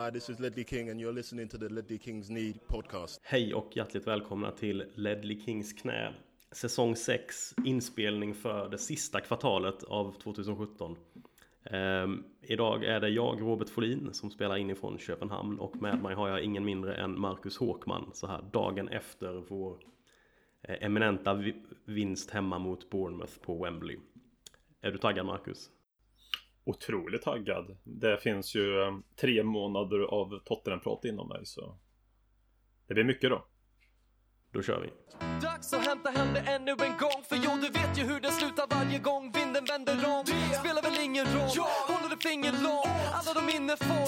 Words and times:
Hi, 0.00 0.10
this 0.10 0.30
is 0.30 0.40
Ledley 0.40 0.64
King 0.64 0.90
and 0.90 1.00
you're 1.00 1.12
listening 1.12 1.48
to 1.48 1.58
the 1.58 1.68
Ledley 1.68 1.98
Kings 1.98 2.30
Need 2.30 2.66
podcast. 2.66 3.20
Hej 3.22 3.54
och 3.54 3.76
hjärtligt 3.76 4.06
välkomna 4.06 4.50
till 4.50 4.84
Ledley 4.94 5.40
Kings 5.40 5.72
knä. 5.72 6.14
Säsong 6.52 6.96
6, 6.96 7.54
inspelning 7.64 8.34
för 8.34 8.68
det 8.68 8.78
sista 8.78 9.20
kvartalet 9.20 9.82
av 9.82 10.12
2017. 10.22 10.90
Um, 10.90 10.96
ehm, 11.64 12.24
idag 12.42 12.84
är 12.84 13.00
det 13.00 13.08
jag, 13.08 13.40
Robert 13.40 13.68
Folin, 13.68 14.08
som 14.12 14.30
spelar 14.30 14.56
inifrån 14.56 14.98
Köpenhamn 14.98 15.58
och 15.58 15.82
med 15.82 16.02
mig 16.02 16.14
har 16.14 16.28
jag 16.28 16.42
ingen 16.42 16.64
mindre 16.64 16.94
än 16.94 17.20
Marcus 17.20 17.56
Håkman 17.56 18.10
så 18.14 18.26
här 18.26 18.42
dagen 18.52 18.88
efter 18.88 19.44
vår 19.48 19.78
eh, 20.62 20.76
eminenta 20.80 21.44
vinst 21.84 22.30
hemma 22.30 22.58
mot 22.58 22.90
Bournemouth 22.90 23.38
på 23.40 23.64
Wembley. 23.64 23.96
Är 24.80 24.90
du 24.90 24.98
taggad 24.98 25.26
Marcus? 25.26 25.70
Otroligt 26.68 27.22
taggad. 27.22 27.76
Det 27.84 28.18
finns 28.18 28.54
ju 28.54 28.82
eh, 28.82 28.98
tre 29.20 29.42
månader 29.42 30.00
av 30.00 30.38
Tottenham-prat 30.44 31.04
inom 31.04 31.28
mig 31.28 31.46
så 31.46 31.78
det 32.86 32.94
blir 32.94 33.04
mycket 33.04 33.30
då. 33.30 33.44
Då 34.52 34.62
kör 34.62 34.80
vi. 34.80 34.90
Dags 35.42 35.72
att 35.72 35.86
hämta 35.86 36.10
hem 36.10 36.34
det 36.34 36.40
ännu 36.40 36.70
en 36.70 36.98
gång 36.98 37.22
För 37.28 37.36
jo, 37.44 37.50
du 37.62 37.68
vet 37.68 37.98
ju 37.98 38.02
hur 38.02 38.20
det 38.20 38.30
slutar 38.30 38.66
varje 38.70 38.98
gång 38.98 39.32
vinden 39.32 39.64
vänder 39.64 39.94
om 39.94 40.24
Det 40.26 40.58
spelar 40.60 40.82
väl 40.82 40.98
ingen 41.04 41.26
roll, 41.26 41.66
håller 41.88 42.08
du 42.10 42.16
finger 42.28 42.52
långt 42.52 42.98
Alla 43.12 43.32
de 43.34 43.46
minne 43.52 43.76
får, 43.76 44.04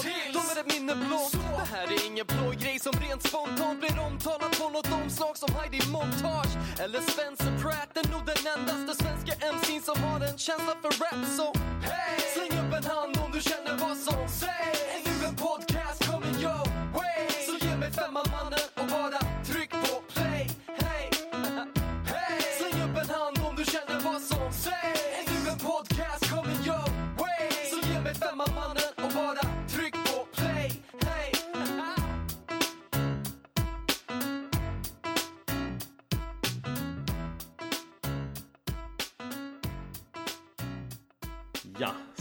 de 0.67 0.73
minne 0.73 0.95
blått 0.95 1.31
Det 1.31 1.75
här 1.75 1.87
är 1.87 2.07
ingen 2.07 2.25
blå 2.27 2.51
grej 2.59 2.79
som 2.79 2.93
rent 2.93 3.23
spontant 3.27 3.79
blir 3.79 3.99
omtalat 3.99 4.59
på 4.59 4.69
något 4.69 4.91
omslag 4.91 5.37
som 5.37 5.55
Heidi 5.55 5.81
Montage 5.91 6.53
Eller 6.79 7.01
Spencer 7.01 7.53
Pratt, 7.61 7.97
är 7.97 8.11
nog 8.11 8.25
den 8.25 8.41
endaste 8.55 9.03
svenska 9.03 9.33
MC'n 9.53 9.81
som 9.81 10.03
har 10.03 10.19
en 10.29 10.37
känsla 10.37 10.73
för 10.81 10.91
rap. 11.01 11.25
Så 11.37 11.47
hey! 11.87 12.19
släng 12.35 12.53
upp 12.61 12.73
en 12.79 12.83
hand 12.83 13.17
om 13.23 13.31
du 13.31 13.41
känner 13.41 13.77
vad 13.77 13.97
som 13.97 14.27
sägs. 14.41 14.79
Är 14.95 15.01
du 15.05 15.25
en 15.27 15.35
podcast 15.35 15.99
coming 16.11 16.37
your 16.45 16.65
way 16.97 17.23
Så 17.47 17.65
ge 17.65 17.75
mig 17.75 17.91
femman 17.91 18.25
mannen 18.35 18.67
och 18.79 18.87
bara 18.95 19.19
tryck 19.49 19.71
på 19.71 19.95
play 20.13 20.43
Hey, 20.81 21.05
hey! 22.13 22.41
Släng 22.59 22.77
upp 22.85 22.97
en 23.03 23.09
hand 23.09 23.37
om 23.47 23.55
du 23.55 23.65
känner 23.65 23.99
vad 23.99 24.21
som 24.21 24.51
sägs. 24.53 25.30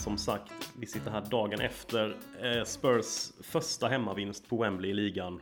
Som 0.01 0.19
sagt, 0.19 0.73
vi 0.79 0.87
sitter 0.87 1.11
här 1.11 1.27
dagen 1.31 1.61
efter 1.61 2.17
eh, 2.41 2.65
Spurs 2.65 3.33
första 3.43 3.89
hemmavinst 3.89 4.49
på 4.49 4.57
Wembley 4.57 4.91
i 4.91 4.95
ligan. 4.95 5.41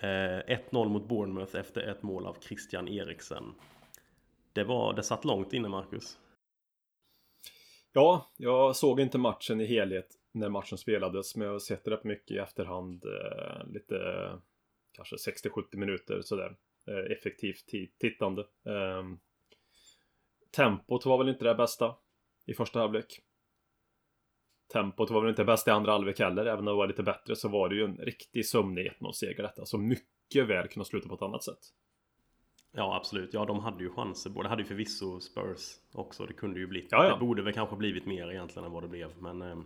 Eh, 0.00 0.58
1-0 0.70 0.88
mot 0.88 1.08
Bournemouth 1.08 1.56
efter 1.56 1.80
ett 1.80 2.02
mål 2.02 2.26
av 2.26 2.36
Christian 2.40 2.88
Eriksen. 2.88 3.54
Det, 4.52 4.64
var, 4.64 4.92
det 4.92 5.02
satt 5.02 5.24
långt 5.24 5.52
inne, 5.52 5.68
Marcus. 5.68 6.18
Ja, 7.92 8.30
jag 8.36 8.76
såg 8.76 9.00
inte 9.00 9.18
matchen 9.18 9.60
i 9.60 9.66
helhet 9.66 10.08
när 10.32 10.48
matchen 10.48 10.78
spelades 10.78 11.36
men 11.36 11.46
jag 11.46 11.54
har 11.54 11.58
sett 11.58 11.88
rätt 11.88 12.04
mycket 12.04 12.30
i 12.30 12.38
efterhand. 12.38 13.04
Eh, 13.04 13.66
lite 13.66 13.98
kanske 14.92 15.16
60-70 15.16 15.76
minuter 15.76 16.22
sådär. 16.22 16.56
Effektivt 17.10 17.66
tittande. 17.98 18.46
Ehm, 18.64 19.18
tempot 20.50 21.06
var 21.06 21.18
väl 21.18 21.28
inte 21.28 21.44
det 21.44 21.54
bästa 21.54 21.96
i 22.46 22.54
första 22.54 22.80
halvlek. 22.80 23.22
Tempot 24.72 25.10
var 25.10 25.20
väl 25.20 25.30
inte 25.30 25.44
bäst 25.44 25.68
i 25.68 25.70
andra 25.70 25.92
halvlek 25.92 26.18
heller. 26.20 26.46
Även 26.46 26.58
om 26.58 26.64
det 26.64 26.72
var 26.72 26.86
lite 26.86 27.02
bättre 27.02 27.36
så 27.36 27.48
var 27.48 27.68
det 27.68 27.74
ju 27.74 27.84
en 27.84 27.96
riktig 27.96 28.46
sömnig 28.46 28.92
1-0-seger 29.00 29.42
detta. 29.42 29.66
Så 29.66 29.78
mycket 29.78 30.46
väl 30.46 30.68
kunnat 30.68 30.86
sluta 30.86 31.08
på 31.08 31.14
ett 31.14 31.22
annat 31.22 31.44
sätt. 31.44 31.58
Ja, 32.72 32.96
absolut. 32.96 33.34
Ja, 33.34 33.44
de 33.44 33.58
hade 33.60 33.84
ju 33.84 33.90
chanser. 33.90 34.30
Både 34.30 34.48
hade 34.48 34.62
ju 34.62 34.68
förvisso 34.68 35.20
Spurs 35.20 35.74
också. 35.92 36.26
Det 36.26 36.32
kunde 36.32 36.60
ju 36.60 36.66
blivit. 36.66 36.88
Ja, 36.92 37.04
ja. 37.04 37.12
Det 37.14 37.20
borde 37.20 37.42
väl 37.42 37.52
kanske 37.52 37.76
blivit 37.76 38.06
mer 38.06 38.30
egentligen 38.30 38.64
än 38.66 38.72
vad 38.72 38.82
det 38.82 38.88
blev. 38.88 39.10
Men 39.18 39.42
eh, 39.42 39.58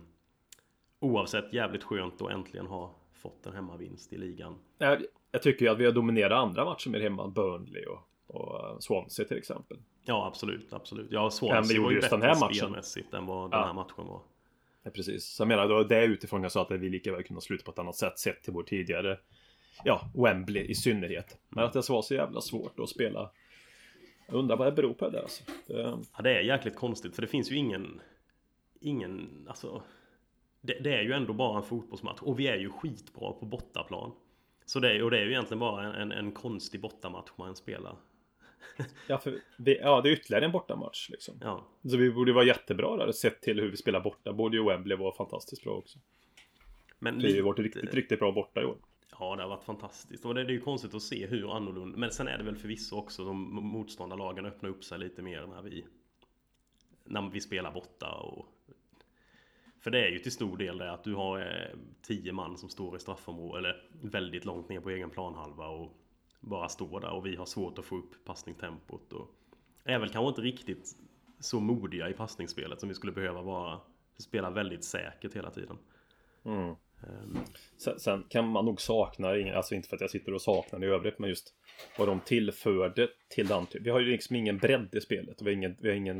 oavsett 0.99 1.53
jävligt 1.53 1.83
skönt 1.83 2.21
att 2.21 2.31
äntligen 2.31 2.65
ha 2.67 2.95
fått 3.13 3.45
en 3.45 3.53
hemmavinst 3.53 4.13
i 4.13 4.17
ligan. 4.17 4.55
Jag, 4.77 5.05
jag 5.31 5.41
tycker 5.41 5.65
ju 5.65 5.71
att 5.71 5.77
vi 5.77 5.85
har 5.85 5.91
dominerat 5.91 6.31
andra 6.37 6.65
matcher 6.65 6.89
med 6.89 7.01
hemma. 7.01 7.27
Burnley 7.27 7.85
och, 7.85 7.99
och 8.27 8.69
eh, 8.69 8.77
Swansea 8.79 9.25
till 9.25 9.37
exempel. 9.37 9.77
Ja, 10.05 10.27
absolut, 10.27 10.73
absolut. 10.73 11.07
Ja, 11.11 11.29
Swansea 11.29 11.81
var 11.81 11.91
ju 11.91 11.99
bättre 11.99 12.17
den 12.17 12.21
här 12.21 12.39
matchen. 12.39 12.55
spelmässigt 12.55 13.13
än 13.13 13.25
vad 13.25 13.51
den 13.51 13.59
Ja. 13.59 13.65
här 13.65 13.73
matchen 13.73 14.07
var. 14.07 14.21
Ja, 14.83 14.91
precis. 14.91 15.25
Så 15.25 15.41
jag 15.41 15.47
menar, 15.47 15.67
då, 15.67 15.83
det 15.83 16.05
utifrån 16.05 16.43
jag 16.43 16.51
sa 16.51 16.61
att 16.61 16.71
vi 16.71 16.89
lika 16.89 17.11
väl 17.11 17.23
kunde 17.23 17.41
sluta 17.41 17.63
på 17.63 17.71
ett 17.71 17.79
annat 17.79 17.95
sätt 17.95 18.19
sett 18.19 18.43
till 18.43 18.53
vår 18.53 18.63
tidigare 18.63 19.17
Ja, 19.83 20.11
Wembley 20.13 20.65
i 20.65 20.75
synnerhet. 20.75 21.37
Men 21.49 21.63
att 21.63 21.73
det 21.73 21.89
var 21.89 22.01
så 22.01 22.13
jävla 22.13 22.41
svårt 22.41 22.79
att 22.79 22.89
spela. 22.89 23.31
Jag 24.27 24.35
undrar 24.35 24.57
vad 24.57 24.67
det 24.67 24.71
beror 24.71 24.93
på 24.93 25.09
det 25.09 25.21
alltså. 25.21 25.43
Det, 25.67 25.97
Ja, 26.17 26.21
det 26.23 26.37
är 26.37 26.41
jäkligt 26.41 26.75
konstigt 26.75 27.15
för 27.15 27.21
det 27.21 27.27
finns 27.27 27.51
ju 27.51 27.55
ingen... 27.55 28.01
Ingen, 28.79 29.45
alltså... 29.47 29.83
Det, 30.61 30.79
det 30.79 30.93
är 30.93 31.01
ju 31.01 31.13
ändå 31.13 31.33
bara 31.33 31.57
en 31.57 31.63
fotbollsmatch 31.63 32.21
och 32.21 32.39
vi 32.39 32.47
är 32.47 32.57
ju 32.57 32.69
skitbra 32.69 33.31
på 33.31 33.45
bortaplan. 33.45 34.11
Så 34.65 34.79
det 34.79 34.91
är, 34.91 35.03
och 35.03 35.11
det 35.11 35.17
är 35.17 35.25
ju 35.25 35.29
egentligen 35.29 35.59
bara 35.59 35.83
en, 35.83 35.91
en, 35.93 36.11
en 36.11 36.31
konstig 36.31 36.81
bortamatch 36.81 37.31
man 37.35 37.55
spelar 37.55 37.95
ja, 39.07 39.17
för 39.17 39.39
vi, 39.57 39.79
ja, 39.79 40.01
det 40.01 40.09
är 40.09 40.13
ytterligare 40.13 40.45
en 40.45 40.51
bortamatch 40.51 41.09
liksom. 41.09 41.37
Ja, 41.41 41.67
Så 41.89 41.97
vi 41.97 42.11
borde 42.11 42.33
vara 42.33 42.45
jättebra 42.45 42.97
där 42.97 43.11
sett 43.11 43.41
till 43.41 43.59
hur 43.59 43.71
vi 43.71 43.77
spelar 43.77 43.99
borta. 44.01 44.33
Borde 44.33 44.57
ju 44.57 44.63
Wembley 44.63 44.97
vara 44.97 45.15
fantastiskt 45.15 45.63
bra 45.63 45.73
också. 45.73 45.99
men 46.99 47.19
Det 47.19 47.27
har 47.27 47.35
ju 47.35 47.41
varit 47.41 47.59
riktigt, 47.59 47.93
riktigt 47.93 48.19
bra 48.19 48.31
borta 48.31 48.61
i 48.61 48.65
år. 48.65 48.77
Ja, 49.19 49.35
det 49.35 49.41
har 49.41 49.49
varit 49.49 49.63
fantastiskt. 49.63 50.25
Och 50.25 50.35
det, 50.35 50.43
det 50.43 50.49
är 50.49 50.53
ju 50.53 50.61
konstigt 50.61 50.93
att 50.93 51.01
se 51.01 51.27
hur 51.27 51.55
annorlunda... 51.55 51.97
Men 51.97 52.11
sen 52.11 52.27
är 52.27 52.37
det 52.37 52.43
väl 52.43 52.55
förvisso 52.55 52.97
också 52.97 53.25
de 53.25 53.53
motståndarlagen 53.53 54.45
öppnar 54.45 54.69
upp 54.69 54.83
sig 54.83 54.99
lite 54.99 55.21
mer 55.21 55.47
när 55.47 55.61
vi... 55.61 55.85
När 57.03 57.29
vi 57.29 57.41
spelar 57.41 57.71
borta 57.71 58.11
och... 58.11 58.45
För 59.79 59.91
det 59.91 60.07
är 60.07 60.09
ju 60.09 60.19
till 60.19 60.31
stor 60.31 60.57
del 60.57 60.77
det 60.77 60.91
att 60.91 61.03
du 61.03 61.13
har 61.13 61.39
eh, 61.39 61.77
tio 62.01 62.31
man 62.31 62.57
som 62.57 62.69
står 62.69 62.95
i 62.95 62.99
straffområdet, 62.99 63.57
eller 63.57 63.89
väldigt 64.01 64.45
långt 64.45 64.69
ner 64.69 64.79
på 64.79 64.89
egen 64.89 65.09
planhalva 65.09 65.67
och 65.67 65.97
bara 66.43 66.69
står 66.69 66.99
där 66.99 67.11
och 67.11 67.25
vi 67.25 67.35
har 67.35 67.45
svårt 67.45 67.79
att 67.79 67.85
få 67.85 67.97
upp 67.97 68.25
passningstempot 68.25 69.13
och 69.13 69.31
är 69.83 69.99
väl 69.99 70.09
kanske 70.09 70.29
inte 70.29 70.41
riktigt 70.41 70.95
så 71.39 71.59
modiga 71.59 72.09
i 72.09 72.13
passningsspelet 72.13 72.79
som 72.79 72.89
vi 72.89 72.95
skulle 72.95 73.13
behöva 73.13 73.41
vara. 73.41 73.79
Vi 74.17 74.23
spelar 74.23 74.51
väldigt 74.51 74.83
säkert 74.83 75.35
hela 75.35 75.51
tiden. 75.51 75.77
Mm. 76.45 76.75
Ehm, 77.03 77.37
Sen, 77.77 77.99
sen 77.99 78.23
kan 78.29 78.47
man 78.47 78.65
nog 78.65 78.81
sakna, 78.81 79.29
alltså 79.29 79.75
inte 79.75 79.89
för 79.89 79.95
att 79.95 80.01
jag 80.01 80.09
sitter 80.09 80.33
och 80.33 80.41
saknar 80.41 80.79
det 80.79 80.85
i 80.85 80.89
övrigt, 80.89 81.19
men 81.19 81.29
just 81.29 81.53
vad 81.97 82.07
de 82.07 82.19
tillförde 82.19 83.09
till 83.29 83.47
den. 83.47 83.67
Vi 83.81 83.89
har 83.89 83.99
ju 83.99 84.05
liksom 84.05 84.35
ingen 84.35 84.57
bredd 84.57 84.95
i 84.95 85.01
spelet. 85.01 85.41
Vi 85.41 85.45
har 85.45 85.51
ingen, 85.51 85.77
vi 85.79 85.89
har 85.89 85.95
ingen, 85.95 86.19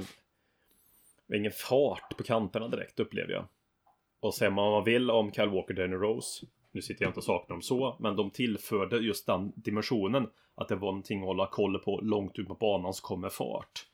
vi 1.28 1.36
har 1.36 1.40
ingen 1.40 1.52
fart 1.52 2.18
på 2.18 2.24
kanterna 2.24 2.68
direkt 2.68 3.00
upplever 3.00 3.34
jag. 3.34 3.48
Och 4.20 4.34
vad 4.42 4.54
man 4.54 4.84
vill 4.84 5.12
om 5.12 5.32
Kyle 5.32 5.50
Walker, 5.50 5.74
Danny 5.74 5.96
Rose. 5.96 6.46
Nu 6.74 6.82
sitter 6.82 7.06
jag 7.06 7.10
inte 7.10 7.20
och 7.20 7.24
saknar 7.24 7.56
dem 7.56 7.62
så, 7.62 7.98
men 8.00 8.16
de 8.16 8.30
tillförde 8.30 8.98
just 8.98 9.26
den 9.26 9.52
dimensionen. 9.56 10.28
Att 10.56 10.68
det 10.68 10.76
var 10.76 10.88
någonting 10.88 11.20
att 11.20 11.26
hålla 11.26 11.48
koll 11.48 11.80
på 11.80 12.00
långt 12.02 12.40
ut 12.40 12.48
på 12.48 12.54
banan 12.54 12.94
så 12.94 13.04
kommer 13.04 13.30
fart. 13.30 13.86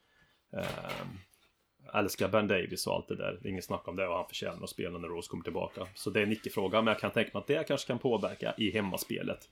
Eh, 0.53 1.99
älskar 1.99 2.29
Ben 2.29 2.47
Davis 2.47 2.87
och 2.87 2.95
allt 2.95 3.07
det 3.07 3.15
där. 3.15 3.39
Det 3.41 3.47
är 3.47 3.51
inget 3.51 3.63
snack 3.63 3.87
om 3.87 3.95
det 3.95 4.07
och 4.07 4.15
han 4.15 4.27
förtjänar 4.27 4.63
att 4.63 4.69
spela 4.69 4.97
när 4.99 5.07
Rose 5.07 5.29
kommer 5.29 5.43
tillbaka. 5.43 5.87
Så 5.95 6.09
det 6.09 6.19
är 6.19 6.23
en 6.23 6.31
icke-fråga, 6.31 6.81
men 6.81 6.91
jag 6.91 6.99
kan 6.99 7.11
tänka 7.11 7.31
mig 7.33 7.41
att 7.41 7.47
det 7.47 7.67
kanske 7.67 7.87
kan 7.87 7.99
påverka 7.99 8.53
i 8.57 8.71
hemmaspelet. 8.71 9.49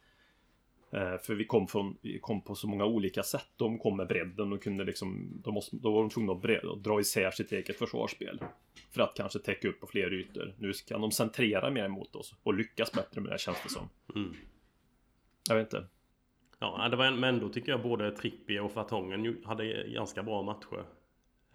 Eh, 0.91 1.17
för 1.17 1.33
vi 1.35 1.45
kom, 1.45 1.67
från, 1.67 1.97
vi 2.01 2.19
kom 2.19 2.41
på 2.41 2.55
så 2.55 2.67
många 2.67 2.85
olika 2.85 3.23
sätt. 3.23 3.47
De 3.55 3.79
kom 3.79 3.97
med 3.97 4.07
bredden 4.07 4.53
och 4.53 4.63
kunde 4.63 4.83
liksom... 4.83 5.41
De 5.43 5.53
måste, 5.53 5.75
då 5.75 5.91
var 5.91 5.99
de 6.01 6.09
tvungna 6.09 6.31
att, 6.33 6.41
bred, 6.41 6.65
att 6.65 6.83
dra 6.83 6.99
isär 6.99 7.31
sitt 7.31 7.51
eget 7.51 7.77
försvarsspel. 7.77 8.39
För 8.91 9.01
att 9.01 9.13
kanske 9.15 9.39
täcka 9.39 9.67
upp 9.67 9.79
på 9.79 9.87
fler 9.87 10.13
ytor. 10.13 10.55
Nu 10.59 10.71
kan 10.87 11.01
de 11.01 11.11
centrera 11.11 11.69
mer 11.69 11.87
mot 11.87 12.15
oss 12.15 12.35
och 12.43 12.53
lyckas 12.53 12.91
bättre 12.91 13.21
med 13.21 13.31
det 13.31 13.39
känns 13.39 13.63
det 13.63 13.69
som. 13.69 13.89
mm. 14.15 14.33
Jag 15.49 15.55
vet 15.55 15.73
inte. 15.73 15.87
Ja, 16.59 16.87
det 16.91 16.95
var 16.97 17.05
en, 17.05 17.19
men 17.19 17.35
ändå 17.35 17.49
tycker 17.49 17.71
jag 17.71 17.81
både 17.81 18.11
Trippier 18.11 18.61
och 18.61 18.71
Fartongen 18.71 19.23
ju- 19.25 19.41
hade 19.45 19.87
ganska 19.87 20.23
bra 20.23 20.41
matcher. 20.41 20.83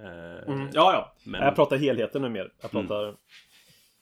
Eh, 0.00 0.66
Ja, 0.72 0.92
ja. 0.92 1.14
Men- 1.24 1.42
Jag 1.42 1.54
pratar 1.54 1.76
helheten 1.76 2.22
nu 2.22 2.28
mer. 2.28 2.52
Jag 2.60 2.70
pratar... 2.70 3.16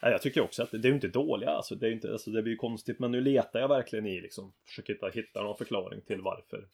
Nej, 0.03 0.13
jag 0.13 0.23
tycker 0.23 0.41
också 0.41 0.63
att 0.63 0.71
det 0.71 0.77
är 0.77 0.89
ju 0.89 0.95
inte 0.95 1.09
dåliga 1.09 1.51
alltså. 1.51 1.75
Det, 1.75 1.87
är 1.87 1.93
inte, 1.93 2.13
alltså. 2.13 2.31
det 2.31 2.43
blir 2.43 2.53
ju 2.53 2.59
konstigt. 2.59 2.99
Men 2.99 3.13
nu 3.13 3.21
letar 3.21 3.61
jag 3.61 3.69
verkligen 3.69 4.07
i 4.07 4.21
liksom. 4.21 4.53
Försöker 4.67 4.93
hitta, 4.93 5.09
hitta 5.09 5.43
någon 5.43 5.57
förklaring 5.57 6.01
till 6.01 6.21
varför. 6.21 6.69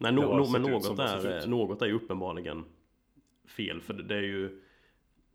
Nej, 0.00 0.12
Det 0.12 0.20
no, 0.20 0.36
no, 0.36 0.50
men 0.50 0.62
något 0.62 0.98
är, 0.98 1.46
något 1.46 1.82
är 1.82 1.86
ju 1.86 1.92
uppenbarligen 1.92 2.64
fel. 3.56 3.80
För 3.80 3.94
det 3.94 4.14
är 4.14 4.22
ju 4.22 4.62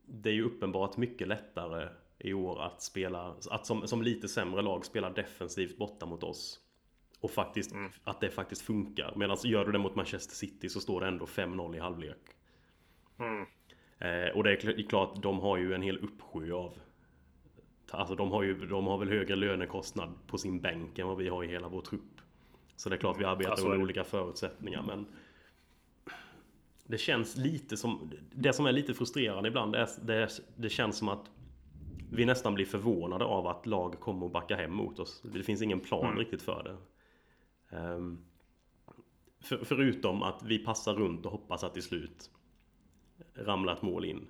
Det 0.06 0.30
är 0.30 0.34
ju 0.34 0.44
uppenbart 0.44 0.98
mycket 0.98 1.28
lättare 1.28 1.90
i 2.20 2.34
år 2.34 2.62
att 2.62 2.82
spela 2.82 3.36
Att 3.50 3.66
som, 3.66 3.88
som 3.88 4.02
lite 4.02 4.28
sämre 4.28 4.62
lag 4.62 4.86
spela 4.86 5.10
defensivt 5.10 5.78
borta 5.78 6.06
mot 6.06 6.24
oss 6.24 6.60
Och 7.20 7.32
faktiskt 7.32 7.72
Mm. 7.72 7.92
Att 8.04 8.22
det 8.22 8.30
faktiskt 8.30 8.62
funkar 8.62 9.14
Medan 9.16 9.38
gör 9.44 9.66
du 9.66 9.72
det 9.72 9.80
mot 9.80 9.96
Manchester 9.96 10.36
City 10.36 10.70
så 10.70 10.80
står 10.80 11.02
det 11.02 11.08
ändå 11.08 11.26
5-0 11.26 11.76
i 11.76 11.80
halvlek 11.80 12.18
Mm. 13.20 13.46
Eh, 14.04 14.36
Och 14.36 14.44
det 14.44 14.52
är 14.52 14.58
kl- 14.58 14.88
klart 14.88 15.22
De 15.22 15.40
har 15.40 15.58
ju 15.58 15.74
en 15.74 15.82
hel 15.82 15.98
uppsjö 15.98 16.54
av 16.54 16.74
Alltså 17.92 18.16
de 18.16 18.32
har 18.32 18.44
ju 18.44 18.66
de 18.66 18.88
har 18.88 18.98
väl 18.98 19.10
högre 19.10 19.36
lönekostnad 19.36 20.10
på 20.28 20.38
sin 20.38 20.62
bänk 20.62 21.00
än 21.00 21.08
vad 21.08 21.18
vi 21.18 21.30
har 21.30 21.44
i 21.44 21.48
hela 21.48 21.68
vår 21.68 21.82
trupp. 21.82 22.22
Så 22.76 22.90
det 22.90 22.96
är 22.96 23.00
klart 23.00 23.20
vi 23.20 23.26
arbetar 23.26 23.52
Alltså, 23.52 23.66
under 23.66 23.82
olika 23.82 24.04
förutsättningar 24.04 24.84
men 24.88 25.06
Det 26.86 26.98
känns 26.98 27.38
lite 27.38 27.78
som 27.78 28.12
Det 28.32 28.54
som 28.54 28.66
är 28.66 28.72
lite 28.72 28.94
frustrerande 28.94 29.50
ibland 29.50 29.76
är, 29.76 29.90
det, 30.02 30.30
det 30.56 30.70
känns 30.70 30.98
som 30.98 31.08
att 31.10 31.32
Vi 32.12 32.26
nästan 32.26 32.54
blir 32.54 32.66
förvånade 32.66 33.26
av 33.26 33.48
att 33.48 33.66
lag 33.66 34.00
kommer 34.00 34.26
och 34.26 34.32
backar 34.32 34.58
hem 34.58 34.74
mot 34.74 35.00
oss. 35.00 35.22
Det 35.34 35.44
finns 35.44 35.62
ingen 35.62 35.80
plan 35.80 36.06
Mm. 36.06 36.18
riktigt 36.20 36.42
för 36.42 36.64
det. 36.64 36.78
Ehm, 37.78 38.18
för, 39.42 39.58
förutom 39.64 40.24
att 40.24 40.44
vi 40.44 40.60
passar 40.60 40.94
runt 40.94 41.26
och 41.26 41.32
hoppas 41.32 41.64
att 41.64 41.74
till 41.74 41.84
slut 41.84 42.30
ramla 43.36 43.74
ett 43.74 43.82
mål 43.82 44.06
in. 44.06 44.28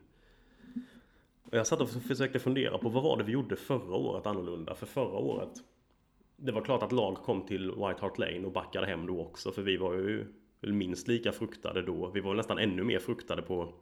Och 1.44 1.58
jag 1.58 1.68
satt 1.68 1.82
och 1.82 1.90
försökte 1.90 2.40
fundera 2.40 2.78
på 2.78 2.90
vad 2.90 3.04
var 3.04 3.18
det 3.18 3.24
vi 3.24 3.32
gjorde 3.32 3.56
förra 3.56 3.96
året 3.96 4.28
annorlunda? 4.28 4.76
För 4.76 4.86
förra 4.86 5.18
året 5.18 5.50
Det 6.36 6.52
var 6.52 6.62
klart 6.62 6.84
att 6.84 6.92
lag 6.92 7.16
kom 7.16 7.46
till 7.46 7.72
White 7.72 8.02
Hart 8.02 8.18
Lane 8.18 8.46
och 8.46 8.52
backade 8.52 8.88
hem 8.88 9.06
då 9.08 9.22
också 9.22 9.52
för 9.52 9.62
vi 9.62 9.78
var 9.78 9.94
ju 9.94 10.28
minst 10.62 11.08
lika 11.08 11.32
fruktade 11.32 11.82
då. 11.82 12.12
Vi 12.14 12.20
var 12.20 12.34
nästan 12.34 12.58
ännu 12.58 12.84
mer 12.84 13.00
fruktade 13.00 13.42
på 13.42 13.74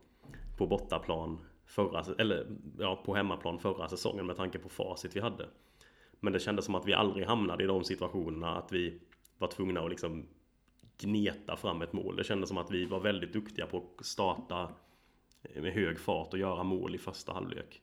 På 0.57 0.67
bortaplan 0.67 1.39
förra, 1.65 2.03
eller 2.17 2.47
ja, 2.79 3.01
på 3.05 3.15
hemmaplan 3.15 3.59
förra 3.59 3.87
säsongen 3.87 4.25
med 4.25 4.37
tanke 4.37 4.59
på 4.59 4.69
facit 4.69 5.15
vi 5.15 5.19
hade. 5.19 5.47
Men 6.19 6.33
det 6.33 6.39
kändes 6.39 6.65
som 6.65 6.75
att 6.75 6.87
vi 6.87 6.93
aldrig 6.93 7.25
hamnade 7.25 7.63
i 7.63 7.67
de 7.67 7.83
situationerna 7.83 8.57
att 8.57 8.71
vi 8.71 8.99
var 9.37 9.47
tvungna 9.47 9.81
att 9.81 9.89
liksom 9.89 10.27
gneta 10.97 11.55
fram 11.55 11.81
ett 11.81 11.93
mål. 11.93 12.15
Det 12.15 12.23
kändes 12.23 12.49
som 12.49 12.57
att 12.57 12.71
vi 12.71 12.85
var 12.85 12.99
väldigt 12.99 13.33
duktiga 13.33 13.65
på 13.65 13.77
att 13.77 14.05
starta 14.05 14.69
med 15.55 15.73
hög 15.73 15.99
fart 15.99 16.33
och 16.33 16.39
göra 16.39 16.63
mål 16.63 16.95
i 16.95 16.97
första 16.97 17.33
halvlek. 17.33 17.81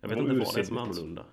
Jag 0.00 0.08
vet 0.08 0.18
Och 0.18 0.24
inte 0.24 0.44
vad 0.44 0.54
det 0.54 0.60
är 0.60 0.64
som 0.64 0.76
är 0.76 0.80
annorlunda. 0.80 1.24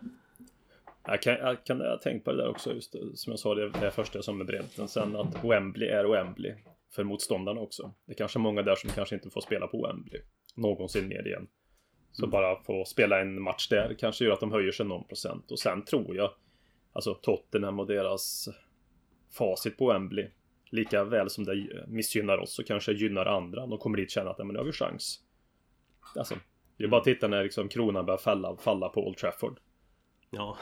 Jag 1.05 1.21
kan, 1.21 1.33
jag 1.33 1.65
kan 1.65 1.79
jag 1.79 1.89
har 1.89 1.97
tänkt 1.97 2.25
på 2.25 2.31
det 2.31 2.37
där 2.37 2.49
också, 2.49 2.73
just 2.73 2.91
som 2.91 3.31
jag 3.31 3.39
sa, 3.39 3.55
det, 3.55 3.69
det 3.69 3.91
första 3.91 4.21
som 4.21 4.41
är 4.41 4.45
bredden. 4.45 4.87
Sen 4.87 5.15
att 5.15 5.43
Wembley 5.43 5.89
är 5.89 6.05
Wembley 6.05 6.55
för 6.91 7.03
motståndarna 7.03 7.61
också. 7.61 7.93
Det 8.05 8.13
är 8.13 8.17
kanske 8.17 8.39
många 8.39 8.61
där 8.61 8.75
som 8.75 8.89
kanske 8.89 9.15
inte 9.15 9.29
får 9.29 9.41
spela 9.41 9.67
på 9.67 9.87
Wembley 9.87 10.21
någonsin 10.55 11.07
mer 11.07 11.27
igen. 11.27 11.47
Så 12.11 12.27
bara 12.27 12.63
få 12.63 12.85
spela 12.85 13.21
en 13.21 13.41
match 13.41 13.67
där 13.67 13.95
kanske 13.99 14.25
gör 14.25 14.33
att 14.33 14.39
de 14.39 14.51
höjer 14.51 14.71
sig 14.71 14.85
någon 14.85 15.03
procent. 15.03 15.51
Och 15.51 15.59
sen 15.59 15.85
tror 15.85 16.15
jag, 16.15 16.31
alltså 16.93 17.13
Tottenham 17.13 17.79
och 17.79 17.87
deras 17.87 18.49
facit 19.31 19.77
på 19.77 19.87
Wembley, 19.87 20.27
lika 20.69 21.03
väl 21.03 21.29
som 21.29 21.43
det 21.43 21.85
missgynnar 21.87 22.37
oss 22.37 22.55
så 22.55 22.63
kanske 22.63 22.91
gynnar 22.91 23.25
andra. 23.25 23.67
De 23.67 23.77
kommer 23.77 23.97
dit 23.97 24.07
och 24.07 24.11
känner 24.11 24.31
att 24.31 24.39
"Ja, 24.39 24.43
men 24.45 24.53
nu 24.53 24.59
har 24.59 24.65
vi 24.65 24.71
chans. 24.71 25.19
Alltså, 26.15 26.35
det 26.77 26.83
är 26.83 26.87
bara 26.87 26.97
att 26.99 27.05
titta 27.05 27.27
när 27.27 27.43
liksom 27.43 27.69
kronan 27.69 28.05
börjar 28.05 28.17
falla, 28.17 28.57
falla 28.57 28.89
på 28.89 29.07
Old 29.07 29.17
Trafford. 29.17 29.59
Ja, 30.29 30.57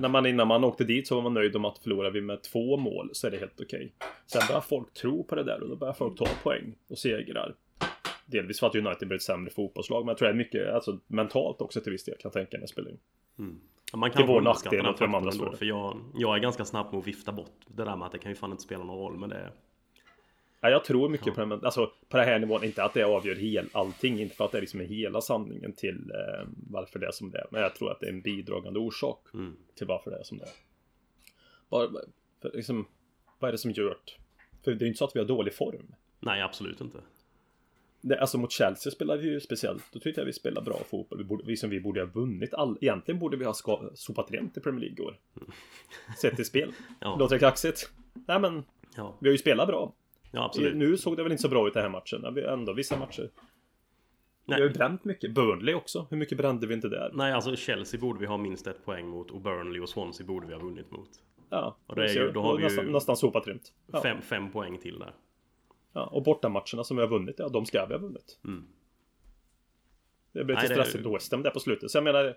När 0.00 0.08
man, 0.08 0.26
innan 0.26 0.48
man 0.48 0.64
åkte 0.64 0.84
dit 0.84 1.08
så 1.08 1.14
var 1.14 1.22
man 1.22 1.34
nöjd 1.34 1.56
om 1.56 1.64
att 1.64 1.78
förlora 1.78 2.10
vi 2.10 2.20
med 2.20 2.42
två 2.42 2.76
mål 2.76 3.10
så 3.12 3.26
är 3.26 3.30
det 3.30 3.38
helt 3.38 3.60
okej. 3.60 3.94
Sen 4.26 4.42
börjar 4.48 4.60
folk 4.60 4.92
tro 4.94 5.24
på 5.24 5.34
det 5.34 5.44
där 5.44 5.62
och 5.62 5.68
då 5.68 5.76
börjar 5.76 5.94
folk 5.94 6.18
ta 6.18 6.26
poäng 6.42 6.74
och 6.88 6.98
segrar. 6.98 7.54
Delvis 8.26 8.60
för 8.60 8.66
att 8.66 8.74
United 8.74 9.08
blir 9.08 9.16
ett 9.16 9.22
sämre 9.22 9.50
fotbollslag 9.50 10.04
men 10.04 10.08
jag 10.08 10.18
tror 10.18 10.28
det 10.28 10.34
är 10.34 10.36
mycket 10.36 10.74
alltså, 10.74 11.00
mentalt 11.06 11.60
också 11.60 11.80
till 11.80 11.92
viss 11.92 12.04
del 12.04 12.14
kan 12.14 12.28
jag 12.28 12.32
tänka 12.32 12.58
mig 12.58 12.68
spelar 12.68 12.90
in. 12.90 12.98
Man 13.94 14.10
Till 14.10 14.18
kan 14.18 14.26
vår 14.26 14.38
underskatta 14.38 14.76
nackdel 14.76 14.82
den 14.84 14.90
och 14.92 14.96
till 14.96 15.06
de 15.06 15.14
andras 15.14 15.34
ändå. 15.34 15.50
för. 15.50 15.56
För 15.56 15.66
jag, 15.66 16.00
jag 16.14 16.36
är 16.36 16.40
ganska 16.40 16.64
snabb 16.64 16.86
med 16.92 16.98
att 16.98 17.06
vifta 17.06 17.32
bort 17.32 17.56
det 17.66 17.84
där 17.84 17.96
med 17.96 18.06
att 18.06 18.12
det 18.12 18.18
kan 18.18 18.30
ju 18.30 18.34
fan 18.36 18.50
inte 18.50 18.62
spela 18.62 18.84
någon 18.84 18.98
roll. 18.98 19.18
Men 19.18 19.28
det 19.28 19.36
är... 19.36 19.52
Ja, 20.60 20.70
jag 20.70 20.84
tror 20.84 21.08
mycket 21.08 21.34
på, 21.34 21.40
den, 21.40 21.52
alltså, 21.64 21.90
på 22.08 22.16
den 22.16 22.26
här 22.26 22.38
nivån, 22.38 22.64
inte 22.64 22.84
att 22.84 22.94
det 22.94 23.02
avgör 23.02 23.34
hel, 23.34 23.68
allting, 23.72 24.20
inte 24.20 24.36
för 24.36 24.44
att 24.44 24.52
det 24.52 24.60
liksom 24.60 24.80
är 24.80 24.84
hela 24.84 25.20
sanningen 25.20 25.72
till 25.72 26.10
eh, 26.14 26.48
varför 26.70 26.98
det 26.98 27.06
är 27.06 27.10
som 27.10 27.30
det 27.30 27.38
är. 27.38 27.46
Men 27.50 27.60
jag 27.62 27.74
tror 27.74 27.90
att 27.90 28.00
det 28.00 28.06
är 28.06 28.10
en 28.12 28.20
bidragande 28.20 28.78
orsak 28.80 29.26
Mm. 29.34 29.56
till 29.74 29.86
varför 29.86 30.10
det 30.10 30.18
är 30.18 30.22
som 30.22 30.38
det 30.38 30.44
är. 30.44 30.50
Bara, 31.68 31.88
för 32.42 32.50
liksom, 32.54 32.86
vad 33.38 33.48
är 33.48 33.52
det 33.52 33.58
som 33.58 33.70
gör 33.70 33.88
det? 34.04 34.12
För 34.64 34.70
det 34.70 34.76
är 34.76 34.80
ju 34.80 34.86
inte 34.86 34.98
så 34.98 35.04
att 35.04 35.16
vi 35.16 35.20
har 35.20 35.26
dålig 35.26 35.54
form. 35.54 35.94
Nej, 36.20 36.42
absolut 36.42 36.80
inte. 36.80 36.98
Det, 38.00 38.20
alltså 38.20 38.38
mot 38.38 38.52
Chelsea 38.52 38.90
spelade 38.90 39.22
vi 39.22 39.28
ju 39.28 39.40
speciellt. 39.40 39.84
Då 39.92 39.98
tyckte 40.00 40.20
jag 40.20 40.26
vi 40.26 40.32
spelade 40.32 40.64
bra 40.64 40.78
fotboll. 40.90 41.18
Vi, 41.18 41.24
borde, 41.24 41.44
vi 41.46 41.56
som 41.56 41.70
vi 41.70 41.80
borde 41.80 42.00
ha 42.00 42.06
vunnit. 42.06 42.54
All, 42.54 42.78
egentligen 42.80 43.18
borde 43.18 43.36
vi 43.36 43.44
ha 43.44 43.54
ska, 43.54 43.90
sopat 43.94 44.30
rent 44.30 44.56
i 44.56 44.60
Premier 44.60 44.80
League 44.80 44.96
i 45.04 45.06
år. 45.06 45.16
Sett 46.20 46.36
till 46.36 46.44
spel. 46.44 46.72
Ja. 47.00 47.16
Låter 47.18 47.38
kaxigt? 47.38 47.90
Nej 48.28 48.40
men, 48.40 48.64
Ja, 48.96 49.16
vi 49.20 49.28
har 49.28 49.32
ju 49.32 49.38
spelat 49.38 49.66
bra. 49.68 49.92
ja 50.30 50.44
absolut. 50.44 50.76
Nu 50.76 50.96
såg 50.96 51.16
det 51.16 51.22
väl 51.22 51.32
inte 51.32 51.42
så 51.42 51.48
bra 51.48 51.68
ut 51.68 51.74
den 51.74 51.82
här 51.82 51.90
matchen. 51.90 52.34
Vi 52.34 52.42
har 52.42 52.48
ändå 52.52 52.72
vissa 52.72 52.98
matcher. 52.98 53.30
Vi 54.46 54.52
har 54.54 54.60
ju 54.60 54.66
Nej, 54.66 54.74
bränt 54.74 55.04
mycket. 55.04 55.34
Burnley 55.34 55.74
också. 55.74 56.06
Hur 56.10 56.16
mycket 56.16 56.38
brände 56.38 56.66
vi 56.66 56.74
inte 56.74 56.88
där? 56.88 57.10
nej, 57.14 57.32
alltså 57.32 57.56
Chelsea 57.56 58.00
borde 58.00 58.20
vi 58.20 58.26
ha 58.26 58.36
minst 58.36 58.66
ett 58.66 58.84
poäng 58.84 59.08
mot 59.08 59.30
och 59.30 59.40
Burnley 59.40 59.80
och 59.80 59.88
Swansea 59.88 60.26
borde 60.26 60.46
vi 60.46 60.52
ha 60.52 60.60
vunnit 60.60 60.90
mot. 60.90 61.08
Ja, 61.50 61.76
Och 61.86 61.96
det 61.96 62.04
är 62.04 62.14
ju- 62.14 62.30
då 62.32 62.42
har 62.42 62.56
vi 62.56 62.62
ju- 62.62 62.68
nästan, 62.68 62.86
nästan 62.92 63.16
sopat 63.16 63.46
rent. 63.48 63.72
Ja. 63.92 64.02
Fem, 64.02 64.22
fem 64.22 64.50
poäng 64.52 64.78
till 64.78 64.98
där. 64.98 65.12
Ja, 65.98 66.06
och 66.06 66.22
bortamatcherna 66.22 66.84
som 66.84 66.96
vi 66.96 67.00
har 67.02 67.08
vunnit, 67.08 67.34
ja 67.38 67.48
de 67.48 67.66
ska 67.66 67.86
vi 67.86 67.94
ha 67.94 68.00
vunnit. 68.00 68.38
Mm. 68.44 68.66
Det 70.32 70.44
blev 70.44 70.56
lite 70.56 70.60
det 70.68 70.72
är- 70.74 70.82
stressigt 70.82 71.04
då 71.04 71.12
West 71.14 71.32
Ham 71.32 71.42
där 71.42 71.50
på 71.50 71.60
slutet. 71.60 71.90
Så 71.90 71.96
jag 71.96 72.04
menar, 72.04 72.36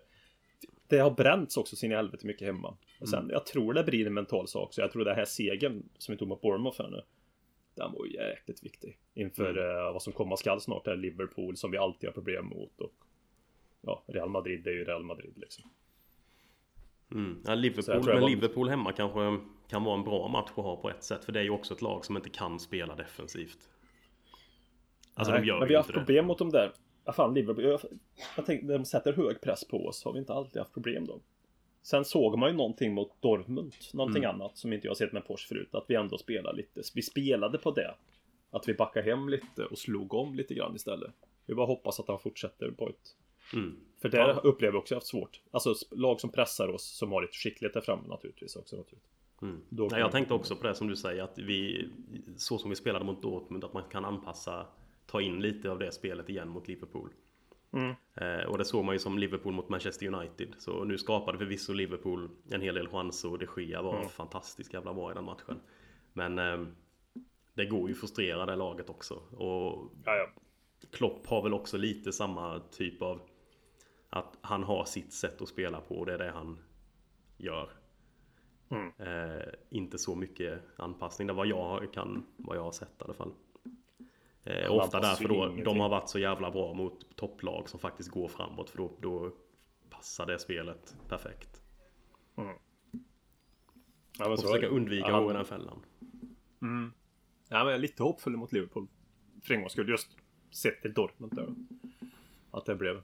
det 0.87 0.97
har 0.97 1.11
bränts 1.11 1.57
också 1.57 1.75
sin 1.75 1.91
i 1.91 1.95
helvete 1.95 2.27
mycket 2.27 2.47
hemma. 2.47 2.77
Och 2.99 3.09
sen, 3.09 3.19
Mm. 3.19 3.31
jag 3.31 3.45
tror 3.45 3.73
det 3.73 3.83
blir 3.83 4.07
en 4.07 4.13
mental 4.13 4.47
sak. 4.47 4.73
Så 4.73 4.81
jag 4.81 4.91
tror 4.91 5.05
det 5.05 5.13
här 5.13 5.25
segern 5.25 5.83
som 5.97 6.13
vi 6.13 6.19
tog 6.19 6.27
mot 6.27 6.41
Bournemouth 6.41 6.81
här 6.81 6.89
nu. 6.89 7.01
Den 7.75 7.91
var 7.91 8.05
ju 8.05 8.13
jäkligt 8.13 8.63
viktig. 8.63 8.99
Inför 9.13 9.57
Mm. 9.57 9.75
eh, 9.87 9.93
vad 9.93 10.01
som 10.03 10.13
komma 10.13 10.37
skall 10.37 10.61
snart. 10.61 10.87
Är 10.87 10.95
Liverpool 10.95 11.57
som 11.57 11.71
vi 11.71 11.77
alltid 11.77 12.07
har 12.09 12.13
problem 12.13 12.45
mot. 12.45 12.81
Och 12.81 12.93
ja, 13.81 14.03
Real 14.07 14.29
Madrid 14.29 14.63
det 14.63 14.69
är 14.69 14.73
ju 14.73 14.83
Real 14.83 15.03
Madrid 15.03 15.33
liksom. 15.35 15.69
Mm. 17.11 17.41
Ja, 17.45 17.55
Liverpool, 17.55 18.03
men 18.05 18.21
var- 18.21 18.29
Liverpool 18.29 18.69
hemma 18.69 18.91
kanske 18.91 19.39
kan 19.69 19.83
vara 19.83 19.97
en 19.97 20.03
bra 20.03 20.27
match 20.27 20.49
att 20.49 20.63
ha 20.63 20.75
på 20.75 20.89
ett 20.89 21.03
sätt. 21.03 21.25
För 21.25 21.31
det 21.31 21.39
är 21.39 21.43
ju 21.43 21.49
också 21.49 21.73
ett 21.73 21.81
lag 21.81 22.05
som 22.05 22.15
inte 22.17 22.29
kan 22.29 22.59
spela 22.59 22.95
defensivt. 22.95 23.57
Alltså 25.13 25.31
Nej, 25.33 25.41
de 25.41 25.47
gör 25.47 25.59
men 25.59 25.67
vi 25.67 25.73
har 25.73 25.79
haft 25.79 25.87
det. 25.93 25.93
problem 25.99 26.25
mot 26.25 26.37
dem 26.37 26.49
där. 26.49 26.71
Ja, 27.05 27.11
fan, 27.13 27.33
Liverpool. 27.33 27.63
Jag, 27.63 27.79
jag 28.35 28.45
tänkte, 28.45 28.67
de 28.67 28.85
sätter 28.85 29.13
hög 29.13 29.41
press 29.41 29.67
på 29.67 29.85
oss. 29.87 30.03
Har 30.05 30.13
vi 30.13 30.19
inte 30.19 30.33
alltid 30.33 30.59
haft 30.61 30.73
problem 30.73 31.05
då? 31.07 31.19
Sen 31.83 32.05
såg 32.05 32.37
man 32.37 32.49
ju 32.49 32.55
någonting 32.57 32.93
mot 32.93 33.21
Dortmund. 33.21 33.73
Någonting 33.93 34.23
Mm. 34.23 34.35
annat 34.35 34.57
som 34.57 34.73
inte 34.73 34.87
jag 34.87 34.97
sett 34.97 35.11
med 35.13 35.27
Porsche 35.27 35.47
förut. 35.47 35.75
Att 35.75 35.85
vi 35.87 35.95
ändå 35.95 36.17
spelar 36.17 36.53
lite. 36.53 36.81
Vi 36.95 37.01
spelade 37.01 37.57
på 37.57 37.71
det. 37.71 37.95
Att 38.51 38.67
vi 38.67 38.73
backade 38.73 39.09
hem 39.09 39.29
lite 39.29 39.65
och 39.65 39.77
slog 39.77 40.13
om 40.13 40.35
lite 40.35 40.53
grann 40.53 40.75
istället. 40.75 41.11
Vi 41.45 41.55
bara 41.55 41.65
hoppas 41.67 41.99
att 41.99 42.07
han 42.07 42.19
fortsätter 42.19 42.71
på 42.71 42.89
ett... 42.89 43.15
Mm. 43.53 43.75
För 44.01 44.09
där 44.09 44.19
Ja. 44.27 44.33
upplever 44.43 44.71
vi 44.71 44.77
också 44.77 44.95
haft 44.95 45.07
svårt. 45.07 45.41
Alltså 45.51 45.73
lag 45.91 46.19
som 46.19 46.29
pressar 46.31 46.67
oss, 46.67 46.97
som 46.97 47.11
har 47.11 47.21
lite 47.21 47.33
skicklighet 47.37 47.73
där 47.73 47.81
framme 47.81 48.07
naturligtvis 48.07 48.55
också. 48.55 48.75
Naturligtvis. 48.75 49.09
Mm. 49.41 49.61
Nej, 49.69 49.99
jag 49.99 50.11
tänkte 50.11 50.33
också 50.33 50.55
på 50.55 50.67
det 50.67 50.75
som 50.75 50.87
du 50.87 50.95
säger 50.95 51.23
att 51.23 51.37
vi 51.39 51.89
Så 52.37 52.57
som 52.57 52.69
vi 52.69 52.75
spelade 52.75 53.05
mot 53.05 53.21
Dortmund 53.21 53.63
att 53.63 53.73
man 53.73 53.83
kan 53.91 54.05
anpassa 54.05 54.67
Ta 55.05 55.21
in 55.21 55.39
lite 55.41 55.71
av 55.71 55.79
det 55.79 55.91
spelet 55.91 56.29
igen 56.29 56.49
mot 56.49 56.67
Liverpool 56.67 57.09
Mm. 57.73 57.93
eh, 58.15 58.45
Och 58.49 58.57
det 58.57 58.65
såg 58.65 58.85
man 58.85 58.95
ju 58.95 58.99
som 58.99 59.17
Liverpool 59.19 59.53
mot 59.53 59.69
Manchester 59.69 60.07
United 60.13 60.55
Så 60.57 60.83
nu 60.83 60.97
skapade 60.97 61.37
förvisso 61.37 61.73
Liverpool 61.73 62.29
en 62.51 62.61
hel 62.61 62.75
del 62.75 62.87
chanser 62.87 63.31
och 63.31 63.39
de 63.39 63.47
Gea 63.63 63.81
var 63.81 63.95
Mm. 63.97 64.09
fantastiskt 64.09 64.73
jävla 64.73 64.93
bra 64.93 65.11
i 65.11 65.13
den 65.13 65.23
matchen 65.23 65.59
Men 66.13 66.39
eh, 66.39 66.65
Det 67.53 67.65
går 67.65 67.89
ju 67.89 67.95
frustrera 67.95 68.45
det 68.45 68.55
laget 68.55 68.89
också 68.89 69.13
och 69.15 69.91
Ja, 70.05 70.15
ja. 70.15 70.27
Klopp 70.91 71.27
har 71.27 71.43
väl 71.43 71.53
också 71.53 71.77
lite 71.77 72.11
samma 72.11 72.59
typ 72.59 73.01
av 73.01 73.21
Att 74.13 74.37
han 74.41 74.63
har 74.63 74.85
sitt 74.85 75.13
sätt 75.13 75.41
att 75.41 75.47
spela 75.49 75.81
på 75.81 75.95
och 75.95 76.05
det 76.05 76.13
är 76.13 76.17
det 76.17 76.31
han 76.31 76.57
gör 77.37 77.69
Mm. 78.69 78.91
eh, 78.97 79.43
Inte 79.69 79.97
så 79.97 80.15
mycket 80.15 80.61
anpassning 80.75 81.27
Det 81.27 81.33
var 81.33 81.45
jag 81.45 81.93
kan 81.93 82.25
Vad 82.37 82.57
jag 82.57 82.63
har 82.63 82.71
sett 82.71 82.89
i 82.99 83.03
alla 83.03 83.13
fall 83.13 83.33
eh, 84.43 84.71
Ofta 84.71 84.99
därför 84.99 85.27
då 85.27 85.35
ingenting. 85.35 85.63
De 85.63 85.79
har 85.79 85.89
varit 85.89 86.09
så 86.09 86.19
jävla 86.19 86.51
bra 86.51 86.73
mot 86.73 87.15
topplag 87.15 87.69
som 87.69 87.79
faktiskt 87.79 88.09
går 88.09 88.27
framåt 88.27 88.69
För 88.69 88.77
då, 88.77 88.91
då 89.01 89.31
passar 89.89 90.25
det 90.25 90.39
spelet 90.39 90.95
perfekt 91.07 91.61
ja 92.35 92.43
men 94.19 94.31
Och 94.31 94.39
försöka 94.39 94.67
undvika 94.67 95.07
Ja, 95.09 95.33
den 95.33 95.45
fällan 95.45 95.85
Ja, 97.49 97.63
men 97.65 97.81
lite 97.81 98.03
hoppfull 98.03 98.37
mot 98.37 98.51
Liverpool. 98.51 98.87
För 99.43 99.53
en 99.53 99.59
gångs 99.59 99.71
skull. 99.71 99.89
Just 99.89 100.17
sett 100.51 100.81
till 100.81 100.93
Dortmund 100.93 101.35
där. 101.35 101.55
Att 102.51 102.65
det 102.65 102.75
blev. 102.75 103.01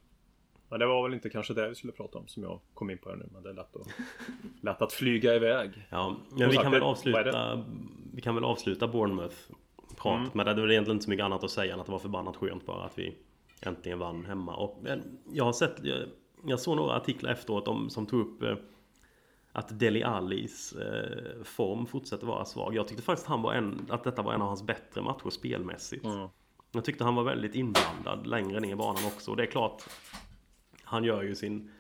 Men 0.70 0.80
det 0.80 0.86
var 0.86 1.04
väl 1.04 1.14
inte 1.14 1.30
kanske 1.30 1.54
det 1.54 1.70
vi 1.70 1.76
skulle 1.76 1.94
prata 1.94 2.18
om 2.18 2.28
som 2.28 2.44
jag 2.44 2.60
kom 2.74 2.90
in 2.90 2.98
på 2.98 3.10
här 3.10 3.16
nu. 3.16 3.30
Men 3.34 3.44
det 3.44 3.50
är 3.50 3.54
lätt 3.54 3.76
att, 3.76 3.88
lätt 4.62 4.82
att 4.82 4.94
flyga 4.94 5.36
iväg. 5.36 5.88
Ja, 5.90 6.16
men 6.38 6.50
vi 6.50 6.58
kan 6.58 6.72
väl 6.72 6.84
avsluta 6.84 7.66
Vi 8.14 8.22
kan 8.22 8.36
väl 8.36 8.44
avsluta 8.44 8.88
Bournemouth 8.88 9.36
pratet 9.96 10.22
Mm. 10.22 10.32
Men 10.34 10.46
det 10.46 10.52
är 10.52 10.56
väl 10.56 10.72
egentligen 10.72 10.96
inte 10.96 11.04
så 11.04 11.10
mycket 11.10 11.24
annat 11.24 11.44
att 11.44 11.52
säga 11.52 11.74
än 11.74 11.80
att 11.80 11.86
det 11.86 11.92
var 11.92 12.00
förbannat 12.00 12.36
skönt 12.36 12.66
bara 12.66 12.84
att 12.84 12.98
vi 13.00 13.18
Äntligen 13.62 14.00
vann 14.00 14.26
hemma 14.26 14.56
och 14.56 14.80
men 14.82 15.20
jag 15.32 15.46
har 15.46 15.54
sett 15.54 15.84
Jag, 15.84 16.00
jag 16.46 16.60
såg 16.60 16.76
några 16.76 16.96
artiklar 16.96 17.32
efteråt 17.32 17.68
om, 17.68 17.90
som 17.90 18.06
tog 18.06 18.22
upp 18.22 18.44
eh, 18.44 18.56
Att 19.52 19.80
Deli 19.80 20.04
Alis 20.04 20.74
eh, 20.74 21.44
form 21.44 21.86
fortsätter 21.86 22.28
vara 22.28 22.46
svag 22.46 22.76
Jag 22.76 22.88
tyckte 22.88 23.04
faktiskt 23.04 23.28
han 23.28 23.42
var 23.42 23.54
en, 23.54 23.88
att 23.90 24.04
detta 24.04 24.22
var 24.22 24.34
en 24.34 24.42
av 24.42 24.48
hans 24.48 24.64
bättre 24.64 25.02
matcher 25.02 25.30
spelmässigt 25.30 26.06
Mm. 26.06 26.28
Jag 26.72 26.86
tyckte 26.86 27.04
han 27.04 27.16
var 27.16 27.24
väldigt 27.24 27.56
inblandad 27.56 28.28
längre 28.28 28.60
ner 28.60 28.72
i 28.72 28.76
banan 28.76 29.06
också 29.06 29.32
och 29.32 29.38
det 29.38 29.44
är 29.44 29.48
klart 29.48 29.84
Han 30.88 31.04
gör 31.04 31.24
ju 31.24 31.36
sin 31.36 31.72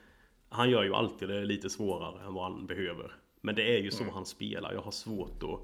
Han 0.49 0.69
gör 0.69 0.83
ju 0.83 0.93
alltid 0.93 1.29
det 1.29 1.45
lite 1.45 1.69
svårare 1.69 2.25
än 2.25 2.33
vad 2.33 2.43
han 2.43 2.67
behöver. 2.67 3.11
Men 3.41 3.55
det 3.55 3.77
är 3.77 3.81
ju 3.81 3.91
så 3.91 4.03
Mm. 4.03 4.13
han 4.15 4.25
spelar. 4.25 4.73
Jag 4.73 4.81
har 4.81 4.91
svårt 4.91 5.43
att... 5.43 5.59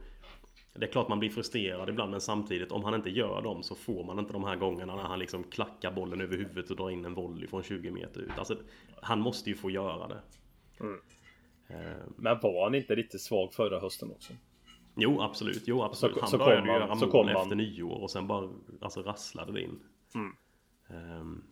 Det 0.80 0.86
är 0.86 0.92
klart 0.92 1.08
man 1.10 1.20
blir 1.20 1.30
frustrerad 1.30 1.90
ibland 1.90 2.12
men 2.12 2.22
samtidigt 2.22 2.72
om 2.72 2.84
han 2.84 2.94
inte 2.94 3.10
gör 3.10 3.42
dem 3.42 3.64
så 3.64 3.76
får 3.76 4.04
man 4.04 4.20
inte 4.20 4.34
de 4.34 4.44
här 4.44 4.56
gångerna 4.56 4.96
när 4.96 5.04
han 5.04 5.20
liksom 5.20 5.44
klackar 5.44 5.92
bollen 5.92 6.22
över 6.22 6.38
huvudet 6.38 6.70
och 6.72 6.76
drar 6.78 6.90
in 6.90 7.06
en 7.06 7.14
volley 7.14 7.48
från 7.48 7.64
20 7.64 7.92
meter 7.92 8.20
ut. 8.22 8.32
Alltså, 8.38 8.58
han 9.02 9.20
måste 9.20 9.50
ju 9.50 9.56
få 9.56 9.70
göra 9.70 10.08
det. 10.08 10.22
Mm. 10.80 11.00
Eh, 11.68 11.98
Men 12.18 12.40
var 12.42 12.64
han 12.64 12.76
inte 12.76 12.96
lite 12.96 13.20
svag 13.20 13.54
förra 13.54 13.80
hösten 13.80 14.12
också? 14.12 14.34
Jo 14.96 15.22
absolut, 15.22 15.64
jo 15.66 15.82
absolut. 15.84 16.16
Så- 16.16 16.22
han 16.22 16.30
så 16.30 16.38
började 16.38 16.62
kom 16.62 16.70
han- 16.70 17.00
göra 17.00 17.12
mål 17.24 17.30
efter 17.30 17.56
nyår 17.56 18.02
och 18.02 18.12
sen 18.12 18.28
bara 18.28 18.50
alltså, 18.82 19.02
rasslade 19.02 19.52
det 19.52 19.62
in. 19.62 19.80
Mm. 20.16 20.36
Ehm, 20.90 21.44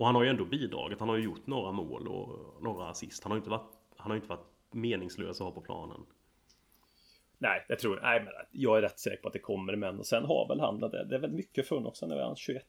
och 0.00 0.06
han 0.06 0.14
har 0.14 0.22
ju 0.22 0.30
ändå 0.30 0.44
bidragit. 0.44 1.00
Han 1.00 1.08
har 1.08 1.16
ju 1.16 1.24
gjort 1.24 1.46
några 1.46 1.72
mål 1.72 2.08
och 2.08 2.62
några 2.62 2.88
assist. 2.88 3.22
Han 3.22 3.32
har 3.32 3.36
ju 3.36 3.40
inte 3.40 3.50
varit, 3.50 3.70
han 3.96 4.10
har 4.10 4.16
ju 4.16 4.20
inte 4.20 4.28
varit 4.28 4.46
meningslös 4.70 5.40
att 5.40 5.44
ha 5.44 5.52
på 5.52 5.60
planen. 5.60 6.00
Nej, 7.38 7.64
jag 7.68 7.78
tror 7.78 8.00
nej, 8.02 8.22
men 8.24 8.32
jag 8.50 8.78
är 8.78 8.82
rätt 8.82 8.98
säker 8.98 9.22
på 9.22 9.28
att 9.28 9.32
det 9.32 9.38
kommer 9.38 9.76
men 9.76 9.98
och 9.98 10.06
sen 10.06 10.24
har 10.24 10.48
väl 10.48 10.60
han 10.60 10.80
det. 10.80 11.04
Det 11.04 11.14
är 11.14 11.18
väl 11.18 11.32
mycket 11.32 11.68
för 11.68 11.86
också 11.86 12.06
när 12.06 12.22
han 12.22 12.30
är 12.30 12.36
21. 12.36 12.64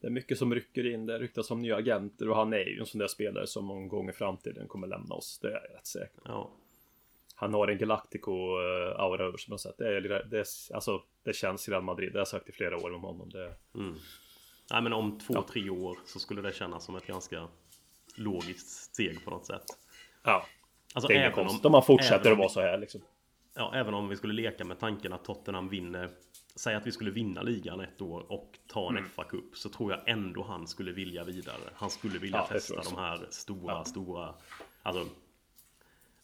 Det 0.00 0.06
är 0.06 0.10
mycket 0.10 0.38
som 0.38 0.54
rycker 0.54 0.86
in. 0.86 1.06
Det 1.06 1.18
ryktas 1.18 1.50
om 1.50 1.62
nya 1.62 1.76
agenter 1.76 2.28
och 2.28 2.36
han 2.36 2.52
är 2.52 2.68
ju 2.68 2.80
en 2.80 2.86
sån 2.86 2.98
där 2.98 3.08
spelare 3.08 3.46
som 3.46 3.66
någon 3.66 3.88
gång 3.88 4.08
i 4.08 4.12
framtiden 4.12 4.68
kommer 4.68 4.86
lämna 4.86 5.14
oss. 5.14 5.38
Det 5.42 5.48
är 5.48 5.52
jag 5.52 5.76
rätt 5.76 5.86
säker 5.86 6.16
på. 6.16 6.22
Ja, 6.24 6.50
Han 7.34 7.54
har 7.54 7.68
en 7.68 7.78
Galactico-aura 7.78 9.22
över 9.22 9.38
sig 9.38 9.46
på 9.46 9.52
något 9.52 9.60
sätt. 9.60 9.78
Det, 9.78 9.96
är, 9.96 10.00
det, 10.00 10.38
är, 10.38 10.74
alltså, 10.74 11.02
det 11.22 11.32
känns 11.32 11.68
i 11.68 11.70
Real 11.70 11.82
Madrid. 11.82 12.12
Det 12.12 12.16
har 12.16 12.20
jag 12.20 12.28
sagt 12.28 12.48
i 12.48 12.52
flera 12.52 12.76
år 12.76 12.94
om 12.94 13.02
honom. 13.02 13.30
Det, 13.30 13.54
mm. 13.74 13.94
Nej 14.70 14.82
men 14.82 14.92
om 14.92 15.18
två, 15.18 15.34
Ja. 15.34 15.46
tre 15.52 15.70
år 15.70 15.98
så 16.06 16.18
skulle 16.18 16.42
det 16.42 16.52
kännas 16.52 16.84
som 16.84 16.96
ett 16.96 17.06
ganska 17.06 17.48
logiskt 18.16 18.68
steg 18.68 19.24
på 19.24 19.30
något 19.30 19.46
sätt. 19.46 19.64
ja, 20.22 20.46
Alltså, 20.94 21.08
det 21.08 21.14
är 21.14 21.20
även 21.20 21.32
konstigt 21.32 21.64
om 21.64 21.72
man 21.72 21.82
fortsätter 21.82 22.26
att 22.30 22.32
om 22.32 22.38
vara 22.38 22.48
så 22.48 22.60
här 22.60 22.78
liksom. 22.78 23.00
Ja, 23.54 23.74
även 23.74 23.94
om 23.94 24.08
vi 24.08 24.16
skulle 24.16 24.34
leka 24.34 24.64
med 24.64 24.78
tanken 24.78 25.12
att 25.12 25.24
Tottenham 25.24 25.68
vinner 25.68 26.10
Säg 26.54 26.74
att 26.74 26.86
vi 26.86 26.92
skulle 26.92 27.10
vinna 27.10 27.42
ligan 27.42 27.80
ett 27.80 28.00
år 28.02 28.32
och 28.32 28.58
ta 28.66 28.88
en 28.88 29.04
FA-cup 29.04 29.54
Så 29.54 29.68
tror 29.68 29.92
jag 29.92 30.08
ändå 30.08 30.42
han 30.42 30.66
skulle 30.66 30.92
vilja 30.92 31.24
vidare 31.24 31.60
Han 31.74 31.90
skulle 31.90 32.18
vilja 32.18 32.36
Ja, 32.38 32.46
testa 32.46 32.82
de 32.82 32.96
här 32.96 33.26
stora, 33.30 33.72
Ja. 33.74 33.84
stora 33.84 34.34
Alltså 34.82 35.06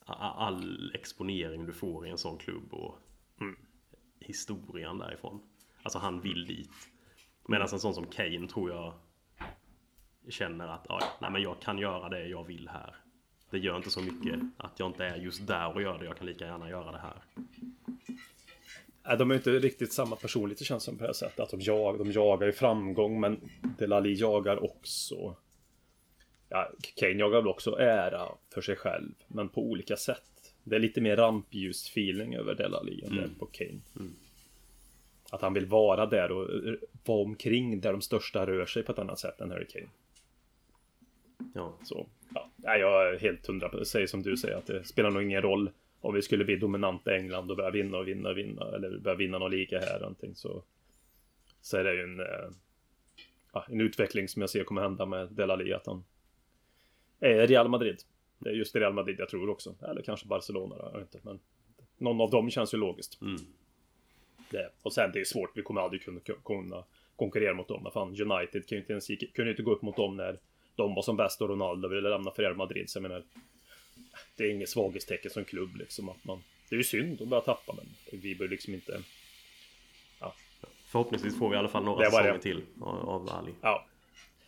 All 0.06 0.92
exponering 0.94 1.66
du 1.66 1.72
får 1.72 2.06
i 2.06 2.10
en 2.10 2.18
sån 2.18 2.38
klubb 2.38 2.74
och 2.74 2.98
Mm. 3.40 3.56
Historien 4.20 4.98
därifrån 4.98 5.42
Alltså 5.82 5.98
han 5.98 6.20
vill 6.20 6.46
dit 6.46 6.70
Medan 7.48 7.68
en 7.72 7.80
sån 7.80 7.94
som 7.94 8.06
Kane 8.06 8.48
tror 8.48 8.70
jag 8.70 8.92
Känner 10.28 10.68
att 10.68 10.86
ja, 10.88 11.00
nej, 11.20 11.30
men 11.30 11.42
jag 11.42 11.60
kan 11.60 11.78
göra 11.78 12.08
det 12.08 12.26
jag 12.26 12.44
vill 12.44 12.68
här 12.68 12.94
Det 13.50 13.58
gör 13.58 13.76
inte 13.76 13.90
så 13.90 14.00
mycket 14.00 14.40
att 14.56 14.72
jag 14.78 14.88
inte 14.88 15.04
är 15.04 15.16
just 15.16 15.46
där 15.46 15.74
och 15.74 15.82
gör 15.82 15.98
det 15.98 16.04
Jag 16.04 16.16
kan 16.16 16.26
lika 16.26 16.44
gärna 16.44 16.70
göra 16.70 16.92
det 16.92 16.98
här 16.98 17.22
Nej, 19.04 19.18
de 19.18 19.30
är 19.30 19.34
inte 19.34 19.50
riktigt 19.50 19.92
samma 19.92 20.16
personlighet 20.16 20.58
det 20.58 20.64
känns 20.64 20.82
som 20.82 20.96
på 20.96 21.02
det 21.02 21.08
här 21.08 21.14
sättet. 21.14 21.40
Att 21.40 21.50
de, 21.50 21.60
jag, 21.60 21.98
de 21.98 22.12
jagar 22.12 22.46
ju 22.46 22.52
framgång 22.52 23.20
men 23.20 23.40
Delali 23.78 24.14
jagar 24.14 24.64
också 24.64 25.36
Ja, 26.48 26.72
Kane 26.96 27.12
jagar 27.12 27.38
väl 27.38 27.48
också 27.48 27.78
ära 27.78 28.28
för 28.54 28.60
sig 28.60 28.76
själv 28.76 29.14
men 29.28 29.48
på 29.48 29.62
olika 29.62 29.96
sätt. 29.96 30.54
Det 30.64 30.76
är 30.76 30.80
lite 30.80 31.00
mer 31.00 31.16
rampljus-feeling 31.16 32.36
över 32.36 32.54
Delali 32.54 33.04
än 33.04 33.18
är 33.18 33.30
på 33.38 33.46
Kane. 33.46 33.80
Att 35.32 35.42
han 35.42 35.54
vill 35.54 35.66
vara 35.66 36.06
där 36.06 36.32
och 36.32 36.68
eh, 36.68 36.74
vara 37.04 37.22
omkring 37.22 37.80
där 37.80 37.92
de 37.92 38.00
största 38.00 38.46
rör 38.46 38.66
sig 38.66 38.82
på 38.82 38.92
ett 38.92 38.98
annat 38.98 39.18
sätt 39.18 39.40
än 39.40 39.50
Harry 39.50 39.66
Kane. 39.66 39.88
Ja, 41.54 41.78
Så, 41.84 42.06
ja. 42.34 42.50
Jag 42.62 43.08
är 43.08 43.18
helt 43.18 43.46
hundra 43.46 43.68
på 43.68 43.76
det. 43.76 43.86
Säger 43.86 44.06
som 44.06 44.22
du 44.22 44.36
säger 44.36 44.56
att 44.56 44.66
det 44.66 44.84
spelar 44.84 45.10
nog 45.10 45.22
ingen 45.22 45.42
roll 45.42 45.70
om 46.00 46.14
vi 46.14 46.22
skulle 46.22 46.44
bli 46.44 46.56
dominanta 46.56 47.16
i 47.16 47.18
England 47.18 47.50
och 47.50 47.56
börja 47.56 47.70
vinna 47.70 47.98
och 47.98 48.08
vinna 48.08 48.28
och 48.28 48.38
vinna 48.38 48.66
eller 48.74 48.98
börja 48.98 49.16
vinna 49.16 49.38
någon 49.38 49.50
liga 49.50 49.80
här 49.80 49.90
eller 49.90 50.00
någonting 50.00 50.34
så 50.34 50.62
så 51.60 51.76
är 51.76 51.84
det 51.84 51.94
ju 51.94 52.02
en 52.02 52.22
ja, 53.52 53.64
en 53.68 53.80
utveckling 53.80 54.28
som 54.28 54.42
jag 54.42 54.50
ser 54.50 54.64
kommer 54.64 54.82
hända 54.82 55.06
med 55.06 55.32
Delali 55.32 55.72
att 55.72 55.86
han 55.86 56.04
är 57.20 57.46
Real 57.46 57.68
Madrid. 57.68 58.02
Det 58.38 58.50
är 58.50 58.54
just 58.54 58.76
Real 58.76 58.92
Madrid 58.92 59.16
jag 59.18 59.28
tror 59.28 59.50
också. 59.50 59.74
Eller 59.82 60.02
kanske 60.02 60.26
Barcelona 60.26 60.76
jag 60.92 60.98
vet 60.98 61.14
inte. 61.14 61.20
Men 61.22 61.40
någon 61.98 62.20
av 62.20 62.30
dem 62.30 62.50
känns 62.50 62.74
ju 62.74 62.78
logiskt. 62.78 63.20
mm. 63.20 63.36
Det. 64.52 64.70
Och 64.82 64.92
sen 64.92 65.12
det 65.12 65.20
är 65.20 65.24
svårt, 65.24 65.50
vi 65.54 65.62
kommer 65.62 65.80
aldrig 65.80 66.02
kunna, 66.02 66.20
kunna 66.44 66.84
konkurrera 67.16 67.54
mot 67.54 67.68
dem. 67.68 67.90
Fan, 67.92 68.08
United 68.08 68.68
kan 68.68 68.76
ju 68.76 68.80
inte 68.80 68.92
ens, 68.92 69.06
kunde 69.34 69.50
inte 69.50 69.62
gå 69.62 69.72
upp 69.72 69.82
mot 69.82 69.96
dem 69.96 70.16
när 70.16 70.38
de 70.76 70.94
var 70.94 71.02
som 71.02 71.16
bäst 71.16 71.42
och 71.42 71.48
Ronaldo 71.48 71.88
ville 71.88 72.08
lämna 72.08 72.30
för 72.30 72.42
Real 72.42 72.56
Madrid. 72.56 72.90
Så 72.90 72.96
jag 72.96 73.02
menar, 73.02 73.22
det 74.36 74.44
är 74.44 74.50
inget 74.50 74.68
svaghetstecken 74.68 75.30
som 75.30 75.44
klubb 75.44 75.76
liksom. 75.76 76.08
Att 76.08 76.24
man, 76.24 76.42
det 76.68 76.74
är 76.74 76.78
ju 76.78 76.84
synd 76.84 77.22
att 77.22 77.28
börja 77.28 77.40
tappa, 77.40 77.74
men 77.76 78.20
vi 78.20 78.34
bör 78.34 78.48
liksom 78.48 78.74
inte... 78.74 79.02
Förhoppningsvis 80.86 81.38
får 81.38 81.48
vi 81.48 81.56
i 81.56 81.58
alla 81.58 81.68
fall 81.68 81.84
några 81.84 82.04
säsonger 82.04 82.32
det. 82.32 82.38
till 82.38 82.62
av 82.80 83.28
Ali. 83.30 83.54
Ja. 83.60 83.86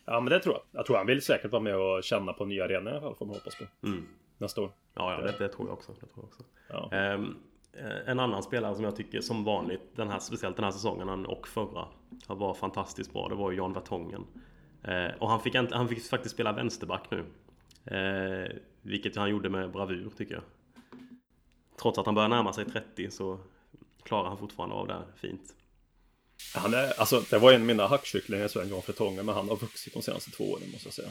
Ja, 0.05 0.21
men 0.21 0.31
det 0.31 0.41
tror 0.41 0.55
jag. 0.55 0.63
Jag 0.79 0.87
tror 0.87 0.97
han 0.97 1.07
vill 1.07 1.23
säkert 1.23 1.51
vara 1.53 1.63
med 1.63 1.77
och 1.77 2.05
känna 2.05 2.33
på 2.33 2.45
nya 2.45 2.65
arenor 2.65 2.89
i 2.89 2.91
alla 2.91 3.01
fall, 3.01 3.15
får 3.15 3.27
man 3.27 3.35
hoppas 3.35 3.57
på. 3.57 3.65
Mm. 3.87 4.07
Nästa 4.39 4.63
år. 4.63 4.71
Ja, 4.95 5.13
ja 5.13 5.21
det, 5.21 5.39
det 5.39 5.49
tror 5.49 5.69
jag 5.69 5.73
också. 5.73 5.93
Det 5.93 6.07
tror 6.07 6.13
jag 6.17 6.25
också. 6.25 6.43
Ja. 6.69 6.91
Eh, 6.93 7.25
Eh, 7.79 8.11
en 8.11 8.21
annan 8.21 8.43
spelare 8.43 8.75
som 8.75 8.85
jag 8.85 8.97
tycker 8.97 9.21
som 9.21 9.45
vanligt, 9.45 9.97
den 9.97 10.11
här, 10.11 10.19
speciellt 10.19 10.57
den 10.57 10.65
här 10.65 10.73
säsongen 10.73 11.27
och 11.27 11.49
förra, 11.49 11.89
var 12.27 12.55
fantastiskt 12.55 13.13
bra. 13.13 13.29
Det 13.29 13.35
var 13.35 13.51
ju 13.51 13.57
Jan 13.57 13.73
Vertongen. 13.73 14.27
Eh, 14.83 15.11
och 15.19 15.31
han 15.31 15.41
fick, 15.41 15.55
han 15.55 15.89
fick 15.89 16.09
faktiskt 16.09 16.35
spela 16.35 16.53
vänsterback 16.53 17.11
nu. 17.11 17.25
Eh, 17.97 18.57
vilket 18.83 19.17
han 19.17 19.31
gjorde 19.31 19.49
med 19.49 19.71
bravur 19.71 20.11
tycker 20.17 20.35
jag. 20.35 20.43
Trots 21.81 21.99
att 21.99 22.07
han 22.07 22.15
börjar 22.15 22.29
närma 22.29 22.53
sig 22.53 22.65
30 22.65 23.11
så 23.11 23.39
klarar 24.03 24.29
han 24.29 24.39
fortfarande 24.39 24.75
av 24.75 24.87
det 24.87 24.95
här 24.95 25.05
fint. 25.17 25.55
Han 26.55 26.75
är, 26.75 27.01
alltså, 27.01 27.23
det 27.31 27.39
var 27.39 27.53
en 27.53 27.61
av 27.61 27.67
mina 27.67 27.87
hackkycklingar 27.87 28.49
så 28.49 28.61
en 28.61 28.71
gång 28.71 28.83
för 28.83 28.93
Tången, 28.93 29.27
men 29.27 29.35
han 29.35 29.49
har 29.49 29.57
vuxit 29.57 29.95
de 29.95 30.03
senaste 30.03 30.31
två 30.31 30.45
åren 30.45 30.71
måste 30.73 30.87
jag 30.87 30.95
säga. 30.95 31.11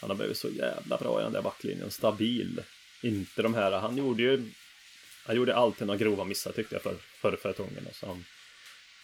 Han 0.00 0.10
har 0.10 0.16
blivit 0.16 0.36
så 0.36 0.48
jävla 0.48 0.96
bra 0.96 1.20
i 1.20 1.22
den 1.22 1.32
där 1.32 1.42
backlinjen, 1.42 1.90
stabil. 1.90 2.60
Inte 3.02 3.42
de 3.42 3.54
här, 3.54 3.72
han 3.80 3.96
gjorde 3.96 4.22
ju, 4.22 4.52
han 5.28 5.36
gjorde 5.36 5.56
alltid 5.56 5.86
några 5.86 5.98
grova 5.98 6.24
missar 6.24 6.52
tyckte 6.52 6.74
jag 6.74 6.82
för, 6.82 6.96
för, 7.20 7.36
för 7.36 7.52
Tången. 7.52 7.86
Alltså 7.86 8.06
han 8.06 8.24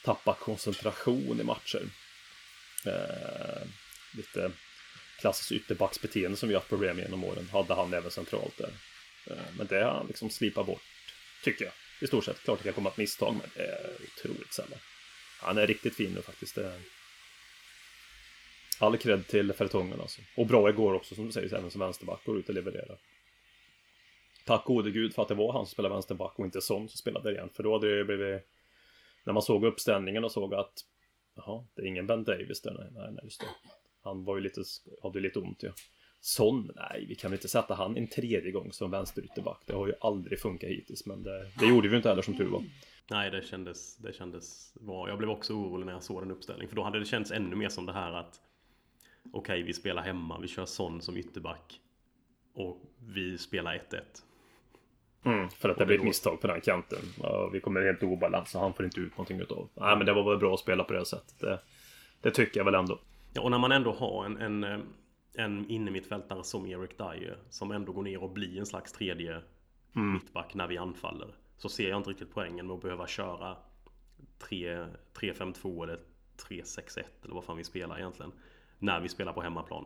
tappade 0.04 0.38
koncentration 0.40 1.40
i 1.40 1.44
matcher. 1.44 1.82
Eh, 2.86 3.66
lite 4.16 4.52
klassiskt 5.18 5.52
ytterbacksbeteende 5.52 6.36
som 6.36 6.48
vi 6.48 6.54
har 6.54 6.60
haft 6.60 6.68
problem 6.68 6.96
med 6.96 7.04
genom 7.04 7.24
åren, 7.24 7.48
hade 7.52 7.74
han 7.74 7.94
även 7.94 8.10
centralt 8.10 8.56
där. 8.58 8.72
Eh, 9.26 9.42
men 9.58 9.66
det 9.66 9.84
har 9.84 9.90
han 9.90 10.06
liksom 10.06 10.30
slipat 10.30 10.66
bort, 10.66 10.82
tycker 11.42 11.64
jag. 11.64 11.74
I 12.00 12.06
stort 12.06 12.24
sett, 12.24 12.42
klart 12.42 12.58
det 12.58 12.64
kan 12.64 12.72
komma 12.72 12.90
ett 12.90 12.96
misstag, 12.96 13.34
men 13.34 13.50
det 13.54 13.62
är 13.62 13.90
otroligt 14.04 14.52
sällan. 14.52 14.78
Han 15.40 15.58
är 15.58 15.66
riktigt 15.66 15.96
fin 15.96 16.12
nu 16.12 16.22
faktiskt. 16.22 16.54
Det 16.54 16.66
är... 16.66 16.80
All 18.78 18.98
cred 18.98 19.26
till 19.26 19.52
Fertongen 19.52 20.00
alltså. 20.00 20.20
Och 20.36 20.46
bra 20.46 20.68
igår 20.68 20.94
också 20.94 21.14
som 21.14 21.26
du 21.26 21.32
säger, 21.32 21.54
även 21.54 21.70
som 21.70 21.80
vänsterback. 21.80 22.24
Går 22.24 22.38
ut 22.38 22.48
och 22.48 22.54
levererar. 22.54 22.98
Tack 24.44 24.64
gode 24.64 24.90
gud 24.90 25.14
för 25.14 25.22
att 25.22 25.28
det 25.28 25.34
var 25.34 25.52
han 25.52 25.66
som 25.66 25.72
spelade 25.72 25.94
vänsterback 25.94 26.38
och 26.38 26.44
inte 26.44 26.60
Son 26.60 26.88
som 26.88 26.96
spelade 26.96 27.32
igen. 27.32 27.48
För 27.54 27.62
då 27.62 27.72
hade 27.72 27.98
det 27.98 28.04
blivit... 28.04 28.42
När 29.24 29.32
man 29.32 29.42
såg 29.42 29.64
uppställningen 29.64 30.24
och 30.24 30.32
såg 30.32 30.54
att... 30.54 30.72
Jaha, 31.34 31.64
det 31.74 31.82
är 31.82 31.86
ingen 31.86 32.06
Ben 32.06 32.24
Davis 32.24 32.62
där. 32.62 32.74
Nej, 32.74 32.88
nej, 32.92 33.12
nej 33.12 33.24
just 33.24 33.40
det. 33.40 33.46
Han 34.02 34.24
var 34.24 34.36
ju 34.36 34.42
lite... 34.42 34.62
Hade 35.02 35.20
lite 35.20 35.38
ont 35.38 35.62
ja. 35.62 35.70
Son, 36.20 36.72
nej, 36.76 37.06
vi 37.08 37.14
kan 37.14 37.30
väl 37.30 37.38
inte 37.38 37.48
sätta 37.48 37.74
han 37.74 37.96
en 37.96 38.08
tredje 38.08 38.50
gång 38.50 38.72
som 38.72 38.90
vänsterytterback. 38.90 39.62
Det 39.66 39.72
har 39.72 39.86
ju 39.86 39.92
aldrig 40.00 40.40
funkat 40.40 40.70
hittills, 40.70 41.06
men 41.06 41.22
det, 41.22 41.50
det 41.58 41.66
gjorde 41.66 41.88
vi 41.88 41.96
inte 41.96 42.08
heller 42.08 42.22
som 42.22 42.36
tur 42.36 42.48
var. 42.48 42.64
Nej, 43.10 43.30
det 43.30 43.46
kändes, 43.46 43.96
det 43.96 44.12
kändes 44.12 44.74
bra. 44.80 45.08
Jag 45.08 45.18
blev 45.18 45.30
också 45.30 45.54
orolig 45.54 45.86
när 45.86 45.92
jag 45.92 46.02
såg 46.02 46.22
den 46.22 46.30
uppställningen. 46.30 46.68
För 46.68 46.76
då 46.76 46.82
hade 46.82 46.98
det 46.98 47.04
känts 47.04 47.30
ännu 47.30 47.56
mer 47.56 47.68
som 47.68 47.86
det 47.86 47.92
här 47.92 48.12
att 48.12 48.40
Okej, 49.32 49.62
vi 49.62 49.72
spelar 49.72 50.02
hemma, 50.02 50.38
vi 50.38 50.48
kör 50.48 50.66
Son 50.66 51.00
som 51.00 51.16
ytterback. 51.16 51.80
Och 52.52 52.82
vi 52.98 53.38
spelar 53.38 53.74
1-1. 53.90 54.00
Mm, 55.24 55.48
för 55.48 55.68
att 55.68 55.78
det 55.78 55.86
blir 55.86 55.98
ett 55.98 56.04
misstag 56.04 56.40
på 56.40 56.46
den 56.46 56.60
kanten. 56.60 56.98
Vi 57.52 57.60
kommer 57.60 57.82
helt 57.82 58.02
i 58.02 58.06
obalans 58.06 58.54
och 58.54 58.60
han 58.60 58.74
får 58.74 58.84
inte 58.84 59.00
ut 59.00 59.12
någonting 59.12 59.40
utav. 59.40 59.68
Nej, 59.74 59.96
men 59.96 60.06
det 60.06 60.12
var 60.12 60.30
väl 60.30 60.38
bra 60.38 60.54
att 60.54 60.60
spela 60.60 60.84
på 60.84 60.92
det 60.92 61.04
sättet. 61.04 61.40
Det, 61.40 61.60
det 62.20 62.30
tycker 62.30 62.60
jag 62.60 62.64
väl 62.64 62.74
ändå. 62.74 62.98
Ja, 63.32 63.42
och 63.42 63.50
när 63.50 63.58
man 63.58 63.72
ändå 63.72 63.92
har 63.92 64.24
en, 64.24 64.36
en, 64.36 64.64
eh, 64.64 64.78
en 65.34 65.70
innermittfältare 65.70 66.44
som 66.44 66.66
Eric 66.66 66.90
Dyer 66.98 67.38
som 67.50 67.70
ändå 67.70 67.92
går 67.92 68.02
ner 68.02 68.22
och 68.22 68.30
blir 68.30 68.58
en 68.58 68.66
slags 68.66 68.92
tredje 68.92 69.40
mittback 69.92 70.54
när 70.54 70.66
vi 70.66 70.78
anfaller. 70.78 71.28
Så 71.56 71.68
ser 71.68 71.88
jag 71.88 71.96
inte 71.96 72.10
riktigt 72.10 72.34
poängen 72.34 72.66
med 72.66 72.74
att 72.74 72.82
behöva 72.82 73.06
köra 73.06 73.56
3 74.38 74.86
3-5-2 75.14 75.82
eller 75.82 75.98
3-6-1 76.48 77.02
eller 77.24 77.34
vad 77.34 77.44
fan 77.44 77.56
vi 77.56 77.64
spelar 77.64 77.98
egentligen. 77.98 78.32
När 78.78 79.00
vi 79.00 79.08
spelar 79.08 79.32
på 79.32 79.40
hemmaplan. 79.40 79.84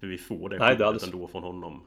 För 0.00 0.06
vi 0.06 0.18
får 0.18 0.48
det 0.48 0.58
Nej, 0.58 0.76
det 0.76 1.04
ändå 1.04 1.28
från 1.28 1.42
honom. 1.42 1.82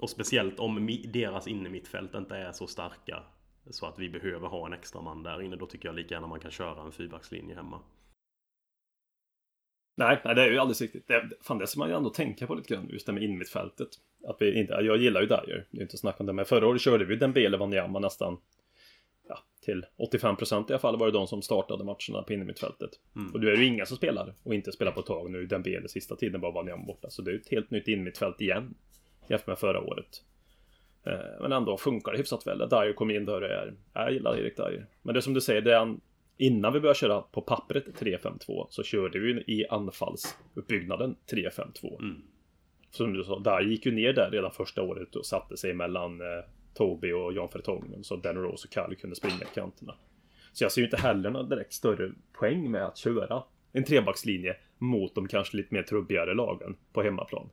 Och 0.00 0.10
speciellt 0.10 0.60
om 0.60 0.98
deras 1.12 1.46
innermittfält 1.46 2.14
inte 2.14 2.36
är 2.36 2.52
så 2.52 2.66
starka. 2.66 3.22
Så 3.70 3.86
att 3.86 3.98
vi 3.98 4.08
behöver 4.08 4.48
ha 4.48 4.66
en 4.66 4.72
extra 4.72 5.02
man 5.02 5.22
där 5.22 5.42
inne. 5.42 5.56
Då 5.56 5.66
tycker 5.66 5.88
jag 5.88 5.96
lika 5.96 6.14
gärna 6.14 6.26
man 6.26 6.40
kan 6.40 6.50
köra 6.50 6.82
en 6.82 6.92
fyrbackslinje 6.92 7.54
hemma. 7.54 7.80
Nej, 9.96 10.20
nej, 10.24 10.34
det 10.34 10.42
är 10.42 10.50
ju 10.50 10.58
alldeles 10.58 10.80
riktigt. 10.80 11.08
Det, 11.08 11.30
fan, 11.40 11.58
det 11.58 11.66
ska 11.66 11.78
man 11.78 11.88
ju 11.88 11.94
ändå 11.94 12.10
tänka 12.10 12.46
på 12.46 12.54
lite 12.54 12.74
grann. 12.74 12.88
Just 12.90 13.06
det 13.06 13.12
med 13.12 13.22
innermittfältet. 13.22 13.88
Att 14.24 14.36
vi 14.40 14.60
inte, 14.60 14.72
jag 14.72 14.96
gillar 14.96 15.20
ju 15.20 15.26
Dyer. 15.26 15.66
Det 15.70 15.78
är 15.78 15.82
inte 15.82 15.96
snack 15.96 16.20
om 16.20 16.26
det. 16.26 16.32
Men 16.32 16.44
förra 16.44 16.66
året 16.66 16.80
körde 16.80 17.04
vi 17.04 17.16
Dembele 17.16 17.56
Wanyama 17.56 17.98
nästan 17.98 18.38
ja, 19.28 19.38
till 19.64 19.86
85 19.96 20.36
procent 20.36 20.70
i 20.70 20.72
alla 20.72 20.80
fall 20.80 20.98
var 20.98 21.06
det 21.06 21.12
de 21.12 21.26
som 21.26 21.42
startade 21.42 21.84
matcherna 21.84 22.22
på 22.26 22.32
innermittfältet. 22.32 22.90
Mm. 23.16 23.32
Och 23.32 23.40
nu 23.40 23.46
är 23.46 23.56
det 23.56 23.62
ju 23.62 23.66
inga 23.66 23.86
som 23.86 23.96
spelar 23.96 24.34
och 24.42 24.54
inte 24.54 24.72
spelar 24.72 24.92
på 24.92 25.00
ett 25.00 25.06
tag. 25.06 25.30
Nu 25.30 25.42
är 25.42 25.46
Dembele 25.46 25.88
sista 25.88 26.16
tiden 26.16 26.40
bara 26.40 26.52
Wanyama 26.52 26.84
borta. 26.84 27.10
Så 27.10 27.22
det 27.22 27.30
är 27.30 27.34
ett 27.34 27.50
helt 27.50 27.70
nytt 27.70 27.88
innermittfält 27.88 28.40
igen. 28.40 28.74
Jämfört 29.30 29.46
med 29.46 29.58
förra 29.58 29.80
året. 29.80 30.22
Eh, 31.06 31.40
men 31.40 31.52
ändå 31.52 31.76
funkar 31.76 32.12
det 32.12 32.18
hyfsat 32.18 32.46
väl. 32.46 32.58
Dyer 32.58 32.92
kom 32.92 33.10
in 33.10 33.24
där 33.24 33.40
det 33.40 33.54
är. 33.54 33.74
Jag 33.94 34.12
gillar 34.12 34.38
Erik 34.38 34.56
Dyer. 34.56 34.86
Men 35.02 35.14
det 35.14 35.18
är 35.18 35.22
som 35.22 35.34
du 35.34 35.40
säger, 35.40 35.60
det 35.60 35.74
är 35.74 35.80
en 35.80 36.00
Innan 36.40 36.72
vi 36.72 36.80
började 36.80 36.98
köra 36.98 37.20
på 37.20 37.42
pappret 37.42 38.00
3-5-2 38.00 38.66
så 38.70 38.82
körde 38.82 39.18
vi 39.18 39.30
i 39.46 39.66
anfallsuppbyggnaden 39.70 41.16
3-5-2. 41.30 41.98
Mm. 41.98 42.22
Som 42.90 43.12
du 43.12 43.24
sa, 43.24 43.38
där 43.38 43.60
gick 43.60 43.86
ju 43.86 43.92
ner 43.92 44.12
där 44.12 44.30
redan 44.30 44.50
första 44.50 44.82
året 44.82 45.16
och 45.16 45.26
satte 45.26 45.56
sig 45.56 45.74
mellan 45.74 46.20
eh, 46.20 46.44
Toby 46.74 47.12
och 47.12 47.32
Jan 47.32 47.48
Fertongen 47.48 48.04
så 48.04 48.16
Dan 48.16 48.36
Rose 48.36 48.66
och 48.66 48.72
Kalle 48.72 48.94
kunde 48.94 49.16
springa 49.16 49.42
i 49.42 49.54
kanterna. 49.54 49.94
Så 50.52 50.64
jag 50.64 50.72
ser 50.72 50.80
ju 50.80 50.86
inte 50.86 50.96
heller 50.96 51.30
någon 51.30 51.48
direkt 51.48 51.72
större 51.72 52.12
poäng 52.32 52.70
med 52.70 52.86
att 52.86 52.96
köra 52.96 53.42
en 53.72 53.84
trebackslinje 53.84 54.56
mot 54.78 55.14
de 55.14 55.28
kanske 55.28 55.56
lite 55.56 55.74
mer 55.74 55.82
trubbigare 55.82 56.34
lagen 56.34 56.76
på 56.92 57.02
hemmaplan. 57.02 57.50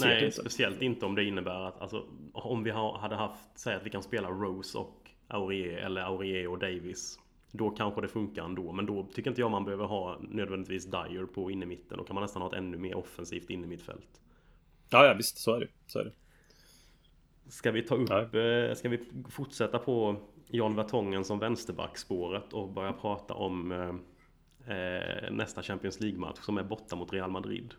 Nej, 0.00 0.24
inte. 0.24 0.40
speciellt 0.40 0.82
inte 0.82 1.06
om 1.06 1.14
det 1.14 1.24
innebär 1.24 1.68
att 1.68 1.80
alltså, 1.80 2.04
om 2.32 2.64
vi 2.64 2.70
hade 2.70 3.14
haft, 3.14 3.58
säg 3.58 3.74
att 3.74 3.86
vi 3.86 3.90
kan 3.90 4.02
spela 4.02 4.30
Rose 4.30 4.78
och 4.78 5.10
Aurier 5.28 5.78
eller 5.78 6.00
Aurier 6.00 6.48
och 6.48 6.58
Davis. 6.58 7.18
Då 7.52 7.70
kanske 7.70 8.00
det 8.00 8.08
funkar 8.08 8.44
ändå. 8.44 8.72
Men 8.72 8.86
då 8.86 9.08
tycker 9.14 9.30
inte 9.30 9.40
jag 9.40 9.50
man 9.50 9.64
behöver 9.64 9.84
ha 9.84 10.18
nödvändigtvis 10.20 10.86
Dyer 10.86 11.26
på 11.26 11.50
innermitten. 11.50 11.98
Då 11.98 12.04
kan 12.04 12.14
man 12.14 12.22
nästan 12.22 12.42
ha 12.42 12.48
ett 12.48 12.54
ännu 12.54 12.76
mer 12.76 12.94
offensivt 12.94 13.50
innermittfält. 13.50 14.20
Ja, 14.90 15.06
ja 15.06 15.14
visst. 15.14 15.38
Så 15.38 15.54
är 15.54 15.60
det. 15.60 15.68
Så 15.86 15.98
är 15.98 16.04
det. 16.04 16.12
Ska 17.48 17.70
vi 17.70 17.82
ta 17.82 17.94
upp... 17.94 18.10
Eh, 18.10 18.74
ska 18.74 18.88
vi 18.88 19.00
fortsätta 19.30 19.78
på 19.78 20.16
John 20.48 20.76
Vertongen 20.76 21.24
som 21.24 21.38
vänsterbackspåret 21.38 22.52
och 22.52 22.68
börja 22.68 22.92
prata 22.92 23.34
om 23.34 23.72
eh, 23.72 24.76
eh, 24.76 25.30
nästa 25.30 25.62
Champions 25.62 26.00
League-match 26.00 26.38
som 26.40 26.58
är 26.58 26.62
borta 26.62 26.96
mot 26.96 27.12
Real 27.12 27.30
Madrid. 27.30 27.74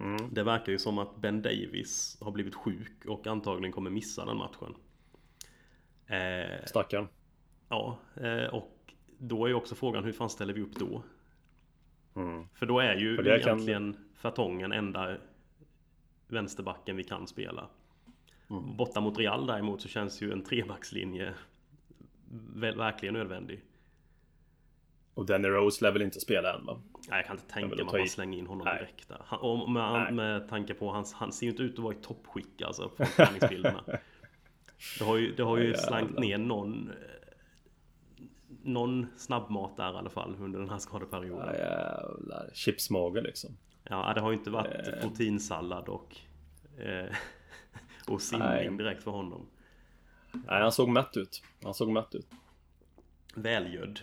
Mm. 0.00 0.34
Det 0.34 0.42
verkar 0.42 0.72
ju 0.72 0.78
som 0.78 0.98
att 0.98 1.16
Ben 1.16 1.42
Davis 1.42 2.18
har 2.20 2.30
blivit 2.30 2.54
sjuk 2.54 3.04
och 3.06 3.26
antagligen 3.26 3.72
kommer 3.72 3.90
missa 3.90 4.24
den 4.24 4.36
matchen. 4.36 4.74
Eh, 6.06 6.64
Stackarn. 6.66 7.08
Ja, 7.68 7.98
eh, 8.16 8.54
och 8.54 8.94
då 9.18 9.44
är 9.44 9.48
ju 9.48 9.54
också 9.54 9.74
frågan 9.74 10.04
hur 10.04 10.12
fan 10.12 10.30
ställer 10.30 10.54
vi 10.54 10.62
upp 10.62 10.74
då? 10.74 11.02
Mm. 12.14 12.48
För 12.54 12.66
då 12.66 12.80
är 12.80 12.94
ju 12.94 13.14
egentligen 13.14 13.92
kan... 13.92 14.04
Fartongen 14.14 14.72
enda 14.72 15.16
vänsterbacken 16.28 16.96
vi 16.96 17.04
kan 17.04 17.26
spela. 17.26 17.68
Mm. 18.50 18.76
Borta 18.76 19.00
mot 19.00 19.18
Real 19.18 19.46
däremot 19.46 19.82
så 19.82 19.88
känns 19.88 20.22
ju 20.22 20.32
en 20.32 20.44
trebackslinje 20.44 21.34
verkligen 22.54 23.14
nödvändig. 23.14 23.60
Och 25.20 25.26
Danny 25.26 25.48
Rose 25.48 25.84
lär 25.84 25.92
väl 25.92 26.02
inte 26.02 26.20
spela 26.20 26.54
än 26.54 26.66
va? 26.66 26.80
Nej, 27.08 27.18
jag 27.18 27.26
kan 27.26 27.36
inte 27.36 27.52
tänka 27.52 27.74
mig 27.74 27.84
att 27.84 27.92
man 27.92 28.08
slänger 28.08 28.38
in 28.38 28.46
honom 28.46 28.64
Nej. 28.64 28.78
direkt 28.78 29.08
där. 29.08 29.22
Han, 29.24 29.40
och 29.40 29.70
med, 29.70 30.14
med 30.14 30.48
tanke 30.48 30.74
på 30.74 30.90
hans, 30.92 31.14
han 31.14 31.32
ser 31.32 31.46
ju 31.46 31.50
inte 31.50 31.62
ut 31.62 31.72
att 31.72 31.78
vara 31.78 31.94
i 31.94 31.98
toppskick 32.02 32.62
alltså 32.62 32.88
på 32.88 33.04
träningsbilderna. 33.16 33.84
Det 34.98 35.04
har 35.04 35.16
ju, 35.16 35.34
det 35.34 35.42
har 35.42 35.58
ju 35.58 35.74
slankt 35.74 36.18
ner 36.18 36.38
någon 36.38 36.90
Någon 38.62 39.06
snabbmat 39.16 39.76
där 39.76 39.92
i 39.92 39.96
alla 39.96 40.10
fall 40.10 40.36
under 40.40 40.58
den 40.58 40.70
här 40.70 40.78
skadeperioden. 40.78 41.46
Ja, 41.46 41.56
jävlar. 41.56 42.50
Chipsmage 42.52 43.22
liksom. 43.22 43.50
Ja, 43.84 44.12
det 44.14 44.20
har 44.20 44.30
ju 44.30 44.36
inte 44.36 44.50
varit 44.50 44.88
eh. 44.88 45.00
proteinsallad 45.00 45.88
och 45.88 46.16
eh, 46.78 47.16
Och 48.06 48.22
simning 48.22 48.48
Nej. 48.48 48.70
direkt 48.70 49.02
för 49.02 49.10
honom. 49.10 49.46
Nej, 50.32 50.62
han 50.62 50.72
såg 50.72 50.88
mätt 50.88 51.16
ut. 51.16 51.42
Han 51.62 51.74
såg 51.74 51.88
mätt 51.88 52.14
ut. 52.14 52.26
Välgödd. 53.34 54.00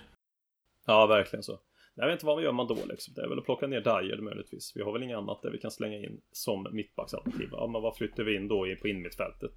Ja, 0.87 1.07
verkligen 1.07 1.43
så. 1.43 1.59
Jag 1.95 2.05
vet 2.05 2.13
inte 2.13 2.25
vad 2.25 2.43
gör 2.43 2.51
man 2.51 2.67
då 2.67 2.77
liksom. 2.89 3.13
Det 3.13 3.21
är 3.21 3.29
väl 3.29 3.39
att 3.39 3.45
plocka 3.45 3.67
ner 3.67 3.81
Dyer 3.81 4.21
möjligtvis. 4.21 4.71
Vi 4.75 4.81
har 4.81 4.93
väl 4.93 5.03
inget 5.03 5.17
annat 5.17 5.41
där 5.41 5.51
vi 5.51 5.57
kan 5.57 5.71
slänga 5.71 5.97
in 5.97 6.21
som 6.31 6.67
mittbacksalternativ. 6.71 7.49
Ja, 7.51 7.67
men 7.67 7.81
vad 7.81 7.95
flyttar 7.95 8.23
vi 8.23 8.35
in 8.35 8.47
då 8.47 8.75
på 8.81 8.87
innermittfältet? 8.87 9.51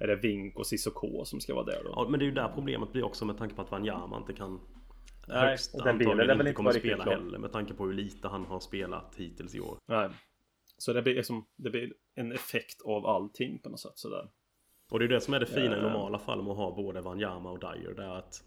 Är 0.00 0.06
det 0.06 0.16
Vink 0.16 0.58
och 0.58 0.66
Cissoko 0.66 1.24
som 1.24 1.40
ska 1.40 1.54
vara 1.54 1.64
där 1.64 1.80
då? 1.84 1.92
Ja, 1.96 2.06
men 2.10 2.20
det 2.20 2.24
är 2.24 2.26
ju 2.26 2.32
där 2.34 2.48
problemet 2.54 2.92
blir 2.92 3.04
också 3.04 3.24
med 3.24 3.38
tanke 3.38 3.54
på 3.54 3.62
att 3.62 3.70
Wanyama 3.70 4.16
inte 4.16 4.32
kan 4.32 4.60
Nej, 5.28 5.48
högst 5.48 5.74
och 5.74 5.84
den 5.84 5.94
antagligen 5.94 6.40
inte 6.40 6.52
kommer 6.52 6.72
spela 6.72 7.04
heller 7.04 7.38
med 7.38 7.52
tanke 7.52 7.74
på 7.74 7.86
hur 7.86 7.92
lite 7.92 8.28
han 8.28 8.46
har 8.46 8.60
spelat 8.60 9.14
hittills 9.16 9.54
i 9.54 9.60
år. 9.60 9.78
Nej. 9.86 10.08
Så 10.78 10.92
det 10.92 11.02
blir, 11.02 11.14
liksom, 11.14 11.46
det 11.56 11.70
blir 11.70 11.92
en 12.14 12.32
effekt 12.32 12.82
av 12.84 13.06
allting 13.06 13.58
på 13.58 13.68
något 13.68 13.80
sätt 13.80 13.98
sådär. 13.98 14.28
Och 14.90 14.98
det 14.98 15.04
är 15.04 15.08
det 15.08 15.20
som 15.20 15.34
är 15.34 15.40
det 15.40 15.46
fina 15.46 15.78
i 15.78 15.80
normala 15.80 16.18
fall 16.18 16.42
med 16.42 16.50
att 16.50 16.56
ha 16.56 16.76
både 16.76 17.00
Wanyama 17.00 17.50
och 17.50 17.58
Dyer. 17.58 17.94
Det 17.94 18.02
är 18.02 18.14
att 18.14 18.44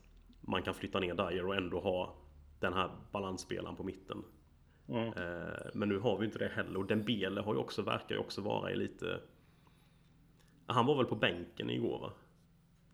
man 0.48 0.64
kan 0.64 0.74
flytta 0.74 1.00
ner 1.00 1.14
Dyer 1.14 1.46
och 1.46 1.56
ändå 1.56 1.80
ha 1.80 2.16
den 2.60 2.74
här 2.74 2.92
balansspelaren 3.12 3.76
på 3.76 3.84
mitten. 3.84 4.24
Mm. 4.90 5.08
Eh, 5.08 5.66
men 5.74 5.90
nu 5.90 6.00
har 6.00 6.18
vi 6.18 6.26
inte 6.26 6.40
det 6.40 6.52
heller. 6.56 6.80
Och 6.80 6.86
Dembele 6.86 7.42
har 7.42 7.54
ju 7.54 7.60
också, 7.60 7.82
verkar 7.82 8.16
ju 8.16 8.22
också 8.22 8.42
vara 8.42 8.72
i 8.72 8.76
lite 8.76 9.20
han 10.66 10.86
var 10.86 10.96
väl 10.96 11.06
på 11.06 11.16
bänken 11.16 11.70
igår 11.70 12.00
va? 12.00 12.14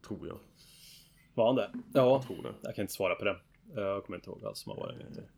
Tror 0.08 0.28
jag. 0.28 0.40
Var 1.34 1.46
han 1.46 1.56
det? 1.56 1.72
Ja, 1.94 2.10
jag, 2.10 2.24
tror 2.24 2.44
det. 2.44 2.54
jag 2.62 2.76
kan 2.76 2.84
inte 2.84 2.94
svara 2.94 3.16
på 3.16 3.26
det. 3.26 3.38
Jag 3.76 4.06
kommer 4.06 4.18
inte 4.18 4.30
ihåg 4.30 4.46
alls 4.46 4.60
som 4.60 4.72
han 4.72 4.80
var 4.80 4.94
det. 4.94 5.30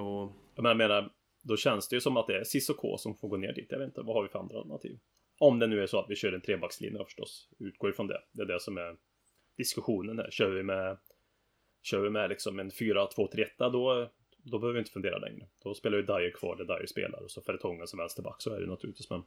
Och... 0.00 0.32
Men 0.56 0.64
jag 0.64 0.76
menar, 0.76 1.12
då 1.42 1.56
känns 1.56 1.88
det 1.88 1.96
ju 1.96 2.00
som 2.00 2.16
att 2.16 2.26
det 2.26 2.40
är 2.40 2.44
Cissoko 2.44 2.96
som 2.98 3.14
får 3.14 3.28
gå 3.28 3.36
ner 3.36 3.52
dit. 3.52 3.66
Jag 3.70 3.78
vet 3.78 3.86
inte, 3.86 4.02
vad 4.02 4.16
har 4.16 4.22
vi 4.22 4.28
för 4.28 4.38
andra 4.38 4.58
alternativ? 4.58 4.98
Om 5.38 5.58
det 5.58 5.66
nu 5.66 5.82
är 5.82 5.86
så 5.86 5.98
att 5.98 6.10
vi 6.10 6.16
kör 6.16 6.32
en 6.32 6.40
trebackslinje 6.40 7.04
förstås. 7.04 7.48
Utgår 7.58 7.90
ifrån 7.90 8.06
det. 8.06 8.22
Det 8.32 8.42
är 8.42 8.46
det 8.46 8.60
som 8.60 8.78
är 8.78 8.96
diskussionen 9.60 10.18
här. 10.18 10.30
Kör 10.30 10.50
vi 10.50 10.62
med 10.62 10.98
Kör 11.82 12.00
vi 12.00 12.10
med 12.10 12.30
liksom 12.30 12.58
en 12.58 12.70
4-2-3-1 12.70 13.46
då 13.58 14.08
Då 14.42 14.58
behöver 14.58 14.72
vi 14.72 14.78
inte 14.78 14.90
fundera 14.90 15.18
längre. 15.18 15.46
Då 15.62 15.74
spelar 15.74 15.96
ju 15.96 16.02
Dyer 16.02 16.30
kvar 16.30 16.56
där 16.56 16.64
Dyer 16.64 16.86
spelar 16.86 17.22
och 17.22 17.30
så 17.30 17.40
Fertongen 17.40 17.86
som 17.86 17.98
vänsterback. 17.98 18.42
Så 18.42 18.54
är 18.54 18.60
det 18.60 18.66
naturligtvis 18.66 19.10
men 19.10 19.22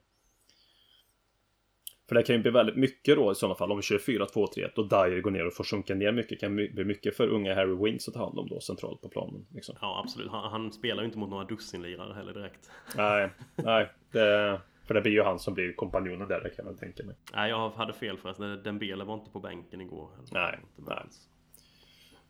för 2.07 2.15
det 2.15 2.23
kan 2.23 2.35
ju 2.35 2.41
bli 2.41 2.51
väldigt 2.51 2.75
mycket 2.75 3.15
då 3.15 3.31
i 3.31 3.35
sådana 3.35 3.55
fall 3.55 3.71
om 3.71 3.77
vi 3.77 3.83
kör 3.83 3.97
4-2-3-1 3.97 4.75
och 4.75 4.89
Dyer 4.89 5.21
går 5.21 5.31
ner 5.31 5.45
och 5.45 5.53
får 5.53 5.63
sjunka 5.63 5.95
ner 5.95 6.11
mycket. 6.11 6.39
Kan 6.39 6.55
bli 6.55 6.85
mycket 6.85 7.17
för 7.17 7.27
unga 7.27 7.55
Harry 7.55 7.75
Winks 7.75 8.07
att 8.07 8.13
ta 8.13 8.19
hand 8.19 8.39
om 8.39 8.47
då 8.47 8.59
centralt 8.59 9.01
på 9.01 9.09
planen. 9.09 9.45
Liksom. 9.53 9.75
Ja 9.81 10.01
absolut. 10.03 10.31
Han, 10.31 10.51
han, 10.51 10.71
spelar 10.71 11.03
ju 11.03 11.05
inte 11.05 11.17
mot 11.17 11.29
några 11.29 11.43
dussinlirare 11.43 12.13
heller 12.13 12.33
direkt. 12.33 12.71
Nej, 12.95 13.29
nej. 13.55 13.89
Det, 14.11 14.61
för 14.87 14.93
det 14.93 15.01
blir 15.01 15.11
ju 15.11 15.23
han 15.23 15.39
som 15.39 15.53
blir 15.53 15.73
kompanjonen 15.73 16.27
där, 16.27 16.41
det 16.41 16.49
kan 16.49 16.65
jag 16.65 16.77
tänka 16.77 17.03
mig. 17.03 17.15
Nej, 17.33 17.49
jag 17.49 17.69
hade 17.69 17.93
fel 17.93 18.17
förresten. 18.17 18.63
Dembele 18.63 19.03
var 19.03 19.13
inte 19.13 19.31
på 19.31 19.39
bänken 19.39 19.81
igår. 19.81 20.09
Nej, 20.31 20.59
nej. 20.75 21.05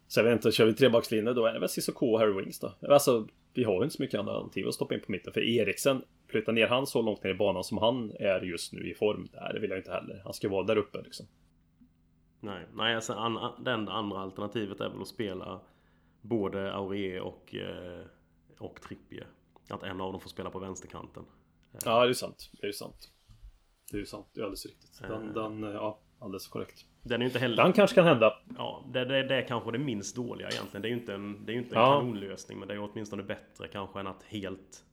Så 0.08 0.20
jag 0.20 0.24
vet 0.24 0.34
inte, 0.34 0.52
kör 0.52 0.66
vi 0.66 0.74
trebackslinje 0.74 1.34
då 1.34 1.46
är 1.46 1.54
det 1.54 1.60
väl 1.60 1.70
Cissoko 1.70 2.14
och 2.14 2.20
Harry 2.20 2.34
Wings 2.34 2.60
då. 2.60 2.74
Alltså, 2.90 3.28
vi 3.54 3.64
har 3.64 3.74
ju 3.74 3.84
inte 3.84 3.96
så 3.96 4.02
mycket 4.02 4.20
alternativ 4.20 4.68
att 4.68 4.74
stoppa 4.74 4.94
in 4.94 5.02
på 5.02 5.12
mitten. 5.12 5.34
För 5.34 5.42
Eriksen 5.42 6.04
flytta 6.28 6.52
ner 6.52 6.68
han 6.68 6.88
så 6.88 7.02
långt 7.02 7.24
ner 7.24 7.32
i 7.32 7.34
banan 7.34 7.64
som 7.64 7.78
han 7.78 8.12
är 8.20 8.42
just 8.42 8.74
nu 8.74 8.90
i 8.92 8.94
form. 8.94 9.28
Nej, 9.34 9.54
det 9.54 9.60
vill 9.60 9.70
jag 9.70 9.80
inte 9.80 9.92
heller. 9.92 10.22
Han 10.24 10.34
ska 10.34 10.50
vara 10.50 10.64
där 10.64 10.78
uppe 10.78 11.02
liksom. 11.02 11.26
Nej, 12.40 12.66
nej 12.74 12.96
alltså, 12.96 13.14
an, 13.14 13.64
det 13.64 13.72
enda 13.72 13.92
andra 13.92 14.20
alternativet 14.20 14.80
är 14.80 14.90
väl 14.90 15.02
att 15.02 15.08
spela 15.08 15.62
både 16.22 16.74
Aurier 16.74 17.22
och, 17.22 17.56
eh, 17.56 18.06
och 18.60 18.82
Trippier. 18.82 19.28
Att 19.70 19.84
en 19.84 20.02
av 20.02 20.12
dem 20.12 20.22
får 20.22 20.30
spela 20.30 20.50
på 20.50 20.60
vänsterkanten. 20.60 21.24
Ja, 21.86 22.04
det 22.04 22.10
är 22.10 22.14
sant. 22.14 22.50
Det 22.62 22.68
är 22.68 22.72
sant. 22.72 23.10
Det 23.92 23.98
är 23.98 24.06
sant. 24.06 24.28
Det 24.34 24.40
är 24.40 24.44
alldeles 24.44 24.66
riktigt. 24.66 25.02
Den, 25.02 25.28
äh... 25.28 25.34
den 25.34 25.64
ja, 25.64 26.00
alldeles 26.20 26.48
korrekt. 26.48 26.86
Den 27.04 27.22
är 27.22 27.26
ju 27.26 27.26
inte 27.26 27.40
heller... 27.40 27.64
Den 27.64 27.74
kanske 27.74 27.96
kan 27.96 28.06
hända. 28.06 28.34
Ja, 28.58 28.86
det, 28.94 29.06
det, 29.06 29.24
det 29.24 29.36
är 29.36 29.48
kanske 29.48 29.72
det 29.72 29.78
minst 29.78 30.16
dåliga 30.16 30.50
egentligen. 30.50 30.82
Det 30.82 30.88
är 30.88 30.90
ju 30.90 30.98
inte 30.98 31.14
en, 31.14 31.46
det 31.46 31.52
är 31.52 31.54
ju 31.54 31.60
inte 31.60 31.76
en 31.76 31.82
ja. 31.82 32.00
kanonlösning. 32.00 32.60
Men 32.60 32.68
det 32.68 32.74
är 32.74 32.92
åtminstone 32.92 33.24
bättre 33.24 33.68
kanske 33.68 34.00
än 34.00 34.08
att 34.08 34.24
helt 34.24 34.84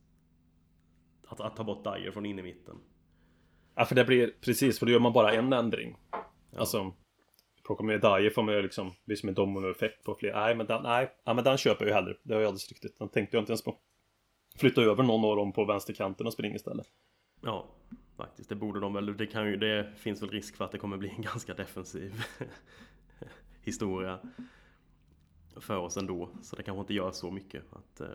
att, 1.31 1.41
att 1.41 1.55
ta 1.55 1.63
bort 1.63 1.83
Dyer 1.83 2.11
från 2.11 2.25
innermitten. 2.25 2.75
Ja, 3.75 3.85
för 3.85 3.95
det 3.95 4.05
blir 4.05 4.33
precis, 4.41 4.79
för 4.79 4.85
då 4.85 4.91
gör 4.91 4.99
man 4.99 5.13
bara 5.13 5.33
en 5.33 5.53
ändring. 5.53 5.97
Ja. 6.11 6.59
Alltså, 6.59 6.93
plockar 7.65 7.83
med 7.83 8.01
Dyer 8.01 8.29
får 8.29 8.43
man 8.43 8.55
ju 8.55 8.61
liksom, 8.61 8.91
blir 9.05 9.15
som 9.15 9.29
en 9.29 9.35
dominoeffekt 9.35 10.03
på 10.03 10.15
fler. 10.15 10.33
Nej, 10.33 10.55
men 10.55 10.67
den, 10.67 10.83
nej, 10.83 11.11
ja, 11.25 11.33
men 11.33 11.43
den 11.43 11.57
köper 11.57 11.85
jag 11.85 11.89
ju 11.89 11.93
hellre. 11.93 12.15
Det 12.23 12.33
har 12.33 12.41
jag 12.41 12.47
alldeles 12.47 12.69
riktigt. 12.69 12.99
Den 12.99 13.09
tänkte 13.09 13.37
jag 13.37 13.41
inte 13.41 13.51
ens 13.51 13.63
på. 13.63 13.79
Flytta 14.61 14.81
över 14.81 15.03
någon 15.03 15.25
av 15.25 15.35
dem 15.35 15.51
på 15.51 15.65
vänsterkanten 15.65 16.27
och 16.27 16.33
springa 16.33 16.55
istället. 16.55 16.87
Ja, 17.41 17.67
faktiskt. 18.17 18.49
Det 18.49 18.55
borde 18.55 18.79
de 18.79 18.93
väl. 18.93 19.17
Det, 19.17 19.27
kan 19.27 19.47
ju, 19.47 19.57
det 19.57 19.93
finns 19.97 20.21
väl 20.21 20.29
risk 20.29 20.55
för 20.55 20.65
att 20.65 20.71
det 20.71 20.77
kommer 20.77 20.97
bli 20.97 21.09
en 21.09 21.21
ganska 21.31 21.53
defensiv 21.53 22.23
historia 23.61 24.19
för 25.55 25.77
oss 25.77 25.97
ändå. 25.97 26.29
Så 26.41 26.55
det 26.55 26.63
kanske 26.63 26.79
inte 26.79 26.93
gör 26.93 27.11
så 27.11 27.31
mycket 27.31 27.63
att 27.71 28.01
eh, 28.01 28.07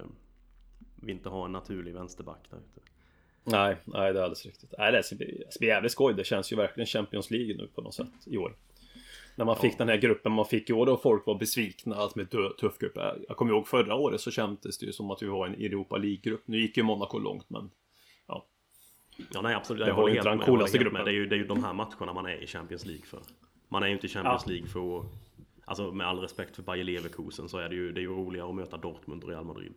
vi 0.96 1.12
inte 1.12 1.28
har 1.28 1.44
en 1.44 1.52
naturlig 1.52 1.94
vänsterback 1.94 2.50
där 2.50 2.58
ute. 2.58 2.80
Nej, 3.44 3.76
nej 3.84 4.12
det 4.12 4.18
är 4.18 4.22
alldeles 4.22 4.46
riktigt. 4.46 4.74
Nej, 4.78 4.92
det 4.92 5.02
ska 5.02 5.16
bli, 5.16 5.42
det 5.46 5.52
ska 5.52 5.58
bli 5.58 5.68
jävligt 5.68 5.92
skoj. 5.92 6.14
Det 6.14 6.24
känns 6.24 6.52
ju 6.52 6.56
verkligen 6.56 6.86
Champions 6.86 7.30
League 7.30 7.56
nu 7.56 7.68
på 7.74 7.80
något 7.80 7.94
sätt 7.94 8.26
i 8.26 8.36
år. 8.36 8.56
När 9.36 9.44
man 9.44 9.56
fick 9.56 9.78
den 9.78 9.88
här 9.88 9.96
gruppen 9.96 10.32
man 10.32 10.46
fick 10.46 10.70
i 10.70 10.72
år 10.72 10.88
och 10.88 11.02
folk 11.02 11.26
var 11.26 11.34
besvikna 11.34 11.96
att 11.96 12.14
med 12.14 12.30
tuff 12.30 12.78
grupp. 12.78 12.96
Jag 13.28 13.36
kommer 13.36 13.52
ihåg 13.52 13.68
förra 13.68 13.94
året 13.94 14.20
så 14.20 14.30
kändes 14.30 14.78
det 14.78 14.86
ju 14.86 14.92
som 14.92 15.10
att 15.10 15.22
vi 15.22 15.26
var 15.26 15.46
en 15.46 15.54
Europa 15.54 15.96
League-grupp. 15.96 16.42
Nu 16.44 16.60
gick 16.60 16.76
ju 16.76 16.82
Monaco 16.82 17.18
långt 17.18 17.50
men 17.50 17.70
ja. 18.26 18.46
Ja 19.32 19.42
nej 19.42 19.54
absolut. 19.54 19.84
Det 19.84 19.88
Jag 19.88 19.96
var 19.96 20.08
inte 20.08 20.28
den 20.28 20.38
coolaste 20.38 20.78
gruppen. 20.78 21.04
Det 21.04 21.10
är, 21.10 21.14
ju, 21.14 21.26
det 21.26 21.34
är 21.34 21.38
ju 21.38 21.46
de 21.46 21.64
här 21.64 21.72
matcherna 21.72 22.12
man 22.12 22.26
är 22.26 22.42
i 22.42 22.46
Champions 22.46 22.86
League 22.86 23.06
för. 23.06 23.20
Man 23.68 23.82
är 23.82 23.86
ju 23.86 23.92
inte 23.92 24.06
i 24.06 24.10
Champions 24.10 24.42
Ja. 24.46 24.52
League 24.52 24.68
för 24.68 24.98
att... 24.98 25.06
Alltså 25.64 25.92
med 25.92 26.06
all 26.06 26.18
respekt 26.18 26.56
för 26.56 26.62
Bayer 26.62 26.84
Leverkusen 26.84 27.48
så 27.48 27.58
är 27.58 27.68
det 27.68 27.74
ju, 27.74 27.92
det 27.92 28.00
är 28.00 28.02
ju 28.02 28.08
roligare 28.08 28.48
att 28.48 28.54
möta 28.54 28.76
Dortmund 28.76 29.24
och 29.24 29.30
Real 29.30 29.44
Madrid. 29.44 29.76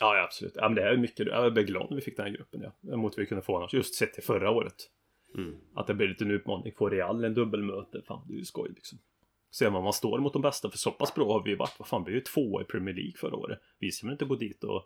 Ja, 0.00 0.16
ja, 0.16 0.24
absolut. 0.24 0.52
Ja, 0.56 0.68
men 0.68 0.74
det 0.74 0.82
är 0.82 0.96
mycket. 0.96 1.26
Jag 1.26 1.58
är 1.58 1.62
glad 1.62 1.86
när 1.90 1.96
vi 1.96 2.02
fick 2.02 2.16
den 2.16 2.26
här 2.26 2.32
gruppen. 2.32 2.72
Ja. 2.80 2.96
Mot 2.96 3.18
vi 3.18 3.26
kunde 3.26 3.42
få 3.42 3.56
annars. 3.56 3.74
Just 3.74 3.94
sett 3.94 4.14
till 4.14 4.22
förra 4.22 4.50
året. 4.50 4.74
Mm. 5.36 5.54
Att 5.74 5.86
det 5.86 5.94
blir 5.94 6.08
lite 6.08 6.24
en 6.24 6.30
utmaning. 6.30 6.72
Få 6.78 6.88
Real 6.88 7.24
en 7.24 7.34
dubbelmöte. 7.34 8.02
Fan, 8.02 8.20
det 8.28 8.34
är 8.34 8.38
ju 8.38 8.44
skoj 8.44 8.70
liksom. 8.74 8.98
Ser 9.54 9.70
man 9.70 9.82
man 9.84 9.92
står 9.92 10.18
mot 10.18 10.32
de 10.32 10.42
bästa. 10.42 10.70
För 10.70 10.78
så 10.78 10.90
pass 10.90 11.14
bra 11.14 11.32
har 11.32 11.42
vi 11.42 11.50
ju 11.50 11.56
varit. 11.56 11.74
Vad 11.78 11.88
fan, 11.88 12.04
vi 12.04 12.10
är 12.10 12.14
ju 12.14 12.20
tvåa 12.20 12.62
i 12.62 12.64
Premier 12.64 12.94
League 12.94 13.12
förra 13.16 13.36
året. 13.36 13.58
Vi 13.78 13.90
ska 13.90 14.06
väl 14.06 14.12
inte 14.12 14.24
gå 14.24 14.34
dit 14.34 14.64
och... 14.64 14.82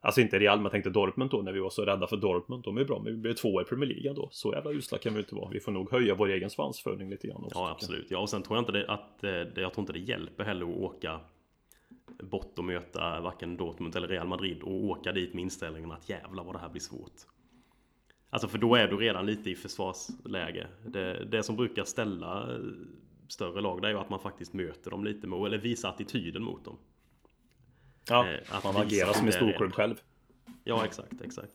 Alltså 0.00 0.20
inte 0.20 0.38
Real, 0.38 0.60
men 0.60 0.70
tänkte 0.70 0.90
Dortmund 0.90 1.30
då 1.30 1.42
när 1.42 1.52
vi 1.52 1.60
var 1.60 1.70
så 1.70 1.84
rädda 1.84 2.06
för 2.06 2.16
Dortmund. 2.16 2.62
De 2.64 2.78
är 2.78 2.84
bra, 2.84 3.00
men 3.04 3.12
vi 3.12 3.18
blev 3.18 3.34
tvåa 3.34 3.62
i 3.62 3.64
Premier 3.64 3.88
League 3.88 4.12
då. 4.12 4.28
Så 4.32 4.52
jävla 4.52 4.70
usla 4.72 4.98
kan 4.98 5.14
vi 5.14 5.20
inte 5.20 5.34
vara. 5.34 5.50
Vi 5.50 5.60
får 5.60 5.72
nog 5.72 5.90
höja 5.90 6.14
vår 6.14 6.28
egen 6.30 6.50
svansföring 6.50 7.10
lite 7.10 7.26
grann. 7.28 7.44
också, 7.44 7.58
Ja 7.58 7.70
absolut. 7.70 8.06
Ja 8.10 8.18
och 8.18 8.30
sen 8.30 8.42
tror 8.42 8.56
jag 8.56 8.62
inte 8.62 8.72
det 8.72 8.86
att... 8.88 9.24
eh, 9.24 9.30
det- 9.30 9.60
Jag 9.60 9.72
tror 9.74 9.82
inte 9.82 9.92
det 9.92 9.98
hjälper 9.98 10.44
heller 10.44 10.66
att 10.66 10.76
åka 10.78 11.20
bort 12.22 12.58
och 12.58 12.64
möta 12.64 13.20
varken 13.20 13.56
Dortmund 13.56 13.96
eller 13.96 14.08
Real 14.08 14.26
Madrid 14.28 14.62
och 14.62 14.84
åka 14.84 15.12
dit 15.12 15.34
med 15.34 15.42
inställningen 15.42 15.92
att 15.92 16.08
jävla 16.08 16.42
vad 16.42 16.54
det 16.54 16.58
här 16.58 16.68
blir 16.68 16.80
svårt. 16.82 17.12
Alltså 18.30 18.48
för 18.48 18.58
då 18.58 18.74
är 18.74 18.88
du 18.88 18.96
redan 18.96 19.26
lite 19.26 19.50
i 19.50 19.54
försvarsläge. 19.54 20.66
Det, 20.86 21.24
det 21.24 21.42
som 21.42 21.56
brukar 21.56 21.84
ställa 21.84 22.54
eh, 22.54 22.60
större 23.28 23.60
lag 23.60 23.82
det 23.82 23.88
är 23.88 23.92
ju 23.92 23.98
att 23.98 24.10
man 24.10 24.20
faktiskt 24.20 24.52
möter 24.52 24.90
dem 24.90 25.04
lite 25.04 25.26
med, 25.26 25.46
eller 25.46 25.58
visar 25.58 25.88
attityden 25.88 26.42
mot 26.42 26.64
dem. 26.64 26.76
Ja, 28.08 28.28
Eh, 28.28 28.56
att 28.56 28.64
man 28.64 28.76
agerar 28.76 29.12
som 29.12 29.26
en 29.26 29.32
storklubb 29.32 29.72
själv. 29.72 30.00
Ja 30.64 30.84
exakt, 30.84 31.20
exakt. 31.24 31.52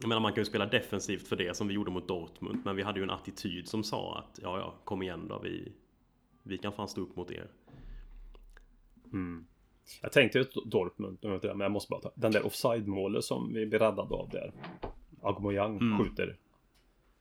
Jag 0.00 0.08
menar 0.08 0.20
man 0.20 0.32
kan 0.32 0.40
ju 0.40 0.44
spela 0.44 0.66
defensivt 0.66 1.28
för 1.28 1.36
det 1.36 1.56
som 1.56 1.68
vi 1.68 1.74
gjorde 1.74 1.90
mot 1.90 2.08
Dortmund 2.08 2.60
Men 2.64 2.76
vi 2.76 2.82
hade 2.82 2.98
ju 2.98 3.02
en 3.02 3.10
attityd 3.10 3.68
som 3.68 3.84
sa 3.84 4.18
att 4.18 4.38
ja 4.42 4.58
ja 4.58 4.74
kom 4.84 5.02
igen 5.02 5.28
då 5.28 5.38
vi 5.38 5.72
Vi 6.42 6.58
kan 6.58 6.72
fan 6.72 6.88
stå 6.88 7.00
upp 7.00 7.16
mot 7.16 7.30
er 7.30 7.48
Jag 10.02 10.12
tänkte 10.12 10.38
ju 10.38 10.44
Dortmund, 10.64 11.18
men 11.22 11.60
jag 11.60 11.70
måste 11.72 11.90
bara 11.90 12.00
ta. 12.00 12.10
Den 12.14 12.32
där 12.32 12.46
offside-målet 12.46 13.24
som 13.24 13.52
vi 13.54 13.66
blir 13.66 13.78
räddade 13.78 14.14
av 14.14 14.28
där. 14.28 14.52
Aubameyang 15.22 15.76
Mm. 15.78 15.98
skjuter. 15.98 16.36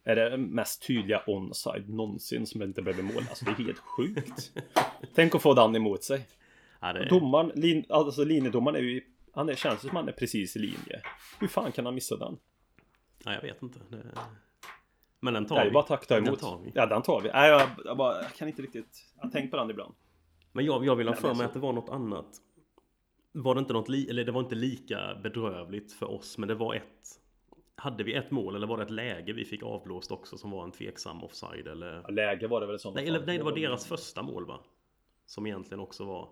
Är 0.04 0.15
det 0.15 0.38
mest 0.38 0.88
tydliga 0.88 1.21
onside 1.28 1.89
någonsin 1.89 2.45
som 2.45 2.62
inte 2.62 2.82
blev 2.82 3.04
mål? 3.04 3.24
Alltså 3.30 3.45
det 3.45 3.52
är 3.52 3.56
helt 3.65 3.80
sjukt. 3.80 4.52
Tänk 5.15 5.36
att 5.36 5.41
få 5.41 5.54
den 5.54 5.76
emot 5.76 6.04
sig. 6.04 6.28
ja, 6.80 6.93
det, 6.93 7.10
Domaren, 7.10 7.52
lin, 7.56 7.86
alltså 7.89 8.24
linjedomaren 8.24 8.76
är 8.76 8.80
ju, 8.82 9.02
han 9.34 9.50
är, 9.50 9.56
känns 9.56 9.82
som 9.82 9.95
han 9.95 10.08
är 10.08 10.12
precis 10.12 10.56
i 10.56 10.60
linje. 10.60 11.02
Hur 11.39 11.47
fan 11.47 11.71
kan 11.71 11.86
han 11.86 11.95
missa 11.95 12.17
den? 12.17 12.38
ja, 13.26 13.34
jag 13.34 13.41
vet 13.41 13.62
inte 13.62 13.80
det, 13.89 14.04
Men 15.19 15.34
den 15.34 15.45
tar 15.45 15.58
är 15.60 15.65
vi 15.65 15.71
bara 15.71 15.84
tack 15.84 16.08
ta 16.08 16.15
Den 16.15 16.28
emot. 16.28 16.39
tar 16.39 16.60
vi. 16.63 16.71
Ja, 16.76 16.86
den 16.86 17.02
tar 17.02 17.21
vi. 17.21 17.30
Nej, 17.34 17.50
jag, 17.50 17.69
jag, 17.86 17.97
bara, 17.97 18.21
jag 18.21 18.34
kan 18.34 18.47
inte 18.47 18.62
riktigt. 18.62 19.06
Jag 19.17 19.24
har 19.24 19.30
tänkt 19.32 19.52
på 19.52 19.58
den 19.58 19.69
ibland. 19.69 19.93
Men 20.52 20.65
jag, 20.65 20.86
jag 20.86 20.95
vill 20.95 21.08
ha 21.08 21.13
Nej, 21.13 21.21
för 21.21 21.34
mig 21.34 21.45
att 21.45 21.54
det 21.54 21.60
var 21.60 21.74
något 21.74 21.89
annat 21.89 22.26
Var 23.32 23.56
det 23.56 23.60
inte 23.60 23.74
något 23.74 23.89
li, 23.89 24.10
eller 24.10 24.24
det 24.24 24.32
var 24.32 24.41
inte 24.41 24.56
lika 24.56 25.15
bedrövligt 25.24 25.94
för 25.94 26.12
oss 26.12 26.38
Men 26.38 26.48
det 26.48 26.56
var 26.56 26.76
ett 26.76 27.20
Hade 27.76 28.04
vi 28.04 28.13
ett 28.13 28.32
mål 28.32 28.56
eller 28.56 28.67
var 28.67 28.78
det 28.78 28.84
ett 28.84 28.91
läge 28.91 29.34
vi 29.34 29.46
fick 29.46 29.63
avblåst 29.63 30.12
också 30.12 30.38
som 30.38 30.52
var 30.52 30.63
en 30.63 30.72
tveksam 30.72 31.24
offside 31.24 31.67
eller 31.67 32.02
Ja, 32.02 32.10
Läge 32.10 32.48
var 32.48 32.62
det 32.62 32.67
väl 32.67 32.80
sånt 32.80 32.96
Nej, 32.96 33.08
eller, 33.08 33.26
nej 33.26 33.38
det 33.38 33.44
var 33.44 33.56
deras 33.56 33.88
första 33.88 34.24
mål 34.24 34.46
va? 34.46 34.60
Som 35.26 35.48
egentligen 35.48 35.80
också 35.80 36.06
var 36.06 36.30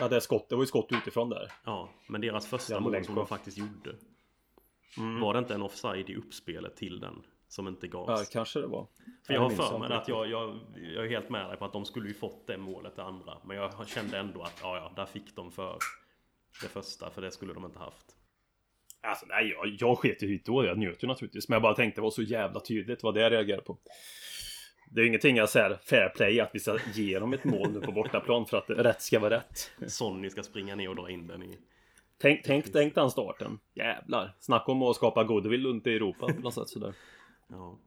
Ja, 0.00 0.08
det, 0.08 0.16
är 0.16 0.20
skott, 0.20 0.48
det 0.48 0.54
var 0.54 0.62
ju 0.62 0.66
skott 0.66 0.88
utifrån 0.90 1.30
där. 1.30 1.52
Ja, 1.64 1.88
men 2.08 2.20
deras 2.20 2.46
första 2.46 2.80
mål 2.80 3.04
som 3.04 3.14
de 3.14 3.26
faktiskt 3.26 3.58
gjorde 3.58 3.96
Mm. 4.98 5.20
Var 5.20 5.32
det 5.32 5.38
inte 5.38 5.54
en 5.54 5.62
offside 5.62 6.10
i 6.10 6.16
uppspelet 6.16 6.76
till 6.76 7.00
den? 7.00 7.22
Som 7.48 7.68
inte 7.68 7.88
gavs? 7.88 8.08
Ja, 8.08 8.24
kanske 8.32 8.60
det 8.60 8.66
var. 8.66 8.86
För 9.26 9.34
jag 9.34 9.40
har 9.40 9.50
för 9.50 9.78
mig 9.78 9.92
att 9.92 10.08
jag, 10.08 10.30
jag, 10.30 10.58
jag 10.74 11.04
är 11.04 11.08
helt 11.08 11.30
med 11.30 11.48
dig 11.48 11.56
på 11.56 11.64
att 11.64 11.72
de 11.72 11.84
skulle 11.84 12.08
ju 12.08 12.14
fått 12.14 12.46
det 12.46 12.56
målet 12.56 12.96
det 12.96 13.02
andra 13.02 13.38
Men 13.44 13.56
jag 13.56 13.88
kände 13.88 14.18
ändå 14.18 14.42
att 14.42 14.58
ja, 14.62 14.76
ja, 14.76 14.92
där 14.96 15.06
fick 15.06 15.36
de 15.36 15.52
för 15.52 15.78
det 16.62 16.68
första 16.68 17.10
För 17.10 17.22
det 17.22 17.30
skulle 17.30 17.54
de 17.54 17.64
inte 17.64 17.78
haft 17.78 18.16
Alltså 19.00 19.26
nej, 19.28 19.48
jag, 19.48 19.76
jag 19.80 19.98
sket 19.98 20.22
ju 20.22 20.26
hit 20.26 20.46
då. 20.46 20.64
Jag 20.64 20.78
njöt 20.78 21.02
ju 21.02 21.08
naturligtvis. 21.08 21.48
Men 21.48 21.54
jag 21.54 21.62
bara 21.62 21.74
tänkte 21.74 22.00
det 22.00 22.02
var 22.02 22.10
så 22.10 22.22
jävla 22.22 22.60
tydligt. 22.60 23.02
vad 23.02 23.14
det 23.14 23.20
jag 23.20 23.32
reagerade 23.32 23.62
på. 23.62 23.78
Det 24.90 25.00
är 25.00 25.02
ju 25.02 25.08
ingenting 25.08 25.36
jag 25.36 25.48
säger 25.48 25.78
fair 25.84 26.08
play 26.08 26.40
att 26.40 26.50
vi 26.52 26.58
ska 26.58 26.78
ge 26.94 27.18
dem 27.18 27.32
ett 27.32 27.44
mål 27.44 27.72
nu 27.72 27.80
på 27.80 27.92
bortaplan 27.92 28.46
för 28.46 28.56
att 28.56 28.70
rätt 28.70 29.02
ska 29.02 29.18
vara 29.18 29.36
rätt. 29.36 29.70
Sonny 29.86 30.30
ska 30.30 30.42
springa 30.42 30.74
ner 30.74 30.88
och 30.88 30.96
dra 30.96 31.10
in 31.10 31.26
den 31.26 31.42
i 31.42 31.58
Tänk, 32.18 32.42
tänk, 32.44 32.72
tänk 32.72 32.94
den 32.94 33.10
starten. 33.10 33.58
Jävlar. 33.74 34.36
Snacka 34.38 34.72
om 34.72 34.82
att 34.82 34.96
skapa 34.96 35.24
goodwill 35.24 35.66
runt 35.66 35.86
i 35.86 35.94
Europa 35.94 36.26
på 36.26 36.42
något 36.42 36.54
sätt 36.54 36.68
sådär. 36.68 36.94
Ja. 37.48 37.78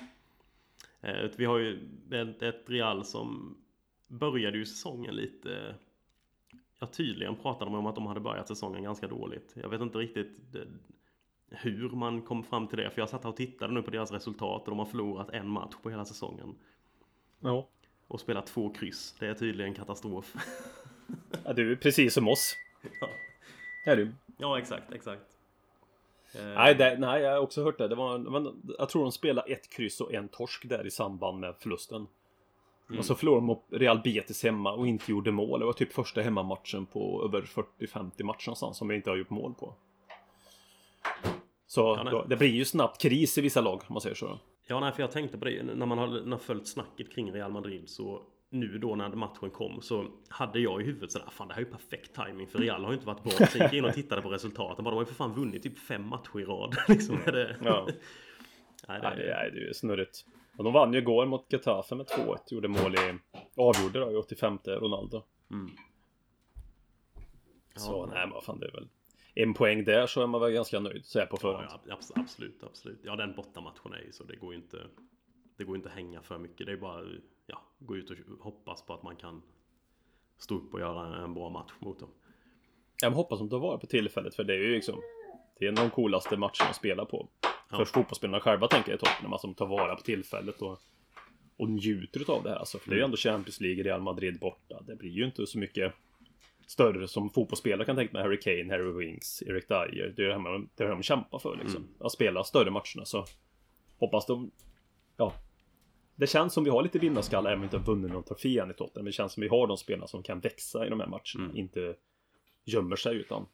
Eh, 1.01 1.29
Vi 1.37 1.45
har 1.45 1.57
ju 1.57 1.89
ett, 2.11 2.41
ett 2.41 2.63
Real 2.69 3.05
som 3.05 3.57
började 4.07 4.57
ju 4.57 4.65
säsongen 4.65 5.15
lite 5.15 5.75
Ja 6.79 6.87
tydligen 6.87 7.35
pratade 7.35 7.65
de 7.71 7.75
om 7.75 7.85
att 7.85 7.95
de 7.95 8.05
hade 8.05 8.19
börjat 8.19 8.47
säsongen 8.47 8.83
ganska 8.83 9.07
dåligt 9.07 9.53
Jag 9.55 9.69
vet 9.69 9.81
inte 9.81 9.97
riktigt 9.97 10.51
det, 10.51 10.67
hur 11.49 11.89
man 11.89 12.21
kom 12.21 12.43
fram 12.43 12.67
till 12.67 12.77
det 12.77 12.89
För 12.89 13.01
jag 13.01 13.09
satt 13.09 13.23
här 13.23 13.29
och 13.29 13.37
tittade 13.37 13.73
nu 13.73 13.81
på 13.81 13.91
deras 13.91 14.11
resultat 14.11 14.61
och 14.61 14.69
de 14.69 14.79
har 14.79 14.85
förlorat 14.85 15.29
en 15.29 15.49
match 15.49 15.75
på 15.83 15.89
hela 15.89 16.05
säsongen 16.05 16.55
Ja. 17.39 17.67
Och 18.07 18.19
spelat 18.19 18.47
två 18.47 18.69
kryss 18.69 19.15
Det 19.19 19.27
är 19.27 19.33
tydligen 19.33 19.73
katastrof 19.73 20.35
ja 21.45 21.53
du 21.53 21.71
är 21.71 21.75
precis 21.75 22.13
som 22.13 22.27
oss. 22.27 22.55
Ja, 23.01 23.09
Är 23.85 23.95
du? 23.95 24.11
ja 24.37 24.59
exakt, 24.59 24.91
exakt 24.91 25.21
Eh, 25.21 25.38
Nej, 26.33 26.75
det, 26.75 26.97
nej, 26.99 27.21
jag 27.21 27.31
har 27.31 27.39
också 27.39 27.63
hört 27.63 27.77
det. 27.77 27.87
det 27.87 27.95
var, 27.95 28.17
men 28.17 28.73
jag 28.77 28.89
tror 28.89 29.01
de 29.01 29.11
spelade 29.11 29.53
ett 29.53 29.69
kryss 29.69 30.01
och 30.01 30.13
en 30.13 30.27
torsk 30.27 30.69
där 30.69 30.87
i 30.87 30.91
samband 30.91 31.39
med 31.39 31.55
förlusten. 31.59 32.07
Och 32.97 33.05
så 33.05 33.15
förlorade 33.15 33.41
de 33.41 33.45
mot 33.45 33.65
Real 33.69 34.01
Betis 34.03 34.43
hemma 34.43 34.71
och 34.71 34.87
inte 34.87 35.11
gjorde 35.11 35.31
mål. 35.31 35.59
Det 35.59 35.65
var 35.65 35.73
typ 35.73 35.93
första 35.93 36.21
hemmamatchen 36.21 36.85
på 36.85 37.23
över 37.25 37.41
40-50 37.41 38.23
matcher 38.23 38.47
någonstans 38.47 38.77
som 38.77 38.87
vi 38.87 38.95
inte 38.95 39.09
har 39.09 39.17
gjort 39.17 39.29
mål 39.29 39.53
på. 39.53 39.73
Så 41.67 41.95
nej. 41.95 42.11
då, 42.11 42.25
det 42.25 42.35
blir 42.35 42.49
ju 42.49 42.65
snabbt 42.65 43.01
kris 43.01 43.37
i 43.37 43.41
vissa 43.41 43.61
lag 43.61 43.81
om 43.87 43.93
man 43.93 44.01
säger 44.01 44.15
så. 44.15 44.39
Ja, 44.67 44.79
nej, 44.79 44.91
för 44.91 45.01
jag 45.01 45.11
tänkte 45.11 45.37
på 45.37 45.45
det 45.45 45.63
när 45.63 45.85
man 45.85 45.97
har 45.97 46.07
när 46.07 46.37
följt 46.37 46.67
snacket 46.67 47.11
kring 47.13 47.31
Real 47.31 47.51
Madrid 47.51 47.89
så 47.89 48.21
nu 48.49 48.77
då 48.77 48.95
när 48.95 49.09
matchen 49.09 49.49
kom 49.49 49.81
så 49.81 50.07
hade 50.29 50.59
jag 50.59 50.81
i 50.81 50.85
huvudet 50.85 51.11
sådär, 51.11 51.27
fan 51.31 51.47
det 51.47 51.53
här 51.53 51.61
är 51.61 51.65
ju 51.65 51.71
perfekt 51.71 52.15
timing 52.15 52.47
för 52.47 52.59
Real 52.59 52.83
har 52.83 52.91
ju 52.91 52.95
inte 52.95 53.07
varit 53.07 53.23
bra. 53.23 53.31
Så 53.31 53.57
jag 53.57 53.65
gick 53.65 53.73
in 53.73 53.85
och 53.85 53.93
tittade 53.93 54.21
på 54.21 54.29
resultaten, 54.29 54.83
bara 54.83 54.89
de 54.89 54.95
har 54.95 55.01
ju 55.01 55.05
för 55.05 55.15
fan 55.15 55.33
vunnit 55.33 55.63
typ 55.63 55.79
fem 55.79 56.07
matcher 56.07 56.39
i 56.39 56.45
rad. 56.45 56.75
liksom 56.87 57.17
är 57.25 57.31
det... 57.31 57.57
Ja. 57.63 57.87
nej, 58.87 58.99
Nej, 59.03 59.15
det, 59.17 59.33
är, 59.33 59.51
det 59.51 59.57
är 59.57 59.67
ju 59.67 59.73
snurrigt. 59.73 60.25
Och 60.57 60.63
de 60.63 60.73
vann 60.73 60.93
ju 60.93 60.99
igår 60.99 61.25
mot 61.25 61.53
Getafe 61.53 61.95
med 61.95 62.05
2-1. 62.05 62.37
Gjorde 62.49 62.67
mål 62.67 62.95
i... 62.95 63.17
Avgjorde 63.55 63.99
då 63.99 64.11
i 64.11 64.15
85 64.15 64.57
Ronaldo. 64.65 65.23
Mm. 65.51 65.71
Ja, 67.73 67.79
Så 67.79 68.05
nej 68.05 68.27
men 68.27 68.41
fan 68.41 68.59
det 68.59 68.67
är 68.67 68.71
väl... 68.71 68.87
En 69.35 69.53
poäng 69.53 69.83
där 69.83 70.07
så 70.07 70.21
är 70.21 70.27
man 70.27 70.41
väl 70.41 70.51
ganska 70.51 70.79
nöjd 70.79 71.05
så 71.05 71.19
här 71.19 71.25
på 71.25 71.37
förhand. 71.37 71.67
Ja, 71.69 71.79
ja, 71.87 71.95
abs- 71.95 72.11
absolut, 72.15 72.63
absolut. 72.63 72.99
Ja, 73.03 73.15
den 73.15 73.35
bortamatchen 73.35 73.93
är 73.93 74.05
ju 74.05 74.11
så 74.11 74.23
det 74.23 74.35
går 74.35 74.53
ju 74.53 74.59
inte 74.59 74.77
Det 75.59 75.65
går 75.65 75.75
inte 75.75 75.89
att 75.89 75.95
hänga 75.95 76.21
för 76.21 76.37
mycket. 76.37 76.65
Det 76.65 76.71
är 76.71 76.77
bara 76.77 77.03
ja, 77.47 77.61
gå 77.79 77.97
ut 77.97 78.09
och 78.09 78.17
hoppas 78.39 78.81
på 78.85 78.93
att 78.93 79.03
man 79.03 79.15
kan 79.15 79.41
stå 80.37 80.55
upp 80.55 80.73
och 80.73 80.79
göra 80.79 81.23
en 81.23 81.33
bra 81.33 81.49
match 81.49 81.71
mot 81.79 81.99
dem. 81.99 82.09
Jag 83.01 83.11
hoppas 83.11 83.39
de 83.39 83.49
tar 83.49 83.59
vara 83.59 83.77
på 83.77 83.87
tillfället 83.87 84.35
för 84.35 84.43
det 84.43 84.53
är 84.53 84.57
ju 84.57 84.75
liksom 84.75 85.01
Det 85.59 85.67
är 85.67 85.71
de 85.71 85.89
coolaste 85.89 86.37
matcherna 86.37 86.69
att 86.69 86.75
spela 86.75 87.05
på. 87.05 87.27
Ja. 87.41 87.77
För 87.77 87.85
fotbollsspelarna 87.85 88.39
själva 88.39 88.67
tänker 88.67 88.91
jag 88.91 88.97
i 88.97 88.99
Tottenham 88.99 89.33
att 89.33 89.41
de 89.41 89.53
tar 89.53 89.65
vara 89.65 89.95
på 89.95 90.01
tillfället 90.01 90.61
och 90.61 90.81
Och 91.57 91.69
njuter 91.69 92.31
av 92.31 92.43
det 92.43 92.49
här 92.49 92.57
alltså. 92.57 92.79
För 92.79 92.89
det 92.89 92.95
är 92.95 92.97
ju 92.97 93.03
ändå 93.03 93.17
Champions 93.17 93.61
League, 93.61 93.83
Real 93.83 94.01
Madrid 94.01 94.39
borta. 94.39 94.81
Det 94.87 94.95
blir 94.95 95.11
ju 95.11 95.25
inte 95.25 95.47
så 95.47 95.59
mycket 95.59 95.93
Större 96.67 97.07
som 97.07 97.29
fotbollsspelare 97.29 97.85
kan 97.85 97.95
tänka 97.95 98.13
mig. 98.13 98.21
Harry 98.21 98.39
Kane, 98.39 98.73
Harry 98.73 98.91
Winks, 98.91 99.41
Eric 99.41 99.67
Dyer. 99.67 100.13
Det 100.15 100.23
är 100.23 100.27
det 100.27 100.33
här, 100.33 100.39
man, 100.39 100.69
det 100.75 100.83
är 100.83 100.87
det 100.87 100.93
här 100.93 100.95
de 100.95 101.03
kämpar 101.03 101.39
för 101.39 101.59
liksom. 101.63 101.87
Att 101.99 102.11
spela 102.11 102.43
större 102.43 102.71
matcherna 102.71 103.05
så 103.05 103.25
Hoppas 103.99 104.25
de 104.25 104.51
Ja 105.17 105.33
Det 106.19 106.27
känns 106.27 106.53
som 106.53 106.63
vi 106.63 106.69
har 106.69 106.83
lite 106.83 106.99
vinnarskalle 106.99 107.49
även 107.49 107.57
om 107.57 107.61
vi 107.61 107.65
inte 107.65 107.77
har 107.77 107.83
vunnit 107.95 108.11
någon 108.11 108.23
trofé 108.23 108.59
än 108.59 108.71
i 108.71 108.73
Tottenham 108.73 109.05
det 109.05 109.11
känns 109.11 109.33
som 109.33 109.41
vi 109.41 109.47
har 109.47 109.67
de 109.67 109.77
spelarna 109.77 110.07
som 110.07 110.23
kan 110.23 110.39
växa 110.39 110.85
i 110.85 110.89
de 110.89 110.99
här 110.99 111.07
matcherna 111.07 111.53
Inte 111.55 111.95
gömmer 112.65 112.95
sig 112.95 113.15
utan 113.15 113.45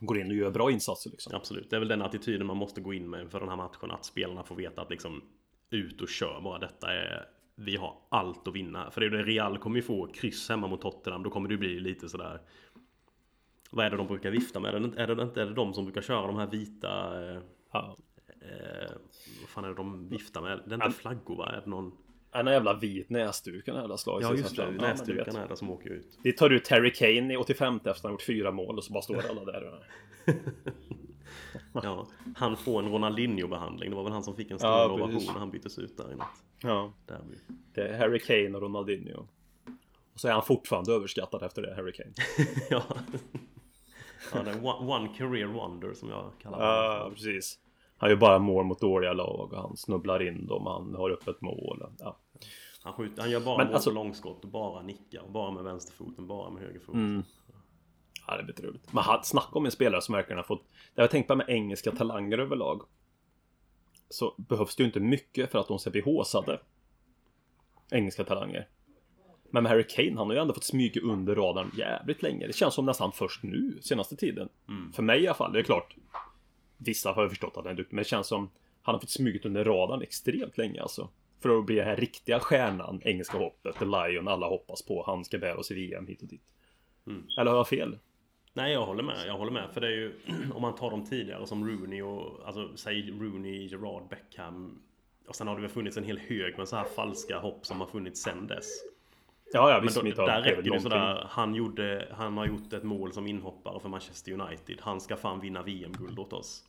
går 0.00 0.18
in 0.18 0.26
och 0.26 0.34
gör 0.36 0.50
bra 0.50 0.70
insatser 0.70 1.10
liksom. 1.10 1.34
Absolut, 1.34 1.70
det 1.70 1.76
är 1.76 1.80
väl 1.80 1.88
den 1.88 2.02
attityden 2.02 2.46
man 2.46 2.56
måste 2.56 2.80
gå 2.80 2.94
in 2.94 3.10
med 3.10 3.30
för 3.30 3.40
den 3.40 3.48
här 3.48 3.56
matchen. 3.56 3.90
Att 3.90 4.04
spelarna 4.04 4.42
får 4.44 4.56
veta 4.56 4.82
att 4.82 4.90
liksom 4.90 5.22
ut 5.70 6.00
och 6.00 6.08
kör 6.08 6.40
bara. 6.40 6.58
Detta 6.58 6.92
är 6.92 7.28
vi 7.54 7.76
har 7.76 7.96
allt 8.08 8.48
att 8.48 8.54
vinna. 8.54 8.90
För 8.90 9.00
det 9.00 9.06
är 9.06 9.10
det 9.10 9.22
Real 9.22 9.58
kommer 9.58 9.76
ju 9.76 9.82
få 9.82 10.06
kryss 10.06 10.48
hemma 10.48 10.66
mot 10.66 10.80
Tottenham. 10.80 11.22
Då 11.22 11.30
kommer 11.30 11.48
det 11.48 11.56
bli 11.56 11.80
lite 11.80 12.08
sådär. 12.08 12.40
Vad 13.70 13.86
är 13.86 13.90
det 13.90 13.96
de 13.96 14.06
brukar 14.06 14.30
vifta 14.30 14.60
med? 14.60 14.74
Är 14.74 14.78
det, 14.80 14.84
inte- 14.84 15.02
är 15.02 15.06
det 15.06 15.22
är 15.22 15.46
det 15.46 15.54
de 15.54 15.74
som 15.74 15.84
brukar 15.84 16.02
köra 16.02 16.26
de 16.26 16.36
här 16.36 16.46
vita? 16.46 17.22
Eh, 17.30 17.40
Ja. 17.72 17.96
Eh, 18.44 18.90
vad 19.40 19.48
fan 19.48 19.64
är 19.64 19.68
det 19.68 19.74
de 19.74 20.08
viftar 20.08 20.42
med? 20.42 20.62
Det 20.66 20.74
är 20.74 20.86
inte 20.86 20.98
flaggor 20.98 21.36
va? 21.36 21.46
Är 21.46 21.60
det 21.60 21.70
någon? 21.70 21.92
En 22.32 22.46
jävla 22.46 22.74
vit 22.74 23.10
näsduk 23.10 23.66
den 23.66 23.74
jävla 23.74 23.96
slaget. 23.96 24.28
Ja 24.28 24.34
just 24.34 24.56
det, 24.56 24.70
näsdukarna 24.70 25.44
är 25.44 25.48
det 25.48 25.56
som 25.56 25.70
åker 25.70 25.90
ut. 25.90 26.18
Vi 26.22 26.32
tar 26.32 26.50
ut 26.50 26.64
Terry 26.64 26.92
Kane 26.92 27.34
i 27.34 27.36
85 27.36 27.76
efter 27.76 27.90
att 27.90 28.02
han 28.02 28.12
gjort 28.12 28.22
fyra 28.22 28.50
mål 28.50 28.78
och 28.78 28.84
så 28.84 28.92
bara 28.92 29.02
står 29.02 29.22
alla 29.30 29.44
där. 29.44 29.86
Ja, 31.82 32.06
han 32.36 32.56
får 32.56 32.82
en 32.82 32.88
Ronaldinho-behandling. 32.88 33.90
Det 33.90 33.96
var 33.96 34.04
väl 34.04 34.12
han 34.12 34.24
som 34.24 34.36
fick 34.36 34.50
en 34.50 34.58
stor 34.58 34.70
Ja, 34.70 34.92
ovation 34.92 35.22
när 35.26 35.40
han 35.40 35.50
byttes 35.50 35.78
ut 35.78 35.96
där 35.96 36.12
i 36.12 36.16
natt. 36.16 36.42
Ja. 36.62 36.92
Derby. 37.06 37.36
Det 37.74 37.80
är 37.80 37.98
Harry 37.98 38.18
Kane 38.18 38.56
och 38.56 38.62
Ronaldinho. 38.62 39.26
Och 40.14 40.20
så 40.20 40.28
är 40.28 40.32
han 40.32 40.42
fortfarande 40.42 40.92
överskattad 40.92 41.42
efter 41.42 41.62
det, 41.62 41.74
Harry 41.74 41.92
Kane. 41.92 42.12
ja. 42.70 42.82
ja, 44.32 44.42
det 44.42 44.50
är 44.50 44.64
one, 44.64 44.94
one 44.94 45.08
career 45.18 45.46
wonder 45.46 45.94
som 45.94 46.08
jag 46.08 46.32
kallar 46.42 46.58
det. 46.58 46.64
Ja, 46.64 47.10
precis. 47.14 47.58
Han 48.04 48.10
gör 48.10 48.16
bara 48.16 48.38
mål 48.38 48.64
mot 48.64 48.80
dåliga 48.80 49.12
lag 49.12 49.52
och 49.52 49.58
han 49.58 49.76
snubblar 49.76 50.28
in 50.28 50.46
dem. 50.46 50.66
Han 50.66 50.94
har 50.94 51.10
öppet 51.10 51.40
mål. 51.40 51.86
Ja. 51.98 52.18
Han, 52.82 52.92
skjuter, 52.92 53.22
han 53.22 53.30
gör 53.30 53.40
bara 53.40 53.58
Men 53.58 53.66
mål 53.66 53.74
alltså- 53.74 53.90
på 53.90 53.94
långskott 53.94 54.44
och 54.44 54.50
bara 54.50 54.82
nickar. 54.82 55.20
Och 55.20 55.30
bara 55.30 55.50
med 55.50 55.64
vänsterfoten, 55.64 56.26
bara 56.26 56.50
med 56.50 56.62
högerfoten. 56.62 57.00
Mm. 57.00 57.22
Ja, 58.26 58.36
det 58.36 58.42
är 58.42 58.46
bedrövligt. 58.46 58.92
Men 58.92 59.04
han, 59.04 59.24
snacka 59.24 59.58
om 59.58 59.64
en 59.64 59.70
spelare 59.70 60.00
som 60.00 60.14
verkligen 60.14 60.36
har 60.36 60.44
fått... 60.44 60.62
Det 60.94 61.00
har 61.00 61.02
jag 61.02 61.10
tänkt 61.10 61.28
på 61.28 61.34
med 61.34 61.48
engelska 61.48 61.90
talanger 61.92 62.38
överlag. 62.38 62.82
Så 64.08 64.34
behövs 64.36 64.76
det 64.76 64.82
ju 64.82 64.86
inte 64.86 65.00
mycket 65.00 65.50
för 65.50 65.58
att 65.58 65.68
de 65.68 65.78
ska 65.78 65.90
bli 65.90 66.00
håsade. 66.00 66.60
Engelska 67.90 68.24
talanger. 68.24 68.68
Men 69.50 69.62
med 69.62 69.72
Harry 69.72 69.86
Kane, 69.88 70.16
han 70.16 70.26
har 70.26 70.34
ju 70.34 70.40
ändå 70.40 70.54
fått 70.54 70.64
smyga 70.64 71.00
under 71.00 71.34
radarn 71.34 71.70
jävligt 71.76 72.22
länge. 72.22 72.46
Det 72.46 72.52
känns 72.52 72.74
som 72.74 72.86
nästan 72.86 73.12
först 73.12 73.42
nu, 73.42 73.78
senaste 73.82 74.16
tiden. 74.16 74.48
För 74.92 75.02
mig 75.02 75.22
i 75.22 75.26
alla 75.26 75.34
fall, 75.34 75.52
det 75.52 75.58
är 75.58 75.62
klart. 75.62 75.96
Vissa 76.84 77.12
har 77.12 77.22
ju 77.22 77.28
förstått 77.28 77.56
att 77.56 77.64
han 77.64 77.72
är 77.72 77.76
duktig, 77.76 77.94
men 77.94 78.02
det 78.02 78.08
känns 78.08 78.26
som 78.26 78.50
han 78.82 78.94
har 78.94 79.00
fått 79.00 79.10
smyga 79.10 79.40
under 79.44 79.64
radarn 79.64 80.02
extremt 80.02 80.58
länge 80.58 80.82
alltså. 80.82 81.08
För 81.42 81.58
att 81.58 81.66
bli 81.66 81.76
den 81.76 81.84
här 81.86 81.96
riktiga 81.96 82.40
stjärnan, 82.40 83.00
engelska 83.04 83.38
hoppet, 83.38 83.78
The 83.78 83.84
Lion 83.84 84.28
alla 84.28 84.46
hoppas 84.46 84.82
på. 84.82 85.04
Han 85.06 85.24
ska 85.24 85.38
bära 85.38 85.56
oss 85.58 85.70
i 85.70 85.74
VM 85.74 86.06
hit 86.06 86.22
och 86.22 86.28
dit. 86.28 86.42
Eller 87.38 87.50
har 87.50 87.58
jag 87.58 87.68
fel? 87.68 87.98
Nej, 88.52 88.72
jag 88.72 88.86
håller 88.86 89.02
med. 89.02 89.16
Jag 89.26 89.34
håller 89.34 89.52
med. 89.52 89.68
För 89.72 89.80
det 89.80 89.86
är 89.86 89.90
ju, 89.90 90.14
om 90.54 90.62
man 90.62 90.74
tar 90.74 90.90
de 90.90 91.06
tidigare 91.06 91.46
som 91.46 91.68
Rooney 91.68 92.02
och, 92.02 92.46
alltså 92.46 92.76
säg 92.76 93.10
Rooney, 93.10 93.66
Gerard, 93.66 94.08
Beckham. 94.08 94.82
Och 95.28 95.36
sen 95.36 95.46
har 95.46 95.54
det 95.54 95.60
väl 95.60 95.70
funnits 95.70 95.96
en 95.96 96.04
hel 96.04 96.18
hög 96.18 96.58
med 96.58 96.68
så 96.68 96.76
här 96.76 96.84
falska 96.84 97.38
hopp 97.38 97.66
som 97.66 97.80
har 97.80 97.86
funnits 97.86 98.22
sen 98.22 98.46
dess. 98.46 98.66
Ja, 99.52 99.70
ja 99.70 99.76
Men 99.76 99.82
visst. 99.82 100.00
då, 100.00 100.06
inte 100.06 100.20
har 100.20 100.28
där 100.28 100.42
räcker 100.42 100.70
det 100.70 100.80
sådär, 100.80 101.26
han, 101.30 101.54
gjorde, 101.54 102.08
han 102.12 102.36
har 102.36 102.46
gjort 102.46 102.72
ett 102.72 102.82
mål 102.82 103.12
som 103.12 103.26
inhoppare 103.26 103.80
för 103.80 103.88
Manchester 103.88 104.32
United. 104.32 104.78
Han 104.80 105.00
ska 105.00 105.16
fan 105.16 105.40
vinna 105.40 105.62
VM-guld 105.62 106.18
åt 106.18 106.32
oss. 106.32 106.64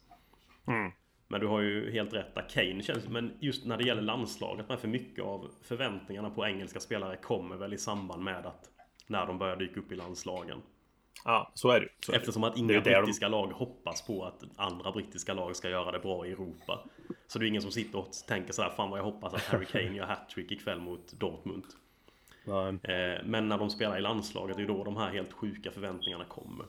Mm. 0.68 0.92
Men 1.28 1.40
du 1.42 1.48
har 1.48 1.62
ju 1.62 1.92
helt 1.92 2.14
rätt 2.14 2.36
där. 2.36 2.50
Kane 2.50 2.84
känns 2.84 3.08
Men 3.08 3.34
just 3.40 3.66
när 3.66 3.78
det 3.78 3.84
gäller 3.84 4.02
landslaget 4.02 4.70
med 4.70 4.80
för 4.80 4.88
mycket 4.88 5.24
av 5.24 5.52
förväntningarna 5.64 6.30
på 6.30 6.46
engelska 6.46 6.80
spelare 6.80 7.16
kommer 7.18 7.56
väl 7.56 7.74
i 7.74 7.78
samband 7.78 8.24
med 8.24 8.46
att 8.46 8.70
när 9.08 9.26
de 9.26 9.38
börjar 9.38 9.56
dyka 9.56 9.80
upp 9.80 9.92
i 9.92 9.96
landslagen. 9.96 10.62
Ja, 11.26 11.52
så 11.54 11.70
är 11.72 11.80
det 11.80 11.88
så 12.00 12.12
är. 12.12 12.18
Eftersom 12.18 12.44
att 12.44 12.58
inga 12.58 12.68
där 12.68 12.82
de- 12.82 13.02
brittiska 13.02 13.28
lag 13.28 13.48
hoppas 13.48 14.08
på 14.08 14.26
att 14.26 14.44
andra 14.56 14.92
brittiska 14.92 15.34
lag 15.34 15.56
ska 15.56 15.70
göra 15.70 15.92
det 15.92 16.00
bra 16.00 16.26
i 16.28 16.32
Europa. 16.32 16.80
Så 17.28 17.40
det 17.40 17.46
är 17.46 17.48
ingen 17.48 17.62
som 17.62 17.72
sitter 17.72 18.00
och 18.00 18.08
tänker 18.28 18.54
så 18.54 18.62
här, 18.62 18.70
fan 18.70 18.90
vad 18.90 19.00
jag 19.00 19.04
hoppas 19.04 19.34
att 19.34 19.42
Harry 19.46 19.66
Kane 19.66 19.96
gör 19.96 20.06
hattrick 20.06 20.52
ikväll 20.52 20.80
mot 20.80 21.14
Dortmund. 21.14 21.64
Nej. 22.46 22.68
Eh, 22.68 23.22
Men 23.26 23.50
när 23.50 23.58
de 23.58 23.70
spelar 23.70 23.98
i 23.98 24.02
landslaget, 24.02 24.58
det 24.58 24.64
är 24.64 24.68
då 24.68 24.84
de 24.84 24.98
här 24.98 25.10
helt 25.10 25.34
sjuka 25.34 25.72
förväntningarna 25.72 26.26
kommer. 26.26 26.66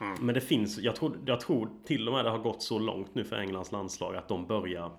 Mm. 0.00 0.26
Men 0.26 0.34
det 0.34 0.40
finns, 0.40 0.78
jag 0.78 0.96
tror, 0.96 1.18
jag 1.26 1.40
tror 1.40 1.70
till 1.84 2.08
och 2.08 2.14
med 2.14 2.24
det 2.24 2.30
har 2.30 2.38
gått 2.38 2.62
så 2.62 2.78
långt 2.78 3.14
nu 3.14 3.24
för 3.24 3.36
Englands 3.36 3.72
landslag 3.72 4.16
att 4.16 4.28
de 4.28 4.46
börjar 4.46 4.96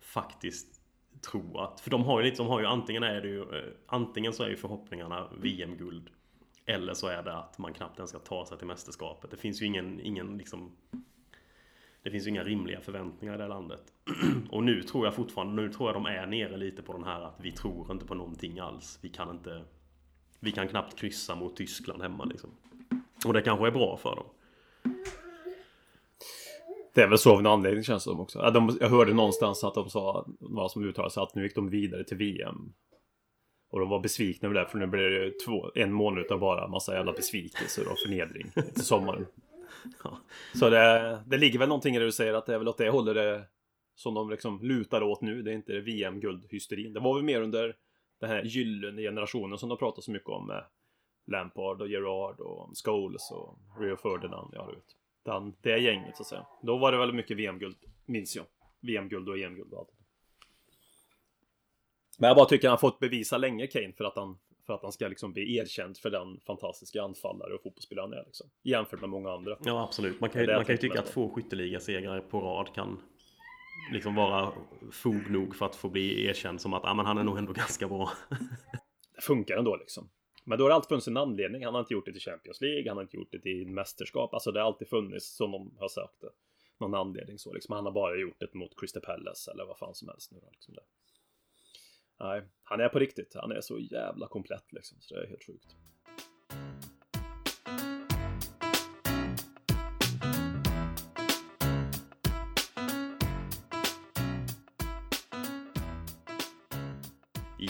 faktiskt 0.00 0.80
tro 1.30 1.58
att, 1.58 1.80
för 1.80 1.90
de 1.90 2.04
har 2.04 2.20
ju 2.20 2.24
lite, 2.24 2.36
de 2.36 2.46
har 2.46 2.60
ju 2.60 2.66
antingen 2.66 3.02
är 3.02 3.20
det 3.20 3.28
ju, 3.28 3.42
eh, 3.42 3.72
antingen 3.86 4.32
så 4.32 4.42
är 4.42 4.48
ju 4.48 4.56
förhoppningarna 4.56 5.28
VM-guld 5.40 6.10
eller 6.66 6.94
så 6.94 7.06
är 7.06 7.22
det 7.22 7.36
att 7.36 7.58
man 7.58 7.72
knappt 7.72 7.98
ens 7.98 8.10
ska 8.10 8.18
ta 8.18 8.46
sig 8.46 8.58
till 8.58 8.66
mästerskapet. 8.66 9.30
Det 9.30 9.36
finns 9.36 9.62
ju 9.62 9.66
ingen, 9.66 10.00
ingen 10.00 10.38
liksom 10.38 10.76
det 12.02 12.10
finns 12.10 12.26
ju 12.26 12.30
inga 12.30 12.44
rimliga 12.44 12.80
förväntningar 12.80 13.34
i 13.34 13.38
det 13.38 13.48
landet. 13.48 13.92
Och 14.50 14.62
nu 14.62 14.82
tror 14.82 15.06
jag 15.06 15.14
fortfarande, 15.14 15.62
nu 15.62 15.72
tror 15.72 15.88
jag 15.88 15.96
de 15.96 16.06
är 16.06 16.26
nere 16.26 16.56
lite 16.56 16.82
på 16.82 16.92
den 16.92 17.04
här 17.04 17.20
att 17.20 17.40
vi 17.40 17.52
tror 17.52 17.92
inte 17.92 18.06
på 18.06 18.14
någonting 18.14 18.58
alls. 18.58 18.98
Vi 19.02 19.08
kan 19.08 19.30
inte... 19.30 19.64
Vi 20.40 20.52
kan 20.52 20.68
knappt 20.68 20.98
kryssa 20.98 21.34
mot 21.34 21.56
Tyskland 21.56 22.02
hemma 22.02 22.24
liksom. 22.24 22.50
Och 23.26 23.32
det 23.32 23.42
kanske 23.42 23.66
är 23.66 23.70
bra 23.70 23.96
för 23.96 24.16
dem. 24.16 24.26
Det 26.94 27.02
är 27.02 27.08
väl 27.08 27.18
så 27.18 27.32
av 27.32 27.38
en 27.38 27.46
anledning 27.46 27.84
känns 27.84 28.04
det 28.04 28.10
som 28.10 28.20
också. 28.20 28.50
De, 28.50 28.76
jag 28.80 28.88
hörde 28.88 29.14
någonstans 29.14 29.64
att 29.64 29.74
de 29.74 29.90
sa, 29.90 30.26
vad 30.40 30.70
som 30.70 30.84
uttalade 30.84 31.14
sig, 31.14 31.22
att 31.22 31.34
nu 31.34 31.42
gick 31.42 31.54
de 31.54 31.68
vidare 31.68 32.04
till 32.04 32.16
VM. 32.16 32.72
Och 33.70 33.80
de 33.80 33.88
var 33.88 34.00
besvikna 34.00 34.48
över 34.48 34.60
det, 34.60 34.66
för 34.66 34.78
nu 34.78 34.86
blir 34.86 35.10
det 35.10 35.32
två, 35.46 35.70
en 35.74 35.92
månad 35.92 36.20
utav 36.24 36.38
bara 36.38 36.68
massa 36.68 36.94
jävla 36.94 37.12
besvikelser 37.12 37.88
och 37.92 37.98
förnedring 37.98 38.50
till 38.74 38.84
sommaren. 38.84 39.26
Ja. 40.04 40.18
Så 40.54 40.70
det, 40.70 41.22
det 41.26 41.36
ligger 41.36 41.58
väl 41.58 41.68
någonting 41.68 41.96
i 41.96 41.98
det 41.98 42.04
du 42.04 42.12
säger, 42.12 42.34
att 42.34 42.46
det 42.46 42.54
är 42.54 42.58
väl 42.58 42.68
åt 42.68 42.78
det 42.78 42.90
hållet 42.90 43.14
det 43.14 43.44
som 43.94 44.14
de 44.14 44.30
liksom 44.30 44.60
lutar 44.62 45.02
åt 45.02 45.20
nu. 45.20 45.42
Det 45.42 45.50
är 45.50 45.54
inte 45.54 45.80
VM-guldhysterin. 45.80 46.92
Det 46.92 47.00
var 47.00 47.14
väl 47.14 47.24
mer 47.24 47.40
under 47.40 47.76
den 48.20 48.30
här 48.30 48.42
gyllene 48.42 49.02
generationen 49.02 49.58
som 49.58 49.68
de 49.68 49.78
pratar 49.78 50.02
så 50.02 50.10
mycket 50.10 50.28
om 50.28 50.46
med 50.46 50.64
Lampard 51.24 51.80
och 51.80 51.88
Gerard 51.88 52.40
och 52.40 52.72
Scholes 52.84 53.30
och 53.30 53.58
Rio 53.80 53.96
Ferdinand. 53.96 54.50
Ja, 54.52 54.66
du 54.66 54.74
vet. 54.74 54.96
Den, 55.24 55.54
det 55.60 55.78
gänget 55.78 56.16
så 56.16 56.22
att 56.22 56.26
säga. 56.26 56.46
Då 56.62 56.78
var 56.78 56.92
det 56.92 56.98
väldigt 56.98 57.16
mycket 57.16 57.36
VM-guld, 57.36 57.76
minns 58.06 58.36
jag. 58.36 58.44
VM-guld 58.80 59.28
och 59.28 59.38
EM-guld 59.38 59.72
och 59.72 59.78
allt. 59.78 59.90
Men 62.18 62.28
jag 62.28 62.36
bara 62.36 62.46
tycker 62.46 62.68
han 62.68 62.78
fått 62.78 62.98
bevisa 62.98 63.38
länge 63.38 63.66
Kane 63.66 63.92
för 63.92 64.04
att 64.04 64.16
han 64.16 64.38
för 64.66 64.74
att 64.74 64.82
han 64.82 64.92
ska 64.92 65.08
liksom 65.08 65.32
bli 65.32 65.56
erkänd 65.56 65.98
för 65.98 66.10
den 66.10 66.40
fantastiska 66.46 67.02
anfallare 67.02 67.54
och 67.54 67.62
fotbollsspelare 67.62 68.04
han 68.04 68.12
är 68.12 68.24
liksom. 68.24 68.50
Jämfört 68.62 69.00
med 69.00 69.10
många 69.10 69.32
andra. 69.32 69.56
Ja 69.64 69.84
absolut. 69.84 70.20
Man 70.20 70.30
kan 70.30 70.42
ju, 70.42 70.54
man 70.54 70.64
kan 70.64 70.74
ju 70.74 70.78
tycka 70.78 71.00
att 71.00 71.06
två 71.06 71.30
skytteligasegrar 71.34 72.20
på 72.20 72.40
rad 72.40 72.74
kan 72.74 73.02
liksom 73.92 74.14
vara 74.14 74.52
fog 74.92 75.30
nog 75.30 75.56
för 75.56 75.66
att 75.66 75.76
få 75.76 75.88
bli 75.88 76.26
erkänd 76.26 76.60
som 76.60 76.74
att 76.74 76.84
ah, 76.84 76.94
men 76.94 77.06
han 77.06 77.18
är 77.18 77.24
nog 77.24 77.38
ändå 77.38 77.52
ganska 77.52 77.88
bra. 77.88 78.10
Det 79.14 79.22
funkar 79.22 79.56
ändå 79.56 79.76
liksom. 79.76 80.10
Men 80.44 80.58
då 80.58 80.64
har 80.64 80.68
det 80.68 80.74
alltid 80.74 80.88
funnits 80.88 81.08
en 81.08 81.16
anledning. 81.16 81.64
Han 81.64 81.74
har 81.74 81.80
inte 81.80 81.94
gjort 81.94 82.06
det 82.06 82.12
till 82.12 82.20
Champions 82.20 82.60
League, 82.60 82.90
han 82.90 82.96
har 82.96 83.02
inte 83.02 83.16
gjort 83.16 83.32
det 83.32 83.40
till 83.40 83.66
mästerskap. 83.66 84.34
Alltså 84.34 84.52
det 84.52 84.60
har 84.60 84.66
alltid 84.66 84.88
funnits, 84.88 85.36
som 85.36 85.52
de 85.52 85.76
har 85.78 85.88
sagt 85.88 86.20
det, 86.20 86.30
någon 86.80 86.94
anledning 86.94 87.38
så 87.38 87.52
liksom. 87.52 87.74
Han 87.74 87.84
har 87.84 87.92
bara 87.92 88.16
gjort 88.16 88.40
det 88.40 88.54
mot 88.54 88.80
Crystal 88.80 89.02
Palace 89.02 89.50
eller 89.50 89.64
vad 89.64 89.78
fan 89.78 89.94
som 89.94 90.08
helst 90.08 90.32
nu 90.32 90.38
då, 90.42 90.48
liksom 90.52 90.74
det. 90.74 90.82
Nej, 92.20 92.42
han 92.62 92.80
är 92.80 92.88
på 92.88 92.98
riktigt. 92.98 93.34
Han 93.34 93.52
är 93.52 93.60
så 93.60 93.78
jävla 93.78 94.28
komplett 94.28 94.72
liksom, 94.72 94.98
så 95.00 95.14
det 95.14 95.22
är 95.22 95.26
helt 95.26 95.44
sjukt. 95.46 95.76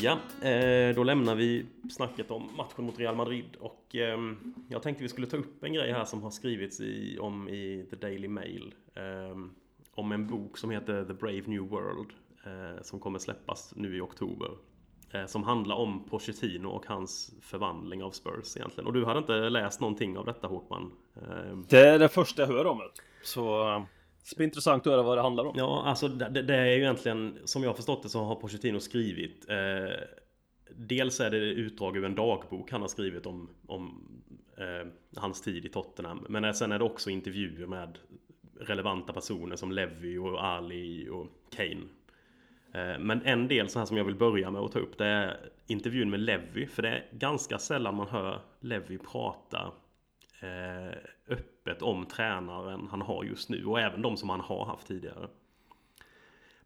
Ja, 0.02 0.18
eh, 0.48 0.94
då 0.94 1.04
lämnar 1.04 1.34
vi 1.34 1.66
snacket 1.90 2.30
om 2.30 2.56
matchen 2.56 2.84
mot 2.84 2.98
Real 2.98 3.16
Madrid 3.16 3.56
och 3.60 3.94
ehm, 3.94 4.54
jag 4.68 4.82
tänkte 4.82 5.02
vi 5.02 5.08
skulle 5.08 5.26
ta 5.26 5.36
upp 5.36 5.64
en 5.64 5.72
grej 5.72 5.92
här 5.92 6.04
som 6.04 6.22
har 6.22 6.30
skrivits 6.30 6.80
i, 6.80 7.18
om 7.18 7.48
i 7.48 7.86
The 7.90 7.96
Daily 7.96 8.28
Mail. 8.28 8.74
Ehm, 8.94 9.50
om 9.94 10.12
en 10.12 10.26
bok 10.26 10.58
som 10.58 10.70
heter 10.70 11.04
The 11.04 11.14
Brave 11.14 11.42
New 11.46 11.68
World 11.68 12.10
eh, 12.44 12.82
som 12.82 13.00
kommer 13.00 13.18
släppas 13.18 13.72
nu 13.76 13.96
i 13.96 14.00
oktober. 14.00 14.50
Eh, 15.10 15.26
som 15.26 15.42
handlar 15.42 15.76
om 15.76 16.04
Pochettino 16.04 16.68
och 16.68 16.86
hans 16.86 17.34
förvandling 17.40 18.02
av 18.02 18.10
Spurs 18.10 18.56
egentligen. 18.56 18.86
Och 18.86 18.92
du 18.92 19.04
hade 19.04 19.18
inte 19.18 19.50
läst 19.50 19.80
någonting 19.80 20.18
av 20.18 20.24
detta 20.24 20.46
Håkman? 20.46 20.92
Ehm. 21.16 21.66
Det 21.68 21.88
är 21.88 21.98
det 21.98 22.08
första 22.08 22.42
jag 22.42 22.48
hör 22.48 22.66
om 22.66 22.78
det. 22.78 22.90
Så 23.22 23.86
det 24.22 24.28
ska 24.28 24.36
bli 24.36 24.44
intressant 24.44 24.86
att 24.86 24.92
höra 24.92 25.02
vad 25.02 25.18
det 25.18 25.22
handlar 25.22 25.44
om. 25.44 25.54
Ja, 25.56 25.82
alltså 25.86 26.08
det, 26.08 26.42
det 26.42 26.56
är 26.56 26.66
ju 26.66 26.82
egentligen, 26.82 27.38
som 27.44 27.62
jag 27.62 27.70
har 27.70 27.74
förstått 27.74 28.02
det 28.02 28.08
så 28.08 28.22
har 28.22 28.34
Pochettino 28.34 28.80
skrivit 28.80 29.46
eh, 29.48 29.96
Dels 30.76 31.20
är 31.20 31.30
det 31.30 31.36
utdrag 31.36 31.96
ur 31.96 32.04
en 32.04 32.14
dagbok 32.14 32.70
han 32.70 32.80
har 32.80 32.88
skrivit 32.88 33.26
om, 33.26 33.50
om 33.66 34.08
eh, 34.56 34.88
hans 35.16 35.40
tid 35.40 35.64
i 35.64 35.68
Tottenham 35.68 36.26
Men 36.28 36.54
sen 36.54 36.72
är 36.72 36.78
det 36.78 36.84
också 36.84 37.10
intervjuer 37.10 37.66
med 37.66 37.98
relevanta 38.60 39.12
personer 39.12 39.56
som 39.56 39.72
Levy 39.72 40.18
och 40.18 40.44
Ali 40.44 41.08
och 41.08 41.26
Kane 41.56 41.82
eh, 42.72 42.98
Men 42.98 43.22
en 43.22 43.48
del 43.48 43.68
så 43.68 43.78
här 43.78 43.86
som 43.86 43.96
jag 43.96 44.04
vill 44.04 44.14
börja 44.14 44.50
med 44.50 44.60
att 44.60 44.72
ta 44.72 44.78
upp 44.78 44.98
det 44.98 45.06
är 45.06 45.50
intervjun 45.66 46.10
med 46.10 46.20
Levy 46.20 46.66
För 46.66 46.82
det 46.82 46.88
är 46.88 47.06
ganska 47.12 47.58
sällan 47.58 47.94
man 47.94 48.08
hör 48.08 48.40
Levy 48.60 48.98
prata 48.98 49.72
Eh, 50.42 50.98
öppet 51.26 51.82
om 51.82 52.06
tränaren 52.06 52.88
han 52.90 53.02
har 53.02 53.24
just 53.24 53.48
nu 53.48 53.66
och 53.66 53.80
även 53.80 54.02
de 54.02 54.16
som 54.16 54.30
han 54.30 54.40
har 54.40 54.64
haft 54.64 54.86
tidigare. 54.86 55.28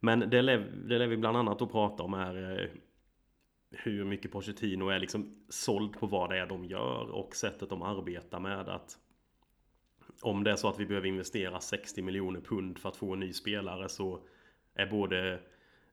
Men 0.01 0.31
det 0.31 0.43
Lev, 0.43 0.89
det 0.89 0.99
Levi 0.99 1.17
bland 1.17 1.37
annat 1.37 1.63
att 1.63 1.73
prata 1.73 2.03
om 2.03 2.15
är 2.15 2.61
eh, 2.61 2.69
hur 3.71 4.05
mycket 4.05 4.33
Pochettino 4.33 4.89
är 4.89 4.99
liksom 4.99 5.47
såld 5.49 5.93
på 5.93 6.07
vad 6.07 6.31
det 6.31 6.39
är 6.39 6.47
de 6.47 6.65
gör 6.65 7.11
och 7.11 7.37
sättet 7.37 7.69
de 7.69 7.83
arbetar 7.83 8.41
med 8.41 8.69
att 8.69 8.99
om 10.21 10.45
det 10.45 10.51
är 10.51 10.57
så 10.57 10.69
att 10.69 10.81
vi 10.81 10.87
behöver 10.87 11.09
investera 11.09 11.61
60 11.61 12.03
miljoner 12.03 12.41
pund 12.41 12.79
för 12.79 12.89
att 12.89 12.97
få 12.97 13.13
en 13.13 13.21
ny 13.21 13.33
spelare 13.33 13.89
så 13.89 14.21
är 14.75 14.87
både 14.87 15.41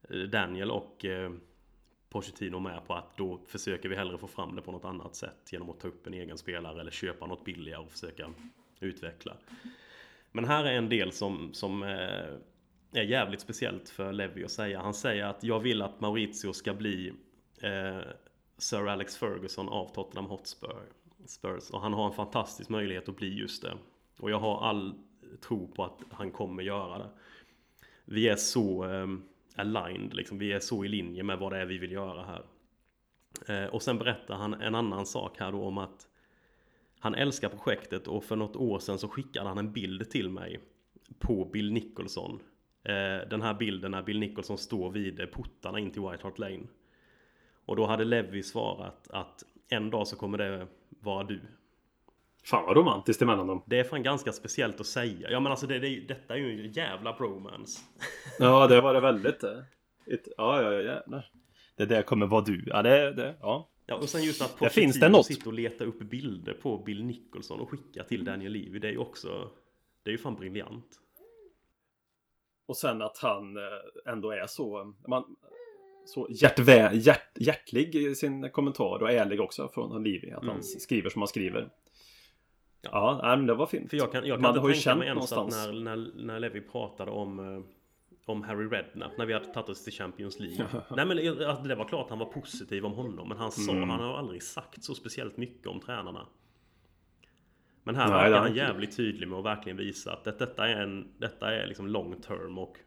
eh, 0.10 0.18
Daniel 0.18 0.72
och 0.72 1.06
Pochettino 2.14 2.60
med 2.60 2.88
på 2.88 2.94
att 2.94 3.18
då 3.18 3.40
försöker 3.48 3.90
vi 3.90 3.96
hellre 3.96 4.18
få 4.18 4.28
fram 4.28 4.56
det 4.56 4.62
på 4.62 4.72
något 4.72 4.86
annat 4.86 5.16
sätt 5.16 5.50
genom 5.52 5.70
att 5.70 5.80
ta 5.80 5.88
upp 5.88 6.08
en 6.08 6.14
egen 6.14 6.38
spelare 6.38 6.82
eller 6.82 6.92
köpa 6.92 7.26
något 7.26 7.46
billigare 7.46 7.82
och 7.82 7.92
försöka 7.92 8.34
utveckla. 8.80 9.38
Men 10.32 10.46
här 10.46 10.66
är 10.66 10.74
en 10.74 10.90
del 10.90 11.12
som, 11.12 11.54
som 11.54 11.84
eh, 11.84 11.90
är 12.94 13.04
jävligt 13.04 13.42
speciellt 13.42 13.90
för 13.90 14.14
Levi 14.14 14.46
att 14.46 14.52
säga. 14.52 14.82
Han 14.82 14.94
säger 14.94 15.26
att 15.26 15.44
jag 15.44 15.60
vill 15.60 15.82
att 15.82 16.02
Maurizio 16.02 16.54
ska 16.54 16.74
bli 16.74 17.14
eh, 17.62 18.00
Sir 18.58 18.88
Alex 18.88 19.18
Ferguson 19.18 19.70
av 19.70 19.94
Tottenham 19.94 20.26
Hotspur. 20.26 20.82
Spurs. 21.26 21.70
Och 21.70 21.82
han 21.82 21.94
har 21.94 22.08
en 22.08 22.14
fantastisk 22.14 22.70
möjlighet 22.70 23.10
att 23.10 23.18
bli 23.18 23.34
just 23.34 23.62
det. 23.62 23.74
Och 24.20 24.32
jag 24.32 24.40
har 24.40 24.70
all 24.70 24.94
tro 25.42 25.68
på 25.68 25.84
att 25.84 26.00
han 26.12 26.32
kommer 26.32 26.64
göra 26.64 26.98
det. 26.98 27.10
Vi 28.06 28.28
är 28.28 28.36
så 28.36 28.86
eh, 28.86 29.08
aligned, 29.56 30.14
liksom. 30.14 30.38
vi 30.38 30.52
är 30.52 30.60
så 30.60 30.86
i 30.86 30.88
linje 30.88 31.24
med 31.24 31.40
vad 31.40 31.52
det 31.52 31.58
är 31.58 31.66
vi 31.66 31.78
vill 31.78 31.92
göra 31.92 32.24
här. 32.24 32.44
Eh, 33.48 33.70
och 33.70 33.82
sen 33.82 33.98
berättar 33.98 34.36
han 34.36 34.54
en 34.54 34.76
annan 34.76 35.06
sak 35.06 35.40
här 35.40 35.52
då 35.52 35.64
om 35.64 35.78
att 35.78 36.08
han 37.00 37.16
älskar 37.16 37.50
projektet 37.50 38.08
och 38.08 38.24
för 38.24 38.36
något 38.36 38.56
år 38.56 38.80
sedan 38.80 39.00
så 39.00 39.08
skickade 39.08 39.50
han 39.50 39.58
en 39.58 39.74
bild 39.74 40.10
till 40.10 40.30
mig 40.30 40.60
på 41.20 41.46
Bill 41.46 41.74
Nicholson. 41.74 42.40
Eh, 42.84 43.30
den 43.30 43.42
här 43.42 43.54
bilden 43.54 43.92
när 43.92 44.04
Bill 44.04 44.20
Nicholson 44.20 44.58
står 44.58 44.92
vid 44.92 45.32
portarna 45.32 45.80
in 45.80 45.92
till 45.92 46.02
White 46.02 46.24
Hart 46.24 46.40
Lane. 46.40 46.68
Och 47.66 47.76
då 47.76 47.86
hade 47.86 48.04
Levi 48.04 48.44
svarat 48.44 49.08
att 49.10 49.44
en 49.70 49.90
dag 49.90 50.08
så 50.08 50.16
kommer 50.16 50.38
det 50.38 50.68
vara 50.90 51.24
du. 51.24 51.42
Fan 52.46 52.66
vad 52.66 52.78
romantiskt 52.78 53.22
emellan 53.22 53.48
dem. 53.48 53.64
Det 53.66 53.80
är 53.80 53.84
fan 53.84 54.04
ganska 54.04 54.32
speciellt 54.32 54.80
att 54.80 54.86
säga. 54.88 55.32
Ja 55.32 55.40
men 55.40 55.52
alltså 55.52 55.68
det, 55.68 55.80
det, 55.80 56.00
detta 56.00 56.34
är 56.34 56.38
ju 56.38 56.66
en 56.66 56.72
jävla 56.72 57.14
bromance. 57.14 57.82
Ja, 58.40 58.68
det 58.68 58.82
var 58.82 58.94
det 58.94 59.00
väldigt. 59.00 59.44
eh. 59.44 59.58
Ett, 60.14 60.28
ja, 60.38 60.62
ja, 60.62 60.72
ja, 60.74 60.82
jävlar. 60.82 61.30
Det 61.76 61.86
där 61.86 62.02
kommer 62.02 62.26
vara 62.26 62.42
du. 62.42 62.64
Ja, 62.68 62.82
det, 62.82 63.12
det, 63.14 63.36
ja. 63.42 63.70
Ja 63.86 63.96
och 63.96 64.10
sen 64.10 64.24
just 64.24 64.42
att 64.42 64.60
Där 64.60 64.70
finns 64.70 65.00
det 65.00 65.10
något. 65.10 65.26
sitter 65.26 65.48
och 65.48 65.54
letar 65.54 65.86
upp 65.86 66.00
bilder 66.00 66.54
på 66.54 66.78
Bill 66.78 67.04
Nicholson 67.06 67.60
och 67.60 67.70
skickar 67.70 68.04
till 68.04 68.26
Daniel 68.26 68.52
Levy. 68.52 68.80
Det 68.80 68.88
är 68.88 68.92
ju 68.92 68.98
också... 68.98 69.50
Det 70.04 70.10
är 70.10 70.12
ju 70.12 70.18
fan 70.18 70.36
briljant. 70.36 70.86
Och 72.66 72.78
sen 72.78 73.02
att 73.02 73.18
han 73.18 73.58
eh, 73.58 74.12
ändå 74.14 74.32
är 74.32 74.48
så, 74.48 74.80
eh, 74.80 74.86
man, 75.08 75.36
så 76.06 76.28
hjärtvä, 76.30 76.92
hjärt, 76.94 77.38
hjärtlig 77.40 77.96
i 77.96 78.16
sin 78.16 78.50
kommentar 78.50 79.02
och 79.02 79.12
ärlig 79.12 79.42
också 79.42 79.68
från 79.74 80.04
Livi. 80.04 80.32
Att 80.32 80.44
Mm. 80.44 80.54
han 80.54 80.64
skriver 80.64 81.10
som 81.10 81.22
han 81.22 81.28
skriver. 81.28 81.70
Ja. 82.92 83.20
Ja, 83.24 83.36
men 83.36 83.46
det 83.48 83.54
var 83.54 83.66
fint. 83.66 83.90
För 83.90 83.98
jag 83.98 84.12
kan, 84.12 84.26
jag 84.26 84.36
kan 84.38 84.42
Man 84.42 84.50
inte 84.58 84.74
tänka 84.84 84.96
mig 85.00 85.08
ens 85.08 85.32
att 85.32 85.50
när, 85.50 85.96
när, 85.96 86.12
när 86.24 86.40
Levi 86.40 86.62
pratade 86.62 87.12
om 87.12 87.40
eh, 87.56 87.64
om 88.26 88.44
Harry 88.44 88.68
Redknapp 88.68 89.18
när 89.18 89.26
vi 89.26 89.34
hade 89.34 89.46
tagit 89.54 89.70
oss 89.70 89.84
till 89.84 89.94
Champions 89.94 90.40
League. 90.40 90.66
Nej 90.96 91.06
men 91.06 91.18
det- 91.18 91.50
alltså, 91.50 91.64
det 91.64 91.76
var 91.76 91.86
klart 91.86 92.10
han 92.10 92.20
var 92.20 92.26
positiv 92.26 92.86
om 92.86 92.94
honom 92.94 93.28
men 93.28 93.38
han 93.38 93.52
sa, 93.52 93.72
Mm. 93.72 93.90
han 93.90 94.00
har 94.00 94.18
aldrig 94.18 94.44
sagt 94.44 94.84
så 94.84 94.96
speciellt 94.96 95.38
mycket 95.38 95.68
om 95.68 95.80
tränarna. 95.80 96.28
Men 97.84 97.96
här 97.96 98.08
Nej, 98.10 98.16
verkar 98.22 98.40
han 98.40 98.56
jävligt 98.56 98.98
tydlig 98.98 99.28
med 99.28 99.40
att 99.40 99.46
verkligen 99.46 99.78
visa 99.78 100.14
att 100.14 100.24
det, 100.24 100.32
detta 100.40 100.68
är 100.70 100.82
en, 100.82 101.08
detta 101.18 101.52
är 101.56 101.68
liksom 101.68 101.88
long 101.88 102.22
term 102.22 102.58
och 102.58 102.78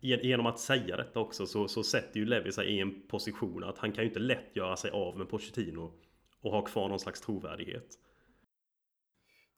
ge- 0.00 0.20
Genom 0.28 0.46
att 0.46 0.58
säga 0.58 0.96
detta 0.96 1.20
också 1.20 1.46
så, 1.46 1.68
så 1.68 1.82
sätter 1.82 2.20
ju 2.20 2.26
Levi 2.26 2.52
sig 2.52 2.66
i 2.66 2.80
en 2.80 3.02
position 3.08 3.64
att 3.64 3.78
han 3.78 3.92
kan 3.92 4.04
ju 4.04 4.08
inte 4.08 4.20
lätt 4.20 4.56
göra 4.56 4.76
sig 4.76 4.90
av 4.90 5.18
med 5.18 5.28
Pochettino 5.28 5.92
och 6.40 6.50
ha 6.52 6.62
kvar 6.62 6.88
någon 6.88 7.00
slags 7.00 7.20
trovärdighet. 7.20 7.98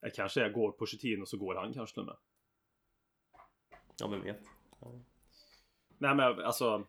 Det 0.05 0.11
kanske 0.11 0.45
är 0.45 0.51
går 0.51 0.73
Pochettino 0.73 1.27
så 1.27 1.37
går 1.37 1.55
han 1.55 1.73
kanske 1.73 2.01
nu 2.01 2.07
med. 2.07 2.17
Ja, 3.99 4.07
vem 4.09 4.23
vet? 4.23 4.40
Nej 5.99 6.14
men 6.14 6.40
alltså. 6.40 6.87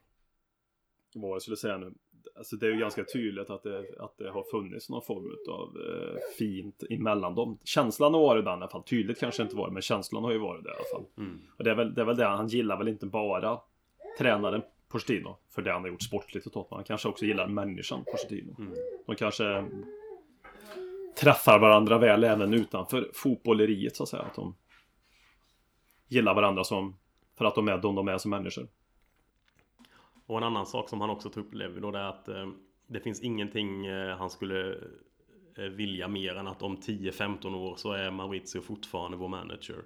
Vad 1.15 1.31
jag 1.31 1.41
skulle 1.41 1.57
säga 1.57 1.77
nu. 1.77 1.93
Alltså 2.35 2.55
det 2.55 2.67
är 2.67 2.71
ju 2.71 2.79
ganska 2.79 3.03
tydligt 3.03 3.49
att 3.49 3.63
det, 3.63 3.85
att 3.99 4.17
det 4.17 4.31
har 4.31 4.43
funnits 4.43 4.89
någon 4.89 5.01
form 5.01 5.37
av 5.49 5.77
eh, 5.81 6.19
fint 6.37 6.83
emellan 6.89 7.35
dem. 7.35 7.59
Känslan 7.63 8.13
har 8.13 8.21
varit 8.21 8.45
den 8.45 8.59
i 8.59 8.61
alla 8.61 8.67
fall. 8.67 8.83
Tydligt 8.83 9.19
kanske 9.19 9.43
inte 9.43 9.55
varit 9.55 9.73
men 9.73 9.81
känslan 9.81 10.23
har 10.23 10.31
ju 10.31 10.37
varit 10.37 10.63
det 10.63 10.69
i 10.69 10.73
alla 10.73 10.99
fall. 10.99 11.05
Mm. 11.17 11.41
Och 11.57 11.63
det 11.63 11.71
är 11.71 11.75
väl 11.75 11.93
det, 11.93 12.01
är 12.01 12.05
väl 12.05 12.17
det. 12.17 12.25
han 12.25 12.47
gillar 12.47 12.77
väl 12.77 12.87
inte 12.87 13.05
bara 13.05 13.59
tränaren 14.17 14.61
Pochettino 14.87 15.37
för 15.49 15.61
det 15.61 15.71
han 15.71 15.81
har 15.81 15.89
gjort 15.89 16.03
sportligt 16.03 16.47
och 16.47 16.53
Tottenham. 16.53 16.77
Han 16.77 16.83
kanske 16.83 17.07
också 17.07 17.25
gillar 17.25 17.47
människan 17.47 18.03
Pochettino. 18.03 18.55
Mm. 18.59 18.73
De 19.05 19.15
kanske 19.15 19.65
träffar 21.15 21.59
varandra 21.59 21.97
väl 21.97 22.23
även 22.23 22.53
utanför 22.53 23.11
fotbolleriet 23.13 23.95
så 23.95 24.03
att 24.03 24.09
säga. 24.09 24.23
Att 24.23 24.35
de 24.35 24.55
gillar 26.07 26.33
varandra 26.33 26.63
som 26.63 26.95
för 27.37 27.45
att 27.45 27.55
de 27.55 27.67
är 27.67 27.77
de 27.77 27.95
de 27.95 28.07
är 28.07 28.17
som 28.17 28.31
människor. 28.31 28.67
Och 30.25 30.37
en 30.37 30.43
annan 30.43 30.65
sak 30.65 30.89
som 30.89 31.01
han 31.01 31.09
också 31.09 31.29
tog 31.29 31.45
upp 31.45 31.53
Levi 31.53 31.79
då 31.79 31.91
det 31.91 31.99
är 31.99 32.09
att 32.09 32.27
eh, 32.27 32.47
det 32.87 32.99
finns 32.99 33.21
ingenting 33.21 33.85
eh, 33.85 34.17
han 34.17 34.29
skulle 34.29 34.77
eh, 35.57 35.63
vilja 35.63 36.07
mer 36.07 36.35
än 36.35 36.47
att 36.47 36.61
om 36.61 36.77
10-15 36.77 37.55
år 37.55 37.75
så 37.75 37.91
är 37.91 38.11
Maurizio 38.11 38.61
fortfarande 38.61 39.17
vår 39.17 39.27
manager. 39.27 39.83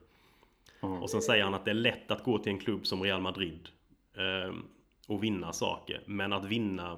Mm. 0.82 1.02
Och 1.02 1.10
sen 1.10 1.22
säger 1.22 1.44
han 1.44 1.54
att 1.54 1.66
det 1.66 1.72
är 1.72 1.76
lätt 1.76 2.12
att 2.12 2.24
gå 2.24 2.38
till 2.38 2.52
en 2.52 2.60
klubb 2.60 2.88
som 2.88 3.04
Real 3.04 3.22
Madrid 3.22 3.70
eh, 4.14 4.56
och 5.08 5.24
vinna 5.24 5.54
saker. 5.54 6.04
Men 6.06 6.34
att 6.34 6.46
vinna 6.46 6.98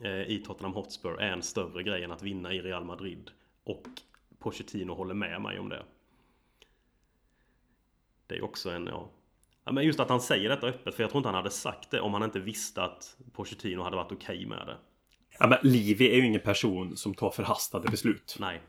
eh, 0.00 0.22
i 0.30 0.42
Tottenham 0.46 0.74
Hotspur 0.74 1.20
är 1.20 1.32
en 1.32 1.42
större 1.42 1.82
grej 1.82 2.04
än 2.04 2.12
att 2.12 2.22
vinna 2.22 2.52
i 2.52 2.60
Real 2.60 2.84
Madrid. 2.84 3.30
Och 3.64 3.86
Pochettino 4.38 4.94
håller 4.94 5.14
med 5.14 5.42
mig 5.42 5.58
om 5.58 5.68
det. 5.68 5.84
Det 8.26 8.36
är 8.36 8.44
också 8.44 8.70
en, 8.70 8.86
ja. 8.86 9.10
ja 9.64 9.72
men 9.72 9.84
just 9.84 10.00
att 10.00 10.08
han 10.08 10.20
säger 10.20 10.48
detta 10.48 10.66
öppet, 10.66 10.94
för 10.94 11.02
jag 11.02 11.10
tror 11.10 11.18
inte 11.18 11.28
han 11.28 11.34
hade 11.36 11.50
sagt 11.50 11.90
det 11.90 12.00
om 12.00 12.14
han 12.14 12.22
inte 12.22 12.40
visste 12.40 12.82
att 12.82 13.16
Pochettino 13.32 13.82
hade 13.82 13.96
varit 13.96 14.12
okej 14.12 14.46
med 14.46 14.66
det. 14.66 14.76
Ja, 15.38 15.46
men 15.46 15.58
Livi 15.62 16.10
är 16.10 16.16
ju 16.16 16.26
ingen 16.26 16.40
person 16.40 16.96
som 16.96 17.14
tar 17.14 17.30
förhastade 17.30 17.88
beslut. 17.90 18.36
Nej. 18.40 18.62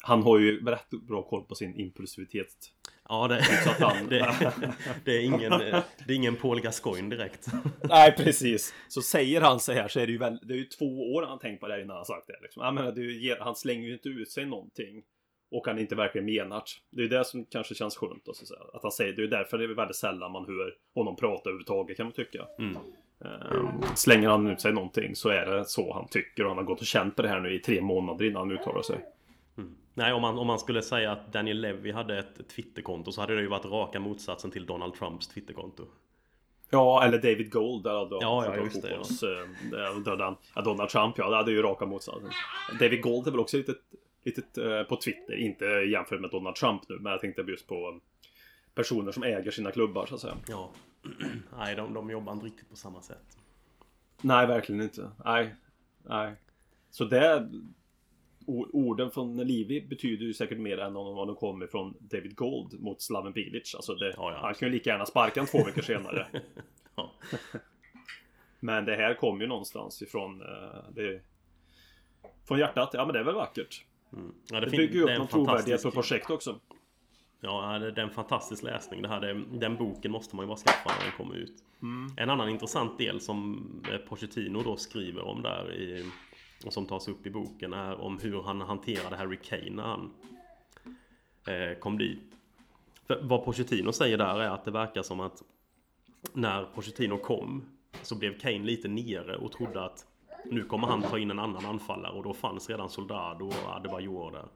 Han 0.00 0.22
har 0.22 0.38
ju 0.38 0.64
rätt 0.64 0.90
bra 0.90 1.22
koll 1.22 1.44
på 1.44 1.54
sin 1.54 1.80
impulsivitet. 1.80 2.72
Ja, 3.08 3.28
det, 3.28 3.44
det, 4.08 4.74
det, 5.04 5.16
är 5.16 5.20
ingen, 5.20 5.50
det 5.50 6.12
är 6.12 6.12
ingen 6.12 6.36
Paul 6.36 6.60
Gascoigne 6.60 7.16
direkt. 7.16 7.46
Nej, 7.82 8.12
precis. 8.16 8.74
Så 8.88 9.02
säger 9.02 9.40
han 9.40 9.60
så 9.60 9.72
här 9.72 9.88
så 9.88 10.00
är 10.00 10.06
det 10.06 10.12
ju 10.12 10.18
väl, 10.18 10.38
det 10.42 10.54
är 10.54 10.58
ju 10.58 10.64
två 10.64 11.14
år 11.14 11.26
han 11.26 11.38
tänkt 11.38 11.60
på 11.60 11.68
det 11.68 11.82
innan 11.82 11.96
han 11.96 12.04
sagt 12.04 12.26
det. 12.26 12.38
Liksom. 12.42 12.64
Jag 12.64 12.74
menar, 12.74 12.92
det 12.92 13.00
ju, 13.00 13.36
han 13.40 13.56
slänger 13.56 13.86
ju 13.86 13.92
inte 13.92 14.08
ut 14.08 14.30
sig 14.30 14.46
någonting. 14.46 15.02
Och 15.50 15.66
han 15.66 15.78
inte 15.78 15.94
verkligen 15.94 16.24
menar 16.24 16.56
det. 16.56 16.96
Det 16.96 17.00
är 17.00 17.02
ju 17.02 17.08
det 17.08 17.24
som 17.24 17.44
kanske 17.44 17.74
känns 17.74 17.96
skönt. 17.96 18.28
Att, 18.28 18.36
säga. 18.36 18.60
att 18.74 18.82
han 18.82 18.92
säger 18.92 19.12
det. 19.12 19.18
är 19.18 19.22
ju 19.22 19.28
därför 19.30 19.58
det 19.58 19.64
är 19.64 19.68
väldigt 19.68 19.96
sällan 19.96 20.32
man 20.32 20.46
hör 20.46 20.74
honom 20.94 21.16
prata 21.16 21.50
överhuvudtaget 21.50 21.96
kan 21.96 22.06
man 22.06 22.12
tycka. 22.12 22.46
Mm. 22.58 22.76
Ehm, 23.24 23.82
slänger 23.96 24.28
han 24.28 24.46
ut 24.46 24.60
sig 24.60 24.72
någonting 24.72 25.16
så 25.16 25.28
är 25.28 25.46
det 25.46 25.64
så 25.64 25.92
han 25.94 26.08
tycker. 26.08 26.42
Och 26.42 26.48
han 26.48 26.58
har 26.58 26.64
gått 26.64 26.80
och 26.80 26.86
känt 26.86 27.16
på 27.16 27.22
det 27.22 27.28
här 27.28 27.40
nu 27.40 27.54
i 27.54 27.58
tre 27.58 27.80
månader 27.80 28.24
innan 28.24 28.48
han 28.48 28.58
uttalar 28.58 28.82
sig. 28.82 28.98
Nej, 29.94 30.12
om 30.12 30.22
man, 30.22 30.38
om 30.38 30.46
man 30.46 30.58
skulle 30.58 30.82
säga 30.82 31.12
att 31.12 31.32
Daniel 31.32 31.60
Levy 31.60 31.92
hade 31.92 32.18
ett 32.18 32.48
Twitterkonto 32.48 33.12
så 33.12 33.20
hade 33.20 33.34
det 33.34 33.40
ju 33.40 33.48
varit 33.48 33.64
raka 33.64 34.00
motsatsen 34.00 34.50
till 34.50 34.66
Donald 34.66 34.94
Trumps 34.94 35.28
Twitterkonto. 35.28 35.86
Ja, 36.70 37.04
eller 37.04 37.18
David 37.18 37.52
Gold. 37.52 37.84
Där 37.84 38.10
då, 38.10 38.18
Ja, 38.20 38.44
ja, 38.46 38.56
just 38.56 38.82
det, 38.82 38.90
ja. 38.90 38.96
fotbolls, 38.96 39.22
eh, 39.22 39.96
dödade 40.04 40.24
han. 40.24 40.36
Ja, 40.54 40.62
Donald 40.62 40.90
Trump, 40.90 41.18
ja, 41.18 41.30
det 41.30 41.36
hade 41.36 41.50
ju 41.50 41.62
raka 41.62 41.86
motsatsen. 41.86 42.30
David 42.80 43.02
Gold 43.02 43.26
är 43.26 43.30
väl 43.30 43.40
också 43.40 43.56
lite, 43.56 43.74
lite 44.24 44.64
eh, 44.64 44.84
på 44.84 44.96
Twitter, 44.96 45.36
inte 45.36 45.64
jämfört 45.64 46.20
med 46.20 46.30
Donald 46.30 46.56
Trump 46.56 46.88
nu, 46.88 46.98
men 47.00 47.12
jag 47.12 47.20
tänkte 47.20 47.42
just 47.42 47.66
på 47.66 48.00
personer 48.74 49.12
som 49.12 49.22
äger 49.22 49.50
sina 49.50 49.70
klubbar 49.70 50.06
så 50.06 50.14
att 50.14 50.20
säga. 50.20 50.36
Ja. 50.48 50.70
Nej, 51.58 51.76
de, 51.76 51.94
de 51.94 52.10
jobbar 52.10 52.32
inte 52.32 52.46
riktigt 52.46 52.70
på 52.70 52.76
samma 52.76 53.02
sätt. 53.02 53.38
Nej, 54.20 54.46
verkligen 54.46 54.82
inte. 54.82 55.10
Nej, 55.24 55.54
nej. 56.02 56.34
Så 56.90 57.04
det... 57.04 57.48
Orden 58.46 59.10
från 59.10 59.36
Livi 59.36 59.80
betyder 59.80 60.24
ju 60.26 60.34
säkert 60.34 60.58
mer 60.58 60.78
än 60.78 60.96
om 60.96 61.26
de 61.26 61.36
kommer 61.36 61.66
från 61.66 61.94
David 62.00 62.36
Gold 62.36 62.80
mot 62.80 63.02
Slaven 63.02 63.32
Bilic. 63.32 63.74
Alltså 63.74 63.94
det, 63.94 64.14
Ja, 64.16 64.32
ja. 64.32 64.38
Han 64.42 64.54
kan 64.54 64.68
ju 64.68 64.74
lika 64.74 64.90
gärna 64.90 65.06
sparka 65.06 65.40
en 65.40 65.46
två 65.46 65.64
veckor 65.64 65.82
senare. 65.82 66.26
Ja. 66.96 67.12
Men 68.60 68.84
det 68.84 68.96
här 68.96 69.14
kommer 69.14 69.40
ju 69.42 69.46
någonstans 69.48 70.02
ifrån 70.02 70.40
eh, 70.40 70.78
det, 70.94 71.20
Från 72.48 72.58
hjärtat. 72.58 72.90
Ja 72.92 73.04
men 73.04 73.12
det 73.12 73.18
är 73.20 73.24
väl 73.24 73.34
vackert. 73.34 73.84
Mm. 74.12 74.34
Ja, 74.50 74.60
Det 74.60 74.70
fin- 74.70 74.76
bygger 74.76 74.94
ju 74.94 75.02
upp 75.02 75.18
någon 75.18 75.26
trovärdighet 75.26 75.82
på 75.82 75.90
projekt 75.90 76.30
också. 76.30 76.60
Ja, 77.40 77.78
det 77.78 77.90
det 77.90 78.00
är 78.00 78.04
en 78.04 78.10
fantastisk 78.14 78.62
läsning 78.62 79.02
det 79.02 79.08
här. 79.08 79.20
Det, 79.20 79.42
den 79.58 79.76
boken 79.76 80.12
måste 80.12 80.36
man 80.36 80.44
ju 80.44 80.46
bara 80.48 80.56
skaffa 80.56 80.90
när 80.98 81.04
den 81.08 81.16
kommer 81.16 81.34
ut. 81.34 81.54
Mm. 81.82 82.12
En 82.16 82.30
annan 82.30 82.48
intressant 82.48 82.98
del 82.98 83.20
som 83.20 83.66
eh, 83.92 83.98
Pochettino 83.98 84.62
då 84.62 84.76
skriver 84.76 85.22
om 85.22 85.42
där 85.42 85.72
i, 85.74 86.04
och 86.64 86.72
som 86.72 86.86
tas 86.86 87.08
upp 87.08 87.26
i 87.26 87.30
boken 87.30 87.72
är 87.72 88.00
om 88.00 88.18
hur 88.18 88.42
han 88.42 88.60
hanterade 88.60 89.16
Harry 89.16 89.36
Kane 89.36 89.70
när 89.70 89.82
han 89.82 90.10
eh, 91.46 91.78
kom 91.78 91.98
dit. 91.98 92.22
För 93.06 93.20
vad 93.22 93.44
Pochettino 93.44 93.92
säger 93.92 94.18
där 94.18 94.40
är 94.40 94.48
att 94.48 94.64
det 94.64 94.70
verkar 94.70 95.02
som 95.02 95.20
att 95.20 95.42
när 96.32 96.64
Pochettino 96.64 97.18
kom 97.18 97.64
så 98.02 98.18
blev 98.18 98.38
Kane 98.38 98.58
lite 98.58 98.88
nere 98.88 99.36
och 99.36 99.52
trodde 99.52 99.84
att 99.84 100.06
nu 100.44 100.64
kommer 100.64 100.86
han 100.86 101.02
ta 101.02 101.18
in 101.18 101.30
en 101.30 101.38
annan 101.38 101.66
anfallare 101.66 102.12
och 102.12 102.22
då 102.22 102.34
fanns 102.34 102.70
redan 102.70 102.90
Soldado 102.90 103.46
och 103.46 103.76
Adebayor 103.76 104.30
där. 104.32 104.48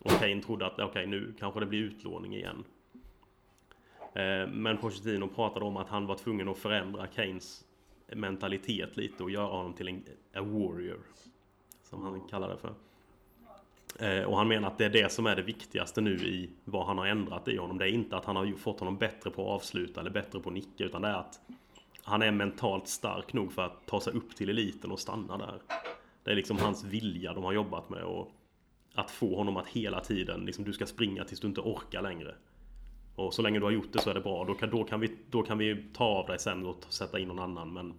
Och 0.00 0.10
Kane 0.10 0.42
trodde 0.42 0.66
att 0.66 0.78
okej 0.78 1.06
nu 1.06 1.34
kanske 1.38 1.60
det 1.60 1.66
blir 1.66 1.80
utlåning 1.80 2.34
igen. 2.34 2.64
Eh, 4.14 4.48
men 4.48 4.78
Pochettino 4.78 5.28
pratade 5.28 5.64
om 5.64 5.76
att 5.76 5.88
han 5.88 6.06
var 6.06 6.14
tvungen 6.14 6.48
att 6.48 6.58
förändra 6.58 7.06
Kanes 7.06 7.64
mentalitet 8.14 8.96
lite 8.96 9.22
och 9.22 9.30
göra 9.30 9.56
honom 9.56 9.72
till 9.72 9.88
en 9.88 10.04
a 10.34 10.40
warrior. 10.40 11.00
Som 11.82 12.02
han 12.02 12.20
kallar 12.20 12.48
det 12.48 12.56
för. 12.56 12.74
Eh, 13.98 14.24
och 14.24 14.36
han 14.36 14.48
menar 14.48 14.68
att 14.68 14.78
det 14.78 14.84
är 14.84 14.90
det 14.90 15.12
som 15.12 15.26
är 15.26 15.36
det 15.36 15.42
viktigaste 15.42 16.00
nu 16.00 16.14
i 16.14 16.50
vad 16.64 16.86
han 16.86 16.98
har 16.98 17.06
ändrat 17.06 17.48
i 17.48 17.56
honom. 17.56 17.78
Det 17.78 17.84
är 17.84 17.92
inte 17.92 18.16
att 18.16 18.24
han 18.24 18.36
har 18.36 18.52
fått 18.52 18.80
honom 18.80 18.98
bättre 18.98 19.30
på 19.30 19.42
att 19.42 19.60
avsluta 19.60 20.00
eller 20.00 20.10
bättre 20.10 20.40
på 20.40 20.48
att 20.48 20.54
nicka. 20.54 20.84
Utan 20.84 21.02
det 21.02 21.08
är 21.08 21.14
att 21.14 21.40
han 22.02 22.22
är 22.22 22.30
mentalt 22.30 22.88
stark 22.88 23.32
nog 23.32 23.52
för 23.52 23.62
att 23.62 23.86
ta 23.86 24.00
sig 24.00 24.12
upp 24.12 24.36
till 24.36 24.48
eliten 24.48 24.90
och 24.90 25.00
stanna 25.00 25.38
där. 25.38 25.58
Det 26.22 26.30
är 26.30 26.34
liksom 26.34 26.58
hans 26.58 26.84
vilja 26.84 27.34
de 27.34 27.44
har 27.44 27.52
jobbat 27.52 27.90
med. 27.90 28.02
Och 28.02 28.32
att 28.94 29.10
få 29.10 29.36
honom 29.36 29.56
att 29.56 29.66
hela 29.66 30.00
tiden, 30.00 30.44
liksom 30.44 30.64
du 30.64 30.72
ska 30.72 30.86
springa 30.86 31.24
tills 31.24 31.40
du 31.40 31.46
inte 31.46 31.60
orkar 31.60 32.02
längre. 32.02 32.34
Och 33.16 33.34
så 33.34 33.42
länge 33.42 33.58
du 33.58 33.64
har 33.64 33.72
gjort 33.72 33.92
det 33.92 33.98
så 33.98 34.10
är 34.10 34.14
det 34.14 34.20
bra. 34.20 34.44
Då 34.44 34.54
kan, 34.54 34.70
då 34.70 34.84
kan, 34.84 35.00
vi, 35.00 35.16
då 35.30 35.42
kan 35.42 35.58
vi 35.58 35.84
ta 35.92 36.04
av 36.04 36.26
dig 36.26 36.38
sen 36.38 36.66
och 36.66 36.84
sätta 36.88 37.18
in 37.18 37.28
någon 37.28 37.38
annan. 37.38 37.72
Men 37.72 37.94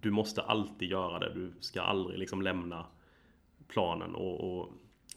du 0.00 0.10
måste 0.10 0.42
alltid 0.42 0.90
göra 0.90 1.18
det. 1.18 1.34
Du 1.34 1.52
ska 1.60 1.82
aldrig 1.82 2.18
liksom 2.18 2.42
lämna 2.42 2.86
planen 3.68 4.14
och, 4.14 4.58
och 4.58 4.68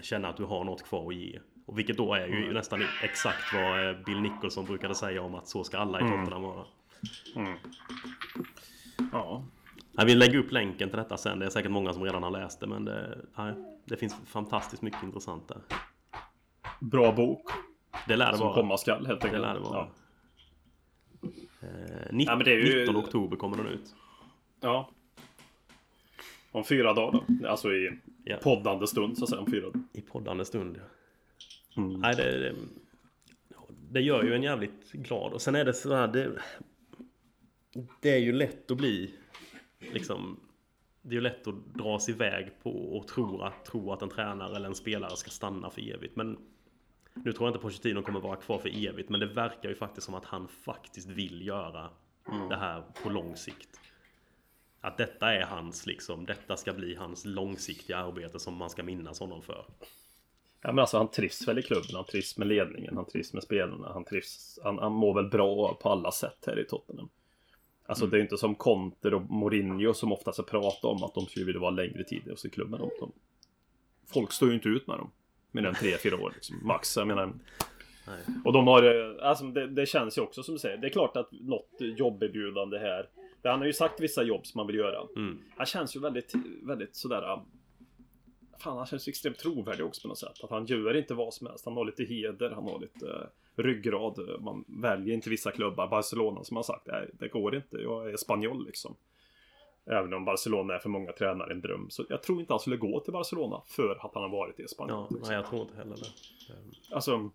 känna 0.01 0.27
att 0.27 0.37
du 0.37 0.43
har 0.43 0.63
något 0.63 0.83
kvar 0.83 1.07
att 1.07 1.15
ge. 1.15 1.39
Och 1.65 1.79
vilket 1.79 1.97
då 1.97 2.13
är 2.13 2.27
ju 2.27 2.53
nästan 2.53 2.81
exakt 3.03 3.53
vad 3.53 3.89
eh, 3.89 4.03
Bill 4.05 4.21
Nicholson 4.21 4.65
brukade 4.65 4.95
säga 4.95 5.21
om 5.21 5.35
att 5.35 5.47
så 5.47 5.63
ska 5.63 5.77
alla 5.77 5.99
i 5.99 6.01
Tottenham 6.01 6.41
vara. 6.41 6.65
Ja. 9.11 9.43
Jag 9.91 10.05
vill 10.05 10.19
lägga 10.19 10.39
upp 10.39 10.51
länken 10.51 10.89
till 10.89 10.97
detta 10.97 11.17
sen. 11.17 11.39
Det 11.39 11.45
är 11.45 11.49
säkert 11.49 11.71
många 11.71 11.93
som 11.93 12.03
redan 12.03 12.23
har 12.23 12.31
läst 12.31 12.59
det. 12.59 12.67
Men 12.67 12.85
det, 12.85 13.17
nej, 13.37 13.53
det 13.85 13.97
finns 13.97 14.15
fantastiskt 14.25 14.81
mycket 14.81 15.03
intressant 15.03 15.47
där. 15.47 15.61
Bra 16.79 17.11
bok. 17.11 17.51
Det 18.07 18.15
lär 18.15 18.31
det 18.31 18.37
Som 18.37 18.47
vara. 18.47 18.55
komma 18.55 18.77
skall 18.77 19.05
helt 19.05 19.23
enkelt. 19.25 19.43
Det 19.43 19.47
lär 19.47 19.53
det 19.53 19.59
vara. 19.59 19.87
Ja. 21.21 21.29
Eh, 21.61 22.11
19, 22.11 22.19
Ja, 22.19 22.35
men 22.35 22.45
det 22.45 22.51
är 22.51 22.57
ju- 22.57 22.79
19 22.79 22.97
oktober 22.97 23.37
kommer 23.37 23.57
den 23.57 23.67
ut. 23.67 23.95
ja. 24.61 24.89
Om 26.51 26.63
fyra 26.63 26.93
dagar 26.93 27.23
då. 27.39 27.47
Alltså 27.47 27.73
i 27.73 27.99
Ja. 28.23 28.37
poddande 28.43 28.87
stund 28.87 29.17
så 29.17 29.23
att 29.23 29.29
säga. 29.29 29.41
Om 29.41 29.51
fyra 29.51 29.65
dagar. 29.65 29.81
I 29.93 30.01
poddande 30.01 30.45
stund. 30.45 30.79
Mm. 31.77 31.93
Nej, 31.99 32.15
det, 32.15 32.39
det, 32.39 32.55
det 33.91 34.01
gör 34.01 34.23
ju 34.23 34.33
en 34.35 34.43
jävligt 34.43 34.91
glad. 34.91 35.33
Och 35.33 35.41
sen 35.41 35.55
är 35.55 35.65
det 35.65 35.73
så 35.73 35.93
här, 35.95 36.07
det, 36.07 36.31
det 38.01 38.09
är 38.13 38.17
ju 38.19 38.31
lätt 38.31 38.71
att 38.71 38.77
bli 38.77 39.13
liksom 39.79 40.39
det 41.01 41.09
är 41.09 41.15
ju 41.15 41.21
lätt 41.21 41.47
att 41.47 41.73
dra 41.73 41.99
sig 41.99 42.13
iväg 42.13 42.51
på 42.63 42.97
och 42.97 43.07
tro 43.07 43.41
att, 43.41 43.65
tro 43.65 43.91
att 43.91 44.01
en 44.01 44.09
tränare 44.09 44.55
eller 44.55 44.67
en 44.69 44.75
spelare 44.75 45.15
ska 45.15 45.29
stanna 45.29 45.69
för 45.69 45.81
evigt. 45.95 46.15
Men 46.15 46.37
nu 47.25 47.33
tror 47.33 47.47
jag 47.47 47.49
inte 47.49 47.61
Pochettino 47.61 48.01
kommer 48.01 48.19
vara 48.19 48.35
kvar 48.35 48.59
för 48.59 48.87
evigt. 48.87 49.09
Men 49.09 49.19
det 49.19 49.25
verkar 49.25 49.69
ju 49.69 49.75
faktiskt 49.75 50.05
som 50.05 50.15
att 50.15 50.25
han 50.25 50.47
faktiskt 50.47 51.09
vill 51.09 51.47
göra 51.47 51.89
det 52.49 52.55
här 52.55 52.83
på 53.03 53.09
lång 53.09 53.35
sikt. 53.35 53.79
Att 54.81 54.97
detta 54.97 55.33
är 55.33 55.45
hans 55.45 55.85
liksom, 55.85 56.25
detta 56.25 56.57
ska 56.57 56.73
bli 56.73 56.95
hans 56.95 57.25
långsiktiga 57.25 57.97
arbete 57.97 58.39
som 58.39 58.55
man 58.55 58.69
ska 58.69 58.83
minnas 58.83 59.19
honom 59.19 59.41
för. 59.41 59.65
Ja, 60.61 60.71
men 60.71 60.79
alltså 60.79 60.97
han 60.97 61.11
trivs 61.11 61.47
väl 61.47 61.59
i 61.59 61.63
klubben, 61.63 61.95
han 61.95 62.05
trivs 62.05 62.37
med 62.37 62.47
ledningen, 62.47 62.95
han 62.95 63.05
trivs 63.05 63.33
med 63.33 63.43
spelarna, 63.43 63.93
han 63.93 64.05
trivs, 64.05 64.59
han, 64.63 64.77
han 64.77 64.91
mår 64.91 65.13
väl 65.13 65.29
bra 65.29 65.73
på 65.81 65.89
alla 65.89 66.11
sätt 66.11 66.43
här 66.47 66.59
i 66.59 66.65
Tottenham. 66.65 67.09
Alltså 67.85 68.05
Mm. 68.05 68.11
det 68.11 68.17
är 68.17 68.21
inte 68.21 68.37
som 68.37 68.55
Conte 68.55 69.09
och 69.09 69.21
Mourinho 69.21 69.93
som 69.93 70.11
ofta 70.11 70.33
så 70.33 70.43
pratar 70.43 70.89
om 70.89 71.03
att 71.03 71.13
de 71.13 71.25
skulle 71.25 71.45
vilja 71.45 71.61
vara 71.61 71.71
längre 71.71 72.03
tid 72.03 72.29
hos 72.29 72.45
i 72.45 72.49
klubben. 72.49 72.79
De, 72.79 72.89
de, 72.99 73.11
folk 74.05 74.31
står 74.31 74.49
ju 74.49 74.55
inte 74.55 74.69
ut 74.69 74.87
med 74.87 74.97
dem. 74.97 75.11
Med 75.51 75.63
den 75.63 75.73
tre, 75.73 75.97
fyra 75.97 76.15
år 76.15 76.31
liksom, 76.35 76.59
max. 76.63 76.97
Jag 76.97 77.07
menar. 77.07 77.33
Nej. 78.07 78.17
Och 78.45 78.53
de 78.53 78.67
har, 78.67 78.83
eh, 78.83 79.29
alltså 79.29 79.45
det, 79.45 79.67
det 79.67 79.85
känns 79.85 80.17
ju 80.17 80.21
också 80.21 80.43
som 80.43 80.53
du 80.55 80.59
säger, 80.59 80.77
det 80.77 80.87
är 80.87 80.91
klart 80.91 81.17
att 81.17 81.31
något 81.31 81.75
jobberbjudande 81.79 82.77
här. 82.77 83.09
Han 83.43 83.59
har 83.59 83.65
ju 83.65 83.73
sagt 83.73 83.99
vissa 83.99 84.23
jobb 84.23 84.45
som 84.45 84.59
man 84.59 84.67
vill 84.67 84.75
göra. 84.75 85.07
Mm. 85.15 85.39
Han 85.57 85.65
känns 85.65 85.95
ju 85.95 85.99
väldigt, 85.99 86.33
väldigt 86.63 86.95
sådär... 86.95 87.33
um, 87.33 87.39
Fan, 88.59 88.77
han 88.77 88.85
känns 88.85 89.07
ju 89.07 89.09
extremt 89.09 89.37
trovärdig 89.37 89.85
också 89.85 90.01
på 90.01 90.07
något 90.07 90.17
sätt. 90.17 90.43
Att 90.43 90.49
han 90.49 90.65
gör 90.65 90.97
inte 90.97 91.13
vad 91.13 91.33
som 91.33 91.47
helst. 91.47 91.65
Han 91.65 91.77
har 91.77 91.85
lite 91.85 92.03
heder, 92.03 92.49
han 92.49 92.63
har 92.63 92.79
lite 92.79 93.05
uh, 93.05 93.23
ryggrad. 93.55 94.19
Man 94.39 94.65
väljer 94.67 95.13
inte 95.15 95.29
vissa 95.29 95.51
klubbar. 95.51 95.87
Barcelona 95.87 96.43
som 96.43 96.55
har 96.55 96.63
sagt, 96.63 96.87
nej, 96.87 97.09
det 97.13 97.27
går 97.27 97.55
inte. 97.55 97.77
Jag 97.77 98.11
är 98.11 98.17
spanjol 98.17 98.65
liksom. 98.65 98.95
Även 99.89 100.13
om 100.13 100.25
Barcelona 100.25 100.75
är 100.75 100.79
för 100.79 100.89
många 100.89 101.11
tränare 101.11 101.51
en 101.53 101.61
dröm. 101.61 101.89
Så 101.89 102.05
jag 102.09 102.23
tror 102.23 102.39
inte 102.39 102.53
han 102.53 102.59
skulle 102.59 102.77
gå 102.77 102.99
till 102.99 103.13
Barcelona 103.13 103.61
för 103.65 104.05
att 104.05 104.13
han 104.13 104.23
har 104.23 104.29
varit 104.29 104.59
i 104.59 104.67
Spanien. 104.67 104.97
Ja, 104.97 105.07
nej, 105.21 105.33
jag 105.33 105.45
tror 105.49 105.61
inte 105.61 105.75
heller 105.77 105.95
det. 105.95 106.95
Alltså, 106.95 107.31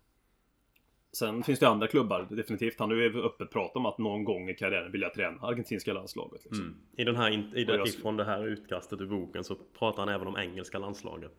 sen 1.11 1.43
finns 1.43 1.59
det 1.59 1.67
andra 1.67 1.87
klubbar, 1.87 2.27
definitivt. 2.29 2.79
Han 2.79 2.89
har 2.89 2.97
ju 2.97 3.21
öppet 3.23 3.51
pratat 3.51 3.75
om 3.75 3.85
att 3.85 3.97
någon 3.97 4.23
gång 4.23 4.49
i 4.49 4.53
karriären 4.53 4.91
vill 4.91 5.01
jag 5.01 5.13
träna 5.13 5.37
argentinska 5.41 5.93
landslaget. 5.93 6.43
Liksom. 6.45 6.65
Mm. 6.65 6.77
I 6.97 7.03
den 7.03 7.15
här, 7.15 7.57
i 7.57 7.63
det, 7.63 7.75
jag- 7.75 7.87
ifrån 7.87 8.17
det 8.17 8.23
här 8.23 8.47
utkastet 8.47 9.01
ur 9.01 9.05
boken 9.05 9.43
så 9.43 9.55
pratar 9.79 10.05
han 10.05 10.15
även 10.15 10.27
om 10.27 10.37
engelska 10.37 10.79
landslaget. 10.79 11.33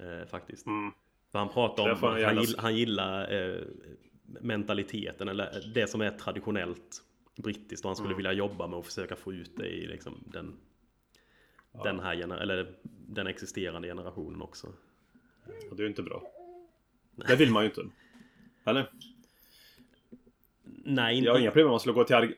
Eh, 0.00 0.28
faktiskt. 0.28 0.66
Mm. 0.66 0.92
För 1.32 1.38
han 1.38 1.48
pratar 1.48 1.82
om 1.82 1.90
att 1.90 2.00
han 2.00 2.10
han, 2.10 2.20
gärna 2.20 2.40
gill, 2.40 2.54
han 2.58 2.76
gillar 2.76 3.32
eh, 3.32 3.62
mentaliteten 4.40 5.28
eller 5.28 5.62
det 5.74 5.86
som 5.86 6.00
är 6.00 6.10
traditionellt 6.10 7.02
brittiskt 7.42 7.84
och 7.84 7.88
han 7.88 7.96
skulle 7.96 8.08
Mm. 8.08 8.16
vilja 8.16 8.32
jobba 8.32 8.66
med 8.66 8.78
och 8.78 8.86
försöka 8.86 9.16
få 9.16 9.32
ut 9.32 9.56
det 9.56 9.66
i 9.68 9.86
liksom 9.86 10.24
den 10.26 10.56
den 11.84 12.00
här 12.00 12.14
gener- 12.16 12.38
eller 12.38 12.74
den 13.08 13.26
existerande 13.26 13.88
generationen 13.88 14.42
också. 14.42 14.66
Och 15.70 15.76
det 15.76 15.80
är 15.82 15.84
ju 15.84 15.88
inte 15.88 16.02
bra. 16.02 16.22
Det 17.16 17.36
vill 17.36 17.50
man 17.50 17.62
ju 17.64 17.68
inte. 17.68 17.82
Eller? 18.64 18.90
Nej, 20.84 21.16
inte, 21.16 21.26
Jag 21.26 21.32
har 21.34 21.40
inga 21.40 21.50
problem 21.50 21.66
om 21.66 21.70
man 21.70 21.80
skulle 21.80 21.94
gå 21.94 22.04
till 22.04 22.16
Ar- 22.16 22.34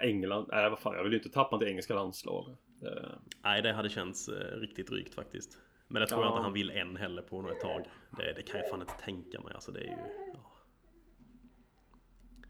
England. 0.00 0.46
Nej, 0.52 0.70
vad 0.70 0.78
fan. 0.78 0.96
Jag 0.96 1.02
vill 1.02 1.12
ju 1.12 1.18
inte 1.18 1.30
tappa 1.30 1.58
till 1.58 1.68
engelska 1.68 1.94
landslag. 1.94 2.56
Det- 2.80 3.18
nej, 3.42 3.62
det 3.62 3.72
hade 3.72 3.88
känts 3.88 4.28
eh, 4.28 4.56
riktigt 4.60 4.86
drygt 4.86 5.14
faktiskt. 5.14 5.58
Men 5.88 6.00
det 6.00 6.06
tror 6.06 6.20
jag 6.22 6.30
Ja. 6.30 6.32
inte 6.32 6.42
han 6.42 6.52
vill 6.52 6.70
än 6.70 6.96
heller 6.96 7.22
på 7.22 7.42
något 7.42 7.60
tag. 7.60 7.84
Det, 8.18 8.32
det 8.32 8.42
kan 8.42 8.60
jag 8.60 8.70
fan 8.70 8.80
inte 8.80 8.94
tänka 9.04 9.40
mig. 9.40 9.54
Alltså 9.54 9.72
det 9.72 9.80
är 9.80 9.84
ju... 9.84 9.90
Ja. 10.34 10.43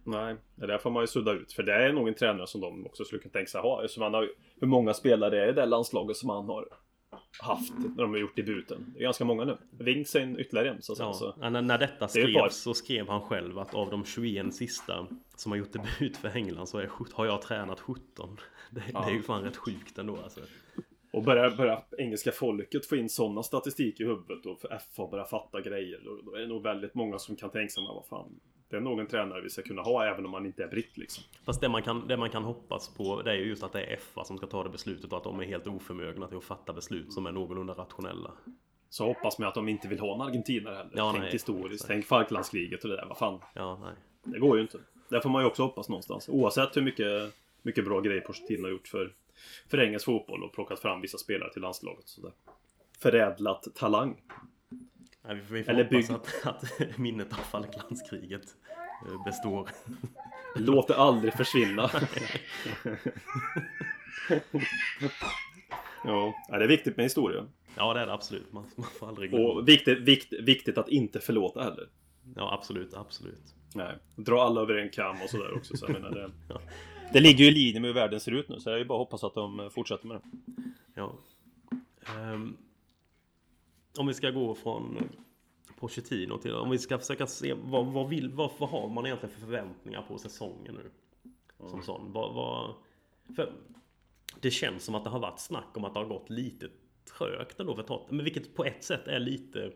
Nej, 0.04 0.36
det 0.54 0.66
där 0.66 0.78
får 0.78 0.90
man 0.90 1.02
ju 1.02 1.06
sudda 1.06 1.32
ut. 1.32 1.52
För 1.52 1.62
det 1.62 1.74
är 1.74 1.92
nog 1.92 2.08
en 2.08 2.14
tränare 2.14 2.46
som 2.46 2.60
de 2.60 2.86
också 2.86 3.04
skulle 3.04 3.22
kunna 3.22 3.32
tänka 3.32 3.48
sig 3.50 3.60
ha. 3.60 3.84
Eftersom 3.84 4.02
han 4.02 4.14
har, 4.14 4.30
hur 4.60 4.66
många 4.66 4.94
spelare 4.94 5.42
är 5.42 5.46
det 5.46 5.52
det 5.52 5.66
landslaget 5.66 6.16
som 6.16 6.28
han 6.30 6.46
har 6.46 6.68
haft 7.42 7.72
när 7.96 8.02
de 8.02 8.10
har 8.10 8.18
gjort 8.18 8.36
debuten? 8.36 8.92
Det 8.94 9.00
är 9.00 9.02
ganska 9.02 9.24
många 9.24 9.44
nu. 9.44 9.58
Vinks 9.70 10.14
är 10.14 10.20
en 10.20 10.40
ytterligare 10.40 10.70
en. 10.70 10.82
Så. 10.82 10.94
Ja, 10.98 11.12
Så, 11.12 11.34
ja, 11.40 11.50
när, 11.50 11.62
när 11.62 11.78
detta 11.78 12.04
Det 12.04 12.08
skrevs 12.08 12.56
så 12.62 12.74
skrev 12.74 13.08
han 13.08 13.20
själv 13.20 13.58
att 13.58 13.74
av 13.74 13.90
de 13.90 14.04
21 14.04 14.54
sista 14.54 15.06
som 15.36 15.52
har 15.52 15.56
gjort 15.56 15.72
debut 15.72 16.16
för 16.16 16.28
England 16.36 16.66
så 16.66 16.78
är, 16.78 16.90
har 17.12 17.26
jag 17.26 17.42
tränat 17.42 17.80
17. 17.80 18.36
Det, 18.70 18.80
det 18.92 18.98
är 18.98 19.10
ju 19.10 19.22
fan 19.22 19.42
rätt 19.42 19.56
sjukt 19.56 19.98
ändå 19.98 20.16
alltså. 20.16 20.40
och 21.12 21.22
börjar 21.22 21.50
börja 21.50 21.82
engelska 21.98 22.32
folket 22.32 22.86
få 22.86 22.96
in 22.96 23.08
sådana 23.08 23.42
statistik 23.42 24.00
i 24.00 24.04
huvudet 24.04 24.46
och 24.46 24.60
FA 24.60 25.06
börja 25.10 25.24
fatta 25.24 25.60
grejer. 25.60 26.00
Då, 26.04 26.30
då 26.30 26.36
är 26.36 26.40
det 26.40 26.46
nog 26.46 26.62
väldigt 26.62 26.94
många 26.94 27.18
som 27.18 27.36
kan 27.36 27.50
tänka 27.50 27.68
sig, 27.70 27.82
"Men 27.82 27.94
vad 27.94 28.06
fan. 28.06 28.40
Det 28.68 28.76
är 28.76 28.80
nog 28.80 29.00
en 29.00 29.06
tränare 29.06 29.40
vi 29.40 29.50
ska 29.50 29.62
kunna 29.62 29.82
ha 29.82 30.04
även 30.04 30.24
om 30.24 30.30
man 30.30 30.46
inte 30.46 30.64
är 30.64 30.68
britt 30.68 30.96
liksom. 30.96 31.24
Fast 31.44 31.60
det 31.60 31.68
man, 31.68 31.82
kan, 31.82 32.08
det 32.08 32.16
man 32.16 32.30
kan 32.30 32.44
hoppas 32.44 32.88
på 32.88 33.22
det 33.22 33.30
är 33.30 33.34
ju 33.34 33.44
just 33.44 33.62
att 33.62 33.72
det 33.72 33.84
är 33.84 33.96
FA 33.96 34.24
som 34.24 34.38
ska 34.38 34.46
ta 34.46 34.62
det 34.64 34.70
beslutet 34.70 35.12
och 35.12 35.18
att 35.18 35.24
de 35.24 35.40
är 35.40 35.44
helt 35.44 35.66
oförmögna 35.66 36.28
till 36.28 36.36
att 36.36 36.44
fatta 36.44 36.72
beslut 36.72 37.12
som 37.12 37.26
är 37.26 37.32
någorlunda 37.32 37.74
rationella. 37.74 38.30
Så 38.88 39.04
hoppas 39.04 39.38
man 39.38 39.48
att 39.48 39.54
de 39.54 39.68
inte 39.68 39.88
vill 39.88 39.98
ha 39.98 40.14
en 40.14 40.20
argentinare 40.20 40.74
heller. 40.74 40.92
Ja, 40.94 41.10
tänk 41.12 41.22
nej, 41.22 41.32
historiskt, 41.32 41.74
exakt. 41.74 41.88
tänk 41.88 42.06
Falklandskriget 42.06 42.84
och 42.84 42.90
det 42.90 42.96
där. 42.96 43.06
Vad 43.06 43.18
fan. 43.18 43.40
Ja, 43.54 43.78
nej. 43.82 43.94
Det 44.24 44.38
går 44.38 44.56
ju 44.56 44.62
inte. 44.62 44.78
Det 45.08 45.20
får 45.20 45.30
man 45.30 45.42
ju 45.42 45.46
också 45.46 45.62
hoppas 45.62 45.88
någonstans. 45.88 46.28
Oavsett 46.28 46.76
hur 46.76 46.82
mycket, 46.82 47.34
mycket 47.62 47.84
bra 47.84 48.00
grejer 48.00 48.20
Pochettino 48.20 48.62
har 48.62 48.70
gjort 48.70 48.88
för, 48.88 49.12
för 49.70 49.80
engelsk 49.80 50.04
fotboll 50.04 50.42
och 50.42 50.52
plockat 50.52 50.80
fram 50.80 51.00
vissa 51.00 51.18
spelare 51.18 51.52
till 51.52 51.62
landslaget. 51.62 52.08
Sådär. 52.08 52.32
Förädlat 52.98 53.66
talang. 53.74 54.20
Nej 55.24 55.34
vi 55.34 55.42
får, 55.42 55.54
vi 55.54 55.64
får 55.64 55.72
Eller 55.72 55.84
bygg- 55.84 56.10
att, 56.10 56.46
att 56.46 56.64
minnet 56.98 57.32
av 57.32 57.36
Falklandskriget 57.36 58.42
eh, 59.08 59.24
består. 59.24 59.68
Låt 60.56 60.88
det 60.88 60.96
aldrig 60.96 61.34
försvinna. 61.34 61.90
ja, 66.04 66.34
det 66.48 66.64
är 66.64 66.68
viktigt 66.68 66.96
med 66.96 67.04
historia. 67.04 67.46
Ja, 67.76 67.94
det 67.94 68.00
är 68.00 68.06
det 68.06 68.12
absolut. 68.12 68.52
Man, 68.52 68.64
man 68.76 68.86
får 68.98 69.08
aldrig 69.08 69.30
glömma. 69.30 69.48
Och 69.48 69.68
viktigt, 69.68 69.98
vikt, 69.98 70.32
viktigt 70.32 70.78
att 70.78 70.88
inte 70.88 71.20
förlåta 71.20 71.62
heller. 71.62 71.88
Ja, 72.36 72.54
absolut, 72.54 72.94
absolut. 72.94 73.54
Nej, 73.74 73.94
dra 74.16 74.42
alla 74.42 74.60
över 74.60 74.74
en 74.74 74.90
kam 74.90 75.22
och 75.22 75.30
sådär 75.30 75.56
också. 75.56 75.76
Så 75.76 75.84
jag 75.86 75.92
menar, 75.92 76.10
det, 76.10 76.30
Ja. 76.48 76.60
det 77.12 77.20
ligger 77.20 77.44
ju 77.44 77.50
i 77.50 77.54
linje 77.54 77.80
med 77.80 77.88
hur 77.88 77.94
världen 77.94 78.20
ser 78.20 78.32
ut 78.32 78.48
nu. 78.48 78.60
Så 78.60 78.68
jag 78.70 78.74
är 78.74 78.78
ju 78.78 78.84
bara 78.84 78.94
att 79.02 79.06
hoppas 79.06 79.24
att 79.24 79.34
de 79.34 79.70
fortsätter 79.74 80.06
med 80.06 80.16
det. 80.16 80.22
Ja. 80.94 81.12
Ehm, 82.16 82.56
om 83.98 84.06
vi 84.06 84.14
ska 84.14 84.30
gå 84.30 84.54
från 84.54 85.08
Pochettino 85.78 86.38
till... 86.38 86.54
Om 86.54 86.70
vi 86.70 86.78
ska 86.78 86.98
försöka 86.98 87.26
se 87.26 87.54
vad, 87.54 87.86
vad, 87.86 88.08
vill, 88.08 88.30
vad, 88.30 88.50
vad 88.58 88.68
har 88.68 88.88
man 88.88 89.06
egentligen 89.06 89.34
för 89.34 89.40
förväntningar 89.40 90.02
på 90.02 90.18
säsongen 90.18 90.74
nu? 90.74 90.90
Som 91.68 91.82
sån. 91.82 92.12
Vad, 92.12 92.34
vad, 92.34 92.74
för 93.36 93.52
det 94.40 94.50
känns 94.50 94.84
som 94.84 94.94
att 94.94 95.04
det 95.04 95.10
har 95.10 95.20
varit 95.20 95.40
snack 95.40 95.76
om 95.76 95.84
att 95.84 95.94
det 95.94 96.00
har 96.00 96.06
gått 96.06 96.30
lite 96.30 96.68
trögt 97.18 97.60
ändå 97.60 97.74
för 97.74 97.82
Tottenham. 97.82 98.16
Men 98.16 98.24
vilket 98.24 98.54
på 98.54 98.64
ett 98.64 98.84
sätt 98.84 99.08
är 99.08 99.18
lite 99.18 99.72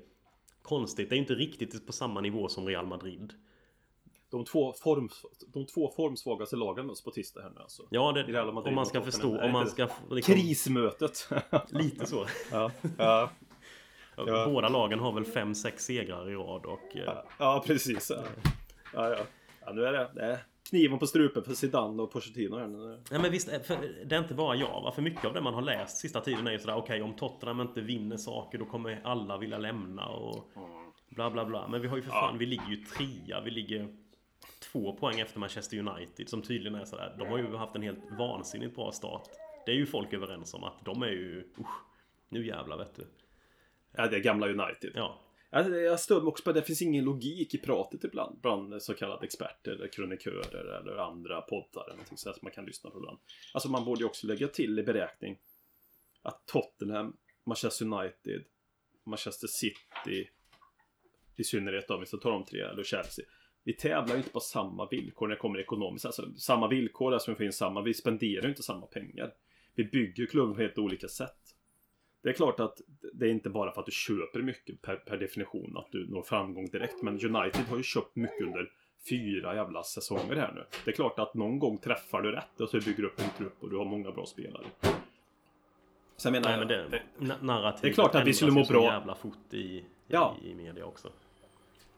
konstigt. 0.63 1.09
Det 1.09 1.15
är 1.15 1.17
ju 1.17 1.23
inte 1.23 1.35
riktigt 1.35 1.87
på 1.87 1.93
samma 1.93 2.21
nivå 2.21 2.49
som 2.49 2.67
Real 2.67 2.87
Madrid. 2.87 3.33
de 4.31 4.45
två, 4.45 4.73
form, 4.73 5.09
de 5.47 5.67
två 5.67 5.93
formsvagaste 5.97 6.57
lagen 6.57 6.87
möts 6.87 7.05
på 7.05 7.11
tisdag 7.11 7.43
här 7.43 7.51
nu 7.51 7.61
alltså. 7.61 7.87
Ja, 7.91 8.13
Real 8.17 8.47
det, 8.47 8.53
Madrid 8.53 8.69
om 8.69 8.75
man 8.75 8.87
ska 8.87 9.03
förstå, 9.03 9.41
om 9.41 9.53
man 9.53 9.69
ska... 9.69 9.89
Liksom, 10.11 10.35
Krismötet! 10.35 11.29
Lite 11.69 12.07
så. 12.07 12.27
ja, 12.51 12.71
ja, 12.99 13.31
Ja. 14.27 14.47
Båda 14.47 14.69
lagen 14.69 14.99
har 14.99 15.13
väl 15.13 15.25
fem 15.25 15.55
sex 15.55 15.85
segrar 15.85 16.31
i 16.31 16.35
rad 16.35 16.67
och... 16.67 16.97
eh, 16.97 17.03
ja, 17.07 17.25
ja, 17.39 17.65
precis. 17.67 18.11
Ja. 18.11 18.23
Ja, 18.95 19.09
ja. 19.11 19.19
ja, 19.61 19.73
nu 19.73 19.85
är 19.85 19.93
det, 19.93 20.11
det 20.15 20.23
är 20.23 20.39
kniven 20.69 20.99
på 20.99 21.07
strupen 21.07 21.43
för 21.43 21.55
Zidane 21.55 22.03
och 22.03 22.13
Pochettino 22.13 22.57
här 22.59 22.67
nu. 22.67 23.03
Nej 23.11 23.21
men 23.21 23.31
visst, 23.31 23.49
för 23.67 24.05
det 24.05 24.15
är 24.15 24.19
inte 24.21 24.35
bara 24.35 24.57
jag 24.57 24.81
va? 24.83 24.93
För 24.93 25.03
mycket 25.03 25.25
av 25.25 25.33
det 25.33 25.41
man 25.41 25.55
har 25.55 25.63
läst 25.63 25.99
sista 25.99 26.21
tiden 26.21 26.47
är 26.47 26.53
ju 26.53 26.59
sådär 26.59 26.77
Okej, 26.77 27.03
om 27.03 27.17
Tottenham 27.17 27.61
inte 27.61 27.81
vinner 27.81 28.17
saker 28.17 28.59
då 28.59 28.65
kommer 28.65 29.01
alla 29.05 29.39
vilja 29.39 29.59
lämna 29.59 30.07
och 30.07 30.49
bla 31.09 31.31
bla 31.31 31.45
bla. 31.45 31.69
Men 31.69 31.81
vi 31.81 31.89
har 31.89 31.97
ju 31.97 32.03
för 32.03 32.11
fan, 32.11 32.39
vi 32.39 32.47
ligger 32.47 32.69
ju 32.69 32.77
trea. 32.77 33.41
Vi 33.41 33.51
ligger 33.51 33.89
två 34.73 34.93
poäng 34.93 35.21
efter 35.21 35.39
Manchester 35.39 35.79
United 35.79 36.29
som 36.29 36.43
tydligen 36.43 36.81
är 36.81 36.85
sådär. 36.85 37.15
De 37.19 37.29
har 37.29 37.39
ju 37.39 37.57
haft 37.57 37.77
en 37.77 37.83
helt 37.83 38.11
vansinnigt 38.19 38.75
bra 38.77 38.93
start. 38.93 39.23
Det 39.67 39.73
är 39.73 39.77
ju 39.77 39.87
folk 39.87 40.13
överens 40.13 40.55
om 40.55 40.65
att 40.65 40.85
de 40.85 41.03
är 41.03 41.11
ju... 41.11 41.41
Usch, 41.59 41.83
nu 42.29 42.47
jävlar 42.47 42.79
vet 42.79 42.95
du. 42.97 43.07
Ja, 43.93 44.07
det 44.07 44.17
är 44.17 44.21
gamla 44.21 44.47
United. 44.49 44.93
Ja. 44.95 45.21
Ja, 45.51 45.69
jag 45.69 46.01
stör 46.01 46.21
mig 46.21 46.29
också 46.29 46.45
på 46.45 46.51
att 46.51 46.57
det 46.57 46.63
finns 46.63 46.83
ingen 46.83 47.05
logik 47.05 47.55
i 47.55 47.59
pratet 47.59 48.05
ibland 48.05 48.41
bland 48.41 48.83
så 48.83 48.95
kallade 48.95 49.27
experter 49.27 49.71
eller 49.71 49.89
kronikörer 49.89 50.81
eller 50.81 50.97
andra 50.97 51.41
poddar 51.41 51.85
eller 51.85 51.95
någonting 51.95 52.19
sådär 52.19 52.33
som 52.33 52.41
man 52.43 52.53
kan 52.53 52.65
lyssna 52.65 52.91
på 52.91 52.99
ibland. 52.99 53.19
Alltså 53.55 53.71
man 53.71 53.85
borde 53.85 54.01
ju 54.01 54.07
också 54.07 54.27
lägga 54.27 54.49
till 54.49 54.79
i 54.79 54.83
beräkning 54.83 55.39
att 56.23 56.47
Tottenham, 56.47 57.17
Manchester 57.45 57.85
United, 57.85 58.45
Manchester 59.05 59.49
City 59.49 60.31
i 61.37 61.45
synnerhet 61.45 61.91
om 61.91 62.01
vi 62.01 62.07
ska 62.07 62.17
ta 62.17 62.31
de 62.31 62.45
tre, 62.45 62.61
eller 62.61 62.85
Chelsea. 62.85 63.25
Vi 63.65 63.73
tävlar 63.73 64.15
ju 64.15 64.19
inte 64.19 64.31
på 64.31 64.41
samma 64.41 64.89
villkor 64.89 65.29
när 65.29 65.35
det 65.35 65.41
kommer 65.41 65.61
ekonomiskt. 65.61 66.07
Alltså 66.07 66.35
samma 66.35 66.69
villkor, 66.69 67.15
alltså 67.15 67.31
vi 67.31 67.35
får 67.35 67.47
in 67.47 67.53
samma, 67.53 67.83
vi 67.83 67.95
spenderar 67.95 68.43
ju 68.43 68.49
inte 68.49 68.63
samma 68.63 68.87
pengar. 68.87 69.35
Vi 69.75 69.85
bygger 69.85 70.27
klubben 70.27 70.55
på 70.55 70.61
helt 70.61 70.79
olika 70.79 71.09
sätt. 71.09 71.48
Det 72.23 72.29
är 72.29 72.33
klart 72.33 72.61
att 72.61 72.81
det 73.13 73.27
är 73.27 73.31
inte 73.31 73.51
bara 73.51 73.73
för 73.73 73.81
att 73.81 73.87
du 73.87 73.93
köper 73.93 74.43
mycket 74.43 74.83
per, 74.83 74.97
per 74.97 75.17
definition 75.17 75.77
att 75.77 75.93
du 75.93 76.09
når 76.11 76.23
framgång 76.23 76.67
direkt. 76.67 77.03
Men 77.03 77.15
United 77.15 77.65
har 77.71 77.77
ju 77.77 77.83
köpt 77.83 78.17
mycket 78.17 78.43
under 78.43 78.71
fyra 79.09 79.55
jävla 79.55 79.83
säsonger 79.83 80.37
här 80.37 80.53
nu. 80.55 80.65
Det 80.85 80.91
är 80.91 80.95
klart 80.95 81.19
att 81.19 81.35
någon 81.35 81.59
gång 81.59 81.79
träffar 81.79 82.23
du 82.23 82.33
rätt 82.33 82.61
och 82.61 82.69
så 82.69 82.81
bygger 82.81 83.03
du 83.03 83.07
upp 83.07 83.21
en 83.21 83.31
trupp 83.39 83.63
och 83.63 83.71
du 83.71 83.77
har 83.77 83.85
många 83.85 84.11
bra 84.11 84.27
spelare. 84.27 84.67
Sen 86.17 86.33
menar 86.33 86.49
Nej 86.59 86.59
jag, 86.59 86.91
men 86.91 86.91
det, 86.91 87.35
na- 87.35 87.45
narrativet 87.45 87.83
det 87.83 87.89
är 87.89 87.93
klart 87.93 88.15
att 88.15 88.27
vi 88.27 88.33
skulle 88.35 88.53
må 88.53 88.65
bra. 88.65 88.83
jävla 88.85 89.15
fort 89.15 89.55
i, 89.55 89.85
Ja. 90.09 90.37
i, 90.43 90.51
i 90.51 90.55
media 90.55 90.85
också. 90.85 91.09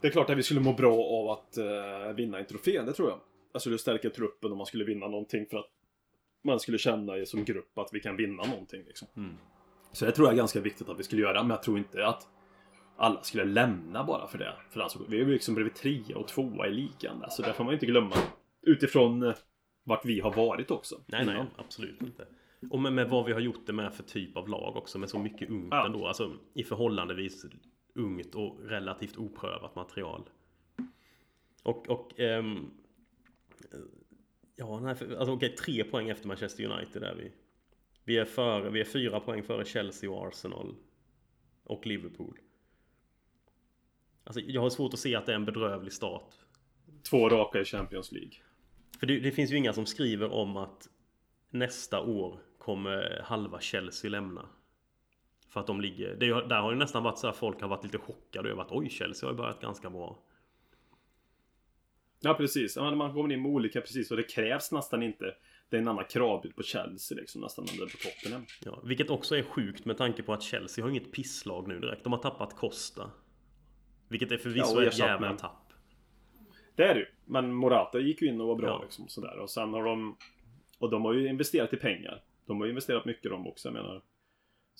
det 0.00 0.06
är 0.06 0.12
klart 0.12 0.30
att 0.30 0.38
vi 0.38 0.42
skulle 0.42 0.60
må 0.60 0.72
bra 0.72 0.94
av 1.04 1.28
att 1.30 1.56
eh, 1.56 2.12
vinna 2.14 2.38
en 2.38 2.46
trofé, 2.46 2.82
det 2.82 2.92
tror 2.92 3.08
jag. 3.08 3.20
Alltså 3.52 3.70
det 3.70 3.78
stärker 3.78 4.10
truppen 4.10 4.52
om 4.52 4.58
man 4.58 4.66
skulle 4.66 4.84
vinna 4.84 5.08
någonting 5.08 5.46
för 5.46 5.58
att 5.58 5.70
man 6.42 6.60
skulle 6.60 6.78
känna 6.78 7.26
som 7.26 7.44
grupp 7.44 7.78
att 7.78 7.88
vi 7.92 8.00
kan 8.00 8.16
vinna 8.16 8.42
någonting 8.42 8.82
liksom. 8.86 9.08
Mm. 9.16 9.36
Så 9.92 10.04
det 10.04 10.12
tror 10.12 10.26
jag 10.28 10.32
är 10.32 10.36
ganska 10.36 10.60
viktigt 10.60 10.88
att 10.88 10.98
vi 10.98 11.02
skulle 11.02 11.22
göra, 11.22 11.42
men 11.42 11.50
jag 11.50 11.62
tror 11.62 11.78
inte 11.78 12.06
att 12.06 12.28
alla 12.96 13.22
skulle 13.22 13.44
lämna 13.44 14.04
bara 14.04 14.26
för 14.26 14.38
det. 14.38 14.54
För 14.70 14.80
alltså, 14.80 14.98
vi 15.08 15.18
har 15.20 15.26
ju 15.26 15.32
liksom 15.32 15.54
blivit 15.54 15.74
trea 15.74 16.16
och 16.18 16.28
tvåa 16.28 16.66
i 16.66 16.70
ligan. 16.70 17.24
Så 17.30 17.42
det 17.42 17.52
får 17.52 17.64
man 17.64 17.70
ju 17.70 17.76
inte 17.76 17.86
glömma. 17.86 18.16
Utifrån 18.62 19.22
eh, 19.22 19.34
vart 19.84 20.04
vi 20.04 20.20
har 20.20 20.32
varit 20.32 20.70
också. 20.70 21.00
Nej, 21.06 21.26
nej, 21.26 21.44
absolut 21.56 22.02
inte. 22.02 22.26
Och 22.70 22.80
med, 22.80 22.92
med 22.92 23.08
vad 23.08 23.24
vi 23.24 23.32
har 23.32 23.40
gjort 23.40 23.66
det 23.66 23.72
med 23.72 23.94
för 23.94 24.02
typ 24.02 24.36
av 24.36 24.48
lag 24.48 24.76
också, 24.76 24.98
med 24.98 25.10
så 25.10 25.18
mycket 25.18 25.50
ungt 25.50 25.68
Ja. 25.70 25.86
ändå. 25.86 26.06
Alltså 26.06 26.32
i 26.54 26.64
förhållandevis 26.64 27.46
ungt 27.94 28.34
och 28.34 28.60
relativt 28.60 29.16
oprövat 29.16 29.76
material. 29.76 30.22
Och, 31.62 31.88
och 31.88 32.20
ehm, 32.20 32.70
Ja, 34.56 34.80
nej, 34.80 34.94
för, 34.94 35.16
alltså 35.16 35.32
okej, 35.32 35.54
tre 35.54 35.84
poäng 35.84 36.08
efter 36.08 36.28
Manchester 36.28 36.64
United 36.64 37.02
är 37.02 37.14
vi. 37.14 37.32
Vi 38.10 38.16
är, 38.16 38.24
före, 38.24 38.70
vi 38.70 38.80
är 38.80 38.84
fyra 38.84 39.20
poäng 39.20 39.42
före 39.42 39.64
Chelsea 39.64 40.10
och 40.10 40.26
Arsenal. 40.26 40.74
Och 41.64 41.86
Liverpool. 41.86 42.38
Alltså, 44.24 44.40
jag 44.40 44.60
har 44.60 44.70
svårt 44.70 44.94
att 44.94 45.00
se 45.00 45.16
att 45.16 45.26
det 45.26 45.32
är 45.32 45.36
en 45.36 45.44
bedrövlig 45.44 45.92
start. 45.92 46.34
Två 47.10 47.28
raka 47.28 47.60
i 47.60 47.64
Champions 47.64 48.12
League. 48.12 48.32
För 49.00 49.06
det, 49.06 49.20
det 49.20 49.32
finns 49.32 49.50
ju 49.50 49.56
inga 49.56 49.72
som 49.72 49.86
skriver 49.86 50.32
om 50.32 50.56
att 50.56 50.88
nästa 51.50 52.00
år 52.00 52.40
kommer 52.58 53.22
halva 53.24 53.60
Chelsea 53.60 54.10
lämna. 54.10 54.48
För 55.48 55.60
att 55.60 55.66
de 55.66 55.80
ligger... 55.80 56.14
Det, 56.14 56.26
där 56.26 56.60
har 56.60 56.72
ju 56.72 56.78
nästan 56.78 57.02
varit 57.02 57.18
så 57.18 57.26
här 57.26 57.34
folk 57.34 57.60
har 57.60 57.68
varit 57.68 57.84
lite 57.84 57.98
chockade 57.98 58.50
över 58.50 58.62
att 58.62 58.72
oj, 58.72 58.90
Chelsea 58.90 59.28
har 59.28 59.32
ju 59.32 59.38
börjat 59.38 59.60
ganska 59.60 59.90
bra. 59.90 60.18
Ja, 62.20 62.34
precis. 62.34 62.76
Man 62.76 63.12
kommer 63.12 63.32
in 63.32 63.42
med 63.42 63.50
olika 63.50 63.80
precis 63.80 64.10
och 64.10 64.16
det 64.16 64.22
krävs 64.22 64.72
nästan 64.72 65.02
inte. 65.02 65.34
Det 65.70 65.76
är 65.76 65.80
en 65.80 65.88
annan 65.88 66.04
kravbild 66.04 66.56
på 66.56 66.62
Chelsea 66.62 67.18
liksom 67.18 67.40
nästan 67.40 67.64
än 67.68 67.76
det 67.76 67.82
är 67.82 67.86
på 67.86 67.96
Tottenham. 67.96 68.46
Ja, 68.64 68.82
vilket 68.84 69.10
också 69.10 69.36
är 69.36 69.42
sjukt 69.42 69.84
med 69.84 69.96
tanke 69.98 70.22
på 70.22 70.32
att 70.32 70.42
Chelsea 70.42 70.84
har 70.84 70.90
inget 70.90 71.12
pisslag 71.12 71.68
nu 71.68 71.80
direkt. 71.80 72.04
De 72.04 72.12
har 72.12 72.20
tappat 72.20 72.56
Costa. 72.56 73.10
Vilket 74.08 74.30
är 74.32 74.34
Ja, 74.36 74.42
förvisso 74.42 74.76
och 74.76 74.82
ett 74.82 74.98
jävla 74.98 75.28
med- 75.28 75.38
tapp. 75.38 75.72
Det 76.76 76.82
är 76.84 76.94
det 76.94 77.00
ju. 77.00 77.06
Men 77.24 77.52
Morata 77.54 77.98
gick 78.00 78.22
ju 78.22 78.28
in 78.28 78.40
och 78.40 78.46
var 78.48 78.56
bra 78.56 78.68
Ja. 78.68 78.82
liksom 78.82 79.08
sådär. 79.08 79.38
Och 79.38 79.50
sen 79.50 79.72
har 79.72 79.84
de... 79.84 80.16
Och 80.78 80.90
de 80.90 81.04
har 81.04 81.12
ju 81.14 81.28
investerat 81.28 81.72
i 81.72 81.76
pengar. 81.76 82.22
De 82.46 82.58
har 82.58 82.64
ju 82.66 82.70
investerat 82.70 83.04
mycket 83.04 83.30
de 83.30 83.46
också, 83.46 83.68
jag 83.68 83.72
menar. 83.72 84.02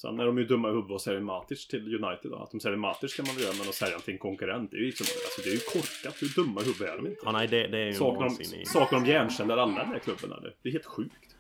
Sen 0.01 0.21
är 0.21 0.27
de 0.27 0.39
ju 0.39 0.45
dumma 0.45 0.69
i 0.69 0.71
huvudet 0.71 0.91
och 0.91 1.01
säljer 1.01 1.21
Matic 1.21 1.67
till 1.67 2.05
United 2.05 2.31
då. 2.31 2.37
Att 2.37 2.51
de 2.51 2.61
säljer 2.61 2.79
Matic 2.79 3.15
kan 3.15 3.27
man 3.27 3.35
väl 3.35 3.45
göra, 3.45 3.55
men 3.59 3.69
att 3.69 3.75
sälja 3.75 3.99
till 3.99 4.13
en 4.15 4.19
konkurrent, 4.19 4.71
det 4.71 4.77
är 4.77 4.79
ju 4.79 4.87
liksom... 4.87 5.07
Alltså 5.25 5.43
det 5.43 5.49
är 5.49 5.53
ju 5.53 5.59
korkat. 5.59 6.23
Hur 6.23 6.43
dumma 6.43 6.61
i 6.61 6.65
huvudet 6.65 6.89
är 6.89 6.97
de 6.97 7.07
inte? 7.07 7.21
Ja, 7.25 7.33
nej, 7.33 7.49
det, 7.49 7.67
det 7.67 7.79
är 7.79 7.87
ju 7.87 7.93
Saknar 7.93 8.29
de, 8.29 8.65
saknar 8.65 9.01
de 9.01 9.07
hjärnceller 9.07 9.57
alla 9.57 9.75
den 9.75 9.87
här 9.87 9.99
klubben 9.99 10.33
eller? 10.33 10.55
Det 10.63 10.69
är 10.69 10.73
helt 10.73 10.87
sjukt. 10.87 11.37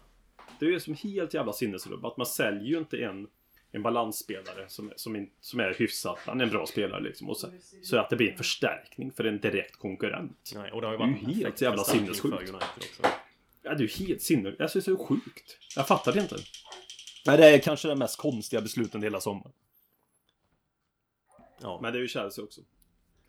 Det 0.58 0.66
är 0.66 0.70
ju 0.70 0.80
som 0.80 0.94
helt 0.94 1.34
jävla 1.34 1.52
sinnesrubb. 1.52 2.04
Att 2.04 2.16
man 2.16 2.26
säljer 2.26 2.64
ju 2.64 2.78
inte 2.78 2.96
en, 2.96 3.26
en 3.72 3.82
balansspelare 3.82 4.64
som, 4.68 4.92
som, 4.96 5.16
in, 5.16 5.30
som 5.40 5.60
är 5.60 5.74
hyfsat. 5.74 6.18
Han 6.26 6.40
är 6.40 6.44
en 6.44 6.50
bra 6.50 6.66
spelare 6.66 7.02
liksom. 7.02 7.28
Och 7.28 7.36
så, 7.36 7.48
så 7.82 7.96
att 7.96 8.10
det 8.10 8.16
blir 8.16 8.30
en 8.30 8.36
förstärkning 8.36 9.12
för 9.12 9.24
en 9.24 9.40
direkt 9.40 9.76
konkurrent. 9.76 10.52
Nej, 10.54 10.72
och 10.72 10.80
det 10.80 10.86
har 10.86 10.94
ju 10.94 10.98
Det 10.98 11.04
är 11.04 11.08
ju 11.08 11.24
varit 11.24 11.36
helt 11.36 11.60
jävla 11.60 11.84
sinnessjukt. 11.84 12.52
Ja, 13.62 13.74
det 13.74 13.84
är 13.84 13.88
ju 13.98 14.06
helt 14.06 14.22
sinne... 14.22 14.54
Jag 14.58 14.70
syns 14.70 14.84
det 14.84 14.90
är 14.90 14.96
så 14.96 15.04
sjukt. 15.04 15.58
Jag 15.76 15.88
fattar 15.88 16.12
det 16.12 16.20
inte. 16.20 16.36
Nej, 17.26 17.36
det 17.36 17.46
är 17.54 17.58
kanske 17.58 17.88
det 17.88 17.96
mest 17.96 18.18
konstiga 18.20 18.62
besluten 18.62 19.02
hela 19.02 19.20
sommaren. 19.20 19.52
Ja, 21.60 21.78
Men 21.82 21.92
det 21.92 21.98
är 21.98 22.02
ju 22.02 22.08
Chelsea 22.08 22.44
också. 22.44 22.60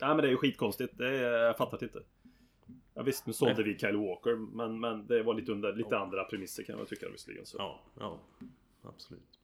Nej, 0.00 0.08
men 0.08 0.16
det 0.16 0.26
är 0.26 0.30
ju 0.30 0.36
skitkonstigt. 0.36 0.98
Det 0.98 1.08
är, 1.08 1.44
jag 1.44 1.56
fattar 1.56 1.78
det 1.78 1.84
inte. 1.84 2.02
Ja, 2.94 3.02
visst, 3.02 3.26
nu 3.26 3.32
sålde 3.32 3.62
vi 3.62 3.78
Kyle 3.78 3.96
Walker, 3.96 4.36
men, 4.36 4.80
men 4.80 5.06
det 5.06 5.22
var 5.22 5.34
lite 5.34 5.52
under 5.52 5.72
lite 5.72 5.98
andra 5.98 6.24
premisser 6.24 6.62
kan 6.62 6.78
jag 6.78 6.88
tycka 6.88 7.08
visserligen. 7.08 7.46
Så. 7.46 7.56
Ja, 7.58 7.80
ja. 8.00 8.18
Absolut. 8.82 9.40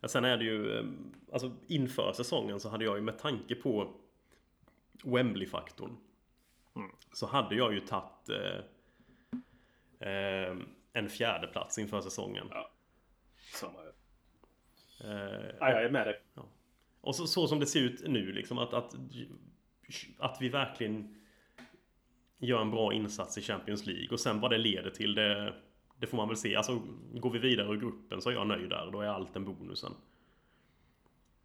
Ja, 0.00 0.08
sen 0.08 0.24
är 0.24 0.36
det 0.36 0.44
ju... 0.44 0.78
eh, 0.78 0.84
Alltså 1.32 1.52
inför 1.66 2.12
säsongen 2.12 2.60
så 2.60 2.68
hade 2.68 2.84
jag 2.84 2.96
ju 2.96 3.02
med 3.02 3.18
tanke 3.18 3.54
på 3.54 3.90
Wembley-faktorn. 5.04 5.96
Mm. 6.76 6.90
Så 7.12 7.26
hade 7.26 7.54
jag 7.54 7.74
ju 7.74 7.80
tagit 7.80 8.28
eh, 8.28 10.08
eh, 10.08 10.56
en 10.92 11.08
fjärde 11.08 11.46
plats 11.46 11.78
inför 11.78 12.00
säsongen. 12.00 12.46
Ja. 12.50 12.70
Samma. 13.54 13.78
Eh, 15.00 15.54
Ja, 15.60 15.70
jag 15.70 15.84
är 15.84 15.90
med 15.90 16.06
dig. 16.06 16.20
och 17.00 17.16
så, 17.16 17.26
så 17.26 17.48
som 17.48 17.60
det 17.60 17.66
ser 17.66 17.80
ut 17.80 18.08
nu 18.08 18.32
liksom 18.32 18.58
att, 18.58 18.74
att, 18.74 18.94
att 20.18 20.38
vi 20.40 20.48
verkligen 20.48 21.24
gör 22.38 22.60
en 22.60 22.70
bra 22.70 22.92
insats 22.92 23.38
i 23.38 23.42
Champions 23.42 23.86
League 23.86 24.08
och 24.10 24.20
sen 24.20 24.40
vad 24.40 24.50
det 24.50 24.58
leder 24.58 24.90
till 24.90 25.14
det, 25.14 25.54
det 25.98 26.06
får 26.06 26.16
man 26.16 26.28
väl 26.28 26.36
se. 26.36 26.56
Alltså 26.56 26.82
går 27.14 27.30
vi 27.30 27.38
vidare 27.38 27.68
ur 27.68 27.80
gruppen 27.80 28.22
så 28.22 28.30
är 28.30 28.34
jag 28.34 28.46
nöjd 28.46 28.70
där. 28.70 28.90
Då 28.92 29.00
är 29.00 29.06
allt 29.06 29.36
en 29.36 29.44
bonusen. 29.44 29.92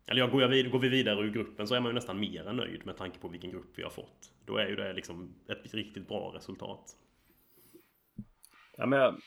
Eller 0.07 0.21
ja, 0.21 0.27
går, 0.27 0.41
jag 0.41 0.49
vid, 0.49 0.71
går 0.71 0.79
vi 0.79 0.89
vidare 0.89 1.19
ur 1.25 1.31
gruppen 1.31 1.67
så 1.67 1.75
är 1.75 1.79
man 1.79 1.89
ju 1.89 1.93
nästan 1.93 2.19
mer 2.19 2.47
än 2.47 2.55
nöjd 2.55 2.85
med 2.85 2.97
tanke 2.97 3.19
på 3.19 3.27
vilken 3.27 3.51
grupp 3.51 3.71
vi 3.75 3.83
har 3.83 3.89
fått. 3.89 4.31
Då 4.45 4.57
är 4.57 4.67
ju 4.67 4.75
det 4.75 4.93
liksom 4.93 5.35
ett 5.47 5.73
riktigt 5.73 6.07
bra 6.07 6.33
resultat. 6.35 6.95
Ja, 8.77 8.85
men 8.85 8.99
jag, 8.99 9.21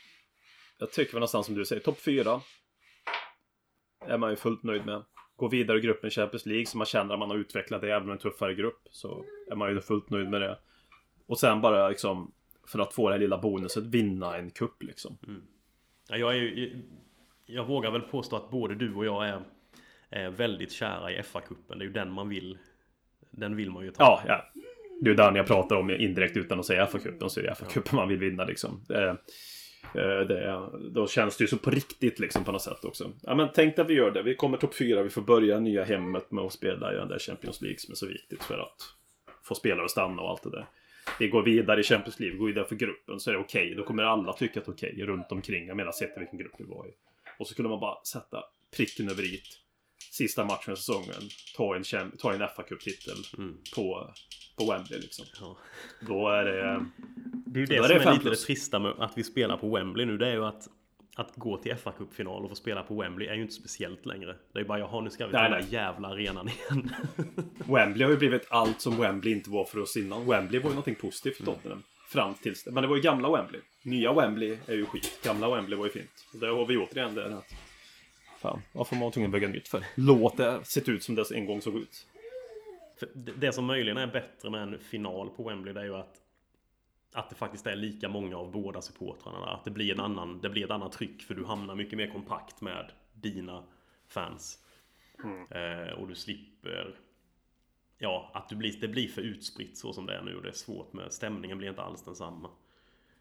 jag 0.77 0.91
tycker 0.91 1.11
väl 1.11 1.19
någonstans 1.19 1.45
som 1.45 1.55
du 1.55 1.65
säger, 1.65 1.81
topp 1.81 1.99
fyra 1.99 2.41
är 4.07 4.17
man 4.17 4.29
ju 4.29 4.35
fullt 4.35 4.63
nöjd 4.63 4.85
med. 4.85 5.03
Gå 5.35 5.47
vidare 5.47 5.77
i 5.77 5.81
gruppen 5.81 6.09
Champions 6.09 6.45
League 6.45 6.65
så 6.65 6.77
man 6.77 6.85
känner 6.87 7.13
att 7.13 7.19
man 7.19 7.29
har 7.29 7.37
utvecklat 7.37 7.81
det 7.81 7.91
även 7.93 8.05
med 8.07 8.13
en 8.13 8.19
tuffare 8.19 8.53
grupp. 8.53 8.81
Så 8.91 9.25
är 9.51 9.55
man 9.55 9.69
ju 9.73 9.81
fullt 9.81 10.09
nöjd 10.09 10.29
med 10.29 10.41
det. 10.41 10.57
Och 11.25 11.39
sen 11.39 11.61
bara 11.61 11.89
liksom 11.89 12.31
för 12.67 12.79
att 12.79 12.93
få 12.93 13.07
det 13.09 13.13
här 13.13 13.19
lilla 13.19 13.37
bonuset 13.37 13.83
vinna 13.83 14.37
en 14.37 14.49
kupp 14.51 14.83
liksom. 14.83 15.17
Ja, 16.09 16.17
jag, 16.17 16.31
är, 16.31 16.41
ju- 16.41 16.81
jag 17.45 17.65
vågar 17.65 17.91
väl 17.91 18.01
påstå 18.01 18.35
att 18.35 18.49
både 18.49 18.75
du 18.75 18.93
och 18.93 19.05
jag 19.05 19.27
är, 19.27 19.41
är 20.09 20.29
väldigt 20.29 20.71
kära 20.71 21.11
i 21.11 21.21
FA-cupen. 21.21 21.77
Det 21.77 21.83
är 21.83 21.87
ju 21.87 21.91
den 21.91 22.11
man 22.11 22.29
vill. 22.29 22.57
Den 23.31 23.55
vill 23.55 23.71
man 23.71 23.83
ju 23.85 23.91
ta. 23.91 24.03
Ja, 24.03 24.23
ja. 24.27 24.61
Det 25.01 25.07
är 25.07 25.11
ju 25.11 25.15
den 25.15 25.35
jag 25.35 25.47
pratar 25.47 25.75
om 25.75 25.89
indirekt 25.89 26.37
utan 26.37 26.59
att 26.59 26.65
säga 26.65 26.85
FA-cupen 26.85 27.27
så 27.27 27.39
är 27.39 27.43
det 27.43 27.53
FA-cupen 27.53 27.95
man 27.95 28.07
vill 28.09 28.19
vinna 28.19 28.45
liksom. 28.45 28.81
Det, 28.87 29.07
eh, 29.09 29.15
det, 30.27 30.69
då 30.91 31.07
känns 31.07 31.37
det 31.37 31.43
ju 31.43 31.47
så 31.47 31.57
på 31.57 31.69
riktigt 31.69 32.19
liksom 32.19 32.43
på 32.43 32.51
något 32.51 32.61
sätt 32.61 32.85
också. 32.85 33.11
Ja 33.21 33.35
men 33.35 33.49
tänk 33.55 33.79
att 33.79 33.89
vi 33.89 33.93
gör 33.93 34.11
det. 34.11 34.23
Vi 34.23 34.35
kommer 34.35 34.57
topp 34.57 34.75
fyra. 34.75 35.03
Vi 35.03 35.09
får 35.09 35.21
börja 35.21 35.59
nya 35.59 35.83
hemmet 35.83 36.31
med 36.31 36.43
att 36.43 36.53
spela 36.53 36.93
i 36.93 36.95
den 36.95 37.07
där 37.07 37.19
Champions 37.19 37.61
League 37.61 37.79
som 37.79 37.91
är 37.91 37.95
så 37.95 38.07
viktigt 38.07 38.43
för 38.43 38.59
att 38.59 38.81
få 39.43 39.55
spelare 39.55 39.85
att 39.85 39.91
stanna 39.91 40.21
och 40.21 40.29
allt 40.29 40.43
det 40.43 40.49
där. 40.49 40.65
vi 41.19 41.27
går 41.27 41.43
vidare 41.43 41.79
i 41.79 41.83
Champions 41.83 42.19
League, 42.19 42.33
vi 42.33 42.39
går 42.39 42.47
vidare 42.47 42.65
för 42.65 42.75
gruppen 42.75 43.19
så 43.19 43.29
är 43.29 43.33
det 43.33 43.39
okej. 43.39 43.63
Okay. 43.63 43.75
Då 43.75 43.83
kommer 43.83 44.03
alla 44.03 44.33
tycka 44.33 44.59
att 44.59 44.65
det 44.65 44.69
är 44.69 44.73
okej 44.73 44.93
okay, 44.93 45.05
runt 45.05 45.31
omkring. 45.31 45.67
Jag 45.67 45.77
menar 45.77 45.91
sett 45.91 46.17
vilken 46.17 46.39
grupp 46.39 46.53
vi 46.57 46.63
var 46.63 46.87
i. 46.87 46.91
Och 47.39 47.47
så 47.47 47.55
kunde 47.55 47.69
man 47.69 47.79
bara 47.79 48.03
sätta 48.03 48.43
pricken 48.77 49.09
över 49.09 49.23
i 49.23 49.41
sista 50.11 50.45
matchen 50.45 50.73
i 50.73 50.77
säsongen. 50.77 51.21
Ta 51.55 51.75
en, 51.75 51.83
ta 52.17 52.33
en 52.33 52.39
fa 52.39 52.63
Cup-titel 52.63 53.17
mm. 53.37 53.57
på, 53.75 54.13
på 54.55 54.71
Wembley 54.71 54.99
liksom. 54.99 55.25
Ja. 55.39 55.57
Då 55.99 56.29
är 56.29 56.45
det... 56.45 56.85
Det 57.45 57.59
är 57.59 57.61
ju 57.61 57.65
det 57.65 57.75
som 57.75 57.85
är, 57.85 57.89
det 57.89 58.03
är 58.03 58.13
lite 58.13 58.29
det 58.29 58.35
trista 58.35 58.79
med 58.79 58.91
att 58.99 59.17
vi 59.17 59.23
spelar 59.23 59.57
på 59.57 59.75
Wembley 59.75 60.05
nu. 60.05 60.17
Det 60.17 60.27
är 60.27 60.33
ju 60.33 60.45
att 60.45 60.67
att 61.15 61.35
gå 61.35 61.57
till 61.57 61.75
fa 61.75 61.91
Cup-final 61.91 62.43
och 62.43 62.49
få 62.49 62.55
spela 62.55 62.83
på 62.83 63.01
Wembley 63.01 63.27
är 63.27 63.33
ju 63.33 63.41
inte 63.41 63.53
speciellt 63.53 64.05
längre. 64.05 64.35
Det 64.53 64.59
är 64.59 64.63
bara 64.63 64.79
jaha 64.79 65.01
nu 65.01 65.09
ska 65.09 65.25
vi 65.25 65.31
till 65.31 65.39
den 65.39 65.51
där 65.51 65.65
jävla 65.69 66.07
arenan 66.07 66.49
igen. 66.49 66.91
Wembley 67.65 68.03
har 68.03 68.11
ju 68.11 68.17
blivit 68.17 68.47
allt 68.49 68.81
som 68.81 68.97
Wembley 68.97 69.33
inte 69.33 69.49
var 69.49 69.65
för 69.65 69.79
oss 69.79 69.97
innan. 69.97 70.25
Wembley 70.25 70.61
var 70.61 70.69
ju 70.69 70.75
någonting 70.75 70.95
positivt 70.95 71.37
för 71.37 71.45
Tottenham. 71.45 71.71
Mm. 71.71 71.83
Fram 72.07 72.33
tills 72.33 72.65
Men 72.65 72.81
det 72.81 72.87
var 72.87 72.95
ju 72.95 73.01
gamla 73.01 73.31
Wembley. 73.31 73.61
Nya 73.83 74.13
Wembley 74.13 74.57
är 74.67 74.73
ju 74.73 74.85
skit. 74.85 75.19
Gamla 75.23 75.55
Wembley 75.55 75.77
var 75.77 75.85
ju 75.85 75.91
fint. 75.91 76.25
Och 76.33 76.39
där 76.39 76.47
har 76.47 76.65
vi 76.65 76.77
återigen 76.77 77.15
det 77.15 77.37
att... 77.37 77.55
Fan, 78.39 78.61
varför 78.71 78.95
var 78.95 78.99
man 78.99 79.11
tvungen 79.11 79.29
att 79.29 79.33
bygga 79.33 79.47
nytt 79.47 79.67
för? 79.67 79.85
Låt 79.95 80.37
det 80.37 80.59
se 80.63 80.91
ut 80.91 81.03
som 81.03 81.15
det 81.15 81.31
en 81.31 81.45
gång 81.45 81.61
såg 81.61 81.75
ut. 81.75 82.07
Det 83.13 83.51
som 83.51 83.65
möjligen 83.65 83.97
är 83.97 84.07
bättre 84.07 84.49
med 84.49 84.61
en 84.61 84.79
final 84.79 85.29
på 85.29 85.43
Wembley 85.43 85.73
det 85.73 85.79
är 85.79 85.85
ju 85.85 85.95
att 85.95 86.19
att 87.15 87.29
det 87.29 87.35
faktiskt 87.35 87.67
är 87.67 87.75
lika 87.75 88.09
många 88.09 88.37
av 88.37 88.51
båda 88.51 88.81
supportrarna 88.81 89.39
där. 89.39 89.53
Att 89.53 89.65
det 89.65 89.71
blir, 89.71 89.93
en 89.93 89.99
annan, 89.99 90.41
det 90.41 90.49
blir 90.49 90.65
ett 90.65 90.71
annat 90.71 90.91
tryck 90.91 91.23
för 91.23 91.35
du 91.35 91.45
hamnar 91.45 91.75
mycket 91.75 91.97
mer 91.97 92.07
kompakt 92.07 92.61
med 92.61 92.91
dina 93.13 93.63
fans. 94.07 94.59
Mm. 95.23 95.47
Eh, 95.51 95.93
och 95.93 96.07
du 96.07 96.15
slipper 96.15 96.95
Ja, 97.97 98.31
att 98.33 98.49
du 98.49 98.55
blir, 98.55 98.81
det 98.81 98.87
blir 98.87 99.07
för 99.07 99.21
utspritt 99.21 99.77
så 99.77 99.93
som 99.93 100.05
det 100.05 100.15
är 100.15 100.21
nu 100.21 100.35
och 100.35 100.41
det 100.41 100.49
är 100.49 100.53
svårt 100.53 100.93
med 100.93 101.13
stämningen 101.13 101.57
blir 101.57 101.69
inte 101.69 101.81
alls 101.81 102.03
densamma. 102.03 102.49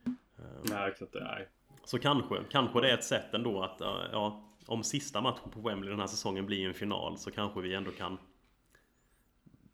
Eh, 0.07 0.45
nej, 0.63 0.91
exakt. 0.91 1.15
Nej. 1.15 1.49
Så 1.85 1.99
kanske, 1.99 2.45
kanske 2.51 2.81
det 2.81 2.91
är 2.91 2.95
ett 2.95 3.05
sätt 3.05 3.35
ändå 3.35 3.63
att 3.63 3.77
ja, 4.13 4.45
om 4.67 4.85
sista 4.85 5.21
matchen 5.21 5.51
på 5.51 5.61
Wembley 5.61 5.91
den 5.91 6.01
här 6.01 6.07
säsongen 6.07 6.47
blir 6.47 6.69
en 6.69 6.75
final 6.75 7.19
så 7.19 7.31
kanske 7.31 7.61
vi 7.61 7.75
ändå 7.75 7.91
kan 7.91 8.19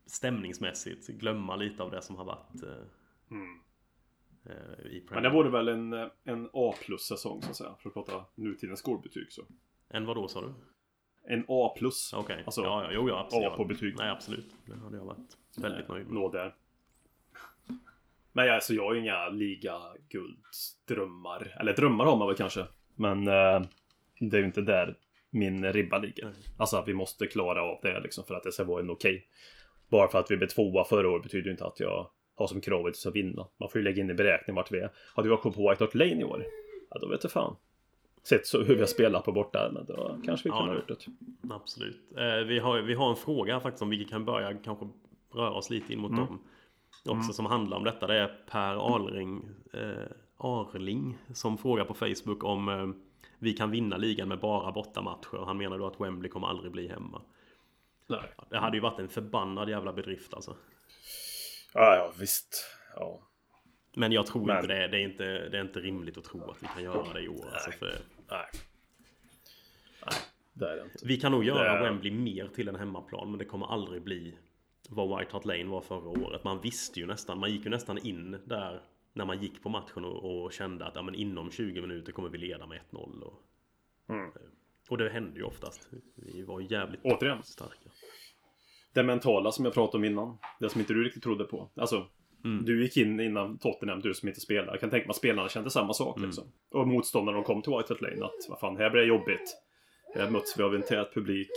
stämningsmässigt 0.09 1.07
glömma 1.07 1.55
lite 1.55 1.83
av 1.83 1.91
det 1.91 2.01
som 2.01 2.15
har 2.15 2.25
varit. 2.25 2.63
Eh, 2.63 2.69
mm. 3.31 3.59
Eh, 4.45 5.01
Men 5.09 5.23
det 5.23 5.29
vore 5.29 5.49
väl 5.49 5.67
en, 5.67 5.93
en 6.23 6.49
A 6.53 6.73
plus 6.85 7.01
säsong 7.01 7.41
så 7.41 7.49
att 7.49 7.55
säga. 7.55 7.75
För 7.79 7.89
att 7.89 7.93
prata 7.93 8.25
nutidens 8.35 8.79
skolbetyg 8.79 9.31
så. 9.31 9.41
En 9.89 10.05
vad 10.05 10.17
då 10.17 10.27
sa 10.27 10.41
du? 10.41 10.53
En 11.33 11.45
A 11.47 11.73
plus. 11.77 12.13
Okej. 12.13 12.33
Okay. 12.33 12.43
Alltså, 12.45 12.61
ja, 12.61 12.83
ja, 12.83 12.89
jo, 12.93 13.09
ja, 13.09 13.19
absolut. 13.19 13.47
A 13.47 13.53
på 13.57 13.65
betyg. 13.65 13.95
Nej, 13.97 14.09
absolut. 14.09 14.55
Det 14.65 14.75
hade 14.75 14.97
jag 14.97 15.05
varit 15.05 15.37
väldigt 15.57 15.89
nöjd 15.89 16.05
med. 16.05 16.13
Låg 16.13 16.31
där. 16.31 16.55
Men 18.31 18.49
alltså 18.49 18.73
jag 18.73 18.83
har 18.83 18.93
ju 18.93 18.99
inga 18.99 19.29
liga-guldsdrömmar. 19.29 21.57
Eller 21.59 21.73
drömmar 21.73 22.05
har 22.05 22.17
man 22.17 22.27
väl 22.27 22.37
kanske. 22.37 22.65
Men 22.95 23.27
eh, 23.27 23.61
det 24.19 24.37
är 24.37 24.39
ju 24.39 24.45
inte 24.45 24.61
där 24.61 24.97
min 25.29 25.73
ribba 25.73 25.97
ligger. 25.97 26.25
Nej. 26.25 26.33
Alltså 26.57 26.77
att 26.77 26.87
vi 26.87 26.93
måste 26.93 27.27
klara 27.27 27.61
av 27.61 27.79
det 27.81 27.99
liksom 27.99 28.23
för 28.23 28.35
att 28.35 28.43
det 28.43 28.51
ska 28.51 28.63
vara 28.63 28.81
en 28.81 28.89
okej. 28.89 29.15
Okay. 29.15 29.27
Bara 29.89 30.07
för 30.07 30.19
att 30.19 30.31
vi 30.31 30.37
blev 30.37 30.47
tvåa 30.47 30.83
förra 30.83 31.09
året 31.09 31.23
betyder 31.23 31.45
ju 31.45 31.51
inte 31.51 31.65
att 31.65 31.79
jag 31.79 32.09
ha 32.35 32.47
som 32.47 32.61
krav 32.61 32.85
att 32.85 33.15
vinna. 33.15 33.47
Man 33.59 33.69
får 33.69 33.81
ju 33.81 33.85
lägga 33.85 34.01
in 34.01 34.09
i 34.09 34.13
beräkning 34.13 34.55
vart 34.55 34.71
vi 34.71 34.79
är. 34.79 34.91
Hade 35.15 35.27
vi 35.27 35.35
varit 35.35 35.41
på 35.41 35.69
White 35.69 35.83
Hart 35.83 35.95
Lane 35.95 36.21
i 36.21 36.23
år, 36.23 36.45
ja 36.89 36.99
då 36.99 37.07
vet 37.07 37.23
jag 37.23 37.31
fan. 37.31 37.55
Sett 38.23 38.47
så 38.47 38.63
hur 38.63 38.75
vi 38.75 38.79
har 38.79 38.87
spelat 38.87 39.25
på 39.25 39.31
borta, 39.31 39.71
men 39.73 39.85
då 39.85 40.17
kanske 40.25 40.49
vi 40.49 40.51
kunde 40.51 40.65
ja, 40.65 40.67
ha 40.67 40.75
gjort 40.75 40.87
det. 40.87 41.53
Absolut. 41.53 41.97
Eh, 42.17 42.47
vi, 42.47 42.59
har, 42.59 42.81
vi 42.81 42.93
har 42.93 43.09
en 43.09 43.15
fråga 43.15 43.59
faktiskt 43.59 43.81
om 43.81 43.89
vi 43.89 44.05
kan 44.05 44.25
börja 44.25 44.53
kanske 44.53 44.87
röra 45.33 45.51
oss 45.51 45.69
lite 45.69 45.93
in 45.93 45.99
mot 45.99 46.11
mm. 46.11 46.25
dem. 46.25 46.39
Också 47.05 47.13
mm. 47.13 47.33
som 47.33 47.45
handlar 47.45 47.77
om 47.77 47.83
detta. 47.83 48.07
Det 48.07 48.15
är 48.15 48.27
Per 48.51 48.95
Alring, 48.95 49.49
eh, 49.73 50.07
Arling 50.37 51.17
som 51.33 51.57
frågar 51.57 51.85
på 51.85 51.93
Facebook 51.93 52.43
om 52.43 52.69
eh, 52.69 52.87
vi 53.39 53.53
kan 53.53 53.71
vinna 53.71 53.97
ligan 53.97 54.27
med 54.27 54.39
bara 54.39 54.71
bortamatcher. 54.71 55.45
Han 55.45 55.57
menar 55.57 55.79
då 55.79 55.87
att 55.87 56.01
Wembley 56.01 56.31
kommer 56.31 56.47
aldrig 56.47 56.71
bli 56.71 56.87
hemma. 56.87 57.21
Nej. 58.09 58.33
Det 58.49 58.57
hade 58.57 58.77
ju 58.77 58.81
varit 58.81 58.99
en 58.99 59.09
förbannad 59.09 59.69
jävla 59.69 59.93
bedrift 59.93 60.33
alltså. 60.33 60.55
Ja, 61.73 61.95
ja 61.95 62.13
visst. 62.19 62.65
Ja. 62.95 63.21
Men 63.95 64.11
jag 64.11 64.27
tror 64.27 64.45
Men... 64.45 64.55
inte 64.55 64.67
det. 64.67 64.87
Det 64.87 64.97
är 64.97 65.03
inte, 65.03 65.23
det 65.23 65.57
är 65.57 65.61
inte 65.61 65.79
rimligt 65.79 66.17
att 66.17 66.23
tro 66.23 66.51
att 66.51 66.63
vi 66.63 66.67
kan 66.67 66.83
göra 66.83 67.13
det 67.13 67.21
i 67.21 67.27
år. 67.27 67.49
Alltså 67.53 67.71
för... 67.71 67.95
Nej. 68.29 68.45
Nej, 70.05 70.21
det 70.53 70.69
är 70.69 70.75
det 70.75 70.83
inte. 70.83 71.05
Vi 71.05 71.17
kan 71.17 71.31
nog 71.31 71.43
göra 71.43 71.77
är... 71.77 71.83
Wembley 71.83 72.11
mer 72.11 72.47
till 72.47 72.67
en 72.67 72.75
hemmaplan. 72.75 73.29
Men 73.29 73.39
det 73.39 73.45
kommer 73.45 73.73
aldrig 73.73 74.03
bli 74.03 74.37
vad 74.89 75.19
White 75.19 75.33
Hart 75.33 75.45
Lane 75.45 75.63
var 75.63 75.81
förra 75.81 76.09
året. 76.09 76.43
Man 76.43 76.61
visste 76.61 76.99
ju 76.99 77.05
nästan. 77.05 77.39
Man 77.39 77.51
gick 77.51 77.65
ju 77.65 77.69
nästan 77.69 77.97
in 77.97 78.37
där 78.45 78.81
när 79.13 79.25
man 79.25 79.41
gick 79.41 79.63
på 79.63 79.69
matchen 79.69 80.05
och, 80.05 80.43
och 80.43 80.53
kände 80.53 80.85
att 80.85 80.95
ja, 80.95 81.01
men 81.01 81.15
inom 81.15 81.51
20 81.51 81.81
minuter 81.81 82.11
kommer 82.11 82.29
vi 82.29 82.37
leda 82.37 82.65
med 82.67 82.79
1-0. 82.91 83.21
Och, 83.21 83.43
mm. 84.09 84.31
och 84.89 84.97
det 84.97 85.09
hände 85.09 85.39
ju 85.39 85.43
oftast. 85.43 85.89
Vi 86.15 86.41
var 86.41 86.61
jävligt 86.61 87.01
Återigen. 87.03 87.43
starka 87.43 87.89
det 88.93 89.03
mentala 89.03 89.51
som 89.51 89.65
jag 89.65 89.73
pratade 89.73 89.97
om 89.97 90.05
innan. 90.05 90.37
Det 90.59 90.69
som 90.69 90.81
inte 90.81 90.93
du 90.93 91.03
riktigt 91.03 91.23
trodde 91.23 91.43
på. 91.43 91.69
Alltså, 91.75 92.07
mm. 92.45 92.65
du 92.65 92.83
gick 92.83 92.97
in 92.97 93.19
innan 93.19 93.57
Tottenham, 93.57 93.99
du 93.99 94.13
som 94.13 94.27
inte 94.27 94.41
spelar. 94.41 94.73
Jag 94.73 94.79
kan 94.79 94.89
tänka 94.89 95.07
mig 95.07 95.11
att 95.11 95.17
spelarna 95.17 95.49
kände 95.49 95.69
samma 95.69 95.93
sak 95.93 96.17
mm. 96.17 96.29
liksom. 96.29 96.51
Och 96.71 96.87
motståndarna 96.87 97.37
de 97.37 97.43
kom 97.43 97.61
till 97.61 97.71
White 97.71 97.93
Hart 97.93 98.01
Lane 98.01 98.25
att 98.25 98.49
vad 98.49 98.59
fan, 98.59 98.77
här 98.77 98.89
blir 98.89 99.01
det 99.01 99.07
jobbigt. 99.07 99.57
Här 100.15 100.29
möts 100.29 100.59
vi 100.59 100.63
av 100.63 100.75
en 100.75 100.81
tät 100.81 101.13
publik, 101.13 101.51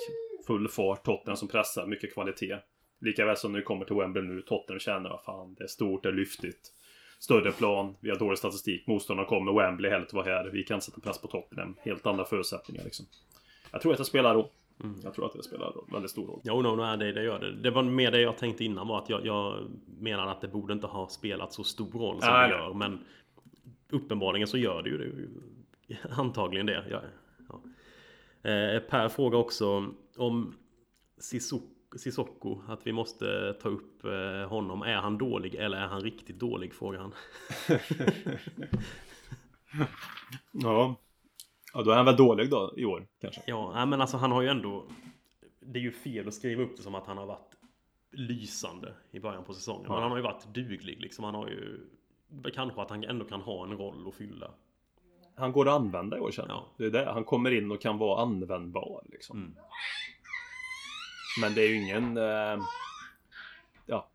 full 0.47 0.68
fart, 0.68 1.05
Tottenham 1.05 1.37
som 1.37 1.49
pressar, 1.49 1.87
mycket 1.87 2.14
kvalitet. 2.14 2.57
Likaväl 3.01 3.37
som 3.37 3.53
när 3.53 3.59
vi 3.59 3.64
kommer 3.64 3.85
till 3.85 3.97
Wembley 3.97 4.24
nu, 4.24 4.43
Tottenham 4.43 4.80
känner 4.80 5.11
vad 5.11 5.24
fan, 5.24 5.55
det 5.55 5.64
är 5.64 5.68
stort, 5.68 6.03
det 6.03 6.09
är 6.09 6.12
lyftigt. 6.12 6.72
Större 7.18 7.53
plan, 7.53 7.97
vi 8.01 8.11
har 8.11 8.18
dålig 8.18 8.39
statistik, 8.39 8.87
motståndarna 8.87 9.28
kommer, 9.28 9.53
Wembley, 9.53 9.91
helt 9.91 10.12
var 10.12 10.24
här, 10.24 10.51
vi 10.53 10.62
kan 10.62 10.80
sätta 10.80 11.01
press 11.01 11.20
på 11.20 11.28
Tottenham. 11.28 11.76
Helt 11.80 12.07
andra 12.07 12.24
förutsättningar 12.24 12.85
liksom. 12.85 13.07
Jag 13.72 13.80
tror 13.80 13.93
att 13.93 13.99
det 13.99 14.05
spelar 14.05 14.35
roll. 14.35 14.49
Mm. 14.83 15.01
Jag 15.03 15.14
tror 15.14 15.26
att 15.26 15.33
det 15.33 15.43
spelar 15.43 15.74
väldigt 15.93 16.11
stor 16.11 16.26
roll. 16.26 16.41
Jo, 16.45 16.62
no, 16.62 16.68
no, 16.68 16.97
det, 16.97 17.12
det 17.12 17.22
gör 17.22 17.39
det. 17.39 17.53
Det 17.53 17.70
var 17.70 17.83
mer 17.83 18.11
det 18.11 18.20
jag 18.20 18.39
tänkte 18.39 18.64
innan 18.64 18.89
var 18.89 18.99
att 18.99 19.09
jag, 19.09 19.26
jag 19.26 19.70
menade 19.99 20.30
att 20.30 20.41
det 20.41 20.49
borde 20.49 20.72
inte 20.72 20.87
ha 20.87 21.09
spelat 21.09 21.53
så 21.53 21.64
stor 21.64 21.93
roll 21.93 22.20
som 22.20 22.33
Nej. 22.33 22.49
det 22.49 22.55
gör. 22.55 22.74
Men 22.74 23.05
uppenbarligen 23.91 24.49
så 24.49 24.59
gör 24.59 24.83
det 24.83 24.89
ju 24.89 24.99
det. 24.99 25.28
Antagligen 26.11 26.66
det. 26.66 26.85
Ja, 26.91 27.03
ja. 27.49 27.61
Eh, 28.51 28.80
per 28.80 29.09
frågar 29.09 29.39
också 29.39 29.87
om 30.16 30.55
Sissoko, 31.18 32.62
att 32.68 32.87
vi 32.87 32.93
måste 32.93 33.53
ta 33.53 33.68
upp 33.68 34.05
eh, 34.05 34.49
honom. 34.49 34.83
Är 34.83 34.97
han 34.97 35.18
dålig 35.18 35.55
eller 35.55 35.78
är 35.78 35.87
han 35.87 36.01
riktigt 36.01 36.39
dålig? 36.39 36.74
Frågar 36.74 37.01
han. 37.01 37.14
ja, 40.53 40.97
Ja, 41.75 41.83
då 41.83 41.91
är 41.91 41.97
han 41.97 42.05
väl 42.05 42.16
dålig 42.16 42.51
då 42.51 42.75
i 42.77 42.85
år 42.85 43.07
kanske? 43.20 43.43
Ja, 43.47 43.87
men 43.87 44.01
alltså 44.01 44.16
han 44.16 44.33
har 44.33 44.43
ju 44.43 44.49
ändå... 44.49 44.87
Det 45.61 45.79
är 45.79 45.83
ju 45.83 45.93
fel 45.93 46.29
att 46.29 46.35
skriva 46.35 46.62
upp 46.62 46.77
det 46.77 46.83
som 46.83 46.95
att 46.95 47.07
han 47.07 47.18
har 47.18 47.27
varit 47.27 47.55
lysande 48.12 48.95
i 49.11 49.20
början 49.20 49.45
på 49.45 49.55
säsongen. 49.55 49.85
Ja. 49.87 49.93
Men 49.93 50.03
han 50.03 50.11
har 50.11 50.18
ju 50.18 50.25
varit 50.25 50.55
duglig 50.55 51.01
liksom. 51.01 51.25
Han 51.25 51.35
har 51.35 51.49
ju... 51.49 51.87
Kanske 52.55 52.83
att 52.83 52.91
han 52.91 53.05
ändå 53.05 53.25
kan 53.25 53.41
ha 53.41 53.64
en 53.64 53.73
roll 53.73 54.09
att 54.09 54.14
fylla. 54.14 54.51
Han 55.37 55.53
går 55.53 55.68
att 55.68 55.75
använda 55.75 56.16
i 56.16 56.20
år 56.20 56.31
känner 56.31 56.55
ja. 56.55 56.66
Det 56.77 56.85
är 56.85 56.91
det. 56.91 57.12
Han 57.12 57.25
kommer 57.25 57.51
in 57.51 57.70
och 57.70 57.81
kan 57.81 57.99
vara 57.99 58.23
användbar 58.23 59.03
liksom. 59.11 59.39
Mm. 59.39 59.57
Men 61.41 61.55
det 61.55 61.62
är 61.62 61.68
ju 61.68 61.83
ingen... 61.83 62.16
Eh, 62.16 62.64
ja, 63.87 64.09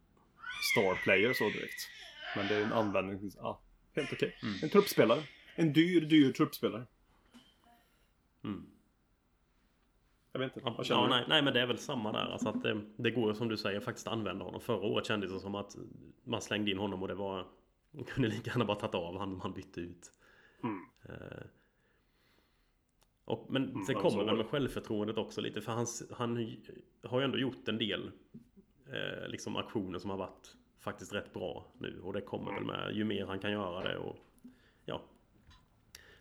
star 0.74 1.04
player 1.04 1.34
så 1.34 1.44
direkt. 1.44 1.90
Men 2.36 2.48
det 2.48 2.56
är 2.56 2.62
en 2.62 2.74
användning... 2.74 3.32
Ja, 3.38 3.62
helt 3.96 4.14
okej. 4.14 4.36
Okay. 4.38 4.50
Mm. 4.50 4.64
En 4.64 4.70
truppspelare. 4.70 5.24
En 5.56 5.74
dyr, 5.74 6.02
dyr 6.02 6.32
truppspelare. 6.32 6.86
Mm. 8.48 8.66
Jag 10.32 10.40
vet 10.40 10.58
inte. 10.58 10.70
Vad 10.70 10.86
känner 10.86 11.02
ja, 11.02 11.08
nej, 11.08 11.26
nej, 11.28 11.42
men 11.42 11.54
det 11.54 11.62
är 11.62 11.66
väl 11.66 11.78
samma 11.78 12.12
där. 12.12 12.26
Alltså 12.26 12.50
att 12.50 12.64
det, 12.64 12.82
det 12.96 13.12
går 13.12 13.34
som 13.34 13.48
du 13.48 13.58
säger 13.58 13.80
faktiskt 13.80 14.08
att 14.08 14.14
använda 14.14 14.46
honom. 14.46 14.62
Förra 14.62 14.88
året 14.88 15.06
kändes 15.06 15.32
det 15.32 15.40
som 15.40 15.56
att 15.56 15.76
man 16.24 16.42
slängde 16.42 16.72
in 16.72 16.78
honom 16.78 17.02
och 17.02 17.08
det 17.08 17.16
var... 17.16 17.46
Man 17.92 18.04
kunde 18.04 18.30
lika 18.30 18.52
gärna 18.52 18.66
bara 18.66 18.78
tagit 18.78 18.96
av 18.96 19.18
honom 19.18 19.38
man 19.38 19.54
bytte 19.54 19.82
ut. 19.82 20.12
Mm. 20.64 20.80
Uh, 21.10 21.46
och, 23.26 23.46
men 23.50 23.70
mm, 23.70 23.86
sen 23.86 23.96
kommer 23.96 24.24
väl 24.24 24.38
med 24.38 24.46
självförtroendet 24.46 25.18
också 25.18 25.42
lite. 25.42 25.62
För 25.62 25.72
han, 25.72 25.86
han 26.12 26.58
har 27.04 27.20
ju 27.20 27.26
ändå 27.26 27.38
gjort 27.38 27.68
en 27.68 27.78
del 27.78 28.12
eh, 28.88 29.28
liksom 29.28 29.56
aktioner 29.56 30.00
som 30.00 30.10
har 30.10 30.18
varit 30.18 30.56
faktiskt 30.80 31.14
rätt 31.14 31.34
bra 31.34 31.66
nu. 31.78 32.02
Och 32.04 32.14
det 32.14 32.22
kommer 32.22 32.52
mm. 32.52 32.68
väl 32.68 32.78
med 32.78 32.96
ju 32.96 33.04
mer 33.04 33.26
han 33.26 33.40
kan 33.40 33.52
göra 33.52 33.84
det. 33.84 33.98
Och 33.98 34.16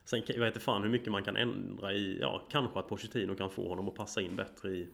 Sen 0.07 0.23
jag 0.27 0.39
vet 0.39 0.47
inte 0.47 0.61
fan 0.61 0.83
hur 0.83 0.91
mycket 0.91 1.13
man 1.13 1.23
kan 1.23 1.37
ändra 1.37 1.93
i, 1.93 2.19
ja 2.21 2.43
kanske 2.51 2.79
att 2.79 2.89
Pochettino 2.89 3.35
kan 3.35 3.51
få 3.51 3.69
honom 3.69 3.89
att 3.89 3.95
passa 3.95 4.21
in 4.21 4.37
bättre 4.37 4.71
i, 4.71 4.89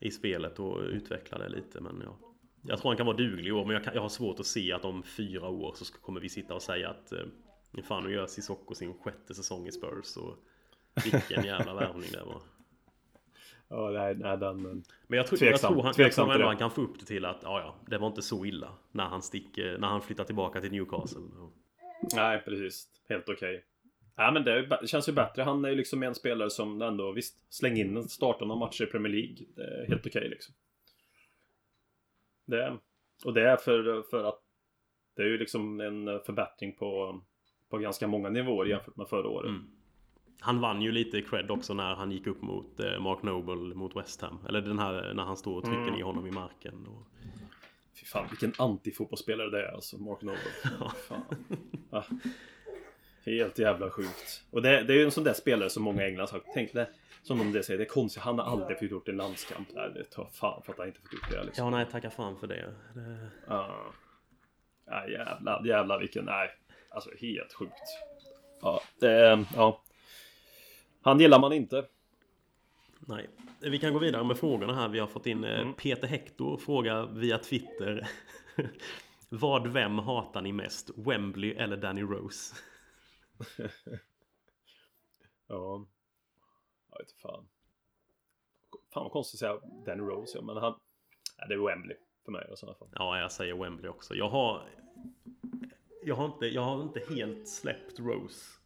i 0.00 0.10
spelet 0.10 0.58
och 0.58 0.80
utveckla 0.80 1.38
det 1.38 1.48
lite 1.48 1.80
men 1.80 2.02
ja. 2.04 2.16
Jag 2.62 2.78
tror 2.78 2.90
han 2.90 2.96
kan 2.96 3.06
vara 3.06 3.16
duglig 3.16 3.46
i 3.46 3.52
år 3.52 3.64
men 3.64 3.74
jag, 3.74 3.84
kan, 3.84 3.94
jag 3.94 4.02
har 4.02 4.08
svårt 4.08 4.40
att 4.40 4.46
se 4.46 4.72
att 4.72 4.84
om 4.84 5.02
fyra 5.02 5.48
år 5.48 5.74
så 5.76 5.94
kommer 5.94 6.20
vi 6.20 6.28
sitta 6.28 6.54
och 6.54 6.62
säga 6.62 6.90
att 6.90 7.12
eh, 7.12 7.82
fan 7.82 8.04
nu 8.04 8.12
gör 8.12 8.26
Sissoko 8.26 8.74
sin 8.74 8.94
sjätte 8.94 9.34
säsong 9.34 9.66
i 9.66 9.72
Spurs 9.72 10.16
och 10.16 10.36
vilken 11.04 11.44
jävla 11.44 11.74
värvning 11.74 12.10
det 12.12 12.22
var. 12.24 12.42
Ja, 13.68 13.90
nej, 13.90 14.14
nej 14.14 14.38
den... 14.38 14.62
Men 15.06 15.16
jag 15.16 15.26
tror, 15.26 15.38
Tveksam- 15.38 15.50
jag 15.50 15.60
tror, 15.60 15.82
han, 15.82 15.94
jag 15.96 16.12
tror 16.12 16.32
ändå 16.32 16.46
han 16.46 16.56
kan 16.56 16.70
få 16.70 16.82
upp 16.82 17.00
det 17.00 17.06
till 17.06 17.24
att 17.24 17.38
ja, 17.42 17.60
ja, 17.60 17.74
det 17.86 17.98
var 17.98 18.06
inte 18.08 18.22
så 18.22 18.44
illa 18.44 18.72
när 18.92 19.04
han 19.04 19.22
sticker, 19.22 19.78
när 19.78 19.88
han 19.88 20.02
flyttar 20.02 20.24
tillbaka 20.24 20.60
till 20.60 20.70
Newcastle. 20.72 21.22
Nej, 22.14 22.42
precis. 22.44 22.88
Helt 23.08 23.28
okej. 23.28 23.64
Nej, 24.20 24.32
men 24.32 24.44
det 24.44 24.86
känns 24.86 25.08
ju 25.08 25.12
bättre. 25.12 25.42
Han 25.42 25.64
är 25.64 25.68
ju 25.68 25.74
liksom 25.76 26.02
en 26.02 26.14
spelare 26.14 26.50
som 26.50 26.82
ändå, 26.82 27.12
visst, 27.12 27.54
släng 27.54 27.76
in 27.76 27.96
en 27.96 28.08
starta 28.08 28.44
några 28.44 28.58
matcher 28.58 28.84
i 28.84 28.86
Premier 28.86 29.12
League. 29.12 29.36
Det 29.56 29.62
är 29.62 29.86
helt 29.88 30.06
okej 30.06 30.28
liksom. 30.28 30.54
Det 32.46 32.78
och 33.24 33.34
det 33.34 33.50
är 33.50 33.56
för, 33.56 34.02
för 34.10 34.24
att 34.24 34.40
det 35.16 35.22
är 35.22 35.26
ju 35.26 35.38
liksom 35.38 35.80
en 35.80 36.20
förbättring 36.26 36.76
på, 36.76 37.20
på 37.70 37.78
ganska 37.78 38.06
många 38.06 38.28
nivåer 38.28 38.66
jämfört 38.66 38.96
med 38.96 39.08
förra 39.08 39.28
året. 39.28 39.48
Mm. 39.48 39.70
Han 40.40 40.60
vann 40.60 40.82
ju 40.82 40.92
lite 40.92 41.22
cred 41.22 41.50
också 41.50 41.74
när 41.74 41.94
han 41.94 42.10
gick 42.10 42.26
upp 42.26 42.42
mot 42.42 42.80
eh, 42.80 43.00
Mark 43.00 43.22
Noble 43.22 43.74
mot 43.74 43.96
West 43.96 44.20
Ham. 44.20 44.38
Eller 44.48 44.60
den 44.60 44.78
här 44.78 45.14
när 45.14 45.22
han 45.22 45.36
står 45.36 45.56
och 45.56 45.64
trycker 45.64 45.82
Mm. 45.82 45.94
ner 45.94 46.02
honom 46.02 46.26
i 46.26 46.30
marken. 46.30 46.86
Och... 46.86 47.06
Fy 48.00 48.06
fan 48.06 48.26
vilken 48.30 48.52
antifotbollsspelare 48.58 49.50
det 49.50 49.66
är 49.66 49.72
alltså, 49.72 49.98
Mark 49.98 50.22
Noble. 50.22 50.40
Helt 53.30 53.58
jävla 53.58 53.90
sjukt. 53.90 54.42
Och 54.50 54.62
det, 54.62 54.82
det 54.82 54.92
är 54.92 54.96
ju 54.96 55.04
en 55.04 55.10
sån 55.10 55.24
där 55.24 55.32
spelare 55.32 55.70
som 55.70 55.82
många 55.82 56.02
i 56.02 56.06
England 56.06 56.20
har 56.20 56.26
sagt. 56.38 56.46
Tänk 56.54 56.72
det, 56.72 56.88
som 57.22 57.38
de 57.38 57.52
det 57.52 57.62
säger, 57.62 57.78
det 57.78 57.84
är 57.84 57.88
konstigt. 57.88 58.22
Han 58.22 58.38
har 58.38 58.52
aldrig 58.52 58.78
fått 58.78 58.90
gjort 58.90 59.08
en 59.08 59.16
landskamp. 59.16 59.68
Nej, 59.74 59.90
det 59.94 60.04
tar 60.04 60.24
fan 60.32 60.62
för 60.62 60.72
att 60.72 60.78
han 60.78 60.86
inte 60.86 61.00
fått 61.00 61.12
gjort 61.12 61.30
det 61.30 61.44
liksom. 61.44 61.64
Ja, 61.64 61.70
nej, 61.70 61.86
tacka 61.92 62.10
fan 62.10 62.36
för 62.36 62.46
det. 62.46 62.74
det... 62.94 63.28
Ja. 63.48 63.92
Ja, 64.86 65.08
jävlar, 65.08 65.66
jävlar 65.66 65.98
vilken, 65.98 66.24
nej. 66.24 66.50
Alltså 66.88 67.10
helt 67.20 67.52
sjukt. 67.52 67.72
Ja, 68.62 68.80
det, 69.00 69.44
ja. 69.56 69.82
Han 71.02 71.20
gillar 71.20 71.38
man 71.38 71.52
inte. 71.52 71.84
Nej. 73.00 73.28
Vi 73.60 73.78
kan 73.78 73.92
gå 73.92 73.98
vidare 73.98 74.24
med 74.24 74.38
frågorna 74.38 74.74
här. 74.74 74.88
Vi 74.88 74.98
har 74.98 75.06
fått 75.06 75.26
in 75.26 75.44
eh, 75.44 75.60
Mm. 75.60 75.74
Peter 75.74 76.08
Hector 76.08 76.56
fråga 76.56 77.06
via 77.06 77.38
Twitter. 77.38 78.08
Vad, 79.28 79.66
vem 79.66 79.98
hatar 79.98 80.42
ni 80.42 80.52
mest? 80.52 80.90
Wembley 80.96 81.52
eller 81.52 81.76
Danny 81.76 82.02
Rose? 82.02 82.54
Ja. 85.50 85.86
Jag 86.90 86.98
vet 86.98 87.08
inte 87.08 87.20
fan. 87.20 87.48
Fan 88.92 89.02
vad 89.02 89.12
konstigt 89.12 89.42
att 89.42 89.60
säga 89.60 89.72
Danny 89.86 90.02
Rose, 90.02 90.38
ja, 90.38 90.42
men 90.42 90.56
han... 90.56 90.80
Ja, 91.38 91.46
det 91.46 91.54
är 91.54 91.66
Wembley 91.66 91.96
för 92.24 92.32
mig 92.32 92.50
i 92.52 92.56
sådana 92.56 92.78
fall. 92.78 92.88
Ja, 92.92 93.20
jag 93.20 93.32
säger 93.32 93.54
Wembley 93.54 93.90
också. 93.90 94.14
Jag 94.14 94.28
har... 94.28 94.68
Jag 96.02 96.14
har 96.14 96.26
inte, 96.26 96.46
jag 96.46 96.62
har 96.62 96.82
inte 96.82 97.00
helt 97.14 97.48
släppt 97.48 97.98
Rose. 97.98 98.60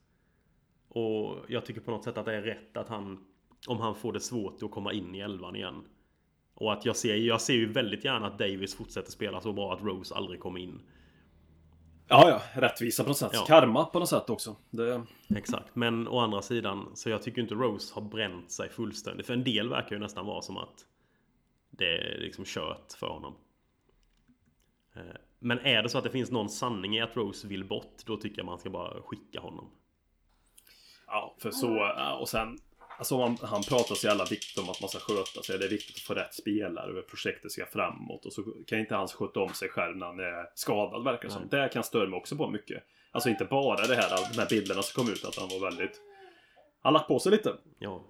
Och 0.89 1.37
jag 1.49 1.67
tycker 1.67 1.81
på 1.81 1.91
något 1.91 2.05
sätt 2.05 2.19
att 2.19 2.27
det 2.27 2.35
är 2.35 2.43
rätt 2.43 2.77
att 2.77 2.89
han... 2.89 3.27
Om 3.69 3.79
han 3.81 3.95
får 3.95 4.13
det 4.13 4.21
svårt 4.21 4.63
att 4.63 4.71
komma 4.71 4.93
in 4.93 5.15
i 5.15 5.21
elvan 5.21 5.57
igen. 5.57 5.85
Och 6.55 6.73
att 6.73 6.85
jag 6.85 6.97
ser, 6.97 7.17
jag 7.17 7.41
ser 7.41 7.55
ju 7.55 7.73
väldigt 7.73 8.05
gärna 8.05 8.27
att 8.27 8.39
Davis 8.39 8.75
fortsätter 8.75 9.11
spela 9.11 9.41
så 9.41 9.53
bra 9.53 9.75
att 9.75 9.83
Rose 9.83 10.15
aldrig 10.15 10.41
kommer 10.41 10.61
in. 10.61 10.83
Ja, 12.09 12.29
ja. 12.29 12.61
Rättvisa 12.61 13.03
på 13.03 13.09
något 13.09 13.19
sätt. 13.19 13.31
Ja. 13.33 13.45
Karma 13.47 13.85
på 13.85 13.99
något 13.99 14.09
sätt 14.09 14.31
också. 14.31 14.57
Det... 14.71 15.03
Exakt, 15.37 15.75
men 15.77 16.09
å 16.09 16.19
andra 16.19 16.43
sidan 16.43 16.91
så 16.95 17.11
jag 17.11 17.23
tycker 17.23 17.43
inte 17.43 17.55
Rose 17.55 17.95
har 17.95 18.03
bränt 18.03 18.53
sig 18.53 18.69
fullständigt. 18.69 19.27
För 19.27 19.35
en 19.35 19.45
del 19.45 19.69
verkar 19.69 19.97
ju 19.97 19.99
nästan 20.03 20.27
vara 20.27 20.43
som 20.43 20.57
att 20.57 20.87
det 21.71 21.99
är 21.99 22.19
liksom 22.19 22.45
kört 22.45 22.93
för 22.99 23.07
honom. 23.07 23.35
Eh, 24.97 25.03
Men 25.39 25.59
är 25.59 25.83
det 25.83 25.89
så 25.89 25.99
att 25.99 26.05
det 26.05 26.11
finns 26.11 26.31
någon 26.31 26.49
sanning 26.49 26.97
i 26.97 27.01
att 27.01 27.17
Rose 27.17 27.47
vill 27.49 27.65
bort, 27.65 27.97
då 28.07 28.17
tycker 28.17 28.39
jag 28.39 28.47
man 28.47 28.59
ska 28.59 28.71
bara 28.71 29.03
skicka 29.03 29.41
honom. 29.41 29.71
Ja, 31.07 31.37
för 31.39 31.51
så... 31.51 31.67
ja, 31.67 32.19
Och 32.21 32.29
sen... 32.29 32.59
Alltså 32.99 33.21
han, 33.23 33.37
han 33.43 33.63
pratar 33.63 33.95
så 33.95 34.07
jävla 34.07 34.25
viktigt 34.25 34.59
om 34.59 34.71
att 34.71 34.81
man 34.81 34.89
ska 34.91 34.99
sköta 34.99 35.43
sig. 35.43 35.59
Det 35.59 35.65
är 35.65 35.69
viktigt 35.69 35.97
att 35.97 36.03
få 36.03 36.15
rätt 36.15 36.35
spelare 36.35 36.99
och 37.01 37.07
projektet 37.07 37.53
ska 37.53 37.67
framåt. 37.67 38.27
Och 38.27 38.33
så 38.33 38.43
kan 38.67 38.79
inte 38.79 38.95
han 38.95 39.09
sköta 39.09 39.41
om 39.41 39.49
sig 39.55 39.69
själv 39.69 39.97
när 39.97 40.07
han 40.07 40.21
är 40.21 40.51
skadad 40.55 41.05
verkar 41.05 41.29
det 41.29 41.31
som. 41.35 41.49
Det 41.51 41.69
kan 41.73 41.85
störa 41.85 42.09
mig 42.09 42.17
också 42.17 42.37
på 42.37 42.51
mycket. 42.51 42.83
Alltså 43.13 43.29
inte 43.29 43.45
bara 43.45 43.87
det 43.87 43.95
här, 43.95 44.33
de 44.35 44.41
här 44.41 44.49
bilderna 44.49 44.83
som 44.83 45.05
kom 45.05 45.13
ut 45.13 45.25
att 45.25 45.37
han 45.37 45.49
var 45.49 45.61
väldigt... 45.71 46.01
Han 46.83 46.93
lagt 46.93 47.09
på 47.09 47.19
sig 47.19 47.33
lite. 47.33 47.55
Ja, 47.79 48.05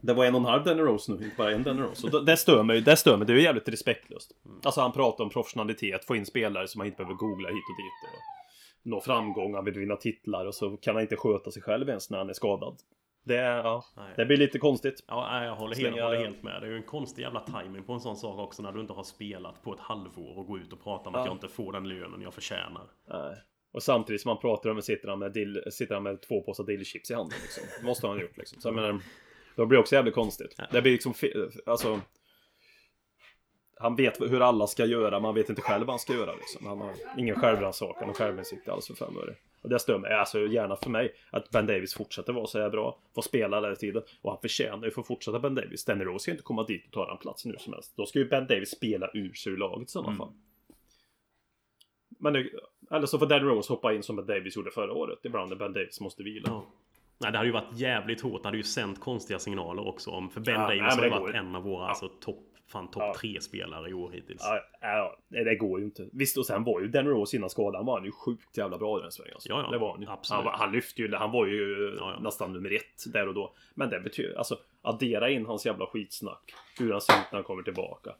Det 0.00 0.12
var 0.14 0.24
en 0.24 0.34
och 0.34 0.40
en 0.40 0.44
halv 0.44 0.64
Danny 0.64 0.82
Rose 0.82 1.12
nu, 1.12 1.24
inte 1.24 1.36
bara 1.36 1.52
en 1.52 1.62
Danny 1.62 1.80
Rose. 1.82 2.06
Och 2.06 2.24
det- 2.24 2.36
stör 2.36 2.62
mig, 2.62 2.80
det 2.80 2.96
stör 2.96 3.16
mig. 3.16 3.26
Det 3.26 3.32
är 3.32 3.36
jävligt 3.36 3.68
respektlöst. 3.68 4.32
Alltså 4.64 4.80
han 4.80 4.92
pratar 4.92 5.24
om 5.24 5.30
professionalitet, 5.30 6.04
få 6.04 6.16
in 6.16 6.26
spelare 6.26 6.68
som 6.68 6.78
man 6.78 6.86
inte 6.86 6.96
behöver 6.96 7.14
googla 7.14 7.48
hit 7.48 7.56
och 7.70 7.76
dit. 7.76 8.10
Och 8.12 8.18
nå 8.82 9.00
framgång, 9.00 9.54
han 9.54 9.64
vill 9.64 9.74
vinna 9.74 9.96
titlar 9.96 10.46
och 10.46 10.54
så 10.54 10.76
kan 10.76 10.94
han 10.94 11.02
inte 11.02 11.16
sköta 11.16 11.50
sig 11.50 11.62
själv 11.62 11.88
ens 11.88 12.10
när 12.10 12.18
han 12.18 12.28
är 12.28 12.32
skadad. 12.32 12.76
Det, 13.22 13.34
ja, 13.34 13.84
Nej. 13.96 14.14
det 14.16 14.24
blir 14.26 14.36
lite 14.36 14.58
konstigt. 14.58 15.04
ja 15.08 15.28
nej, 15.32 15.46
jag 15.46 15.56
håller, 15.56 15.76
helt, 15.76 16.00
håller 16.00 16.16
helt 16.16 16.42
med. 16.42 16.62
Det 16.62 16.66
är 16.66 16.70
ju 16.70 16.76
en 16.76 16.82
konstig 16.82 17.22
jävla 17.22 17.40
timing 17.40 17.84
på 17.84 17.92
en 17.92 18.00
sån 18.00 18.16
sak 18.16 18.38
också 18.38 18.62
när 18.62 18.72
du 18.72 18.80
inte 18.80 18.92
har 18.92 19.02
spelat 19.02 19.62
på 19.62 19.74
ett 19.74 19.80
halvår 19.80 20.38
och 20.38 20.46
gå 20.46 20.58
ut 20.58 20.72
och 20.72 20.82
prata 20.82 21.08
om 21.08 21.14
att 21.14 21.20
Ja. 21.20 21.26
jag 21.26 21.34
inte 21.34 21.48
får 21.48 21.72
den 21.72 21.88
lönen 21.88 22.20
jag 22.22 22.34
förtjänar. 22.34 22.90
Nej. 23.08 23.36
Och 23.72 23.82
samtidigt 23.82 24.22
som 24.22 24.28
man 24.28 24.38
pratar 24.38 24.70
om 24.70 24.76
det 24.76 24.82
sitter 24.82 25.08
han 25.08 25.18
med, 25.18 25.32
dill, 25.32 25.62
sitter 25.70 25.94
han 25.94 26.02
med 26.02 26.22
två 26.22 26.42
påsar 26.42 26.64
dillchips 26.64 27.10
i 27.10 27.14
handen. 27.14 27.38
Liksom. 27.42 27.62
Det 27.80 27.86
måste 27.86 28.06
han 28.06 28.16
ha 28.16 28.22
gjort 28.22 28.36
liksom. 28.36 28.60
Så 28.60 28.68
jag 28.68 28.74
menar, 28.74 29.00
då 29.56 29.66
blir 29.66 29.76
det 29.76 29.80
också 29.80 29.94
jävligt 29.94 30.14
konstigt. 30.14 30.54
Ja. 30.58 30.64
Det 30.72 30.82
blir 30.82 30.92
liksom, 30.92 31.14
alltså... 31.66 32.00
Han 33.82 33.96
vet 33.96 34.20
hur 34.20 34.40
alla 34.40 34.66
ska 34.66 34.84
göra, 34.84 35.20
man 35.20 35.34
vet 35.34 35.48
inte 35.48 35.62
själv 35.62 35.86
vad 35.86 35.92
han 35.92 35.98
ska 35.98 36.12
göra 36.12 36.34
liksom. 36.34 36.66
Han 36.66 36.80
har 36.80 36.92
ingen 37.18 37.36
självrannsakan 37.40 38.10
och 38.10 38.16
självinsikt 38.16 38.68
alls 38.68 38.86
för 38.86 38.94
fem 38.94 39.16
öre. 39.16 39.34
Och 39.62 39.68
det 39.68 39.78
stör 39.78 39.98
mig, 39.98 40.12
alltså 40.14 40.46
gärna 40.46 40.76
för 40.76 40.90
mig, 40.90 41.14
att 41.30 41.50
Ben 41.50 41.66
Davis 41.66 41.94
fortsätter 41.94 42.32
vara 42.32 42.46
så 42.46 42.58
här 42.60 42.70
bra. 42.70 42.98
Får 43.14 43.22
spela 43.22 43.56
hela 43.60 43.76
tiden. 43.76 44.02
Och 44.22 44.30
han 44.30 44.40
förtjänar 44.40 44.84
ju 44.84 44.90
för 44.90 45.00
att 45.00 45.06
fortsätta 45.06 45.38
Ben 45.38 45.54
Davis. 45.54 45.84
Danny 45.84 46.04
Rose 46.04 46.22
ska 46.22 46.30
inte 46.30 46.42
komma 46.42 46.62
dit 46.64 46.86
och 46.86 46.92
ta 46.92 47.10
en 47.12 47.18
plats 47.18 47.44
nu 47.44 47.54
som 47.58 47.72
helst. 47.72 47.96
Då 47.96 48.06
ska 48.06 48.18
ju 48.18 48.24
Ben 48.28 48.46
Davis 48.46 48.70
spela 48.70 49.10
ur 49.14 49.32
sig 49.32 49.52
ur 49.52 49.56
laget 49.56 49.88
i 49.88 49.90
sådana 49.90 50.08
Mm. 50.08 50.18
fall. 50.18 50.32
Men 52.18 52.32
det, 52.32 52.50
eller 52.90 53.06
så 53.06 53.18
får 53.18 53.26
Danny 53.26 53.44
Rose 53.44 53.72
hoppa 53.72 53.92
in 53.94 54.02
som 54.02 54.16
Ben 54.16 54.26
Davis 54.26 54.56
gjorde 54.56 54.70
förra 54.70 54.92
året. 54.92 55.18
Ibland 55.22 55.48
när 55.50 55.56
Ben 55.56 55.72
Davis 55.72 56.00
måste 56.00 56.22
vila. 56.22 56.48
Ja. 56.48 56.64
Nej, 57.18 57.32
det 57.32 57.38
hade 57.38 57.48
ju 57.48 57.52
varit 57.52 57.78
jävligt 57.78 58.20
hårt. 58.20 58.42
Det 58.42 58.48
hade 58.48 58.56
ju 58.56 58.62
sänt 58.62 59.00
konstiga 59.00 59.38
signaler 59.38 59.88
också 59.88 60.10
om. 60.10 60.30
För 60.30 60.40
Ben 60.40 60.54
Ja, 60.54 60.66
nej, 60.68 60.78
Davis 60.78 60.96
men 60.96 61.10
har 61.10 61.18
ju 61.18 61.22
varit 61.22 61.34
en 61.34 61.56
av 61.56 61.62
våra 61.62 61.86
alltså, 61.88 62.08
topp 62.08 62.46
fan 62.72 62.90
topp 62.90 63.02
Ja. 63.02 63.14
tre 63.20 63.40
spelare 63.40 63.90
i 63.90 63.94
år 63.94 64.10
hittills. 64.10 64.42
Ja, 64.44 64.60
ja, 64.80 65.16
det 65.28 65.54
går 65.56 65.78
ju 65.80 65.84
inte. 65.84 66.08
Visst, 66.12 66.38
och 66.38 66.46
sen 66.46 66.64
var 66.64 66.80
ju 66.80 66.88
Danny 66.88 67.08
Rose 67.10 67.36
innan 67.36 67.50
skadan 67.50 67.86
var 67.86 67.94
han 67.96 68.04
ju 68.04 68.12
sjukt 68.12 68.56
jävla 68.56 68.78
bra 68.78 68.98
i 68.98 69.02
den 69.02 69.12
svängen. 69.12 69.34
Alltså. 69.34 69.48
Ja, 69.48 69.62
ja, 69.62 69.70
det 69.70 69.78
var 69.78 69.92
han 69.92 70.02
ju. 70.02 70.08
absolut. 70.08 70.44
Han, 70.44 70.60
han 70.60 70.72
lyfte 70.72 71.02
ju, 71.02 71.14
han 71.14 71.30
var 71.30 71.46
ju 71.46 71.96
Ja, 71.98 72.12
ja. 72.14 72.20
nästan 72.20 72.52
nummer 72.52 72.72
ett 72.76 73.12
där 73.12 73.28
och 73.28 73.34
då. 73.34 73.54
Men 73.74 73.90
det 73.90 74.00
betyder, 74.00 74.34
alltså 74.38 74.58
addera 74.82 75.30
in 75.30 75.46
hans 75.46 75.66
jävla 75.66 75.86
skitsnack. 75.86 76.54
Hur 76.78 76.92
han 76.92 77.00
ser 77.00 77.12
ut 77.12 77.18
när 77.32 77.36
han 77.36 77.44
kommer 77.44 77.62
tillbaka. 77.62 78.14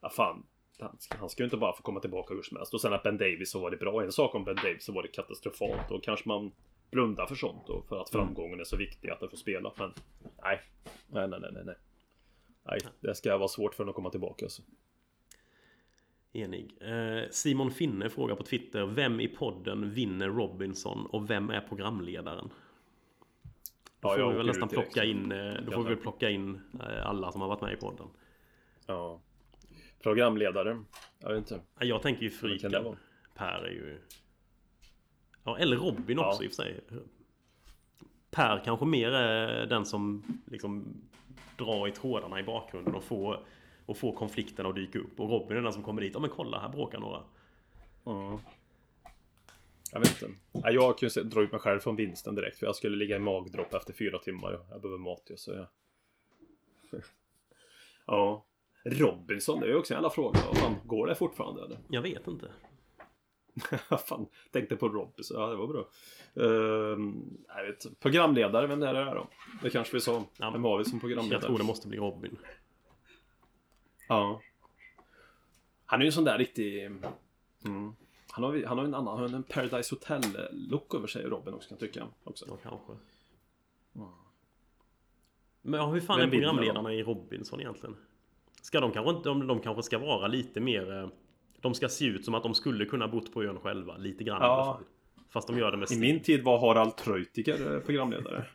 Ja, 0.00 0.08
fan. 0.10 0.46
Han 0.80 0.96
ska, 0.98 1.18
han 1.18 1.28
ska 1.28 1.42
ju 1.42 1.44
inte 1.44 1.56
bara 1.56 1.72
få 1.76 1.82
komma 1.82 2.00
tillbaka 2.00 2.34
hur 2.34 2.42
som 2.42 2.56
helst. 2.56 2.74
Och 2.74 2.80
sen 2.80 2.92
att 2.92 3.02
Ben 3.02 3.16
Davis 3.18 3.50
så 3.50 3.58
var 3.60 3.70
det 3.70 3.76
bra. 3.76 4.02
En 4.02 4.12
sak 4.12 4.34
om 4.34 4.44
Ben 4.44 4.56
Davis 4.56 4.84
så 4.84 4.92
var 4.92 5.02
det 5.02 5.08
katastrofalt. 5.08 5.90
Och 5.90 6.02
kanske 6.04 6.28
man 6.28 6.52
blundar 6.90 7.26
för 7.26 7.34
sånt. 7.34 7.68
Och 7.68 7.88
för 7.88 8.00
att 8.00 8.14
Mm. 8.14 8.26
framgången 8.26 8.60
är 8.60 8.64
så 8.64 8.76
viktig 8.76 9.10
att 9.10 9.20
han 9.20 9.30
får 9.30 9.36
spela. 9.36 9.72
Men 9.78 9.92
nej. 10.42 10.60
Nej, 11.08 11.28
nej, 11.28 11.40
nej, 11.52 11.62
nej. 11.64 11.74
Nej. 12.64 12.78
Det 13.00 13.14
ska 13.14 13.38
vara 13.38 13.48
svårt 13.48 13.74
för 13.74 13.78
honom 13.84 13.90
att 13.90 13.96
komma 13.96 14.10
tillbaka. 14.10 14.44
Alltså. 14.44 14.62
Enig. 16.32 16.74
Eh, 16.80 17.28
Simon 17.30 17.70
Finne 17.70 18.10
frågar 18.10 18.34
på 18.36 18.42
Twitter. 18.42 18.86
Vem 18.86 19.20
i 19.20 19.28
podden 19.28 19.90
vinner 19.90 20.28
Robinson 20.28 21.06
och 21.06 21.30
vem 21.30 21.50
är 21.50 21.60
programledaren? 21.60 22.48
Då 24.00 24.08
Ja, 24.10 24.14
får 24.14 24.20
jag 24.20 24.30
vi 24.30 24.36
väl 24.36 24.46
nästan 24.46 24.68
direkt. 24.68 24.92
plocka 24.92 25.04
in, 25.08 25.32
eh, 25.32 25.54
då 25.54 25.72
får 25.72 25.78
vi 25.82 25.84
Ja, 25.84 25.88
väl 25.88 25.96
plocka 25.96 26.30
in 26.30 26.60
eh, 26.80 27.06
alla 27.06 27.32
som 27.32 27.40
har 27.40 27.48
varit 27.48 27.60
med 27.60 27.72
i 27.72 27.76
podden. 27.76 28.06
Ja. 28.86 29.20
Programledare. 30.02 30.82
Jag 31.18 31.28
vet 31.28 31.38
inte. 31.38 31.60
Ja, 31.78 31.84
Jag 31.86 32.02
tänker 32.02 32.22
ju 32.22 32.30
Fryken. 32.30 32.72
Per 33.34 33.64
är 33.64 33.70
ju... 33.70 34.00
Ja, 35.44 35.58
eller 35.58 35.76
Robin 35.76 36.18
också 36.18 36.42
Ja. 36.42 36.44
i 36.44 36.48
och 36.48 36.52
för 36.52 36.62
sig. 36.62 36.80
Per 38.30 38.62
kanske 38.64 38.86
mer 38.86 39.10
är 39.10 39.66
den 39.66 39.84
som 39.86 40.22
liksom 40.46 41.02
drar 41.58 41.88
i 41.88 41.92
trådarna 41.92 42.40
i 42.40 42.42
bakgrunden 42.42 42.94
och 42.94 43.04
får, 43.04 43.40
och 43.86 43.96
får 43.96 44.12
konflikten 44.12 44.66
att 44.66 44.74
dyka 44.74 44.98
upp. 44.98 45.20
Och 45.20 45.30
Robin 45.30 45.56
är 45.56 45.62
den 45.62 45.72
som 45.72 45.82
kommer 45.82 46.02
dit. 46.02 46.10
Ja 46.14 46.20
men 46.20 46.30
kolla, 46.30 46.58
här 46.58 46.68
bråkar 46.68 46.98
några. 47.00 47.22
Mm. 48.06 48.38
Jag 49.92 50.00
vet 50.00 50.22
inte. 50.22 50.34
Ja, 50.52 50.70
jag 50.70 50.98
kan 50.98 51.08
ju 51.08 51.22
dra 51.22 51.42
ut 51.42 51.52
mig 51.52 51.60
själv 51.60 51.80
från 51.80 51.96
vinsten 51.96 52.34
direkt. 52.34 52.58
För 52.58 52.66
jag 52.66 52.76
skulle 52.76 52.96
ligga 52.96 53.16
i 53.16 53.18
magdropp 53.18 53.74
efter 53.74 53.92
fyra 53.92 54.18
timmar. 54.18 54.60
Jag 54.70 54.80
behöver 54.80 54.98
mat 54.98 55.22
ju, 55.30 55.36
så 55.36 55.52
jag... 55.52 55.66
Ja. 58.06 58.44
Robinson, 58.84 59.60
det 59.60 59.66
är 59.66 59.70
ju 59.70 59.76
också 59.76 59.94
en 59.94 59.96
jävla 59.96 60.10
fråga. 60.10 60.40
Vad 60.46 60.58
fan, 60.58 60.74
går 60.84 61.06
det 61.06 61.14
fortfarande 61.14 61.64
eller? 61.64 61.78
Jag 61.88 62.02
vet 62.02 62.26
inte. 62.26 62.46
Fan, 64.06 64.26
tänkte 64.50 64.76
på 64.76 64.88
Robinson. 64.88 65.40
Ja, 65.40 65.46
det 65.46 65.56
var 65.56 65.66
bra. 65.66 65.88
Ehm, 66.34 67.38
jag 67.48 67.64
vet. 67.64 68.00
Programledare, 68.00 68.66
vem 68.66 68.82
är 68.82 68.94
det 68.94 69.04
här 69.04 69.14
då? 69.14 69.28
Det 69.62 69.70
kanske 69.70 69.96
vi 69.96 70.00
sa. 70.00 70.24
Ja, 70.36 70.50
Vem 70.50 70.64
har 70.64 70.78
vi 70.78 70.84
som 70.84 70.92
Jag 70.92 71.00
programledare? 71.00 71.40
tror 71.40 71.58
det 71.58 71.64
måste 71.64 71.88
bli 71.88 71.98
Robin. 71.98 72.38
Ja. 74.08 74.40
Han 75.86 76.00
är 76.00 76.04
ju 76.04 76.06
en 76.08 76.12
sån 76.12 76.24
där 76.24 76.38
riktig... 76.38 76.84
Mm. 77.64 77.92
Han 78.30 78.44
har, 78.44 78.64
han 78.66 78.78
har 78.78 78.84
en 78.84 78.94
annan, 78.94 79.18
han 79.18 79.30
har 79.30 79.36
en 79.36 79.42
Paradise 79.42 79.94
Hotel-look 79.94 80.94
över 80.94 81.06
sig, 81.06 81.24
Robin 81.24 81.54
också 81.54 81.68
kan 81.68 81.78
jag 81.80 81.92
tycka. 81.92 82.06
Också. 82.24 82.44
Ja, 82.48 82.56
kanske. 82.62 82.92
Men 85.62 85.80
ja, 85.80 85.86
hur 85.86 86.00
fan 86.00 86.18
Vem 86.18 86.28
är 86.28 86.32
programledarna 86.32 86.92
i 86.92 87.02
Robinson 87.02 87.60
egentligen? 87.60 87.96
Ska 88.62 88.80
de 88.80 88.92
kanske 88.92 89.10
inte, 89.10 89.28
de, 89.28 89.46
de 89.46 89.60
kanske 89.60 89.82
ska 89.82 89.98
vara 89.98 90.26
lite 90.26 90.60
mer... 90.60 91.10
De 91.64 91.74
ska 91.74 91.88
se 91.88 92.04
ut 92.06 92.24
som 92.24 92.34
att 92.34 92.42
de 92.42 92.54
skulle 92.54 92.84
kunna 92.84 93.08
bott 93.08 93.32
på 93.34 93.42
ön 93.44 93.60
själva, 93.60 93.96
lite 93.96 94.24
grann 94.24 94.42
i 94.42 94.44
Ja. 94.44 94.52
alla 94.54 94.64
fall. 94.64 94.84
Fast 95.30 95.48
de 95.48 95.58
gör 95.58 95.70
det 95.70 95.76
med 95.76 95.90
I 95.92 95.98
min 95.98 96.22
tid 96.22 96.44
var 96.44 96.58
Harald 96.58 96.96
Treutiger 96.96 97.74
eh, 97.74 97.80
programledare. 97.80 98.44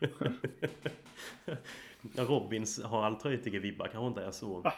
Robins 2.16 2.82
Harald 2.84 3.18
Treutiger-vibbar 3.20 3.88
kanske 3.92 4.06
inte 4.06 4.22
är 4.24 4.30
så... 4.30 4.62
Ah. 4.64 4.72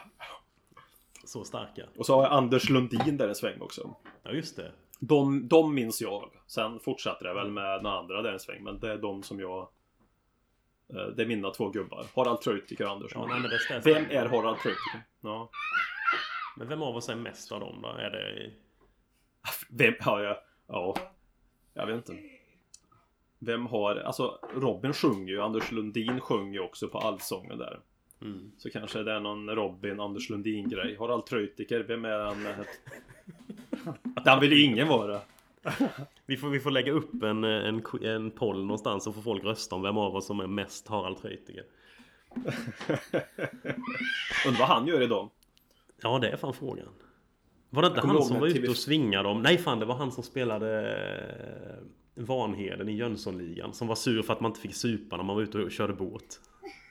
Så 1.25 1.43
starka. 1.43 1.83
Och 1.97 2.05
så 2.05 2.15
har 2.15 2.23
jag 2.23 2.31
Anders 2.31 2.69
Lundin 2.69 3.17
där 3.17 3.27
en 3.27 3.35
sväng 3.35 3.61
också. 3.61 3.95
Ja, 4.23 4.31
just 4.31 4.55
det. 4.55 4.71
De, 4.99 5.47
de 5.47 5.75
minns 5.75 6.01
jag. 6.01 6.29
Sen 6.47 6.79
fortsatte 6.79 7.23
det 7.23 7.33
väl 7.33 7.51
med 7.51 7.83
några 7.83 7.99
andra 7.99 8.21
där 8.21 8.33
en 8.33 8.39
sväng. 8.39 8.63
Men 8.63 8.79
det 8.79 8.91
är 8.91 8.97
de 8.97 9.23
som 9.23 9.39
jag... 9.39 9.59
eh, 10.95 11.05
Det 11.15 11.23
är 11.23 11.27
mina 11.27 11.51
två 11.51 11.69
gubbar. 11.69 12.05
Harald 12.15 12.41
Treutiger 12.41 12.85
och 12.85 12.91
Anders 12.91 13.11
Ja, 13.15 13.25
nej. 13.25 13.81
Vem 13.83 14.05
är 14.09 14.25
Harald 14.25 14.57
Treutiger? 14.57 15.03
Ja. 15.21 15.49
Men 16.57 16.67
vem 16.67 16.81
av 16.81 16.95
oss 16.95 17.09
är 17.09 17.15
mest 17.15 17.51
av 17.51 17.59
dem 17.59 17.81
då? 17.81 17.87
Är 17.87 18.09
det... 18.09 18.51
Vem? 19.69 19.93
Ja, 19.99 20.23
ja. 20.23 20.43
ja. 20.67 20.95
Jag 21.73 21.87
vet 21.87 21.95
inte. 21.95 22.23
Vem 23.39 23.65
har... 23.65 23.95
Alltså 23.95 24.39
Robin 24.55 24.93
sjunger 24.93 25.33
ju. 25.33 25.41
Anders 25.41 25.71
Lundin 25.71 26.19
sjunger 26.19 26.53
ju 26.53 26.59
också 26.59 26.87
på 26.87 26.97
Allsången 26.97 27.57
där. 27.57 27.79
Mm. 28.21 28.51
Så 28.57 28.69
kanske 28.69 29.03
det 29.03 29.11
är 29.11 29.19
någon 29.19 29.49
Robin, 29.49 29.99
Anders 29.99 30.29
Lundin 30.29 30.69
grej. 30.69 30.95
Harald 30.99 31.25
Treutiger, 31.25 31.79
vem 31.79 32.05
är 32.05 32.19
han? 32.19 32.45
Den 34.25 34.39
vill 34.39 34.51
ju 34.51 34.63
ingen 34.63 34.87
vara. 34.87 35.21
Vi 36.25 36.37
får, 36.37 36.49
vi 36.49 36.59
får 36.59 36.71
lägga 36.71 36.91
upp 36.91 37.23
en, 37.23 37.43
en, 37.43 37.83
en 38.01 38.31
poll 38.31 38.65
någonstans 38.65 39.07
och 39.07 39.15
få 39.15 39.21
folk 39.21 39.43
rösta 39.43 39.75
om 39.75 39.81
vem 39.81 39.97
av 39.97 40.15
oss 40.15 40.27
som 40.27 40.39
är 40.39 40.47
mest 40.47 40.87
Harald 40.87 41.17
Treutiger. 41.17 41.63
Undrar 44.47 44.59
vad 44.59 44.67
han 44.67 44.87
gör 44.87 45.01
idag? 45.01 45.29
Ja, 46.03 46.19
det 46.19 46.29
är 46.29 46.37
fan 46.37 46.53
frågan. 46.53 46.87
Var 47.69 47.81
det 47.81 47.87
inte 47.87 48.01
han 48.01 48.23
som 48.23 48.39
var 48.39 48.47
ute 48.47 48.69
och 48.69 48.77
svingade 48.77 49.29
om... 49.29 49.41
Nej 49.41 49.57
fan, 49.57 49.79
det 49.79 49.85
var 49.85 49.95
han 49.95 50.11
som 50.11 50.23
spelade 50.23 50.95
eh, 52.15 52.23
Vanheden 52.23 52.89
i 52.89 52.95
Jönssonligan. 52.95 53.73
Som 53.73 53.87
var 53.87 53.95
sur 53.95 54.21
för 54.21 54.33
att 54.33 54.41
man 54.41 54.51
inte 54.51 54.61
fick 54.61 54.75
supa 54.75 55.17
när 55.17 55.23
man 55.23 55.35
var 55.35 55.43
ute 55.43 55.57
och 55.57 55.71
körde 55.71 55.93
båt. 55.93 56.39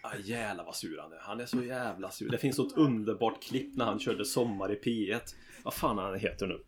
Ah, 0.02 0.16
jävlar 0.24 0.64
vad 0.64 0.76
sur 0.76 0.98
han 0.98 1.12
är. 1.12 1.18
Han 1.20 1.40
är 1.40 1.46
så 1.46 1.62
jävla 1.62 2.10
sur. 2.10 2.30
Det 2.30 2.38
finns 2.38 2.58
ett 2.58 2.76
underbart 2.76 3.42
klipp 3.42 3.76
när 3.76 3.84
han 3.84 3.98
körde 3.98 4.24
Sommar 4.24 4.72
i 4.72 4.74
P1. 4.74 5.20
Vad 5.62 5.74
fan 5.74 5.98
han 5.98 6.18
heter 6.18 6.46
nu? 6.46 6.58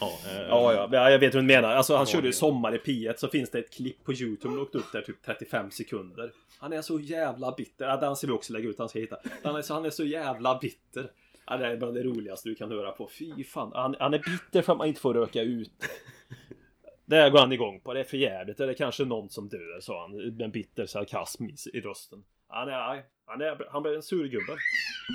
Ja, 0.00 0.18
eh, 0.26 0.40
Ja, 0.48 0.72
ja, 0.74 0.88
ja, 0.92 1.10
jag 1.10 1.18
vet 1.18 1.34
hur 1.34 1.40
du 1.40 1.46
menar. 1.46 1.68
Alltså 1.68 1.96
han 1.96 2.06
körde 2.06 2.26
ju 2.26 2.32
Sommar 2.32 2.74
i 2.74 2.78
P1 2.78 3.14
så 3.16 3.28
finns 3.28 3.50
det 3.50 3.58
ett 3.58 3.74
klipp 3.74 4.04
på 4.04 4.12
Youtube. 4.12 4.54
Han 4.54 4.62
åkte 4.62 4.78
upp 4.78 4.92
där 4.92 5.02
typ 5.02 5.22
35 5.24 5.70
sekunder. 5.70 6.32
Han 6.58 6.72
är 6.72 6.82
så 6.82 7.00
jävla 7.00 7.52
bitter. 7.52 7.86
Ja, 7.88 7.96
den 7.96 8.16
ska 8.16 8.26
vi 8.26 8.32
också 8.32 8.52
lägga 8.52 8.68
ut. 8.68 8.78
Han 8.78 8.88
ska 8.88 8.98
hitta. 8.98 9.16
Han 9.44 9.56
är 9.56 9.62
så, 9.62 9.74
han 9.74 9.84
är 9.84 9.90
så 9.90 10.04
jävla 10.04 10.58
bitter. 10.58 11.10
Ja, 11.46 11.56
det 11.56 11.66
är 11.66 11.76
bland 11.76 11.94
det 11.94 12.02
roligaste 12.02 12.48
du 12.48 12.54
kan 12.54 12.70
höra 12.70 12.92
på. 12.92 13.08
Fy 13.18 13.44
fan. 13.44 13.72
Han, 13.74 13.96
han 13.98 14.14
är 14.14 14.18
bitter 14.18 14.62
för 14.62 14.72
att 14.72 14.78
man 14.78 14.86
inte 14.88 15.00
får 15.00 15.14
röka 15.14 15.42
ut. 15.42 15.70
Det 17.04 17.30
går 17.30 17.38
han 17.38 17.52
igång 17.52 17.80
på. 17.80 17.94
Det 17.94 18.00
är 18.00 18.04
för 18.04 18.16
jävligt. 18.16 18.60
Eller 18.60 18.74
kanske 18.74 19.04
någon 19.04 19.28
som 19.30 19.48
dör, 19.48 19.80
sa 19.80 20.00
han. 20.00 20.16
Med 20.16 20.42
en 20.42 20.50
bitter 20.50 20.86
sarkasm 20.86 21.44
i, 21.44 21.54
i 21.72 21.80
rösten. 21.80 22.24
Han 22.48 22.68
är, 22.68 23.02
han 23.28 23.40
är, 23.40 23.66
han 23.70 23.82
blir 23.82 23.94
en 23.96 24.02
surgubbe. 24.02 24.56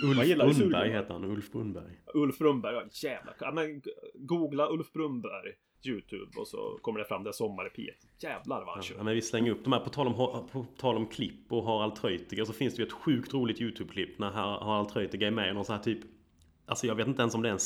Man 0.04 0.20
Ulf 0.48 0.58
Brunnberg 0.58 0.90
heter 0.92 1.14
han. 1.14 1.24
Ulf 1.24 1.52
Brunnberg. 1.52 1.92
Ulf 2.14 2.38
Brunnberg, 2.38 2.74
ja 2.76 2.84
jävlar. 3.10 3.36
Ja, 3.40 3.52
men 3.52 3.82
googla 4.16 4.70
Ulf 4.70 4.92
Brunnberg 4.94 5.52
Youtube 5.86 6.32
och 6.40 6.48
så 6.48 6.80
kommer 6.82 7.00
det 7.00 7.06
fram 7.06 7.24
det 7.24 7.34
sommar 7.34 7.68
i 7.68 7.70
P1. 7.70 7.90
Jävlar 8.20 8.66
vad 8.66 8.74
han 8.74 8.84
kör. 8.84 8.96
Ja, 8.98 9.04
men 9.04 9.16
vi 9.16 9.22
slänger 9.22 9.52
upp 9.52 9.64
de 9.64 9.74
här. 9.74 9.80
På 9.80 9.90
tal 9.90 10.08
om, 10.08 10.48
på 10.52 10.66
tal 10.78 10.96
om 10.98 11.08
klipp 11.08 11.52
och 11.52 11.64
Harald 11.64 11.96
Treutiger 11.96 12.46
så 12.46 12.54
finns 12.54 12.76
det 12.76 12.82
ju 12.82 12.86
ett 12.88 12.94
sjukt 12.94 13.34
roligt 13.34 13.62
YouTube-klipp 13.62 14.20
när 14.20 14.30
Har- 14.32 14.60
Harald 14.66 14.90
Treutiger 14.90 15.28
är 15.28 15.32
med 15.32 15.50
i 15.50 15.54
någon 15.54 15.66
sån 15.66 15.76
här 15.76 15.84
typ... 15.84 16.00
Alltså 16.66 16.88
jag 16.88 16.96
vet 16.96 17.08
inte 17.08 17.22
ens 17.22 17.36
om 17.36 17.42
det 17.42 17.50
är 17.50 17.54
en 17.54 17.60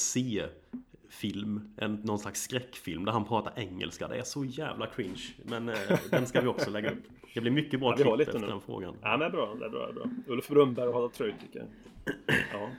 C-film. 1.10 1.74
En, 1.78 1.94
någon 1.94 2.20
slags 2.20 2.42
skräckfilm 2.42 3.06
där 3.06 3.12
han 3.12 3.26
pratar 3.26 3.54
engelska. 3.60 4.08
Det 4.08 4.18
är 4.18 4.24
så 4.24 4.46
jävla 4.46 4.88
cringe. 4.88 5.24
Men 5.44 5.70
eh, 5.70 5.76
den 6.12 6.28
ska 6.28 6.42
vi 6.42 6.48
också 6.48 6.70
lägga 6.70 6.92
upp. 6.92 7.04
Det 7.34 7.42
blir 7.42 7.52
mycket 7.52 7.80
bra 7.80 7.96
Ja, 7.98 8.16
klipp 8.16 8.28
efter 8.28 8.40
nu. 8.40 8.48
den 8.48 8.62
frågan. 8.62 8.96
Ja 9.02 9.18
men 9.18 9.32
bra, 9.32 9.56
det 9.60 9.66
är 9.66 9.70
bra, 9.70 9.86
det 9.86 9.90
är 9.92 9.94
bra. 9.94 10.10
Ulf 10.28 10.48
Brunnberg 10.48 10.88
och 10.88 10.94
Harald 10.94 11.14
Treutiger. 11.14 11.66
Ja. 12.54 12.70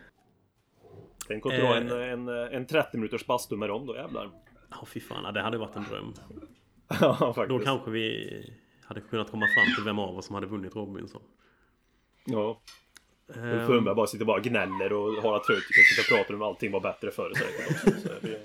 Tänk 1.29 1.47
att 1.47 1.53
dra 1.53 1.77
en, 1.77 1.89
Eh. 1.91 2.13
en, 2.13 2.29
en 2.29 2.67
30 2.67 2.97
minuters 2.97 3.27
bastu 3.27 3.57
med 3.57 3.69
dem 3.69 3.87
då 3.87 3.95
jävlar. 3.97 4.31
Ja, 4.71 4.87
fy 4.87 5.01
fan. 5.01 5.35
Det 5.35 5.43
hade 5.43 5.59
varit 5.59 5.77
en 5.77 5.85
dröm. 5.85 6.13
ja 7.01 7.15
faktiskt. 7.35 7.49
Då 7.49 7.59
kanske 7.59 7.91
vi 7.91 8.31
hade 8.85 9.01
kunnat 9.01 9.31
komma 9.31 9.47
fram 9.47 9.75
till 9.77 9.85
vem 9.85 9.99
av 9.99 10.19
oss 10.19 10.27
som 10.27 10.35
hade 10.35 10.47
vunnit 10.47 10.77
Robinson. 10.77 11.23
Ja. 12.27 12.61
Ulf 13.29 13.37
Ehm, 13.37 13.67
Brunnberg 13.67 13.95
bara 13.95 14.07
sitter 14.07 14.25
bara 14.25 14.37
och 14.37 14.45
gnäller 14.45 14.93
och 14.93 15.23
Harald 15.23 15.43
Treutiger 15.43 15.83
sitter 15.83 16.15
och 16.15 16.19
pratar 16.19 16.35
om 16.35 16.43
allting 16.43 16.73
var 16.73 16.81
bättre 16.81 17.11
förr 17.11 17.33
säkert 17.35 17.71
också. 17.71 18.01
Så 18.01 18.15
det, 18.15 18.21
blir, 18.21 18.39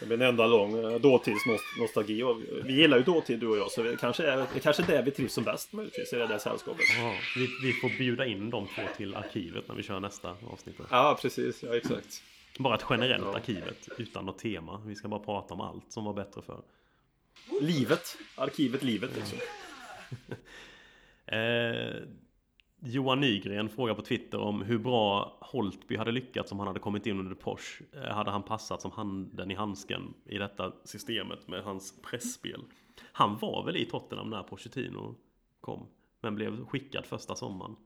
det 0.00 0.06
blir 0.06 0.16
en 0.16 0.22
enda 0.22 0.46
lång 0.46 0.92
eh, 0.92 1.00
dåtidsnostalgi. 1.00 2.22
Och 2.22 2.36
vi 2.64 2.72
gillar 2.72 2.96
ju 2.96 3.02
dåtid 3.02 3.40
du 3.40 3.48
och 3.48 3.56
jag 3.56 3.70
så 3.70 3.82
det 3.82 3.96
kanske 3.96 4.26
är 4.26 4.46
det 4.54 4.60
kanske 4.60 4.82
är 4.82 4.86
där 4.86 5.02
vi 5.02 5.10
trivs 5.10 5.32
som 5.32 5.44
bäst 5.44 5.72
möjligtvis 5.72 6.12
i 6.12 6.16
det 6.16 6.26
där 6.26 6.38
sällskapet. 6.38 6.84
Ja, 6.98 7.14
vi, 7.36 7.48
vi 7.62 7.72
får 7.72 7.98
bjuda 7.98 8.26
in 8.26 8.50
de 8.50 8.66
två 8.66 8.82
till 8.96 9.14
arkivet 9.14 9.68
när 9.68 9.74
vi 9.74 9.82
kör 9.82 10.00
nästa 10.00 10.36
avsnitt. 10.52 10.76
Ja 10.90 11.18
precis, 11.22 11.62
ja 11.62 11.76
exakt. 11.76 12.22
Bara 12.58 12.74
ett 12.74 12.84
generellt 12.90 13.34
arkivet 13.34 13.88
utan 13.98 14.26
något 14.26 14.38
tema. 14.38 14.82
Vi 14.86 14.94
ska 14.94 15.08
bara 15.08 15.20
prata 15.20 15.54
om 15.54 15.60
allt 15.60 15.92
som 15.92 16.04
var 16.04 16.12
bättre 16.12 16.42
för. 16.42 16.60
Livet, 17.60 18.16
arkivet 18.36 18.82
livet 18.82 19.10
liksom. 19.16 19.38
Eh, 21.26 22.02
Johan 22.86 23.20
Nygren 23.20 23.68
frågar 23.68 23.94
på 23.94 24.02
Twitter 24.02 24.38
om 24.38 24.62
hur 24.62 24.78
bra 24.78 25.36
Holtby 25.40 25.96
hade 25.96 26.12
lyckats 26.12 26.52
om 26.52 26.58
han 26.58 26.68
hade 26.68 26.80
kommit 26.80 27.06
in 27.06 27.18
under 27.20 27.34
Porsche. 27.34 27.84
Eh, 27.92 28.14
hade 28.14 28.30
han 28.30 28.42
passat 28.42 28.82
som 28.82 28.90
handen 28.90 29.50
i 29.50 29.54
handsken 29.54 30.14
i 30.26 30.38
detta 30.38 30.72
systemet 30.84 31.48
med 31.48 31.62
hans 31.64 32.02
pressspel? 32.02 32.60
Han 33.12 33.36
var 33.36 33.64
väl 33.64 33.76
i 33.76 33.84
Tottenham 33.84 34.30
när 34.30 34.42
Pochettino 34.42 35.14
kom, 35.60 35.86
men 36.20 36.34
blev 36.34 36.66
skickad 36.66 37.06
första 37.06 37.34
sommaren. 37.34 37.76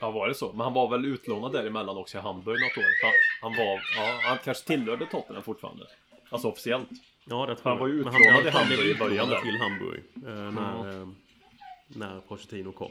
Ja 0.00 0.10
var 0.10 0.28
det 0.28 0.34
så? 0.34 0.52
Men 0.52 0.60
han 0.60 0.72
var 0.74 0.90
väl 0.90 1.04
utlånad 1.04 1.52
däremellan 1.52 1.96
också 1.96 2.18
i 2.18 2.20
Hamburg 2.20 2.56
något 2.60 2.78
år? 2.78 2.90
Han, 3.02 3.12
han 3.42 3.66
var, 3.66 3.74
ja 3.96 4.20
han 4.28 4.38
kanske 4.44 4.66
tillhörde 4.66 5.06
Tottenham 5.06 5.42
fortfarande. 5.42 5.86
Alltså 6.30 6.48
officiellt. 6.48 6.88
Ja, 7.24 7.46
det 7.46 7.56
tror 7.56 7.70
Han 7.70 7.80
var 7.80 7.88
ju 7.88 7.96
jag. 7.98 8.00
Utlånad 8.00 8.46
i 8.46 8.50
han 8.50 8.66
blev 8.66 8.78
Hamburg 8.78 8.96
i 8.96 8.98
början 8.98 9.28
där. 9.28 9.40
till 9.40 9.56
Hamburg 9.56 10.02
eh, 10.16 10.52
när, 10.52 11.00
eh, 11.02 11.08
när 11.88 12.20
Pochettino 12.20 12.72
kom. 12.72 12.90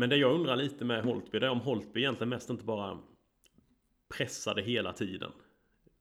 Men 0.00 0.10
det 0.10 0.16
jag 0.16 0.34
undrar 0.34 0.56
lite 0.56 0.84
med 0.84 1.04
Holtby, 1.04 1.38
det 1.38 1.46
är 1.46 1.50
om 1.50 1.60
Holtby 1.60 2.00
egentligen 2.00 2.28
mest 2.28 2.50
inte 2.50 2.64
bara 2.64 2.98
pressade 4.08 4.62
hela 4.62 4.92
tiden. 4.92 5.32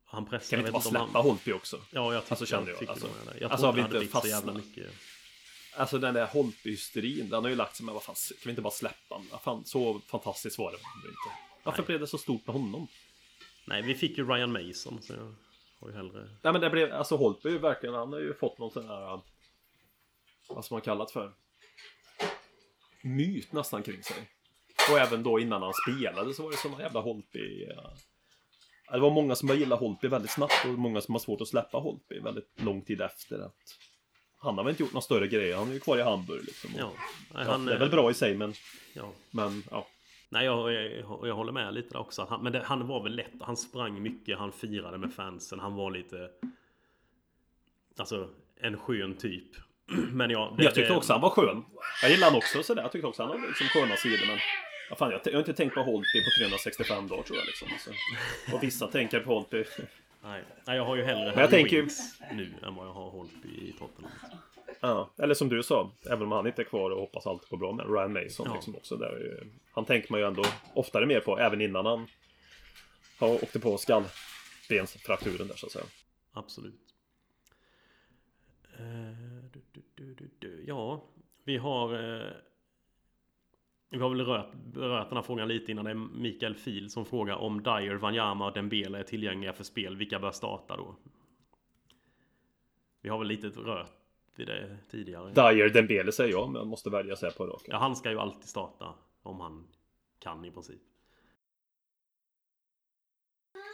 Han 0.05 0.25
pressade... 0.25 0.49
Kan 0.49 0.71
vi 0.71 0.77
inte 0.77 0.87
jag 0.89 0.93
bara 0.95 1.05
släppa 1.05 1.19
Holtby 1.19 1.51
också? 1.53 1.77
Ja, 1.91 2.13
jag 2.13 2.23
tycker, 2.23 2.31
Alltså, 2.31 2.45
kände 2.45 2.71
jag, 2.71 2.79
tycker 2.79 2.91
alltså. 2.91 3.07
Jag 3.39 3.51
Alltså, 3.51 3.65
har 3.65 3.73
vi 3.73 3.81
inte 3.81 4.05
fastnat? 4.05 4.55
mycket... 4.55 4.87
Alltså 5.77 5.97
den 5.97 6.13
där 6.13 6.25
Holtby-hysterin, 6.25 7.29
den 7.29 7.43
har 7.43 7.49
ju 7.49 7.55
lagt 7.55 7.75
sig 7.75 7.85
med 7.85 7.93
vad 7.93 8.03
fan, 8.03 8.15
kan 8.15 8.37
vi 8.43 8.49
inte 8.49 8.61
bara 8.61 8.73
släppa 8.73 9.21
Fan, 9.43 9.65
så 9.65 10.01
fantastiskt 10.07 10.57
var 10.57 10.71
det 10.71 10.77
inte. 10.77 11.39
Varför 11.63 11.81
Nej. 11.81 11.85
blev 11.85 11.99
det 11.99 12.07
så 12.07 12.17
stort 12.17 12.47
med 12.47 12.55
honom? 12.55 12.87
Nej, 13.65 13.81
vi 13.81 13.95
fick 13.95 14.17
ju 14.17 14.27
Ryan 14.27 14.51
Mason, 14.51 15.01
så 15.01 15.13
jag 15.13 15.35
har 15.79 15.89
ju 15.89 15.95
hellre... 15.95 16.29
Nej 16.41 16.53
men 16.53 16.61
det 16.61 16.69
blev, 16.69 16.93
alltså 16.93 17.15
Holtby 17.15 17.57
verkligen, 17.57 17.95
han 17.95 18.13
har 18.13 18.19
ju 18.19 18.33
fått 18.33 18.57
någon 18.57 18.71
sån 18.71 18.87
här 18.87 19.21
Vad 20.49 20.65
som 20.65 20.75
man 20.75 20.81
kallat 20.81 21.11
för 21.11 21.33
Myt 23.03 23.51
nästan 23.51 23.83
kring 23.83 24.03
sig 24.03 24.29
Och 24.91 24.99
även 24.99 25.23
då 25.23 25.39
innan 25.39 25.61
han 25.61 25.73
spelade 25.73 26.33
så 26.33 26.43
var 26.43 26.51
det 26.51 26.57
såna 26.57 26.81
jävla 26.81 26.99
Holtby 26.99 27.65
ja, 27.75 27.93
Det 28.91 28.99
var 28.99 29.11
många 29.11 29.35
som 29.35 29.47
började 29.47 29.63
gilla 29.63 29.75
Holtby 29.75 30.07
väldigt 30.07 30.31
snabbt 30.31 30.65
och 30.65 30.79
många 30.79 31.01
som 31.01 31.15
har 31.15 31.19
svårt 31.19 31.41
att 31.41 31.47
släppa 31.47 31.77
Holtby 31.77 32.19
väldigt 32.19 32.61
lång 32.61 32.81
tid 32.81 33.01
efter 33.01 33.39
att 33.39 33.77
Han 34.37 34.57
har 34.57 34.63
väl 34.63 34.71
inte 34.71 34.83
gjort 34.83 34.93
några 34.93 35.01
större 35.01 35.27
grejer, 35.27 35.57
han 35.57 35.69
är 35.69 35.73
ju 35.73 35.79
kvar 35.79 35.97
i 35.97 36.01
Hamburg 36.01 36.43
liksom 36.45 36.73
och, 36.73 36.79
Ja, 36.79 36.91
nej, 37.33 37.43
ja, 37.45 37.51
han, 37.51 37.65
Det 37.65 37.73
är 37.73 37.79
väl 37.79 37.89
bra 37.89 38.11
i 38.11 38.13
sig 38.13 38.35
men, 38.35 38.53
Ja. 38.93 39.11
men 39.31 39.63
ja 39.71 39.87
Nej, 40.31 40.45
jag, 40.45 40.73
jag, 40.73 41.27
jag 41.27 41.35
håller 41.35 41.51
med 41.51 41.73
lite 41.73 41.89
där 41.89 41.99
också. 41.99 42.27
Han, 42.29 42.43
men 42.43 42.53
det, 42.53 42.63
han 42.63 42.87
var 42.87 43.03
väl 43.03 43.15
lätt. 43.15 43.41
Han 43.41 43.57
sprang 43.57 44.01
mycket, 44.01 44.37
han 44.37 44.51
firade 44.51 44.97
med 44.97 45.13
fansen. 45.13 45.59
Han 45.59 45.75
var 45.75 45.91
lite... 45.91 46.29
Alltså, 47.97 48.29
en 48.55 48.77
skön 48.77 49.17
typ. 49.17 49.51
Men 50.11 50.29
ja... 50.29 50.53
det- 50.57 50.63
Jag 50.63 50.75
tyckte 50.75 50.93
också 50.93 51.13
han 51.13 51.21
var 51.21 51.29
skön. 51.29 51.65
Jag 52.01 52.11
gillar 52.11 52.27
han 52.27 52.37
också 52.37 52.63
sådär. 52.63 52.81
Jag 52.81 52.91
tyckte 52.91 53.07
också 53.07 53.23
han 53.23 53.31
hade 53.31 53.47
liksom 53.47 53.67
sköna 53.67 53.95
sidor 53.95 54.27
men... 54.27 54.37
Ja, 54.89 54.95
fan, 54.95 55.11
jag, 55.11 55.21
jag 55.25 55.31
har 55.33 55.39
inte 55.39 55.53
tänkt 55.53 55.73
på 55.73 55.81
Holtby 55.81 56.23
på 56.23 56.29
365 56.39 57.07
dagar 57.07 57.23
tror 57.23 57.37
jag 57.37 57.45
liksom. 57.45 57.67
Alltså. 57.71 57.91
Och 58.55 58.63
vissa 58.63 58.87
tänker 58.87 59.19
på 59.19 59.33
Holtby. 59.33 59.63
Nej, 60.23 60.43
nej, 60.65 60.77
jag 60.77 60.85
har 60.85 60.95
ju 60.95 61.03
hellre 61.03 61.25
jag 61.25 61.33
Harry 61.33 61.47
tänker 61.49 61.87
nu 62.33 62.53
än 62.63 62.75
vad 62.75 62.87
jag 62.87 62.93
har 62.93 63.09
Holtby 63.09 63.47
i 63.49 63.75
Tottenham. 63.79 64.11
Ja, 64.79 65.09
eller 65.17 65.33
som 65.33 65.49
du 65.49 65.63
sa, 65.63 65.91
även 66.05 66.21
om 66.21 66.31
han 66.31 66.47
inte 66.47 66.61
är 66.61 66.63
kvar 66.63 66.91
och 66.91 66.99
hoppas 66.99 67.27
allt 67.27 67.49
går 67.49 67.57
bra 67.57 67.71
med 67.71 67.85
Ryan 67.93 68.13
Mason 68.13 68.45
Ja. 68.49 68.53
liksom 68.55 68.75
också. 68.75 68.95
Där, 68.97 69.43
han 69.71 69.85
tänker 69.85 70.11
man 70.11 70.19
ju 70.19 70.27
ändå 70.27 70.43
oftare 70.73 71.05
mer 71.05 71.19
på, 71.19 71.39
även 71.39 71.61
innan 71.61 71.85
han 71.85 72.07
har 73.19 73.29
åkte 73.43 73.59
på 73.59 73.77
skallbensfrakturen 73.77 75.47
där 75.47 75.55
så 75.55 75.65
att 75.65 75.71
säga. 75.71 75.85
Absolut. 76.33 76.79
Eh, 78.79 79.28
Ja, 80.69 81.03
Vi 81.43 81.57
har... 81.57 81.93
Eh, 81.93 82.31
vi 83.89 83.99
har 83.99 84.09
väl 84.09 84.25
rört, 84.25 84.53
berört 84.53 85.09
den 85.09 85.17
här 85.17 85.23
frågan 85.23 85.47
lite 85.47 85.71
innan. 85.71 85.85
Det 85.85 85.91
är 85.91 85.95
Mikael 85.95 86.55
Fil 86.55 86.89
som 86.89 87.05
frågar 87.05 87.35
om 87.35 87.63
Dyer, 87.63 87.95
Wanyama 87.95 88.45
och 88.45 88.53
Dembele 88.53 88.99
är 88.99 89.03
tillgängliga 89.03 89.53
för 89.53 89.63
spel. 89.63 89.95
Vilka 89.95 90.19
bör 90.19 90.31
starta 90.31 90.77
då? 90.77 90.95
Vi 93.01 93.09
har 93.09 93.19
väl 93.19 93.27
lite 93.27 93.47
rört 93.47 93.91
vid 94.35 94.47
det 94.47 94.77
tidigare. 94.89 95.33
Dyer 95.33 95.69
Dembele 95.69 96.11
säger 96.11 96.31
jag, 96.31 96.49
men 96.49 96.59
jag 96.59 96.67
måste 96.67 96.89
välja 96.89 97.15
här 97.21 97.31
på 97.31 97.45
raka. 97.47 97.71
Ja, 97.71 97.77
han 97.77 97.95
ska 97.95 98.11
ju 98.11 98.19
alltid 98.19 98.49
starta. 98.49 98.95
Om 99.23 99.39
han 99.39 99.67
kan 100.19 100.45
i 100.45 100.51
princip. 100.51 100.81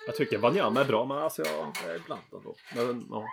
Jag 0.07 0.15
tycker 0.15 0.37
Wanyama 0.37 0.81
är 0.81 0.85
bra, 0.85 1.05
men 1.05 1.17
alltså 1.17 1.41
jag 1.41 1.95
är 1.95 2.05
blandad 2.05 2.43
då. 2.43 2.55
Men, 2.75 3.07
ja. 3.09 3.25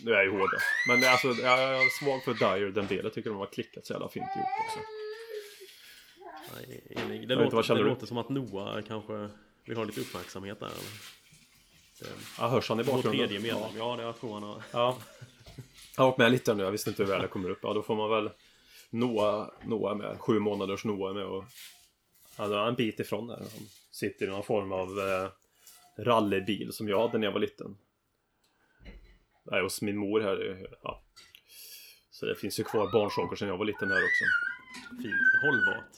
Nu 0.00 0.10
är 0.10 0.16
jag 0.16 0.24
ju 0.24 0.30
hård. 0.30 0.50
Men 0.88 1.04
alltså, 1.04 1.28
jag 1.28 1.62
är 1.62 2.04
svag 2.04 2.24
för 2.24 2.34
Dyer 2.34 2.70
Dembele. 2.70 3.02
Jag 3.02 3.14
tycker 3.14 3.30
de 3.30 3.38
har 3.38 3.46
klickat 3.46 3.86
så 3.86 3.92
jävla 3.92 4.08
fint 4.08 4.26
ihop 4.36 4.48
också. 4.66 4.78
Nej, 6.56 6.82
enig. 6.90 7.28
Det, 7.28 7.34
låter, 7.34 7.74
det 7.74 7.82
du? 7.82 7.88
låter 7.88 8.06
som 8.06 8.18
att 8.18 8.28
Noah 8.28 8.82
kanske 8.82 9.28
vill 9.64 9.76
ha 9.76 9.84
lite 9.84 10.00
uppmärksamhet 10.00 10.60
där. 10.60 10.66
Eller? 10.66 10.76
Det, 12.00 12.06
Ja, 12.38 12.48
hörs 12.48 12.68
han 12.68 12.80
i 12.80 12.82
vår 12.82 12.92
bakgrunden? 12.92 13.28
tredje 13.28 13.40
medlem. 13.40 13.70
Ja, 13.78 13.96
det 13.96 14.02
jag 14.02 14.20
tror 14.20 14.32
han 14.34 14.42
har. 14.42 14.62
Ja. 14.72 14.98
Jag 15.96 16.04
har 16.04 16.10
åkt 16.10 16.18
med 16.18 16.32
lite 16.32 16.54
nu, 16.54 16.62
jag 16.62 16.70
visste 16.70 16.90
inte 16.90 17.02
hur 17.02 17.10
väl 17.10 17.22
det 17.22 17.28
kommer 17.28 17.50
upp. 17.50 17.58
Ja, 17.62 17.72
då 17.72 17.82
får 17.82 17.94
man 17.96 18.10
väl 18.10 18.30
Noah, 18.90 19.48
Noah 19.64 19.96
med. 19.96 20.18
Sju 20.20 20.38
månaders 20.38 20.84
Noah 20.84 21.14
med 21.14 21.24
och... 21.24 21.44
Han 22.36 22.52
är 22.52 22.68
en 22.68 22.74
bit 22.74 23.00
ifrån 23.00 23.26
där. 23.26 23.36
Han 23.36 23.48
sitter 23.90 24.26
i 24.26 24.28
någon 24.28 24.42
form 24.42 24.72
av 24.72 24.98
eh, 24.98 25.28
rallybil 26.04 26.72
som 26.72 26.88
jag 26.88 27.00
hade 27.00 27.18
när 27.18 27.26
jag 27.26 27.32
var 27.32 27.40
liten. 27.40 27.76
Nej, 29.50 29.62
hos 29.62 29.82
min 29.82 29.96
mor 29.96 30.20
här. 30.20 30.66
Ja. 30.82 31.02
Så 32.10 32.26
det 32.26 32.34
finns 32.34 32.60
ju 32.60 32.64
kvar 32.64 32.92
barnsaker 32.92 33.36
sedan 33.36 33.48
jag 33.48 33.56
var 33.56 33.64
liten 33.64 33.88
här 33.88 33.96
också. 33.96 34.24
Fint. 35.02 35.14
Hållbart. 35.42 35.90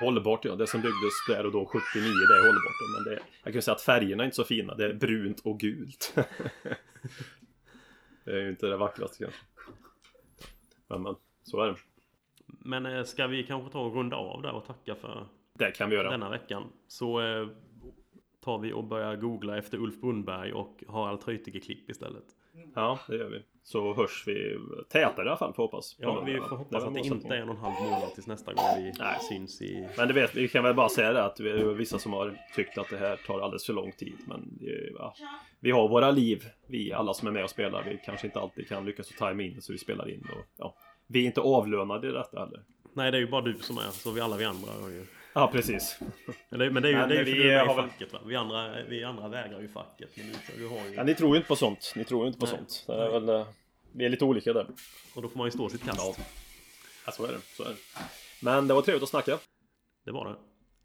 Hållbart 0.00 0.44
ja, 0.44 0.56
det 0.56 0.66
som 0.66 0.80
byggdes 0.80 1.12
där 1.28 1.46
och 1.46 1.52
då 1.52 1.66
79 1.66 2.02
det 2.28 2.34
är 2.34 2.46
hållbart. 2.46 2.96
Men 2.96 3.04
det, 3.04 3.20
jag 3.42 3.44
kan 3.44 3.52
ju 3.52 3.62
säga 3.62 3.74
att 3.74 3.82
färgerna 3.82 4.22
är 4.22 4.24
inte 4.24 4.36
så 4.36 4.44
fina. 4.44 4.74
Det 4.74 4.84
är 4.84 4.94
brunt 4.94 5.40
och 5.40 5.60
gult. 5.60 6.14
det 8.24 8.30
är 8.30 8.40
ju 8.40 8.50
inte 8.50 8.66
det 8.66 8.76
vackraste 8.76 9.18
kanske. 9.24 9.40
Men, 10.88 11.02
men 11.02 11.14
så 11.42 11.62
är 11.62 11.66
det. 11.68 11.76
Men 12.46 12.86
eh, 12.86 13.04
ska 13.04 13.26
vi 13.26 13.44
kanske 13.44 13.72
ta 13.72 13.80
och 13.80 13.94
runda 13.94 14.16
av 14.16 14.42
där 14.42 14.52
och 14.52 14.66
tacka 14.66 14.94
för 14.94 15.26
Det 15.58 15.70
kan 15.70 15.90
vi 15.90 15.96
göra. 15.96 16.10
denna 16.10 16.30
veckan. 16.30 16.72
Så 16.88 17.20
eh, 17.20 17.48
tar 18.44 18.58
vi 18.58 18.72
och 18.72 18.84
börjar 18.84 19.16
googla 19.16 19.58
efter 19.58 19.78
Ulf 19.78 20.00
Brunnberg 20.00 20.52
och 20.52 20.84
Harald 20.88 21.20
Treutiger-klipp 21.20 21.90
istället. 21.90 22.24
Ja, 22.74 22.98
det 23.08 23.16
gör 23.16 23.28
vi. 23.28 23.42
Så 23.62 23.94
hörs 23.94 24.24
vi 24.26 24.58
tätare 24.88 25.26
i 25.26 25.28
alla 25.28 25.36
fall 25.36 25.54
får 25.54 25.62
hoppas. 25.62 25.96
Ja, 25.98 26.20
vi 26.20 26.40
får 26.40 26.56
hoppas 26.56 26.84
att 26.84 26.94
det 26.94 27.00
inte 27.00 27.28
är 27.28 27.34
en 27.34 27.48
och 27.48 27.54
en 27.54 27.60
halv 27.60 27.74
månad 27.82 28.14
tills 28.14 28.26
nästa 28.26 28.52
gång 28.52 28.64
vi 28.76 28.92
Nej. 28.98 29.18
syns 29.28 29.62
i... 29.62 29.88
Men 29.96 30.08
du 30.08 30.14
vet, 30.14 30.34
vi 30.34 30.48
kan 30.48 30.64
väl 30.64 30.74
bara 30.74 30.88
säga 30.88 31.12
det 31.12 31.24
att 31.24 31.40
vi 31.40 31.50
är 31.50 31.64
vissa 31.64 31.98
som 31.98 32.12
har 32.12 32.38
tyckt 32.54 32.78
att 32.78 32.90
det 32.90 32.96
här 32.96 33.16
tar 33.16 33.40
alldeles 33.40 33.66
för 33.66 33.72
lång 33.72 33.92
tid. 33.92 34.16
Men 34.26 34.58
det 34.60 34.66
är, 34.66 34.92
ja, 34.98 35.14
vi 35.60 35.70
har 35.70 35.88
våra 35.88 36.10
liv, 36.10 36.44
vi 36.66 36.92
alla 36.92 37.14
som 37.14 37.28
är 37.28 37.32
med 37.32 37.44
och 37.44 37.50
spelar. 37.50 37.84
Vi 37.84 38.00
kanske 38.04 38.26
inte 38.26 38.40
alltid 38.40 38.68
kan 38.68 38.84
lyckas 38.84 39.10
att 39.10 39.16
tajma 39.16 39.42
in 39.42 39.62
så 39.62 39.72
vi 39.72 39.78
spelar 39.78 40.10
in. 40.10 40.26
Och, 40.36 40.44
ja, 40.56 40.74
vi 41.06 41.22
är 41.22 41.26
inte 41.26 41.40
avlönade 41.40 42.08
i 42.08 42.12
detta 42.12 42.38
heller. 42.38 42.62
Nej, 42.92 43.10
det 43.10 43.16
är 43.16 43.20
ju 43.20 43.30
bara 43.30 43.42
du 43.42 43.54
som 43.54 43.78
är, 43.78 43.90
så 43.90 44.10
vi 44.10 44.20
alla 44.20 44.36
vi 44.36 44.44
andra 44.44 44.72
har 44.82 44.88
ju... 44.88 45.06
Ja, 45.34 45.50
precis. 45.52 45.98
Men 46.48 46.58
det, 46.58 46.70
men 46.70 46.82
det 46.82 46.88
är 46.88 46.92
ju, 46.92 46.98
Men 46.98 47.08
det 47.08 47.14
är 47.14 47.18
ju 47.18 47.24
vi 47.24 47.32
för 47.32 47.38
du 47.38 47.52
är 47.52 47.56
med 47.56 47.64
i 47.64 47.68
har 47.68 47.88
facket 47.88 48.12
va? 48.12 48.18
Vi 48.26 48.36
andra, 48.36 48.82
vi 48.88 49.04
andra 49.04 49.28
vägrar 49.28 49.60
ju 49.60 49.68
facket. 49.68 50.10
Men 50.16 50.26
du, 50.26 50.62
du 50.62 50.68
har 50.68 50.88
ju... 50.88 50.94
Ja, 50.94 51.04
ni 51.04 51.14
tror 51.14 51.30
ju 51.30 51.36
inte 51.36 51.48
på 51.48 51.56
sånt. 51.56 51.92
Ni 51.96 52.04
tror 52.04 52.22
ju 52.22 52.26
inte 52.26 52.38
på 52.38 52.46
Nej. 52.46 52.54
sånt. 52.56 52.84
Det 52.86 52.92
är 52.92 53.10
väl, 53.10 53.28
eh, 53.28 53.46
vi 53.92 54.04
är 54.04 54.08
lite 54.08 54.24
olika 54.24 54.52
där. 54.52 54.66
Och 55.14 55.22
då 55.22 55.28
får 55.28 55.38
man 55.38 55.46
ju 55.46 55.50
stå 55.50 55.68
sitt 55.68 55.84
kast. 55.84 56.20
Ja, 57.06 57.12
så 57.12 57.24
är 57.24 57.32
det. 57.32 57.40
Så 57.56 57.62
är 57.62 57.68
det. 57.68 57.76
Men 58.42 58.68
det 58.68 58.74
var 58.74 58.82
trevligt 58.82 59.02
att 59.02 59.08
snacka. 59.08 59.38
Det 60.04 60.12
var 60.12 60.28
det. 60.28 60.36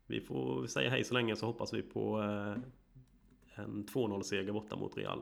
Vi 0.07 0.21
får 0.21 0.67
säga 0.67 0.89
hej 0.89 1.03
så 1.03 1.13
länge 1.13 1.35
så 1.35 1.45
hoppas 1.45 1.73
vi 1.73 1.81
på 1.81 2.21
eh, 2.21 3.63
en 3.63 3.85
2-0-seger 3.93 4.51
borta 4.51 4.75
mot 4.75 4.97
Real. 4.97 5.21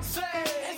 Say. 0.00 0.77